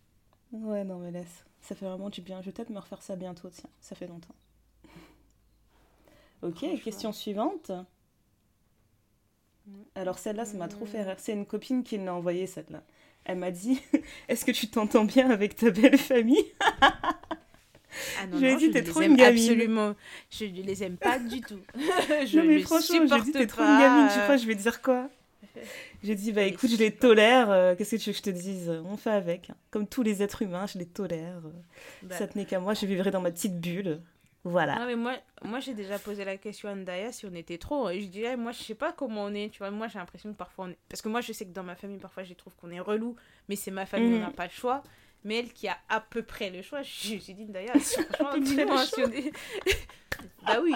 Ouais, 0.55 0.85
non, 0.85 0.99
mais 0.99 1.11
laisse. 1.11 1.45
Ça 1.61 1.75
fait 1.75 1.87
vraiment 1.87 2.11
du 2.11 2.21
bien. 2.21 2.41
Je 2.41 2.47
vais 2.47 2.53
peut-être 2.53 2.71
me 2.71 2.79
refaire 2.79 3.03
ça 3.03 3.17
bientôt, 3.17 3.49
tiens. 3.51 3.71
Ça 3.81 3.95
fait 3.95 4.07
longtemps. 4.07 4.35
Ok, 6.43 6.65
question 6.83 7.13
suivante. 7.13 7.73
Alors 9.95 10.19
celle-là, 10.19 10.45
ça 10.45 10.57
m'a 10.59 10.69
trop 10.69 10.85
fait 10.85 11.03
rire. 11.03 11.17
C'est 11.19 11.33
une 11.33 11.47
copine 11.47 11.83
qui 11.83 11.97
l'a 11.97 12.15
envoyée, 12.15 12.47
celle-là. 12.47 12.83
Elle 13.25 13.39
m'a 13.39 13.51
dit 13.51 13.81
Est-ce 14.29 14.45
que 14.45 14.51
tu 14.53 14.69
t'entends 14.69 15.07
bien 15.07 15.31
avec 15.31 15.57
ta 15.57 15.71
belle 15.71 15.99
famille? 15.99 16.45
Ah 18.21 18.27
non, 18.27 18.39
je 18.39 18.45
lui 18.45 18.53
ai 18.53 18.57
dit, 18.57 18.71
t'es 18.73 18.83
trop 18.83 19.03
une 19.03 19.15
gamine. 19.15 19.45
Absolument. 19.45 19.95
Je 20.29 20.47
ne 20.47 20.63
les 20.63 20.83
aime 20.83 20.97
pas 20.97 21.21
du 21.21 21.41
tout. 21.41 21.61
je 21.79 22.39
non, 22.39 22.45
mais 22.45 22.59
franchement, 22.59 23.07
je 23.07 23.15
lui 23.15 23.21
ai 23.21 23.23
dit, 23.23 23.31
t'es 23.31 23.47
trop 23.47 23.63
une 23.63 23.79
gamine. 23.79 24.09
Tu 24.13 24.19
crois, 24.19 24.37
je 24.37 24.47
vais 24.49 24.57
dire 24.57 24.83
quoi? 24.83 25.09
J'ai 26.03 26.15
dit, 26.15 26.33
bah 26.33 26.43
écoute, 26.43 26.71
je 26.71 26.77
les 26.77 26.91
tolère. 26.91 27.51
Euh, 27.51 27.75
qu'est-ce 27.75 27.97
que 27.97 28.01
tu 28.01 28.11
veux 28.11 28.13
que 28.13 28.19
je 28.19 28.23
te 28.23 28.31
dise? 28.31 28.71
On 28.85 28.97
fait 28.97 29.11
avec. 29.11 29.51
Hein. 29.51 29.57
Comme 29.71 29.87
tous 29.87 30.03
les 30.03 30.23
êtres 30.23 30.43
humains, 30.43 30.67
je 30.67 30.79
les 30.79 30.87
tolère. 30.87 31.41
Bah. 32.03 32.17
Ça 32.17 32.27
tenait 32.27 32.45
qu'à 32.45 32.61
moi, 32.61 32.75
je 32.75 32.87
vivrai 32.87 33.11
dans 33.11 33.21
ma 33.21 33.31
petite 33.31 33.61
bulle. 33.61 34.01
Voilà. 34.45 34.79
Non, 34.79 34.87
mais 34.87 34.97
moi, 34.97 35.17
moi 35.43 35.61
j'ai 35.61 35.73
déjà 35.73 35.99
posé 35.99 36.23
la 36.23 36.37
question 36.37 36.69
à 36.69 36.75
Ndaya 36.75 37.13
si 37.13 37.25
on 37.25 37.35
était 37.35 37.57
trop. 37.57 37.89
Et 37.89 38.01
je 38.01 38.07
disais, 38.07 38.37
moi, 38.37 38.53
je 38.53 38.63
sais 38.63 38.75
pas 38.75 38.93
comment 38.93 39.25
on 39.25 39.35
est. 39.35 39.49
Tu 39.49 39.59
vois, 39.59 39.71
moi, 39.71 39.89
j'ai 39.89 39.99
l'impression 39.99 40.31
que 40.31 40.37
parfois 40.37 40.67
on 40.67 40.71
est. 40.71 40.79
Parce 40.89 41.01
que 41.01 41.09
moi, 41.09 41.23
je 41.23 41.33
sais 41.33 41.47
que 41.47 41.53
dans 41.53 41.63
ma 41.63 41.75
famille, 41.75 41.99
parfois, 41.99 42.25
je 42.25 42.35
trouve 42.35 42.55
qu'on 42.57 42.71
est 42.71 42.81
relou. 42.81 43.17
Mais 43.49 43.57
c'est 43.57 43.71
ma 43.71 43.87
famille, 43.87 44.17
on 44.17 44.21
n'a 44.21 44.27
mhm. 44.27 44.35
pas 44.35 44.45
le 44.45 44.53
choix. 44.53 44.83
Mais 45.25 45.39
elle 45.39 45.53
qui 45.53 45.67
a 45.69 45.79
à 45.89 46.01
peu 46.01 46.23
près 46.23 46.51
le 46.51 46.61
choix, 46.61 46.83
j'ai 46.83 47.17
dit, 47.19 47.47
Ndaya, 47.47 47.73
franchement, 48.13 48.75
bah 50.47 50.61
oui, 50.63 50.75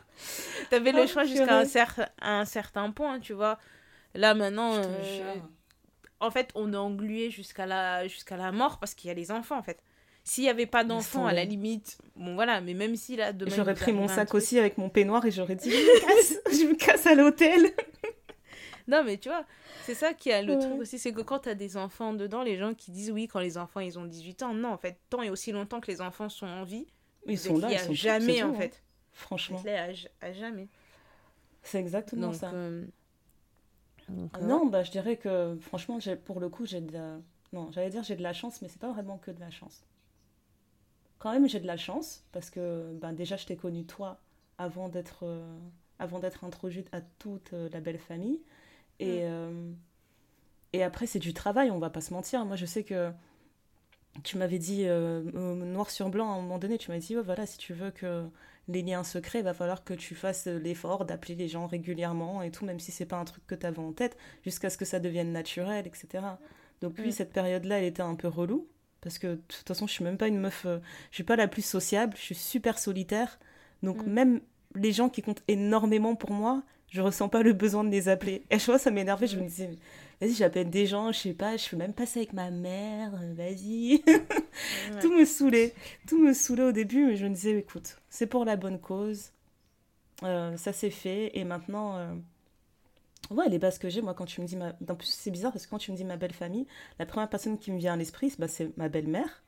t'avais 0.70 0.92
le 0.92 1.02
oh, 1.02 1.06
choix 1.08 1.24
jusqu'à 1.24 1.58
un, 1.58 1.64
cer 1.64 2.08
un 2.20 2.44
certain 2.44 2.90
point, 2.92 3.18
tu 3.18 3.32
vois. 3.32 3.58
Là, 4.14 4.34
maintenant, 4.34 4.74
euh, 4.74 5.34
en 6.20 6.30
fait, 6.30 6.50
on 6.54 6.72
est 6.72 6.76
englué 6.76 7.30
jusqu'à 7.30 7.66
la, 7.66 8.06
jusqu'à 8.08 8.36
la 8.36 8.52
mort 8.52 8.78
parce 8.78 8.94
qu'il 8.94 9.08
y 9.08 9.10
a 9.10 9.14
les 9.14 9.30
enfants, 9.30 9.58
en 9.58 9.62
fait. 9.62 9.82
S'il 10.24 10.44
n'y 10.44 10.50
avait 10.50 10.66
pas 10.66 10.84
d'enfants, 10.84 11.26
à 11.26 11.32
la 11.32 11.44
limite, 11.44 11.98
bon 12.14 12.34
voilà, 12.34 12.60
mais 12.60 12.74
même 12.74 12.94
si 12.94 13.16
là, 13.16 13.32
demain. 13.32 13.52
J'aurais 13.56 13.74
pris 13.74 13.92
mon 13.92 14.06
sac 14.06 14.34
aussi 14.34 14.56
avec 14.56 14.78
mon 14.78 14.88
peignoir 14.88 15.26
et 15.26 15.32
j'aurais 15.32 15.56
dit 15.56 15.68
je 15.68 15.76
me 15.76 16.00
casse, 16.00 16.38
je 16.60 16.66
me 16.68 16.74
casse 16.76 17.06
à 17.06 17.16
l'hôtel. 17.16 17.72
non, 18.88 19.02
mais 19.02 19.18
tu 19.18 19.28
vois, 19.28 19.44
c'est 19.82 19.94
ça 19.94 20.14
qui 20.14 20.30
a 20.30 20.40
le 20.40 20.56
truc 20.60 20.80
aussi, 20.80 21.00
c'est 21.00 21.12
que 21.12 21.22
quand 21.22 21.40
tu 21.40 21.48
as 21.48 21.56
des 21.56 21.76
enfants 21.76 22.12
dedans, 22.14 22.44
les 22.44 22.56
gens 22.56 22.72
qui 22.72 22.92
disent 22.92 23.10
oui, 23.10 23.26
quand 23.26 23.40
les 23.40 23.58
enfants 23.58 23.80
ils 23.80 23.98
ont 23.98 24.04
18 24.04 24.44
ans, 24.44 24.54
non, 24.54 24.68
en 24.68 24.78
fait, 24.78 24.96
tant 25.10 25.22
et 25.22 25.30
aussi 25.30 25.50
longtemps 25.50 25.80
que 25.80 25.90
les 25.90 26.00
enfants 26.00 26.28
sont 26.28 26.46
en 26.46 26.62
vie, 26.62 26.86
ils 27.26 27.36
sont 27.36 27.58
là, 27.58 27.72
ils 27.72 27.80
sont 27.80 27.92
jamais, 27.92 28.44
en 28.44 28.50
hein. 28.50 28.54
fait. 28.54 28.80
Franchement. 29.12 29.60
À, 30.20 30.32
jamais. 30.32 30.68
C'est 31.64 31.78
exactement 31.78 32.32
ça. 32.32 32.50
Euh, 32.52 32.84
non, 34.08 34.66
bah, 34.66 34.82
je 34.82 34.90
dirais 34.90 35.16
que 35.16 35.56
franchement, 35.60 35.98
pour 36.24 36.40
le 36.40 36.48
coup, 36.48 36.66
j'ai 36.66 36.80
de. 36.80 37.18
Non, 37.52 37.70
j'allais 37.70 37.90
dire 37.90 38.02
j'ai 38.02 38.16
de 38.16 38.22
la 38.22 38.32
chance, 38.32 38.62
mais 38.62 38.68
c'est 38.68 38.80
pas 38.80 38.90
vraiment 38.90 39.18
que 39.18 39.30
de 39.30 39.40
la 39.40 39.50
chance. 39.50 39.84
Quand 41.18 41.32
même, 41.32 41.48
j'ai 41.48 41.60
de 41.60 41.66
la 41.66 41.76
chance, 41.76 42.24
parce 42.32 42.50
que 42.50 42.92
ben, 43.00 43.12
déjà, 43.12 43.36
je 43.36 43.46
t'ai 43.46 43.56
connu 43.56 43.84
toi 43.84 44.20
avant 44.58 44.88
d'être 44.88 45.24
euh, 45.24 45.58
avant 45.98 46.18
d'être 46.18 46.44
introduite 46.44 46.88
à 46.92 47.00
toute 47.00 47.52
euh, 47.52 47.68
la 47.72 47.80
belle 47.80 47.98
famille. 47.98 48.40
Et, 48.98 49.20
mm. 49.20 49.24
euh, 49.24 49.72
et 50.72 50.82
après, 50.82 51.06
c'est 51.06 51.18
du 51.18 51.34
travail, 51.34 51.70
on 51.70 51.78
va 51.78 51.90
pas 51.90 52.00
se 52.00 52.12
mentir. 52.12 52.44
Moi, 52.44 52.56
je 52.56 52.66
sais 52.66 52.84
que 52.84 53.12
tu 54.24 54.36
m'avais 54.38 54.58
dit 54.58 54.84
noir 54.84 55.90
sur 55.90 56.08
blanc 56.10 56.30
à 56.30 56.34
un 56.34 56.40
moment 56.42 56.58
donné, 56.58 56.78
tu 56.78 56.90
m'as 56.90 56.98
dit, 56.98 57.14
voilà, 57.14 57.46
si 57.46 57.58
tu 57.58 57.72
veux 57.72 57.90
que 57.90 58.24
les 58.68 58.82
liens 58.82 59.02
secrets, 59.04 59.38
il 59.40 59.44
va 59.44 59.54
falloir 59.54 59.84
que 59.84 59.94
tu 59.94 60.14
fasses 60.14 60.46
l'effort 60.46 61.04
d'appeler 61.04 61.34
les 61.34 61.48
gens 61.48 61.66
régulièrement 61.66 62.42
et 62.42 62.50
tout, 62.50 62.64
même 62.64 62.78
si 62.78 62.92
c'est 62.92 63.06
pas 63.06 63.16
un 63.18 63.24
truc 63.24 63.44
que 63.46 63.54
tu 63.54 63.66
avais 63.66 63.78
en 63.80 63.92
tête, 63.92 64.16
jusqu'à 64.44 64.70
ce 64.70 64.76
que 64.78 64.84
ça 64.84 65.00
devienne 65.00 65.32
naturel, 65.32 65.86
etc. 65.86 66.24
Donc 66.80 66.94
oui, 66.98 67.08
mm. 67.08 67.12
cette 67.12 67.32
période-là, 67.32 67.78
elle 67.78 67.84
était 67.84 68.02
un 68.02 68.14
peu 68.14 68.28
relou, 68.28 68.68
Parce 69.00 69.18
que 69.18 69.26
de 69.28 69.40
toute 69.48 69.66
façon, 69.66 69.86
je 69.86 69.92
suis 69.92 70.04
même 70.04 70.16
pas 70.18 70.28
une 70.28 70.38
meuf. 70.38 70.64
euh, 70.66 70.78
je 71.10 71.16
suis 71.16 71.24
pas 71.24 71.36
la 71.36 71.48
plus 71.48 71.64
sociable. 71.64 72.14
Je 72.16 72.22
suis 72.22 72.34
super 72.36 72.78
solitaire. 72.78 73.38
Donc, 73.82 74.06
Mm. 74.06 74.10
même 74.12 74.40
les 74.76 74.92
gens 74.92 75.08
qui 75.08 75.22
comptent 75.22 75.42
énormément 75.48 76.14
pour 76.14 76.30
moi, 76.30 76.62
je 76.88 77.00
ressens 77.02 77.28
pas 77.28 77.42
le 77.42 77.52
besoin 77.52 77.84
de 77.84 77.90
les 77.90 78.08
appeler. 78.08 78.44
Et 78.50 78.58
je 78.58 78.66
vois, 78.66 78.78
ça 78.78 78.90
m'énervait. 78.90 79.26
Je 79.26 79.38
me 79.38 79.44
disais, 79.44 79.70
vas-y, 80.22 80.34
j'appelle 80.34 80.70
des 80.70 80.86
gens, 80.86 81.12
je 81.12 81.18
sais 81.18 81.34
pas, 81.34 81.56
je 81.58 81.64
fais 81.64 81.76
même 81.76 81.92
passer 81.92 82.20
avec 82.20 82.32
ma 82.32 82.50
mère, 82.50 83.12
euh, 83.14 83.34
vas-y. 83.34 84.02
Tout 85.00 85.12
me 85.12 85.24
saoulait. 85.24 85.74
Tout 86.06 86.18
me 86.18 86.32
saoulait 86.32 86.62
au 86.62 86.72
début, 86.72 87.06
mais 87.06 87.16
je 87.16 87.26
me 87.26 87.34
disais, 87.34 87.58
écoute, 87.58 87.96
c'est 88.08 88.26
pour 88.26 88.44
la 88.44 88.56
bonne 88.56 88.80
cause. 88.80 89.32
Euh, 90.22 90.56
ça 90.56 90.72
s'est 90.72 90.90
fait. 90.90 91.36
Et 91.36 91.44
maintenant, 91.44 91.96
euh, 91.96 92.14
ouais, 93.30 93.48
les 93.48 93.58
bases 93.58 93.78
que 93.78 93.88
j'ai, 93.88 94.02
moi, 94.02 94.14
quand 94.14 94.24
tu 94.26 94.40
me 94.40 94.46
dis 94.46 94.56
ma. 94.56 94.72
En 94.88 94.94
plus, 94.94 95.08
c'est 95.08 95.30
bizarre 95.30 95.52
parce 95.52 95.66
que 95.66 95.70
quand 95.70 95.78
tu 95.78 95.90
me 95.92 95.96
dis 95.96 96.04
ma 96.04 96.16
belle 96.16 96.32
famille, 96.32 96.66
la 96.98 97.06
première 97.06 97.28
personne 97.28 97.58
qui 97.58 97.72
me 97.72 97.78
vient 97.78 97.94
à 97.94 97.96
l'esprit, 97.96 98.30
c'est- 98.30 98.38
bah, 98.40 98.48
c'est 98.48 98.76
ma 98.76 98.88
belle-mère. 98.88 99.42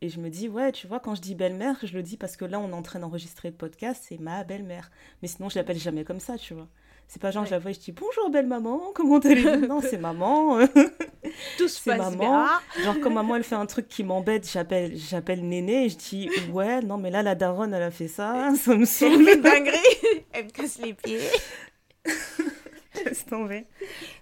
Et 0.00 0.08
je 0.10 0.20
me 0.20 0.30
dis, 0.30 0.48
ouais, 0.48 0.70
tu 0.72 0.86
vois, 0.86 1.00
quand 1.00 1.14
je 1.16 1.20
dis 1.20 1.34
belle-mère, 1.34 1.76
je 1.82 1.92
le 1.92 2.02
dis 2.04 2.16
parce 2.16 2.36
que 2.36 2.44
là, 2.44 2.60
on 2.60 2.70
est 2.70 2.74
en 2.74 2.82
train 2.82 3.00
d'enregistrer 3.00 3.50
le 3.50 3.56
podcast, 3.56 4.04
c'est 4.08 4.18
ma 4.18 4.44
belle-mère. 4.44 4.90
Mais 5.22 5.28
sinon, 5.28 5.48
je 5.48 5.56
l'appelle 5.58 5.78
jamais 5.78 6.04
comme 6.04 6.20
ça, 6.20 6.38
tu 6.38 6.54
vois. 6.54 6.68
C'est 7.10 7.22
pas 7.22 7.30
genre, 7.30 7.46
je 7.46 7.50
la 7.52 7.58
vois 7.58 7.70
et 7.70 7.74
je 7.74 7.80
dis 7.80 7.92
bonjour, 7.92 8.28
belle 8.30 8.46
maman, 8.46 8.80
comment 8.94 9.18
allez-vous? 9.18 9.66
Non, 9.66 9.80
c'est 9.80 9.96
maman. 9.98 10.58
Tout 11.58 11.66
se 11.68 11.80
C'est 11.80 11.96
passe 11.96 12.14
maman. 12.14 12.18
bien. 12.18 12.84
Genre, 12.84 12.96
quand 13.02 13.10
maman, 13.10 13.36
elle 13.36 13.44
fait 13.44 13.54
un 13.54 13.64
truc 13.66 13.88
qui 13.88 14.04
m'embête, 14.04 14.48
j'appelle, 14.50 14.94
j'appelle 14.96 15.46
Néné 15.46 15.86
et 15.86 15.88
je 15.88 15.96
dis, 15.96 16.30
ouais, 16.52 16.82
non, 16.82 16.98
mais 16.98 17.10
là, 17.10 17.22
la 17.22 17.34
daronne, 17.34 17.72
elle 17.72 17.82
a 17.82 17.90
fait 17.90 18.08
ça, 18.08 18.52
ça 18.56 18.74
me 18.74 18.80
Elle 18.82 18.86
saoule. 18.86 19.28
une 19.28 19.40
dinguerie. 19.40 20.24
Elle 20.32 20.44
me 20.46 20.50
casse 20.50 20.78
les 20.78 20.92
pieds. 20.94 21.20
Laisse 23.04 23.24
tomber. 23.26 23.64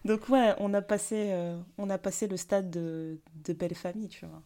Donc, 0.05 0.29
ouais, 0.29 0.55
on 0.59 0.73
a 0.75 0.83
passé, 0.83 1.31
euh, 1.33 1.59
on 1.79 1.89
a 1.91 1.99
passé 1.99 2.27
le 2.29 2.37
stade 2.37 2.71
de, 2.71 3.19
de 3.45 3.53
belle 3.53 3.75
famille, 3.75 4.09
tu 4.09 4.27
vois. 4.27 4.43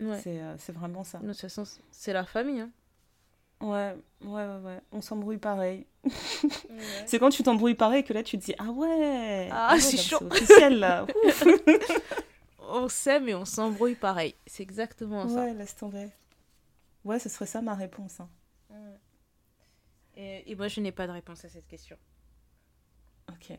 Ouais. 0.00 0.20
C'est, 0.22 0.40
euh, 0.40 0.54
c'est 0.58 0.72
vraiment 0.72 1.04
ça. 1.04 1.18
De 1.18 1.28
toute 1.28 1.40
façon, 1.40 1.64
c'est 1.90 2.12
la 2.12 2.24
famille. 2.24 2.60
Hein. 2.60 2.70
Ouais, 3.60 3.94
ouais, 4.22 4.46
ouais, 4.46 4.58
ouais. 4.64 4.80
On 4.92 5.00
s'embrouille 5.00 5.38
pareil. 5.38 5.86
C'est 7.06 7.18
quand 7.18 7.30
tu 7.30 7.42
t'embrouilles 7.42 7.74
pareil 7.74 8.04
que 8.04 8.12
là, 8.12 8.22
tu 8.22 8.38
te 8.38 8.44
dis, 8.44 8.54
ah 8.58 8.70
ouais, 8.70 9.48
Ah, 9.52 9.74
ouais, 9.74 9.80
c'est 9.80 9.96
chaud. 9.96 10.18
officiel, 10.30 10.78
là. 10.78 11.06
On 12.70 12.88
s'aime 12.88 13.28
et 13.30 13.34
on 13.34 13.46
s'embrouille 13.46 13.94
pareil. 13.94 14.34
C'est 14.46 14.62
exactement 14.62 15.26
ça. 15.26 15.36
Ouais, 15.36 15.54
laisse 15.54 15.74
tomber. 15.74 16.10
Ouais, 17.02 17.18
ce 17.18 17.30
serait 17.30 17.46
ça 17.46 17.62
ma 17.62 17.74
réponse. 17.74 18.20
hein. 18.20 18.28
Et, 20.16 20.50
et 20.50 20.54
moi, 20.54 20.68
je 20.68 20.80
n'ai 20.80 20.92
pas 20.92 21.06
de 21.06 21.12
réponse 21.12 21.44
à 21.44 21.48
cette 21.48 21.66
question. 21.66 21.96
Ok, 23.30 23.56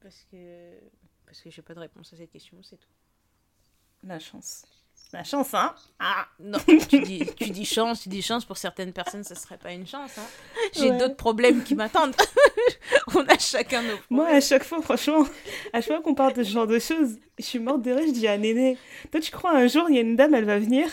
Parce 0.00 0.26
que 0.30 0.78
parce 1.24 1.40
que 1.40 1.48
j'ai 1.50 1.62
pas 1.62 1.72
de 1.74 1.80
réponse 1.80 2.12
à 2.12 2.16
cette 2.18 2.30
question, 2.30 2.58
c'est 2.62 2.76
tout. 2.76 2.88
la 4.02 4.18
chance. 4.18 4.64
La 5.12 5.24
chance, 5.24 5.52
hein 5.52 5.74
Ah 6.00 6.26
non, 6.40 6.58
tu 6.88 7.00
dis, 7.00 7.22
tu 7.36 7.50
dis 7.50 7.64
chance, 7.66 8.02
tu 8.02 8.08
dis 8.08 8.22
chance 8.22 8.44
pour 8.46 8.56
certaines 8.56 8.92
personnes, 8.94 9.24
ça 9.24 9.34
serait 9.34 9.58
pas 9.58 9.72
une 9.72 9.86
chance. 9.86 10.10
Hein. 10.18 10.22
J'ai 10.74 10.90
Ouais. 10.90 10.96
d'autres 10.98 11.16
problèmes 11.16 11.62
qui 11.64 11.74
m'attendent. 11.74 12.14
On 13.14 13.20
a 13.26 13.38
chacun 13.38 13.82
nos 13.82 13.88
Moi, 14.08 14.24
problèmes. 14.24 14.36
à 14.36 14.40
chaque 14.40 14.64
fois, 14.64 14.80
franchement, 14.80 15.26
à 15.74 15.80
chaque 15.82 15.88
fois 15.96 16.00
qu'on 16.02 16.14
parle 16.14 16.32
de 16.32 16.42
ce 16.42 16.50
genre 16.50 16.66
de 16.66 16.78
choses, 16.78 17.18
je 17.38 17.44
suis 17.44 17.58
morte 17.58 17.82
de 17.82 17.92
rire, 17.92 18.04
je 18.06 18.12
dis 18.12 18.26
à 18.26 18.38
Néné, 18.38 18.78
toi, 19.10 19.20
tu 19.20 19.30
crois 19.30 19.50
un 19.52 19.66
jour, 19.66 19.84
il 19.90 19.96
y 19.96 19.98
a 19.98 20.00
une 20.02 20.16
dame, 20.16 20.34
elle 20.34 20.46
va 20.46 20.58
venir, 20.58 20.88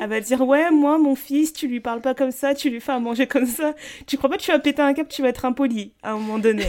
elle 0.00 0.08
va 0.08 0.20
dire, 0.20 0.40
ouais, 0.40 0.70
moi, 0.70 0.96
mon 0.96 1.14
fils, 1.14 1.52
tu 1.52 1.68
lui 1.68 1.80
parles 1.80 2.00
pas 2.00 2.14
comme 2.14 2.30
ça, 2.30 2.54
tu 2.54 2.70
lui 2.70 2.80
fais 2.80 2.92
à 2.92 2.98
manger 2.98 3.26
comme 3.26 3.46
ça. 3.46 3.74
Tu 4.06 4.16
crois 4.16 4.30
pas 4.30 4.38
que 4.38 4.42
tu 4.42 4.52
vas 4.52 4.58
péter 4.58 4.80
un 4.80 4.94
câble, 4.94 5.08
tu 5.10 5.20
vas 5.20 5.28
être 5.28 5.44
impoli 5.44 5.92
à 6.02 6.12
un 6.12 6.14
moment 6.14 6.38
donné. 6.38 6.66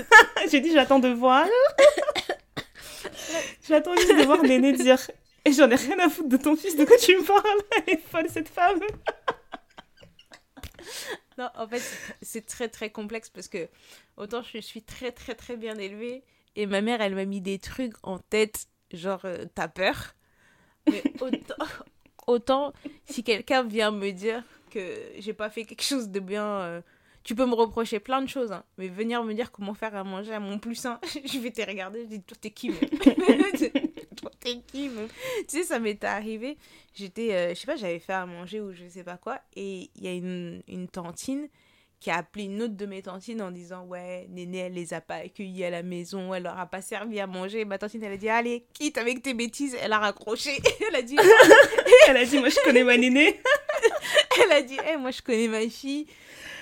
J'ai 0.50 0.60
dit, 0.60 0.72
j'attends 0.72 1.00
de 1.00 1.08
voir. 1.08 1.44
j'attends 3.68 3.94
juste 3.96 4.16
de 4.16 4.24
voir 4.24 4.42
Néné 4.42 4.72
dire, 4.72 4.98
et 5.44 5.52
j'en 5.52 5.70
ai 5.70 5.74
rien 5.76 5.98
à 5.98 6.08
foutre 6.08 6.28
de 6.28 6.36
ton 6.36 6.56
fils, 6.56 6.76
de 6.76 6.84
quoi 6.84 6.96
tu 6.98 7.16
me 7.16 7.24
parles? 7.24 7.60
Elle 7.86 7.94
est 7.94 7.98
folle, 7.98 8.28
cette 8.28 8.48
femme. 8.48 8.80
Non, 11.38 11.48
en 11.56 11.66
fait, 11.66 11.82
c'est- 12.22 12.46
très 12.46 12.68
très 12.68 12.90
complexe 12.90 13.30
parce 13.30 13.48
que 13.48 13.68
autant 14.16 14.42
je 14.42 14.58
suis 14.58 14.82
très 14.82 15.10
très 15.12 15.34
très 15.34 15.56
bien 15.56 15.76
élevée 15.78 16.22
et 16.56 16.66
ma 16.66 16.80
mère 16.82 17.00
elle 17.00 17.14
m'a 17.14 17.24
mis 17.24 17.40
des 17.40 17.58
trucs 17.58 17.94
en 18.02 18.18
tête, 18.18 18.66
genre 18.92 19.22
euh, 19.24 19.44
t'as 19.54 19.68
peur. 19.68 20.14
Mais 20.90 21.02
autant, 21.20 21.54
autant 22.26 22.72
si 23.06 23.22
quelqu'un 23.24 23.62
vient 23.62 23.90
me 23.90 24.10
dire 24.10 24.42
que 24.70 24.80
j'ai 25.18 25.32
pas 25.32 25.48
fait 25.50 25.64
quelque 25.64 25.82
chose 25.84 26.08
de 26.10 26.20
bien, 26.20 26.44
euh, 26.44 26.80
tu 27.24 27.34
peux 27.34 27.46
me 27.46 27.54
reprocher 27.54 28.00
plein 28.00 28.20
de 28.22 28.28
choses, 28.28 28.52
hein, 28.52 28.64
mais 28.76 28.88
venir 28.88 29.22
me 29.24 29.32
dire 29.34 29.50
comment 29.52 29.74
faire 29.74 29.94
à 29.94 30.04
manger 30.04 30.34
à 30.34 30.40
mon 30.40 30.58
plus 30.58 30.74
sain, 30.74 30.98
je 31.24 31.38
vais 31.38 31.50
te 31.52 31.62
regarder, 31.62 32.02
je 32.02 32.06
dis 32.08 32.22
toi 32.22 32.36
t'es 32.40 32.50
qui 32.50 32.70
t'es 34.40 34.60
qui 34.66 34.88
même 34.88 35.08
Tu 35.48 35.58
sais, 35.58 35.62
ça 35.64 35.78
m'était 35.78 36.06
arrivé, 36.06 36.56
j'étais, 36.94 37.34
euh, 37.34 37.48
je 37.50 37.54
sais 37.60 37.66
pas, 37.66 37.76
j'avais 37.76 37.98
fait 37.98 38.12
à 38.12 38.26
manger 38.26 38.60
ou 38.60 38.72
je 38.72 38.88
sais 38.88 39.04
pas 39.04 39.16
quoi, 39.16 39.40
et 39.54 39.90
il 39.94 40.04
y 40.04 40.08
a 40.08 40.12
une, 40.12 40.62
une 40.68 40.88
tantine 40.88 41.48
qui 42.00 42.10
a 42.10 42.16
appelé 42.16 42.44
une 42.44 42.62
autre 42.62 42.76
de 42.76 42.86
mes 42.86 43.02
tantines 43.02 43.42
en 43.42 43.50
disant 43.50 43.84
ouais 43.84 44.26
Néné 44.30 44.58
elle 44.58 44.72
les 44.72 44.94
a 44.94 45.02
pas 45.02 45.16
accueillis 45.16 45.64
à 45.64 45.70
la 45.70 45.82
maison 45.82 46.32
elle 46.32 46.44
leur 46.44 46.58
a 46.58 46.66
pas 46.66 46.80
servi 46.80 47.20
à 47.20 47.26
manger. 47.26 47.66
Ma 47.66 47.76
tantine 47.76 48.02
elle 48.02 48.12
a 48.12 48.16
dit 48.16 48.30
allez 48.30 48.64
quitte 48.72 48.96
avec 48.96 49.22
tes 49.22 49.34
bêtises. 49.34 49.76
Elle 49.80 49.92
a 49.92 49.98
raccroché. 49.98 50.58
Elle 50.88 50.96
a 50.96 51.02
dit 51.02 51.16
Elle 52.08 52.16
a 52.16 52.24
dit, 52.24 52.38
moi, 52.38 52.48
je 52.48 52.56
connais 52.64 52.82
ma 52.84 52.96
Néné. 52.96 53.38
elle 54.42 54.52
a 54.52 54.62
dit 54.62 54.78
Eh, 54.90 54.96
moi 54.96 55.10
je 55.10 55.20
connais 55.20 55.46
ma 55.46 55.68
fille. 55.68 56.06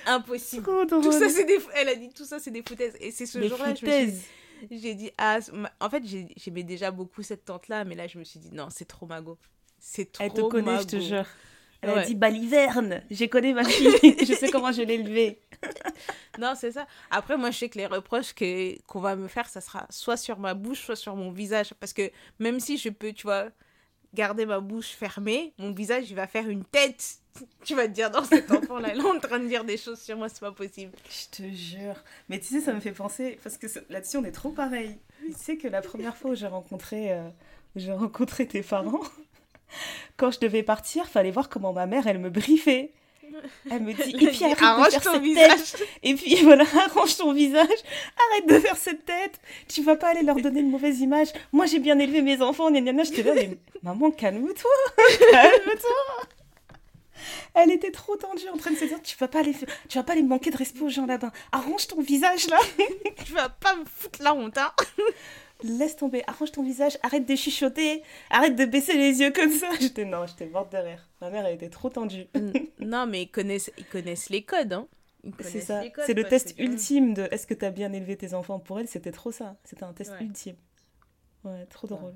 Impossible. 0.06 0.64
Tout 0.88 1.12
ça 1.12 1.28
c'est 1.28 1.44
des 1.44 1.58
elle 1.76 1.88
a 1.88 1.94
dit 1.94 2.10
tout 2.10 2.24
ça 2.24 2.40
c'est 2.40 2.50
des 2.50 2.62
foutaises. 2.66 2.96
Et 3.00 3.12
c'est 3.12 3.26
ce 3.26 3.40
jour-là 3.40 3.66
je 3.66 3.70
me 3.70 3.76
suis 3.76 3.86
foutaises. 3.86 4.22
J'ai 4.70 4.94
dit 4.94 5.10
ah 5.18 5.38
en 5.80 5.90
fait 5.90 6.04
j'ai- 6.04 6.28
j'aimais 6.36 6.62
déjà 6.62 6.90
beaucoup 6.90 7.22
cette 7.22 7.44
tante 7.44 7.68
là 7.68 7.84
mais 7.84 7.94
là 7.94 8.06
je 8.06 8.18
me 8.18 8.24
suis 8.24 8.38
dit 8.40 8.50
non 8.52 8.68
c'est 8.70 8.84
trop 8.86 9.06
mago 9.06 9.38
c'est 9.78 10.10
trop 10.12 10.24
Elle 10.24 10.32
te 10.32 10.40
connaît, 10.42 10.80
je 10.80 10.86
te 10.86 11.00
jure. 11.00 11.24
Elle 11.80 11.90
a 11.90 12.04
dit 12.04 12.16
baliverne. 12.16 13.02
J'ai 13.08 13.28
connu 13.28 13.54
ma 13.54 13.62
fille. 13.62 13.88
je 14.26 14.32
sais 14.34 14.50
comment 14.50 14.72
je 14.72 14.82
l'ai 14.82 14.94
élevée. 14.94 15.40
Non, 16.38 16.54
c'est 16.56 16.70
ça. 16.72 16.86
Après, 17.10 17.36
moi, 17.36 17.50
je 17.50 17.58
sais 17.58 17.68
que 17.68 17.78
les 17.78 17.86
reproches 17.86 18.32
que 18.32 18.80
qu'on 18.82 19.00
va 19.00 19.16
me 19.16 19.26
faire, 19.28 19.48
ça 19.48 19.60
sera 19.60 19.86
soit 19.90 20.16
sur 20.16 20.38
ma 20.38 20.54
bouche, 20.54 20.82
soit 20.84 20.96
sur 20.96 21.16
mon 21.16 21.30
visage. 21.32 21.74
Parce 21.80 21.92
que 21.92 22.10
même 22.38 22.60
si 22.60 22.76
je 22.78 22.88
peux, 22.90 23.12
tu 23.12 23.22
vois, 23.24 23.50
garder 24.14 24.46
ma 24.46 24.60
bouche 24.60 24.88
fermée, 24.90 25.52
mon 25.58 25.72
visage, 25.72 26.10
il 26.10 26.14
va 26.16 26.26
faire 26.26 26.48
une 26.48 26.64
tête. 26.64 27.18
Tu 27.64 27.74
vas 27.74 27.86
te 27.86 27.92
dire, 27.92 28.10
non, 28.10 28.24
cet 28.24 28.50
enfant-là, 28.50 28.94
est 28.94 29.00
en 29.00 29.18
train 29.18 29.38
de 29.38 29.46
dire 29.46 29.64
des 29.64 29.76
choses 29.76 30.00
sur 30.00 30.16
moi, 30.16 30.28
c'est 30.28 30.40
pas 30.40 30.52
possible. 30.52 30.92
Je 31.10 31.36
te 31.36 31.42
jure. 31.50 31.96
Mais 32.28 32.38
tu 32.38 32.46
sais, 32.46 32.60
ça 32.60 32.72
me 32.72 32.80
fait 32.80 32.92
penser, 32.92 33.38
parce 33.42 33.58
que 33.58 33.66
là-dessus, 33.90 34.16
on 34.16 34.24
est 34.24 34.32
trop 34.32 34.50
pareil. 34.50 34.98
Tu 35.26 35.32
sais 35.36 35.56
que 35.56 35.68
la 35.68 35.82
première 35.82 36.16
fois 36.16 36.30
où 36.30 36.34
j'ai 36.34 36.46
rencontré, 36.46 37.12
euh, 37.12 37.28
j'ai 37.76 37.92
rencontré 37.92 38.46
tes 38.46 38.62
parents, 38.62 39.00
quand 40.16 40.30
je 40.30 40.40
devais 40.40 40.62
partir, 40.62 41.06
fallait 41.06 41.30
voir 41.30 41.48
comment 41.48 41.72
ma 41.72 41.86
mère, 41.86 42.06
elle 42.06 42.18
me 42.18 42.30
briefait. 42.30 42.92
Elle 43.70 43.82
me 43.82 43.92
dit, 43.92 44.10
et 44.10 44.28
puis 44.28 44.44
arrête 44.44 44.58
de 44.58 44.64
arrange 44.64 44.90
faire 44.90 45.02
ton 45.02 45.12
cette 45.12 45.22
visage. 45.22 45.72
tête. 45.72 45.88
Et 46.02 46.14
puis 46.14 46.36
voilà, 46.42 46.64
arrange 46.86 47.16
ton 47.16 47.32
visage. 47.32 47.66
Arrête 47.66 48.48
de 48.48 48.58
faire 48.58 48.76
cette 48.76 49.04
tête. 49.04 49.38
Tu 49.68 49.82
vas 49.82 49.96
pas 49.96 50.10
aller 50.10 50.22
leur 50.22 50.36
donner 50.36 50.60
une 50.60 50.70
mauvaise 50.70 51.00
image. 51.00 51.28
Moi, 51.52 51.66
j'ai 51.66 51.78
bien 51.78 51.98
élevé 51.98 52.22
mes 52.22 52.40
enfants. 52.40 52.70
Gna, 52.70 52.80
gna, 52.80 52.92
gna. 52.92 53.02
J'étais 53.04 53.22
là, 53.22 53.34
mais 53.34 53.58
maman, 53.82 54.10
calme-toi. 54.10 54.70
Calme-toi. 55.30 56.28
Elle 57.54 57.70
était 57.70 57.90
trop 57.90 58.16
tendue 58.16 58.48
en 58.52 58.56
train 58.56 58.70
de 58.70 58.76
se 58.76 58.84
dire, 58.84 59.00
tu 59.02 59.16
vas 59.16 59.28
pas 59.28 59.40
aller, 59.40 59.54
tu 59.88 59.98
vas 59.98 60.04
pas 60.04 60.12
aller 60.12 60.22
manquer 60.22 60.50
de 60.50 60.56
respect 60.56 60.82
aux 60.82 60.88
gens 60.88 61.06
là-bas. 61.06 61.32
Arrange 61.52 61.86
ton 61.88 62.00
visage 62.00 62.48
là. 62.48 62.58
Tu 63.24 63.32
vas 63.32 63.48
pas 63.48 63.74
me 63.76 63.84
foutre 63.84 64.22
la 64.22 64.34
honte, 64.34 64.56
hein. 64.58 64.72
Laisse 65.64 65.96
tomber, 65.96 66.22
arrange 66.28 66.52
ton 66.52 66.62
visage, 66.62 66.96
arrête 67.02 67.26
de 67.26 67.34
chuchoter, 67.34 68.02
arrête 68.30 68.54
de 68.54 68.64
baisser 68.64 68.94
les 68.96 69.20
yeux 69.20 69.32
comme 69.32 69.50
ça. 69.50 69.68
J'étais 69.80 70.04
non, 70.04 70.24
j'étais 70.26 70.46
morte 70.46 70.70
de 70.72 70.78
rire. 70.78 71.08
Ma 71.20 71.30
mère, 71.30 71.44
elle 71.46 71.56
était 71.56 71.68
trop 71.68 71.90
tendue. 71.90 72.26
non, 72.78 73.06
mais 73.06 73.22
ils 73.22 73.28
connaissent, 73.30 73.70
ils 73.76 73.84
connaissent 73.84 74.30
les 74.30 74.42
codes, 74.44 74.72
hein. 74.72 74.86
C'est 75.40 75.60
ça. 75.60 75.82
C'est 76.06 76.14
le 76.14 76.22
test 76.24 76.56
que- 76.56 76.62
ultime 76.62 77.12
de 77.12 77.26
est-ce 77.32 77.46
que 77.46 77.54
t'as 77.54 77.70
bien 77.70 77.92
élevé 77.92 78.16
tes 78.16 78.34
enfants? 78.34 78.60
Pour 78.60 78.78
elle. 78.78 78.86
C'était 78.86 79.10
trop 79.10 79.32
ça. 79.32 79.56
C'était 79.64 79.82
un 79.82 79.92
test 79.92 80.12
Ouais. 80.12 80.24
ultime. 80.24 80.54
Ouais, 81.44 81.66
trop 81.66 81.88
drôle. 81.88 82.14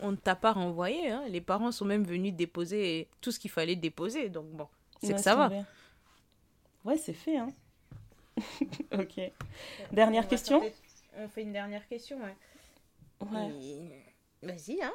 On 0.00 0.10
ne 0.12 0.16
t'a 0.16 0.34
pas 0.34 0.52
renvoyé, 0.52 1.10
hein. 1.10 1.24
Les 1.28 1.40
parents 1.40 1.72
sont 1.72 1.84
même 1.84 2.04
venus 2.04 2.32
déposer 2.34 3.08
tout 3.20 3.30
ce 3.30 3.38
qu'il 3.38 3.50
fallait 3.50 3.76
déposer, 3.76 4.28
donc 4.28 4.46
bon, 4.50 4.68
c'est 5.00 5.08
Ouais, 5.08 5.14
que 5.14 5.20
ça 5.20 5.34
va. 5.34 5.48
tomber. 5.50 5.62
Ouais, 6.84 6.96
c'est 6.98 7.12
fait, 7.14 7.36
hein. 7.38 7.48
ok. 8.92 9.20
Dernière 9.92 10.24
On 10.24 10.28
question? 10.28 10.60
tenter- 10.60 10.74
On 11.18 11.28
fait 11.28 11.42
une 11.42 11.52
dernière 11.52 11.86
question, 11.88 12.18
ouais. 12.18 12.36
Ouais. 13.30 13.50
Et- 13.60 14.02
Vas-y, 14.46 14.82
hein. 14.82 14.92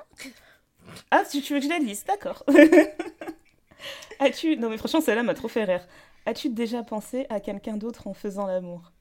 Ah, 1.10 1.24
si 1.26 1.42
tu 1.42 1.54
veux 1.54 1.60
que 1.60 1.66
je 1.66 1.70
la 1.72 1.80
lise, 1.80 2.06
d'accord. 2.06 2.44
As-tu... 4.20 4.58
Non 4.58 4.70
mais 4.70 4.78
franchement, 4.78 5.02
celle-là 5.02 5.24
m'a 5.24 5.34
trop 5.34 5.48
fait 5.48 5.64
rire. 5.64 5.88
As-tu 6.26 6.50
déjà 6.50 6.84
pensé 6.84 7.26
à 7.30 7.40
quelqu'un 7.40 7.78
d'autre 7.78 8.08
en 8.08 8.14
faisant 8.14 8.46
l'amour? 8.46 8.92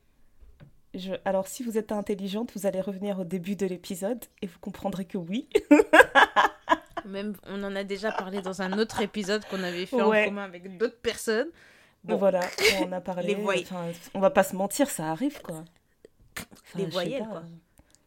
Je... 0.99 1.15
Alors, 1.25 1.47
si 1.49 1.63
vous 1.63 1.79
êtes 1.79 1.93
intelligente, 1.93 2.51
vous 2.55 2.67
allez 2.67 2.81
revenir 2.81 3.19
au 3.21 3.25
début 3.25 3.57
de 3.57 3.67
l'épisode 3.67 4.25
et 4.43 4.47
vous 4.47 4.59
comprendrez 4.61 5.05
que 5.05 5.19
oui. 5.19 5.49
Même, 7.07 7.35
on 7.47 7.63
en 7.65 7.75
a 7.75 7.85
déjà 7.85 8.13
parlé 8.13 8.43
dans 8.43 8.61
un 8.61 8.79
autre 8.79 9.01
épisode 9.01 9.45
qu'on 9.47 9.63
avait 9.63 9.87
fait 9.87 10.03
Ouais. 10.03 10.25
en 10.25 10.29
commun 10.29 10.45
avec 10.45 10.77
d'autres 10.77 11.01
personnes. 11.01 11.49
Bon, 12.05 12.17
Voilà, 12.17 12.41
on 12.83 12.93
a 12.93 13.01
parlé. 13.01 13.29
Les 13.29 13.35
voy- 13.35 13.61
Enfin, 13.63 13.87
on 14.15 14.21
va 14.21 14.31
pas 14.31 14.43
se 14.43 14.55
mentir, 14.55 14.89
ça 14.91 15.11
arrive 15.11 15.41
quoi. 15.43 15.65
Enfin, 16.39 16.79
Les 16.79 16.87
voyelles, 16.87 17.23
pas, 17.23 17.27
quoi. 17.29 17.43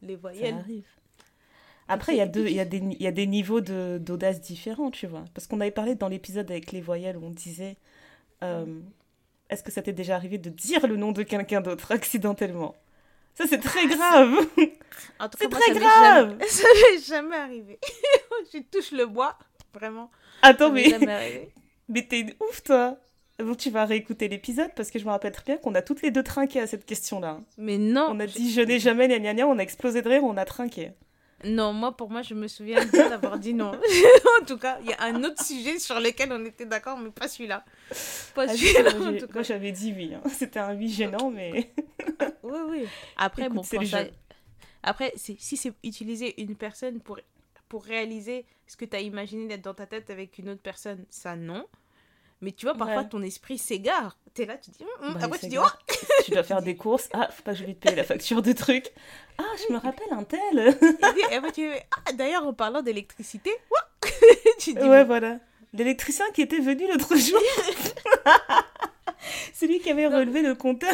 les 0.01 0.13
Ça 0.15 0.19
voyelles. 0.21 0.55
arrive. 0.55 0.85
Après, 1.87 2.13
il 2.13 2.17
y, 2.19 2.21
a 2.21 2.25
deux, 2.27 2.47
il, 2.47 2.53
y 2.55 2.59
a 2.61 2.65
des, 2.65 2.77
il 2.77 3.01
y 3.01 3.07
a 3.07 3.11
des 3.11 3.27
niveaux 3.27 3.59
d'audace 3.59 4.39
différents, 4.39 4.91
tu 4.91 5.07
vois. 5.07 5.25
Parce 5.33 5.45
qu'on 5.47 5.59
avait 5.59 5.71
parlé 5.71 5.95
dans 5.95 6.07
l'épisode 6.07 6.49
avec 6.49 6.71
les 6.71 6.79
voyelles 6.79 7.17
où 7.17 7.25
on 7.25 7.31
disait 7.31 7.75
euh, 8.43 8.79
Est-ce 9.51 9.63
que 9.63 9.71
ça 9.71 9.81
t'est 9.81 9.91
déjà 9.91 10.15
arrivé 10.15 10.37
de 10.37 10.49
dire 10.49 10.87
le 10.87 10.95
nom 10.95 11.11
de 11.11 11.23
quelqu'un 11.23 11.59
d'autre 11.59 11.91
accidentellement? 11.91 12.73
Ça, 13.35 13.45
c'est 13.47 13.59
très 13.59 13.81
ah, 13.83 13.95
grave 13.95 14.47
C'est 15.37 15.49
très 15.49 15.73
grave 15.73 16.37
Ça 16.47 16.67
m'est 16.73 17.03
jamais 17.05 17.35
arrivé. 17.35 17.79
Je 18.53 18.59
touche 18.59 18.91
le 18.91 19.05
bois, 19.05 19.37
vraiment. 19.73 20.09
Attends, 20.41 20.71
mais. 20.71 20.97
mais 21.89 22.07
t'es 22.07 22.21
une 22.21 22.33
ouf, 22.39 22.63
toi 22.63 22.97
Bon, 23.39 23.55
tu 23.55 23.69
vas 23.71 23.85
réécouter 23.85 24.27
l'épisode 24.27 24.71
parce 24.75 24.91
que 24.91 24.99
je 24.99 25.05
me 25.05 25.09
rappelle 25.09 25.31
très 25.31 25.43
bien 25.43 25.57
qu'on 25.57 25.73
a 25.73 25.81
toutes 25.81 26.03
les 26.03 26.11
deux 26.11 26.23
trinqué 26.23 26.59
à 26.59 26.67
cette 26.67 26.85
question-là. 26.85 27.39
Mais 27.57 27.77
non. 27.77 28.09
On 28.11 28.19
a 28.19 28.27
dit 28.27 28.51
je 28.51 28.61
n'ai 28.61 28.79
jamais 28.79 29.07
gna 29.07 29.19
gna 29.19 29.33
gna, 29.33 29.47
on 29.47 29.57
a 29.57 29.63
explosé 29.63 30.01
de 30.01 30.07
rire, 30.07 30.23
on 30.23 30.37
a 30.37 30.45
trinqué. 30.45 30.91
Non, 31.43 31.73
moi, 31.73 31.95
pour 31.95 32.09
moi, 32.09 32.21
je 32.21 32.33
me 32.33 32.47
souviens 32.47 32.85
bien 32.85 33.09
d'avoir 33.09 33.39
dit 33.39 33.53
non. 33.53 33.71
en 34.41 34.45
tout 34.45 34.57
cas, 34.57 34.79
il 34.81 34.89
y 34.89 34.93
a 34.93 35.03
un 35.03 35.23
autre 35.23 35.43
sujet 35.43 35.79
sur 35.79 35.99
lequel 35.99 36.31
on 36.31 36.43
était 36.45 36.65
d'accord, 36.65 36.97
mais 36.97 37.09
pas 37.09 37.27
celui-là. 37.27 37.63
Pas 38.35 38.45
ah, 38.47 38.55
celui-là, 38.55 39.27
Moi, 39.33 39.43
j'avais 39.43 39.71
dit 39.71 39.93
oui. 39.95 40.13
Hein. 40.13 40.21
C'était 40.29 40.59
un 40.59 40.75
oui 40.75 40.89
gênant, 40.89 41.31
mais... 41.31 41.71
oui, 42.43 42.59
oui. 42.69 42.87
Après, 43.17 43.49
bon, 43.49 43.63
ça... 43.63 43.77
Après, 44.83 45.13
si 45.15 45.37
c'est 45.37 45.73
utiliser 45.83 46.41
une 46.41 46.55
personne 46.55 47.01
pour, 47.01 47.19
pour 47.69 47.83
réaliser 47.83 48.45
ce 48.67 48.77
que 48.77 48.85
tu 48.85 48.95
as 48.95 49.01
imaginé 49.01 49.47
d'être 49.47 49.63
dans 49.63 49.73
ta 49.73 49.85
tête 49.85 50.09
avec 50.09 50.37
une 50.37 50.49
autre 50.49 50.61
personne, 50.61 51.05
ça, 51.09 51.35
non. 51.35 51.65
Mais 52.41 52.51
tu 52.51 52.65
vois, 52.65 52.75
parfois, 52.75 53.03
ton 53.03 53.21
esprit 53.21 53.57
s'égare. 53.57 54.17
T'es 54.33 54.45
là, 54.45 54.57
tu 54.57 54.71
dis... 54.71 54.83
Hum. 55.01 55.13
Bah, 55.13 55.19
après, 55.23 55.39
tu 55.39 55.47
dis... 55.47 55.57
Oh 55.57 55.67
tu 56.25 56.31
dois 56.31 56.43
faire 56.43 56.61
des 56.61 56.75
courses. 56.75 57.09
Ah, 57.13 57.29
faut 57.31 57.43
pas 57.43 57.51
que 57.51 57.59
je 57.59 57.65
vais 57.65 57.73
te 57.73 57.79
payer 57.79 57.95
la 57.95 58.03
facture 58.03 58.41
de 58.41 58.51
trucs. 58.53 58.91
Ah, 59.37 59.43
je 59.67 59.73
me 59.73 59.77
rappelle 59.77 60.11
un 60.11 60.23
tel. 60.23 60.75
ah, 61.03 62.11
D'ailleurs, 62.13 62.45
en 62.45 62.53
parlant 62.53 62.81
d'électricité... 62.81 63.51
tu 64.59 64.73
dis, 64.73 64.79
ouais, 64.79 65.03
voilà. 65.03 65.39
L'électricien 65.73 66.25
qui 66.33 66.41
était 66.41 66.59
venu 66.59 66.87
l'autre 66.87 67.15
jour. 67.15 67.39
C'est 69.53 69.67
lui 69.67 69.79
qui 69.79 69.91
avait 69.91 70.07
relevé 70.07 70.41
le 70.41 70.55
compteur. 70.55 70.93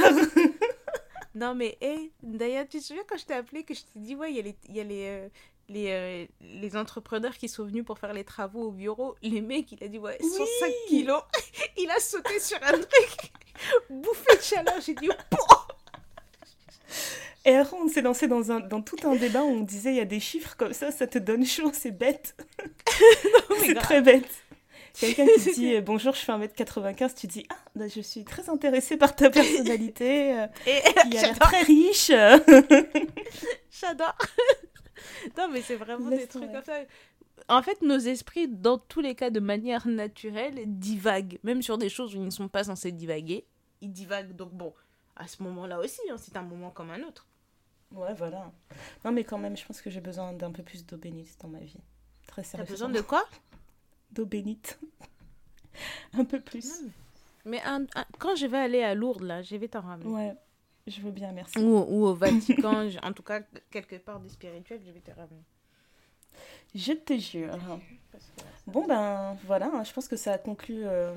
non, 1.35 1.55
mais 1.55 1.77
hey, 1.81 2.11
d'ailleurs, 2.21 2.65
tu 2.67 2.79
te 2.79 2.83
souviens 2.83 3.03
quand 3.07 3.17
je 3.17 3.25
t'ai 3.25 3.33
appelé 3.33 3.63
que 3.63 3.73
je 3.73 3.81
t'ai 3.81 3.99
dit, 3.99 4.15
ouais, 4.15 4.31
il 4.31 4.37
y 4.37 4.39
a 4.39 4.43
les, 4.43 4.55
y 4.69 4.79
a 4.79 4.83
les, 4.83 5.05
euh, 5.07 5.29
les, 5.69 5.87
euh, 5.89 6.25
les 6.41 6.75
entrepreneurs 6.77 7.37
qui 7.37 7.49
sont 7.49 7.65
venus 7.65 7.83
pour 7.83 7.99
faire 7.99 8.13
les 8.13 8.23
travaux 8.23 8.67
au 8.67 8.71
bureau, 8.71 9.15
les 9.21 9.41
mecs, 9.41 9.71
il 9.71 9.83
a 9.83 9.87
dit, 9.87 9.97
ouais, 9.97 10.17
105 10.21 10.71
kilos. 10.87 11.21
il 11.77 11.89
a 11.89 11.99
sauté 11.99 12.39
sur 12.39 12.57
un 12.63 12.71
truc, 12.71 13.31
bouffé 13.89 14.37
de 14.37 14.41
chaleur. 14.41 14.75
J'ai 14.85 14.93
dit, 14.93 15.09
Et 17.45 17.55
après, 17.55 17.77
on 17.77 17.87
s'est 17.89 18.01
lancé 18.01 18.27
dans, 18.27 18.51
un, 18.51 18.59
dans 18.61 18.81
tout 18.81 18.97
un 19.03 19.15
débat 19.15 19.43
où 19.43 19.49
on 19.49 19.61
disait, 19.61 19.91
il 19.91 19.97
y 19.97 20.01
a 20.01 20.05
des 20.05 20.19
chiffres 20.19 20.55
comme 20.57 20.73
ça, 20.73 20.91
ça 20.91 21.07
te 21.07 21.17
donne 21.17 21.45
chaud, 21.45 21.71
c'est 21.73 21.91
bête. 21.91 22.35
c'est 23.65 23.75
très 23.75 24.01
bête. 24.01 24.29
Quelqu'un 24.99 25.27
qui 25.27 25.51
dit 25.53 25.75
euh, 25.75 25.81
bonjour, 25.81 26.15
je 26.15 26.21
fais 26.21 26.31
1m95, 26.31 27.13
tu 27.13 27.27
dis 27.27 27.45
ah, 27.51 27.55
bah, 27.75 27.85
je 27.87 28.01
suis 28.01 28.23
très 28.23 28.49
intéressée 28.49 28.97
par 28.97 29.15
ta 29.15 29.29
personnalité, 29.29 30.33
euh, 30.33 30.47
Et, 30.65 30.81
qui 31.11 31.17
a 31.19 31.21
l'air 31.21 31.37
très 31.37 31.61
riche. 31.61 32.11
J'adore. 33.69 34.17
Non, 35.37 35.49
mais 35.51 35.61
c'est 35.61 35.75
vraiment 35.75 36.09
des 36.09 36.27
trucs 36.27 36.51
comme 36.51 36.63
ça. 36.63 36.81
En 37.49 37.61
fait, 37.61 37.81
nos 37.81 37.99
esprits, 37.99 38.47
dans 38.47 38.77
tous 38.77 38.99
les 38.99 39.15
cas, 39.15 39.29
de 39.29 39.39
manière 39.39 39.87
naturelle, 39.87 40.63
divaguent. 40.65 41.39
Même 41.43 41.61
sur 41.61 41.77
des 41.77 41.89
choses 41.89 42.15
où 42.15 42.19
ils 42.19 42.25
ne 42.25 42.29
sont 42.29 42.47
pas 42.47 42.63
censés 42.63 42.91
divaguer, 42.91 43.45
ils 43.81 43.91
divaguent. 43.91 44.35
Donc 44.35 44.53
bon, 44.53 44.73
à 45.15 45.27
ce 45.27 45.43
moment-là 45.43 45.79
aussi, 45.79 46.01
hein, 46.11 46.15
c'est 46.17 46.35
un 46.35 46.41
moment 46.41 46.71
comme 46.71 46.91
un 46.91 47.01
autre. 47.03 47.27
Ouais, 47.91 48.13
voilà. 48.13 48.51
Non, 49.05 49.11
mais 49.11 49.23
quand 49.23 49.37
même, 49.37 49.55
je 49.55 49.65
pense 49.65 49.81
que 49.81 49.89
j'ai 49.89 50.01
besoin 50.01 50.33
d'un 50.33 50.51
peu 50.51 50.63
plus 50.63 50.85
d'eau 50.85 50.97
bénite 50.97 51.37
dans 51.41 51.47
ma 51.47 51.59
vie. 51.59 51.79
Très 52.27 52.43
sérieusement. 52.43 52.65
T'as 52.65 52.71
besoin 52.71 52.89
de 52.89 53.01
quoi? 53.01 53.25
D'eau 54.11 54.25
bénite. 54.25 54.79
un 56.13 56.25
peu 56.25 56.39
plus. 56.39 56.81
Mais 57.45 57.61
quand 58.19 58.35
je 58.35 58.45
vais 58.45 58.57
aller 58.57 58.83
à 58.83 58.93
Lourdes, 58.93 59.23
là, 59.23 59.41
je 59.41 59.55
vais 59.55 59.69
t'en 59.69 59.81
ramener. 59.81 60.09
Ouais. 60.09 60.35
Je 60.87 61.01
veux 61.01 61.11
bien, 61.11 61.33
merci. 61.33 61.59
Ou, 61.59 62.05
au 62.05 62.13
Vatican, 62.15 62.87
en 63.03 63.13
tout 63.13 63.23
cas, 63.23 63.41
quelque 63.69 63.97
part 63.97 64.21
de 64.21 64.29
spirituel, 64.29 64.81
je 64.85 64.91
vais 64.91 65.01
te 65.01 65.11
ramener. 65.11 65.43
Je 66.73 66.93
te 66.93 67.17
jure. 67.17 67.57
Bon, 68.67 68.85
ben 68.87 69.37
voilà, 69.45 69.69
hein, 69.73 69.83
je 69.83 69.91
pense 69.93 70.07
que 70.07 70.15
ça 70.15 70.37
conclut 70.37 70.85
euh, 70.85 71.13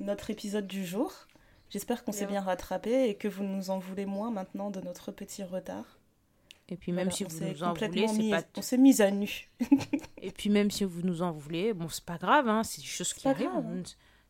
notre 0.00 0.30
épisode 0.30 0.66
du 0.66 0.84
jour. 0.84 1.12
J'espère 1.70 2.04
qu'on 2.04 2.12
s'est 2.12 2.26
bien 2.26 2.40
rattrapé 2.40 3.08
et 3.08 3.14
que 3.14 3.28
vous 3.28 3.44
nous 3.44 3.70
en 3.70 3.78
voulez 3.78 4.06
moins 4.06 4.30
maintenant 4.30 4.70
de 4.70 4.80
notre 4.80 5.12
petit 5.12 5.42
retard. 5.42 5.98
Et 6.70 6.76
puis 6.76 6.92
même 6.92 7.10
si 7.10 7.24
vous 7.24 7.44
nous 7.44 7.62
en 7.62 7.72
voulez, 7.72 8.08
c'est 8.08 8.30
pas... 8.30 8.42
on 8.56 8.62
s'est 8.62 8.76
mis 8.76 9.00
à 9.00 9.10
nu. 9.10 9.48
et 10.18 10.30
puis 10.30 10.50
même 10.50 10.70
si 10.70 10.84
vous 10.84 11.02
nous 11.02 11.22
en 11.22 11.32
voulez, 11.32 11.72
bon, 11.72 11.88
c'est 11.88 12.04
pas 12.04 12.18
grave, 12.18 12.48
hein, 12.48 12.62
c'est 12.62 12.82
des 12.82 12.86
choses 12.86 13.14
qui 13.14 13.26
arrivent. 13.26 13.48
Hein. 13.48 13.82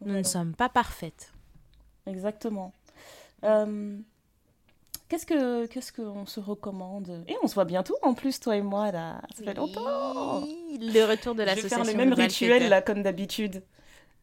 Nous, 0.05 0.13
ne 0.13 0.23
sommes 0.23 0.55
pas 0.55 0.69
parfaites. 0.69 1.33
Exactement. 2.07 2.73
Euh, 3.45 3.99
Qu'est-ce 5.09 5.25
que 5.25 5.67
qu'est-ce 5.67 5.93
qu'on 5.93 6.27
se 6.27 6.39
recommande? 6.39 7.25
Et 7.29 7.35
on 7.43 7.49
se 7.49 7.55
voit 7.55 7.65
bientôt 7.65 7.97
en 8.03 8.13
plus 8.13 8.41
toi 8.41 8.57
et 8.57 8.61
moi 8.61 8.93
là. 8.93 9.23
Ça 9.35 9.43
fait 9.43 9.55
longtemps. 9.55 10.43
Le 10.43 11.05
retour 11.09 11.35
de 11.35 11.43
l'association. 11.43 11.79
Je 11.79 11.85
vais 11.85 11.93
faire 11.93 12.05
le 12.05 12.11
même 12.11 12.13
rituel 12.13 12.69
là 12.69 12.83
comme 12.83 13.03
d'habitude. 13.03 13.63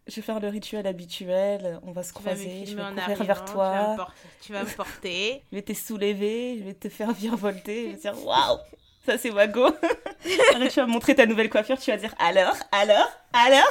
Je 0.07 0.15
vais 0.17 0.21
faire 0.21 0.39
le 0.39 0.47
rituel 0.49 0.85
habituel. 0.85 1.79
On 1.83 1.91
va 1.91 2.03
se 2.03 2.13
croiser. 2.13 2.65
Je 2.67 2.75
vais 2.75 2.83
courir 2.83 3.23
vers 3.23 3.45
toi. 3.45 4.07
Tu 4.41 4.53
vas, 4.53 4.63
me 4.63 4.75
porter. 4.75 5.41
je 5.51 5.55
vais 5.55 5.63
te 5.63 5.73
soulever. 5.73 6.59
Je 6.59 6.63
vais 6.65 6.75
te 6.75 6.89
faire 6.89 7.11
virevolter. 7.13 7.89
Je 7.89 7.95
vais 7.95 8.01
dire 8.01 8.25
waouh. 8.25 8.59
Ça, 9.05 9.17
c'est 9.17 9.29
Wago. 9.29 9.67
Après, 10.51 10.69
tu 10.69 10.79
vas 10.79 10.87
montrer 10.87 11.13
ta 11.13 11.25
nouvelle 11.25 11.49
coiffure, 11.49 11.77
tu 11.77 11.91
vas 11.91 11.97
dire 11.97 12.13
alors, 12.17 12.55
alors, 12.71 13.11
alors. 13.33 13.69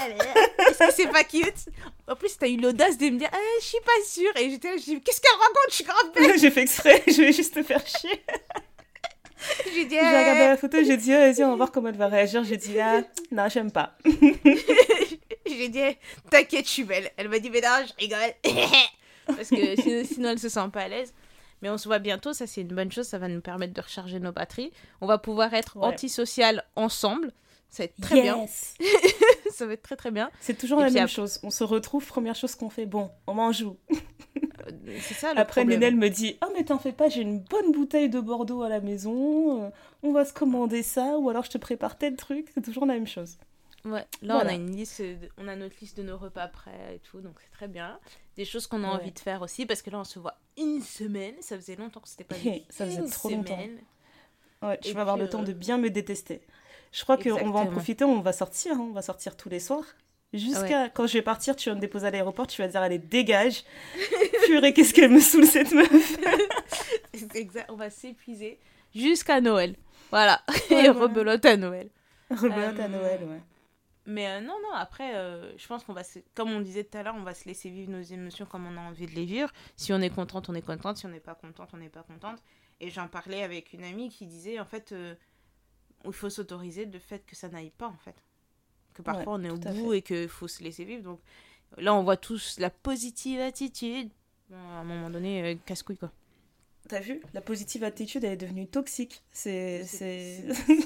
Est-ce 0.68 0.78
que 0.78 0.92
c'est 0.92 1.08
pas 1.08 1.24
cute? 1.24 1.68
En 2.06 2.14
plus, 2.14 2.38
t'as 2.38 2.46
eu 2.46 2.56
l'audace 2.56 2.96
de 2.98 3.06
me 3.06 3.18
dire 3.18 3.30
eh, 3.32 3.60
je 3.60 3.66
suis 3.66 3.80
pas 3.80 4.06
sûre. 4.06 4.30
Et 4.36 4.50
j'étais 4.50 4.68
là, 4.68 4.76
je 4.76 4.82
dis 4.84 5.00
qu'est-ce 5.00 5.20
qu'elle 5.20 5.32
raconte? 5.32 5.70
Je 5.70 5.74
suis 5.74 5.84
grave 5.84 6.12
belle. 6.14 6.38
j'ai 6.40 6.50
fait 6.50 6.62
exprès, 6.62 7.02
je 7.08 7.20
vais 7.20 7.32
juste 7.32 7.54
te 7.54 7.62
faire 7.64 7.84
chier. 7.84 8.22
j'ai 9.74 9.84
dit 9.86 9.96
J'ai 9.96 10.00
regardé 10.00 10.40
la 10.40 10.56
photo, 10.56 10.78
j'ai 10.84 10.96
dit 10.96 11.12
oh, 11.12 11.18
vas-y, 11.18 11.44
on 11.44 11.50
va 11.50 11.56
voir 11.56 11.72
comment 11.72 11.88
elle 11.88 11.96
va 11.96 12.06
réagir. 12.06 12.44
J'ai 12.44 12.56
dit 12.56 12.78
ah, 12.78 13.02
non, 13.32 13.48
j'aime 13.48 13.72
pas. 13.72 13.96
j'ai 14.04 15.68
dit 15.68 15.82
t'inquiète, 16.30 16.66
je 16.66 16.70
suis 16.70 16.84
belle. 16.84 17.10
Elle 17.16 17.28
m'a 17.28 17.40
dit 17.40 17.50
mais 17.50 17.60
non, 17.60 17.84
je 17.86 18.04
rigole. 18.04 18.34
Parce 19.26 19.48
que 19.48 19.80
sinon, 19.80 20.04
sinon 20.04 20.28
elle 20.30 20.38
se 20.38 20.48
sent 20.48 20.68
pas 20.72 20.82
à 20.82 20.88
l'aise. 20.88 21.12
Mais 21.64 21.70
on 21.70 21.78
se 21.78 21.88
voit 21.88 21.98
bientôt, 21.98 22.34
ça 22.34 22.46
c'est 22.46 22.60
une 22.60 22.68
bonne 22.68 22.92
chose, 22.92 23.06
ça 23.06 23.16
va 23.16 23.26
nous 23.26 23.40
permettre 23.40 23.72
de 23.72 23.80
recharger 23.80 24.20
nos 24.20 24.32
batteries. 24.32 24.70
On 25.00 25.06
va 25.06 25.16
pouvoir 25.16 25.54
être 25.54 25.78
antisocial 25.78 26.62
ensemble. 26.76 27.32
Ça 27.70 27.84
va 27.84 27.86
être 27.86 28.00
très 28.02 28.20
bien. 28.20 28.46
ça 29.50 29.64
va 29.64 29.72
être 29.72 29.82
très 29.82 29.96
très 29.96 30.10
bien. 30.10 30.30
C'est 30.40 30.58
toujours 30.58 30.78
la 30.78 30.90
même 30.90 31.08
chose. 31.08 31.40
On 31.42 31.48
se 31.48 31.64
retrouve, 31.64 32.06
première 32.06 32.34
chose 32.34 32.54
qu'on 32.54 32.68
fait, 32.68 32.84
bon, 32.84 33.10
on 33.26 33.32
m'en 33.32 33.50
joue. 33.50 33.78
Euh, 34.66 34.98
c'est 35.00 35.14
ça 35.14 35.34
le 35.34 35.40
Après, 35.40 35.64
Nénel 35.64 35.94
me 35.94 36.08
dit 36.08 36.38
Oh, 36.42 36.48
mais 36.56 36.64
t'en 36.64 36.78
fais 36.78 36.92
pas, 36.92 37.08
j'ai 37.08 37.20
une 37.20 37.38
bonne 37.38 37.70
bouteille 37.70 38.08
de 38.08 38.18
Bordeaux 38.18 38.62
à 38.62 38.68
la 38.68 38.80
maison, 38.80 39.64
euh, 39.64 39.70
on 40.02 40.12
va 40.12 40.24
se 40.24 40.32
commander 40.32 40.82
ça, 40.82 41.18
ou 41.18 41.28
alors 41.28 41.44
je 41.44 41.50
te 41.50 41.58
prépare 41.58 41.98
tel 41.98 42.16
truc. 42.16 42.48
C'est 42.54 42.62
toujours 42.62 42.86
la 42.86 42.94
même 42.94 43.06
chose. 43.06 43.36
Ouais, 43.84 44.06
là 44.22 44.40
on 44.42 44.48
a 44.48 44.54
une 44.54 44.74
liste, 44.74 45.02
on 45.38 45.46
a 45.48 45.56
notre 45.56 45.76
liste 45.80 45.98
de 45.98 46.02
nos 46.02 46.16
repas 46.16 46.48
prêts 46.48 46.94
et 46.96 46.98
tout, 47.00 47.20
donc 47.20 47.34
c'est 47.42 47.50
très 47.50 47.68
bien. 47.68 47.98
Des 48.36 48.44
choses 48.44 48.66
qu'on 48.66 48.82
a 48.82 48.88
envie 48.88 49.12
de 49.12 49.18
faire 49.18 49.42
aussi, 49.42 49.64
parce 49.64 49.80
que 49.80 49.90
là 49.90 50.00
on 50.00 50.04
se 50.04 50.18
voit 50.18 50.36
une 50.56 50.80
semaine, 50.80 51.34
ça 51.40 51.56
faisait 51.56 51.76
longtemps 51.76 52.00
que 52.00 52.08
c'était 52.08 52.24
pas 52.24 52.34
ça 52.68 52.86
faisait 52.86 53.08
trop 53.08 53.30
longtemps. 53.30 53.58
Ouais, 54.62 54.78
tu 54.78 54.92
vas 54.92 55.02
avoir 55.02 55.16
le 55.16 55.28
temps 55.28 55.42
de 55.42 55.52
euh, 55.52 55.54
bien 55.54 55.78
me 55.78 55.90
détester. 55.90 56.40
Je 56.90 57.02
crois 57.02 57.16
qu'on 57.16 57.50
va 57.50 57.60
en 57.60 57.66
profiter, 57.66 58.04
on 58.04 58.20
va 58.20 58.32
sortir, 58.32 58.72
hein, 58.72 58.86
on 58.90 58.92
va 58.92 59.02
sortir 59.02 59.36
tous 59.36 59.48
les 59.48 59.60
soirs. 59.60 59.84
Jusqu'à 60.32 60.88
quand 60.88 61.06
je 61.06 61.12
vais 61.12 61.22
partir, 61.22 61.54
tu 61.54 61.68
vas 61.68 61.76
me 61.76 61.80
déposer 61.80 62.06
à 62.06 62.10
l'aéroport, 62.10 62.46
tu 62.46 62.60
vas 62.60 62.66
dire 62.66 62.80
allez 62.80 62.98
dégage. 62.98 63.62
Purée, 64.46 64.72
qu'est-ce 64.72 64.92
qu'elle 64.92 65.10
me 65.10 65.20
saoule 65.20 65.46
cette 65.46 65.72
meuf. 65.72 66.18
exact, 67.34 67.70
on 67.70 67.76
va 67.76 67.90
s'épuiser 67.90 68.58
jusqu'à 68.94 69.40
Noël. 69.40 69.76
Voilà, 70.10 70.42
et 70.70 70.88
rebelote 70.88 71.44
à 71.44 71.56
Noël. 71.56 71.88
Rebelote 72.30 72.80
à 72.80 72.88
Noël, 72.88 73.20
ouais. 73.24 73.40
Mais 74.06 74.28
euh, 74.28 74.40
non, 74.40 74.56
non, 74.62 74.72
après, 74.74 75.16
euh, 75.16 75.56
je 75.56 75.66
pense 75.66 75.82
qu'on 75.84 75.94
va, 75.94 76.02
comme 76.34 76.50
on 76.50 76.60
disait 76.60 76.84
tout 76.84 76.98
à 76.98 77.02
l'heure, 77.02 77.14
on 77.14 77.22
va 77.22 77.34
se 77.34 77.46
laisser 77.46 77.70
vivre 77.70 77.90
nos 77.90 78.02
émotions 78.02 78.44
comme 78.44 78.66
on 78.66 78.76
a 78.76 78.80
envie 78.80 79.06
de 79.06 79.12
les 79.12 79.24
vivre. 79.24 79.50
Si 79.76 79.92
on 79.92 80.00
est 80.00 80.10
contente, 80.10 80.48
on 80.48 80.54
est 80.54 80.62
contente. 80.62 80.98
Si 80.98 81.06
on 81.06 81.10
n'est 81.10 81.20
pas 81.20 81.34
contente, 81.34 81.70
on 81.72 81.78
n'est 81.78 81.88
pas 81.88 82.02
contente. 82.02 82.42
Et 82.80 82.90
j'en 82.90 83.08
parlais 83.08 83.42
avec 83.42 83.72
une 83.72 83.84
amie 83.84 84.10
qui 84.10 84.26
disait, 84.26 84.60
en 84.60 84.66
fait, 84.66 84.92
euh, 84.92 85.14
il 86.04 86.12
faut 86.12 86.28
s'autoriser 86.28 86.84
le 86.84 86.98
fait 86.98 87.24
que 87.24 87.34
ça 87.34 87.48
n'aille 87.48 87.70
pas, 87.70 87.88
en 87.88 87.96
fait. 87.96 88.16
Que 88.92 89.02
parfois 89.02 89.34
on 89.34 89.42
est 89.42 89.50
au 89.50 89.56
bout 89.56 89.94
et 89.94 90.02
qu'il 90.02 90.28
faut 90.28 90.48
se 90.48 90.62
laisser 90.62 90.84
vivre. 90.84 91.02
Donc 91.02 91.20
là, 91.78 91.94
on 91.94 92.02
voit 92.02 92.16
tous 92.16 92.58
la 92.60 92.70
positive 92.70 93.40
attitude. 93.40 94.10
à 94.52 94.56
un 94.56 94.84
moment 94.84 95.08
donné, 95.10 95.58
casse-couille, 95.64 95.96
quoi. 95.96 96.12
T'as 96.88 97.00
vu? 97.00 97.22
La 97.32 97.40
positive 97.40 97.82
attitude, 97.82 98.24
elle 98.24 98.32
est 98.32 98.36
devenue 98.36 98.66
toxique. 98.66 99.22
C'est 99.32 99.84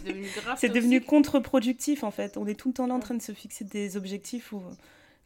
devenu, 0.04 0.28
devenu 0.74 1.00
contre-productif, 1.00 2.04
en 2.04 2.12
fait. 2.12 2.36
On 2.36 2.46
est 2.46 2.54
tout 2.54 2.68
le 2.68 2.74
temps 2.74 2.86
là 2.86 2.94
en 2.94 3.00
train 3.00 3.16
de 3.16 3.22
se 3.22 3.32
fixer 3.32 3.64
des 3.64 3.96
objectifs 3.96 4.54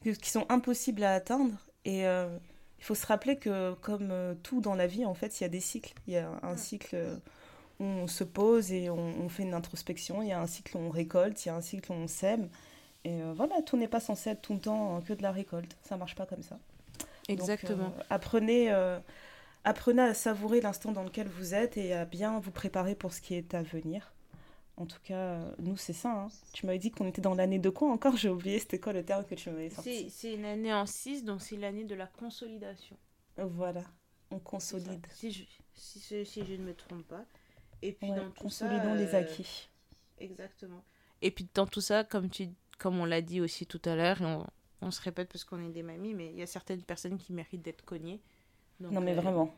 qui 0.02 0.30
sont 0.30 0.46
impossibles 0.48 1.04
à 1.04 1.12
atteindre. 1.12 1.54
Et 1.84 2.06
euh, 2.06 2.26
il 2.78 2.84
faut 2.84 2.94
se 2.94 3.06
rappeler 3.06 3.36
que, 3.36 3.74
comme 3.74 4.08
euh, 4.10 4.34
tout 4.42 4.62
dans 4.62 4.74
la 4.74 4.86
vie, 4.86 5.04
en 5.04 5.14
fait, 5.14 5.40
il 5.40 5.42
y 5.42 5.46
a 5.46 5.50
des 5.50 5.60
cycles. 5.60 5.92
Il 6.06 6.14
y 6.14 6.16
a 6.16 6.30
un 6.42 6.56
cycle... 6.56 6.96
on 7.78 8.06
se 8.06 8.24
pose 8.24 8.72
et 8.72 8.88
on, 8.88 9.28
fait 9.28 9.42
une 9.42 9.54
introspection. 9.54 10.22
Il 10.22 10.28
y 10.28 10.32
a 10.32 10.40
un 10.40 10.46
cycle 10.46 10.78
où 10.78 10.80
on 10.80 10.90
récolte, 10.90 11.44
il 11.44 11.48
y 11.48 11.50
a 11.50 11.54
un 11.54 11.60
cycle 11.60 11.92
où 11.92 11.94
on 11.94 12.08
sème. 12.08 12.48
Et 13.04 13.20
euh, 13.20 13.34
voilà, 13.36 13.60
tout 13.60 13.76
n'est 13.76 13.88
pas 13.88 14.00
censé 14.00 14.30
être 14.30 14.40
tout 14.40 14.54
le 14.54 14.60
temps 14.60 15.02
que 15.02 15.12
de 15.12 15.22
la 15.22 15.32
récolte. 15.32 15.76
Ça 15.82 15.98
marche 15.98 16.14
pas 16.14 16.24
comme 16.24 16.42
ça. 16.42 16.58
Exactement. 17.28 17.92
apprenez, 18.08 18.72
apprenez 19.64 20.02
à 20.02 20.14
savourer 20.14 20.60
l'instant 20.60 20.92
dans 20.92 21.04
lequel 21.04 21.28
vous 21.28 21.54
êtes 21.54 21.76
et 21.76 21.92
à 21.94 22.04
bien 22.04 22.38
vous 22.40 22.50
préparer 22.50 22.94
pour 22.94 23.12
ce 23.12 23.20
qui 23.20 23.34
est 23.34 23.54
à 23.54 23.62
venir. 23.62 24.12
En 24.76 24.86
tout 24.86 24.98
cas, 25.04 25.38
nous, 25.58 25.76
c'est 25.76 25.92
ça. 25.92 26.10
Hein. 26.10 26.28
Tu 26.52 26.66
m'avais 26.66 26.78
dit 26.78 26.90
qu'on 26.90 27.06
était 27.06 27.20
dans 27.20 27.34
l'année 27.34 27.58
de 27.58 27.68
quoi 27.68 27.90
encore? 27.90 28.16
J'ai 28.16 28.30
oublié, 28.30 28.58
c'était 28.58 28.80
quoi 28.80 28.92
le 28.92 29.04
terme 29.04 29.24
que 29.24 29.34
tu 29.34 29.50
m'avais 29.50 29.70
sorti? 29.70 30.10
C'est 30.10 30.34
une 30.34 30.44
année 30.44 30.72
en 30.72 30.86
6, 30.86 31.24
donc 31.24 31.42
c'est 31.42 31.56
l'année 31.56 31.84
de 31.84 31.94
la 31.94 32.06
consolidation. 32.06 32.96
Voilà, 33.36 33.84
on 34.30 34.38
consolide. 34.38 35.06
Si 35.10 35.30
je, 35.30 35.44
si, 35.74 36.24
si, 36.24 36.44
je 36.44 36.54
ne 36.54 36.64
me 36.64 36.74
trompe 36.74 37.06
pas. 37.06 37.24
Et 37.82 37.92
puis 37.92 38.08
dans 38.08 38.30
tout 38.30 38.44
consolidons 38.44 38.94
les 38.94 39.14
euh, 39.14 39.18
acquis. 39.18 39.68
Exactement. 40.18 40.84
Et 41.20 41.30
puis 41.30 41.48
dans 41.54 41.66
tout 41.66 41.80
ça, 41.80 42.04
comme, 42.04 42.30
tu, 42.30 42.48
comme 42.78 42.98
on 42.98 43.04
l'a 43.04 43.20
dit 43.20 43.40
aussi 43.40 43.66
tout 43.66 43.80
à 43.84 43.94
l'heure, 43.94 44.18
on, 44.20 44.46
on, 44.80 44.90
se 44.90 45.00
répète 45.02 45.28
parce 45.28 45.44
qu'on 45.44 45.64
est 45.66 45.72
des 45.72 45.82
mamies, 45.82 46.14
mais 46.14 46.30
il 46.30 46.38
y 46.38 46.42
a 46.42 46.46
certaines 46.46 46.82
personnes 46.82 47.18
qui 47.18 47.32
méritent 47.32 47.62
d'être 47.62 47.84
cognées. 47.84 48.20
Non 48.80 49.00
mais 49.00 49.12
euh, 49.12 49.20
vraiment. 49.20 49.54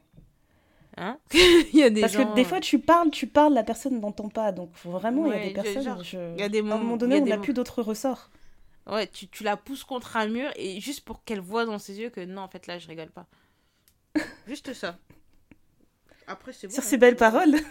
Hein 0.97 1.19
il 1.33 1.77
y 1.77 1.83
a 1.83 1.91
des 1.91 2.01
Parce 2.01 2.17
que 2.17 2.35
des 2.35 2.45
fois, 2.45 2.61
tu 2.61 2.79
parles, 2.79 3.11
tu 3.11 3.27
parles, 3.27 3.53
la 3.53 3.65
personne 3.65 4.01
n'entend 4.01 4.29
pas. 4.29 4.53
Donc, 4.53 4.71
vraiment, 4.85 5.27
il 5.27 5.39
y 5.39 5.41
a 5.41 5.45
des 5.47 5.53
personnes. 5.53 6.03
Il 6.37 6.41
y 6.41 6.43
a 6.43 6.49
des 6.49 6.63
moments, 6.63 6.75
à 6.75 6.79
un 6.79 6.83
moment 6.83 6.97
donné, 6.97 7.21
on 7.21 7.27
n'a 7.27 7.39
plus 7.39 7.53
d'autres 7.53 7.83
ressorts. 7.83 8.31
Ouais, 8.87 9.07
tu, 9.07 9.29
tu, 9.29 9.45
la 9.45 9.57
pousses 9.57 9.83
contre 9.83 10.19
un 10.19 10.29
mur 10.29 10.51
et 10.57 10.79
juste 10.79 11.01
pour 11.07 11.25
qu'elle 11.25 11.41
voit 11.41 11.65
dans 11.65 11.79
ses 11.79 11.99
yeux 11.99 12.11
que 12.11 12.21
non, 12.21 12.43
en 12.43 12.49
fait, 12.49 12.67
là, 12.67 12.79
je 12.79 12.87
rigole 12.87 13.11
pas. 13.11 13.27
juste 14.47 14.75
ça. 14.75 14.99
Après, 16.27 16.53
c'est 16.53 16.67
bon. 16.69 16.75
Sur 16.75 16.83
hein. 16.83 16.87
ces 16.87 16.99
belles 16.99 17.17
paroles. 17.17 17.57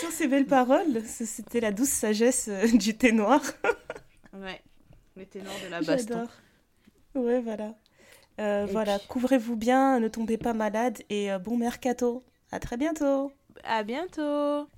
Sur 0.00 0.10
ces 0.10 0.28
belles 0.28 0.46
paroles, 0.46 1.02
c'était 1.06 1.60
la 1.60 1.72
douce 1.72 1.88
sagesse 1.88 2.48
euh, 2.48 2.66
du 2.76 2.96
thé 2.96 3.12
noir. 3.12 3.40
ouais, 4.34 4.60
le 5.16 5.24
thé 5.24 5.40
noir 5.40 5.54
de 5.64 5.70
la 5.70 5.80
baston. 5.80 6.28
Ouais, 7.14 7.40
voilà. 7.40 7.74
Euh, 8.40 8.66
voilà, 8.70 8.98
couvrez-vous 8.98 9.56
bien, 9.56 9.98
ne 10.00 10.08
tombez 10.08 10.38
pas 10.38 10.52
malade 10.52 10.98
et 11.10 11.32
euh, 11.32 11.38
bon 11.38 11.56
mercato. 11.56 12.24
À 12.52 12.60
très 12.60 12.76
bientôt. 12.76 13.32
À 13.64 13.82
bientôt. 13.82 14.68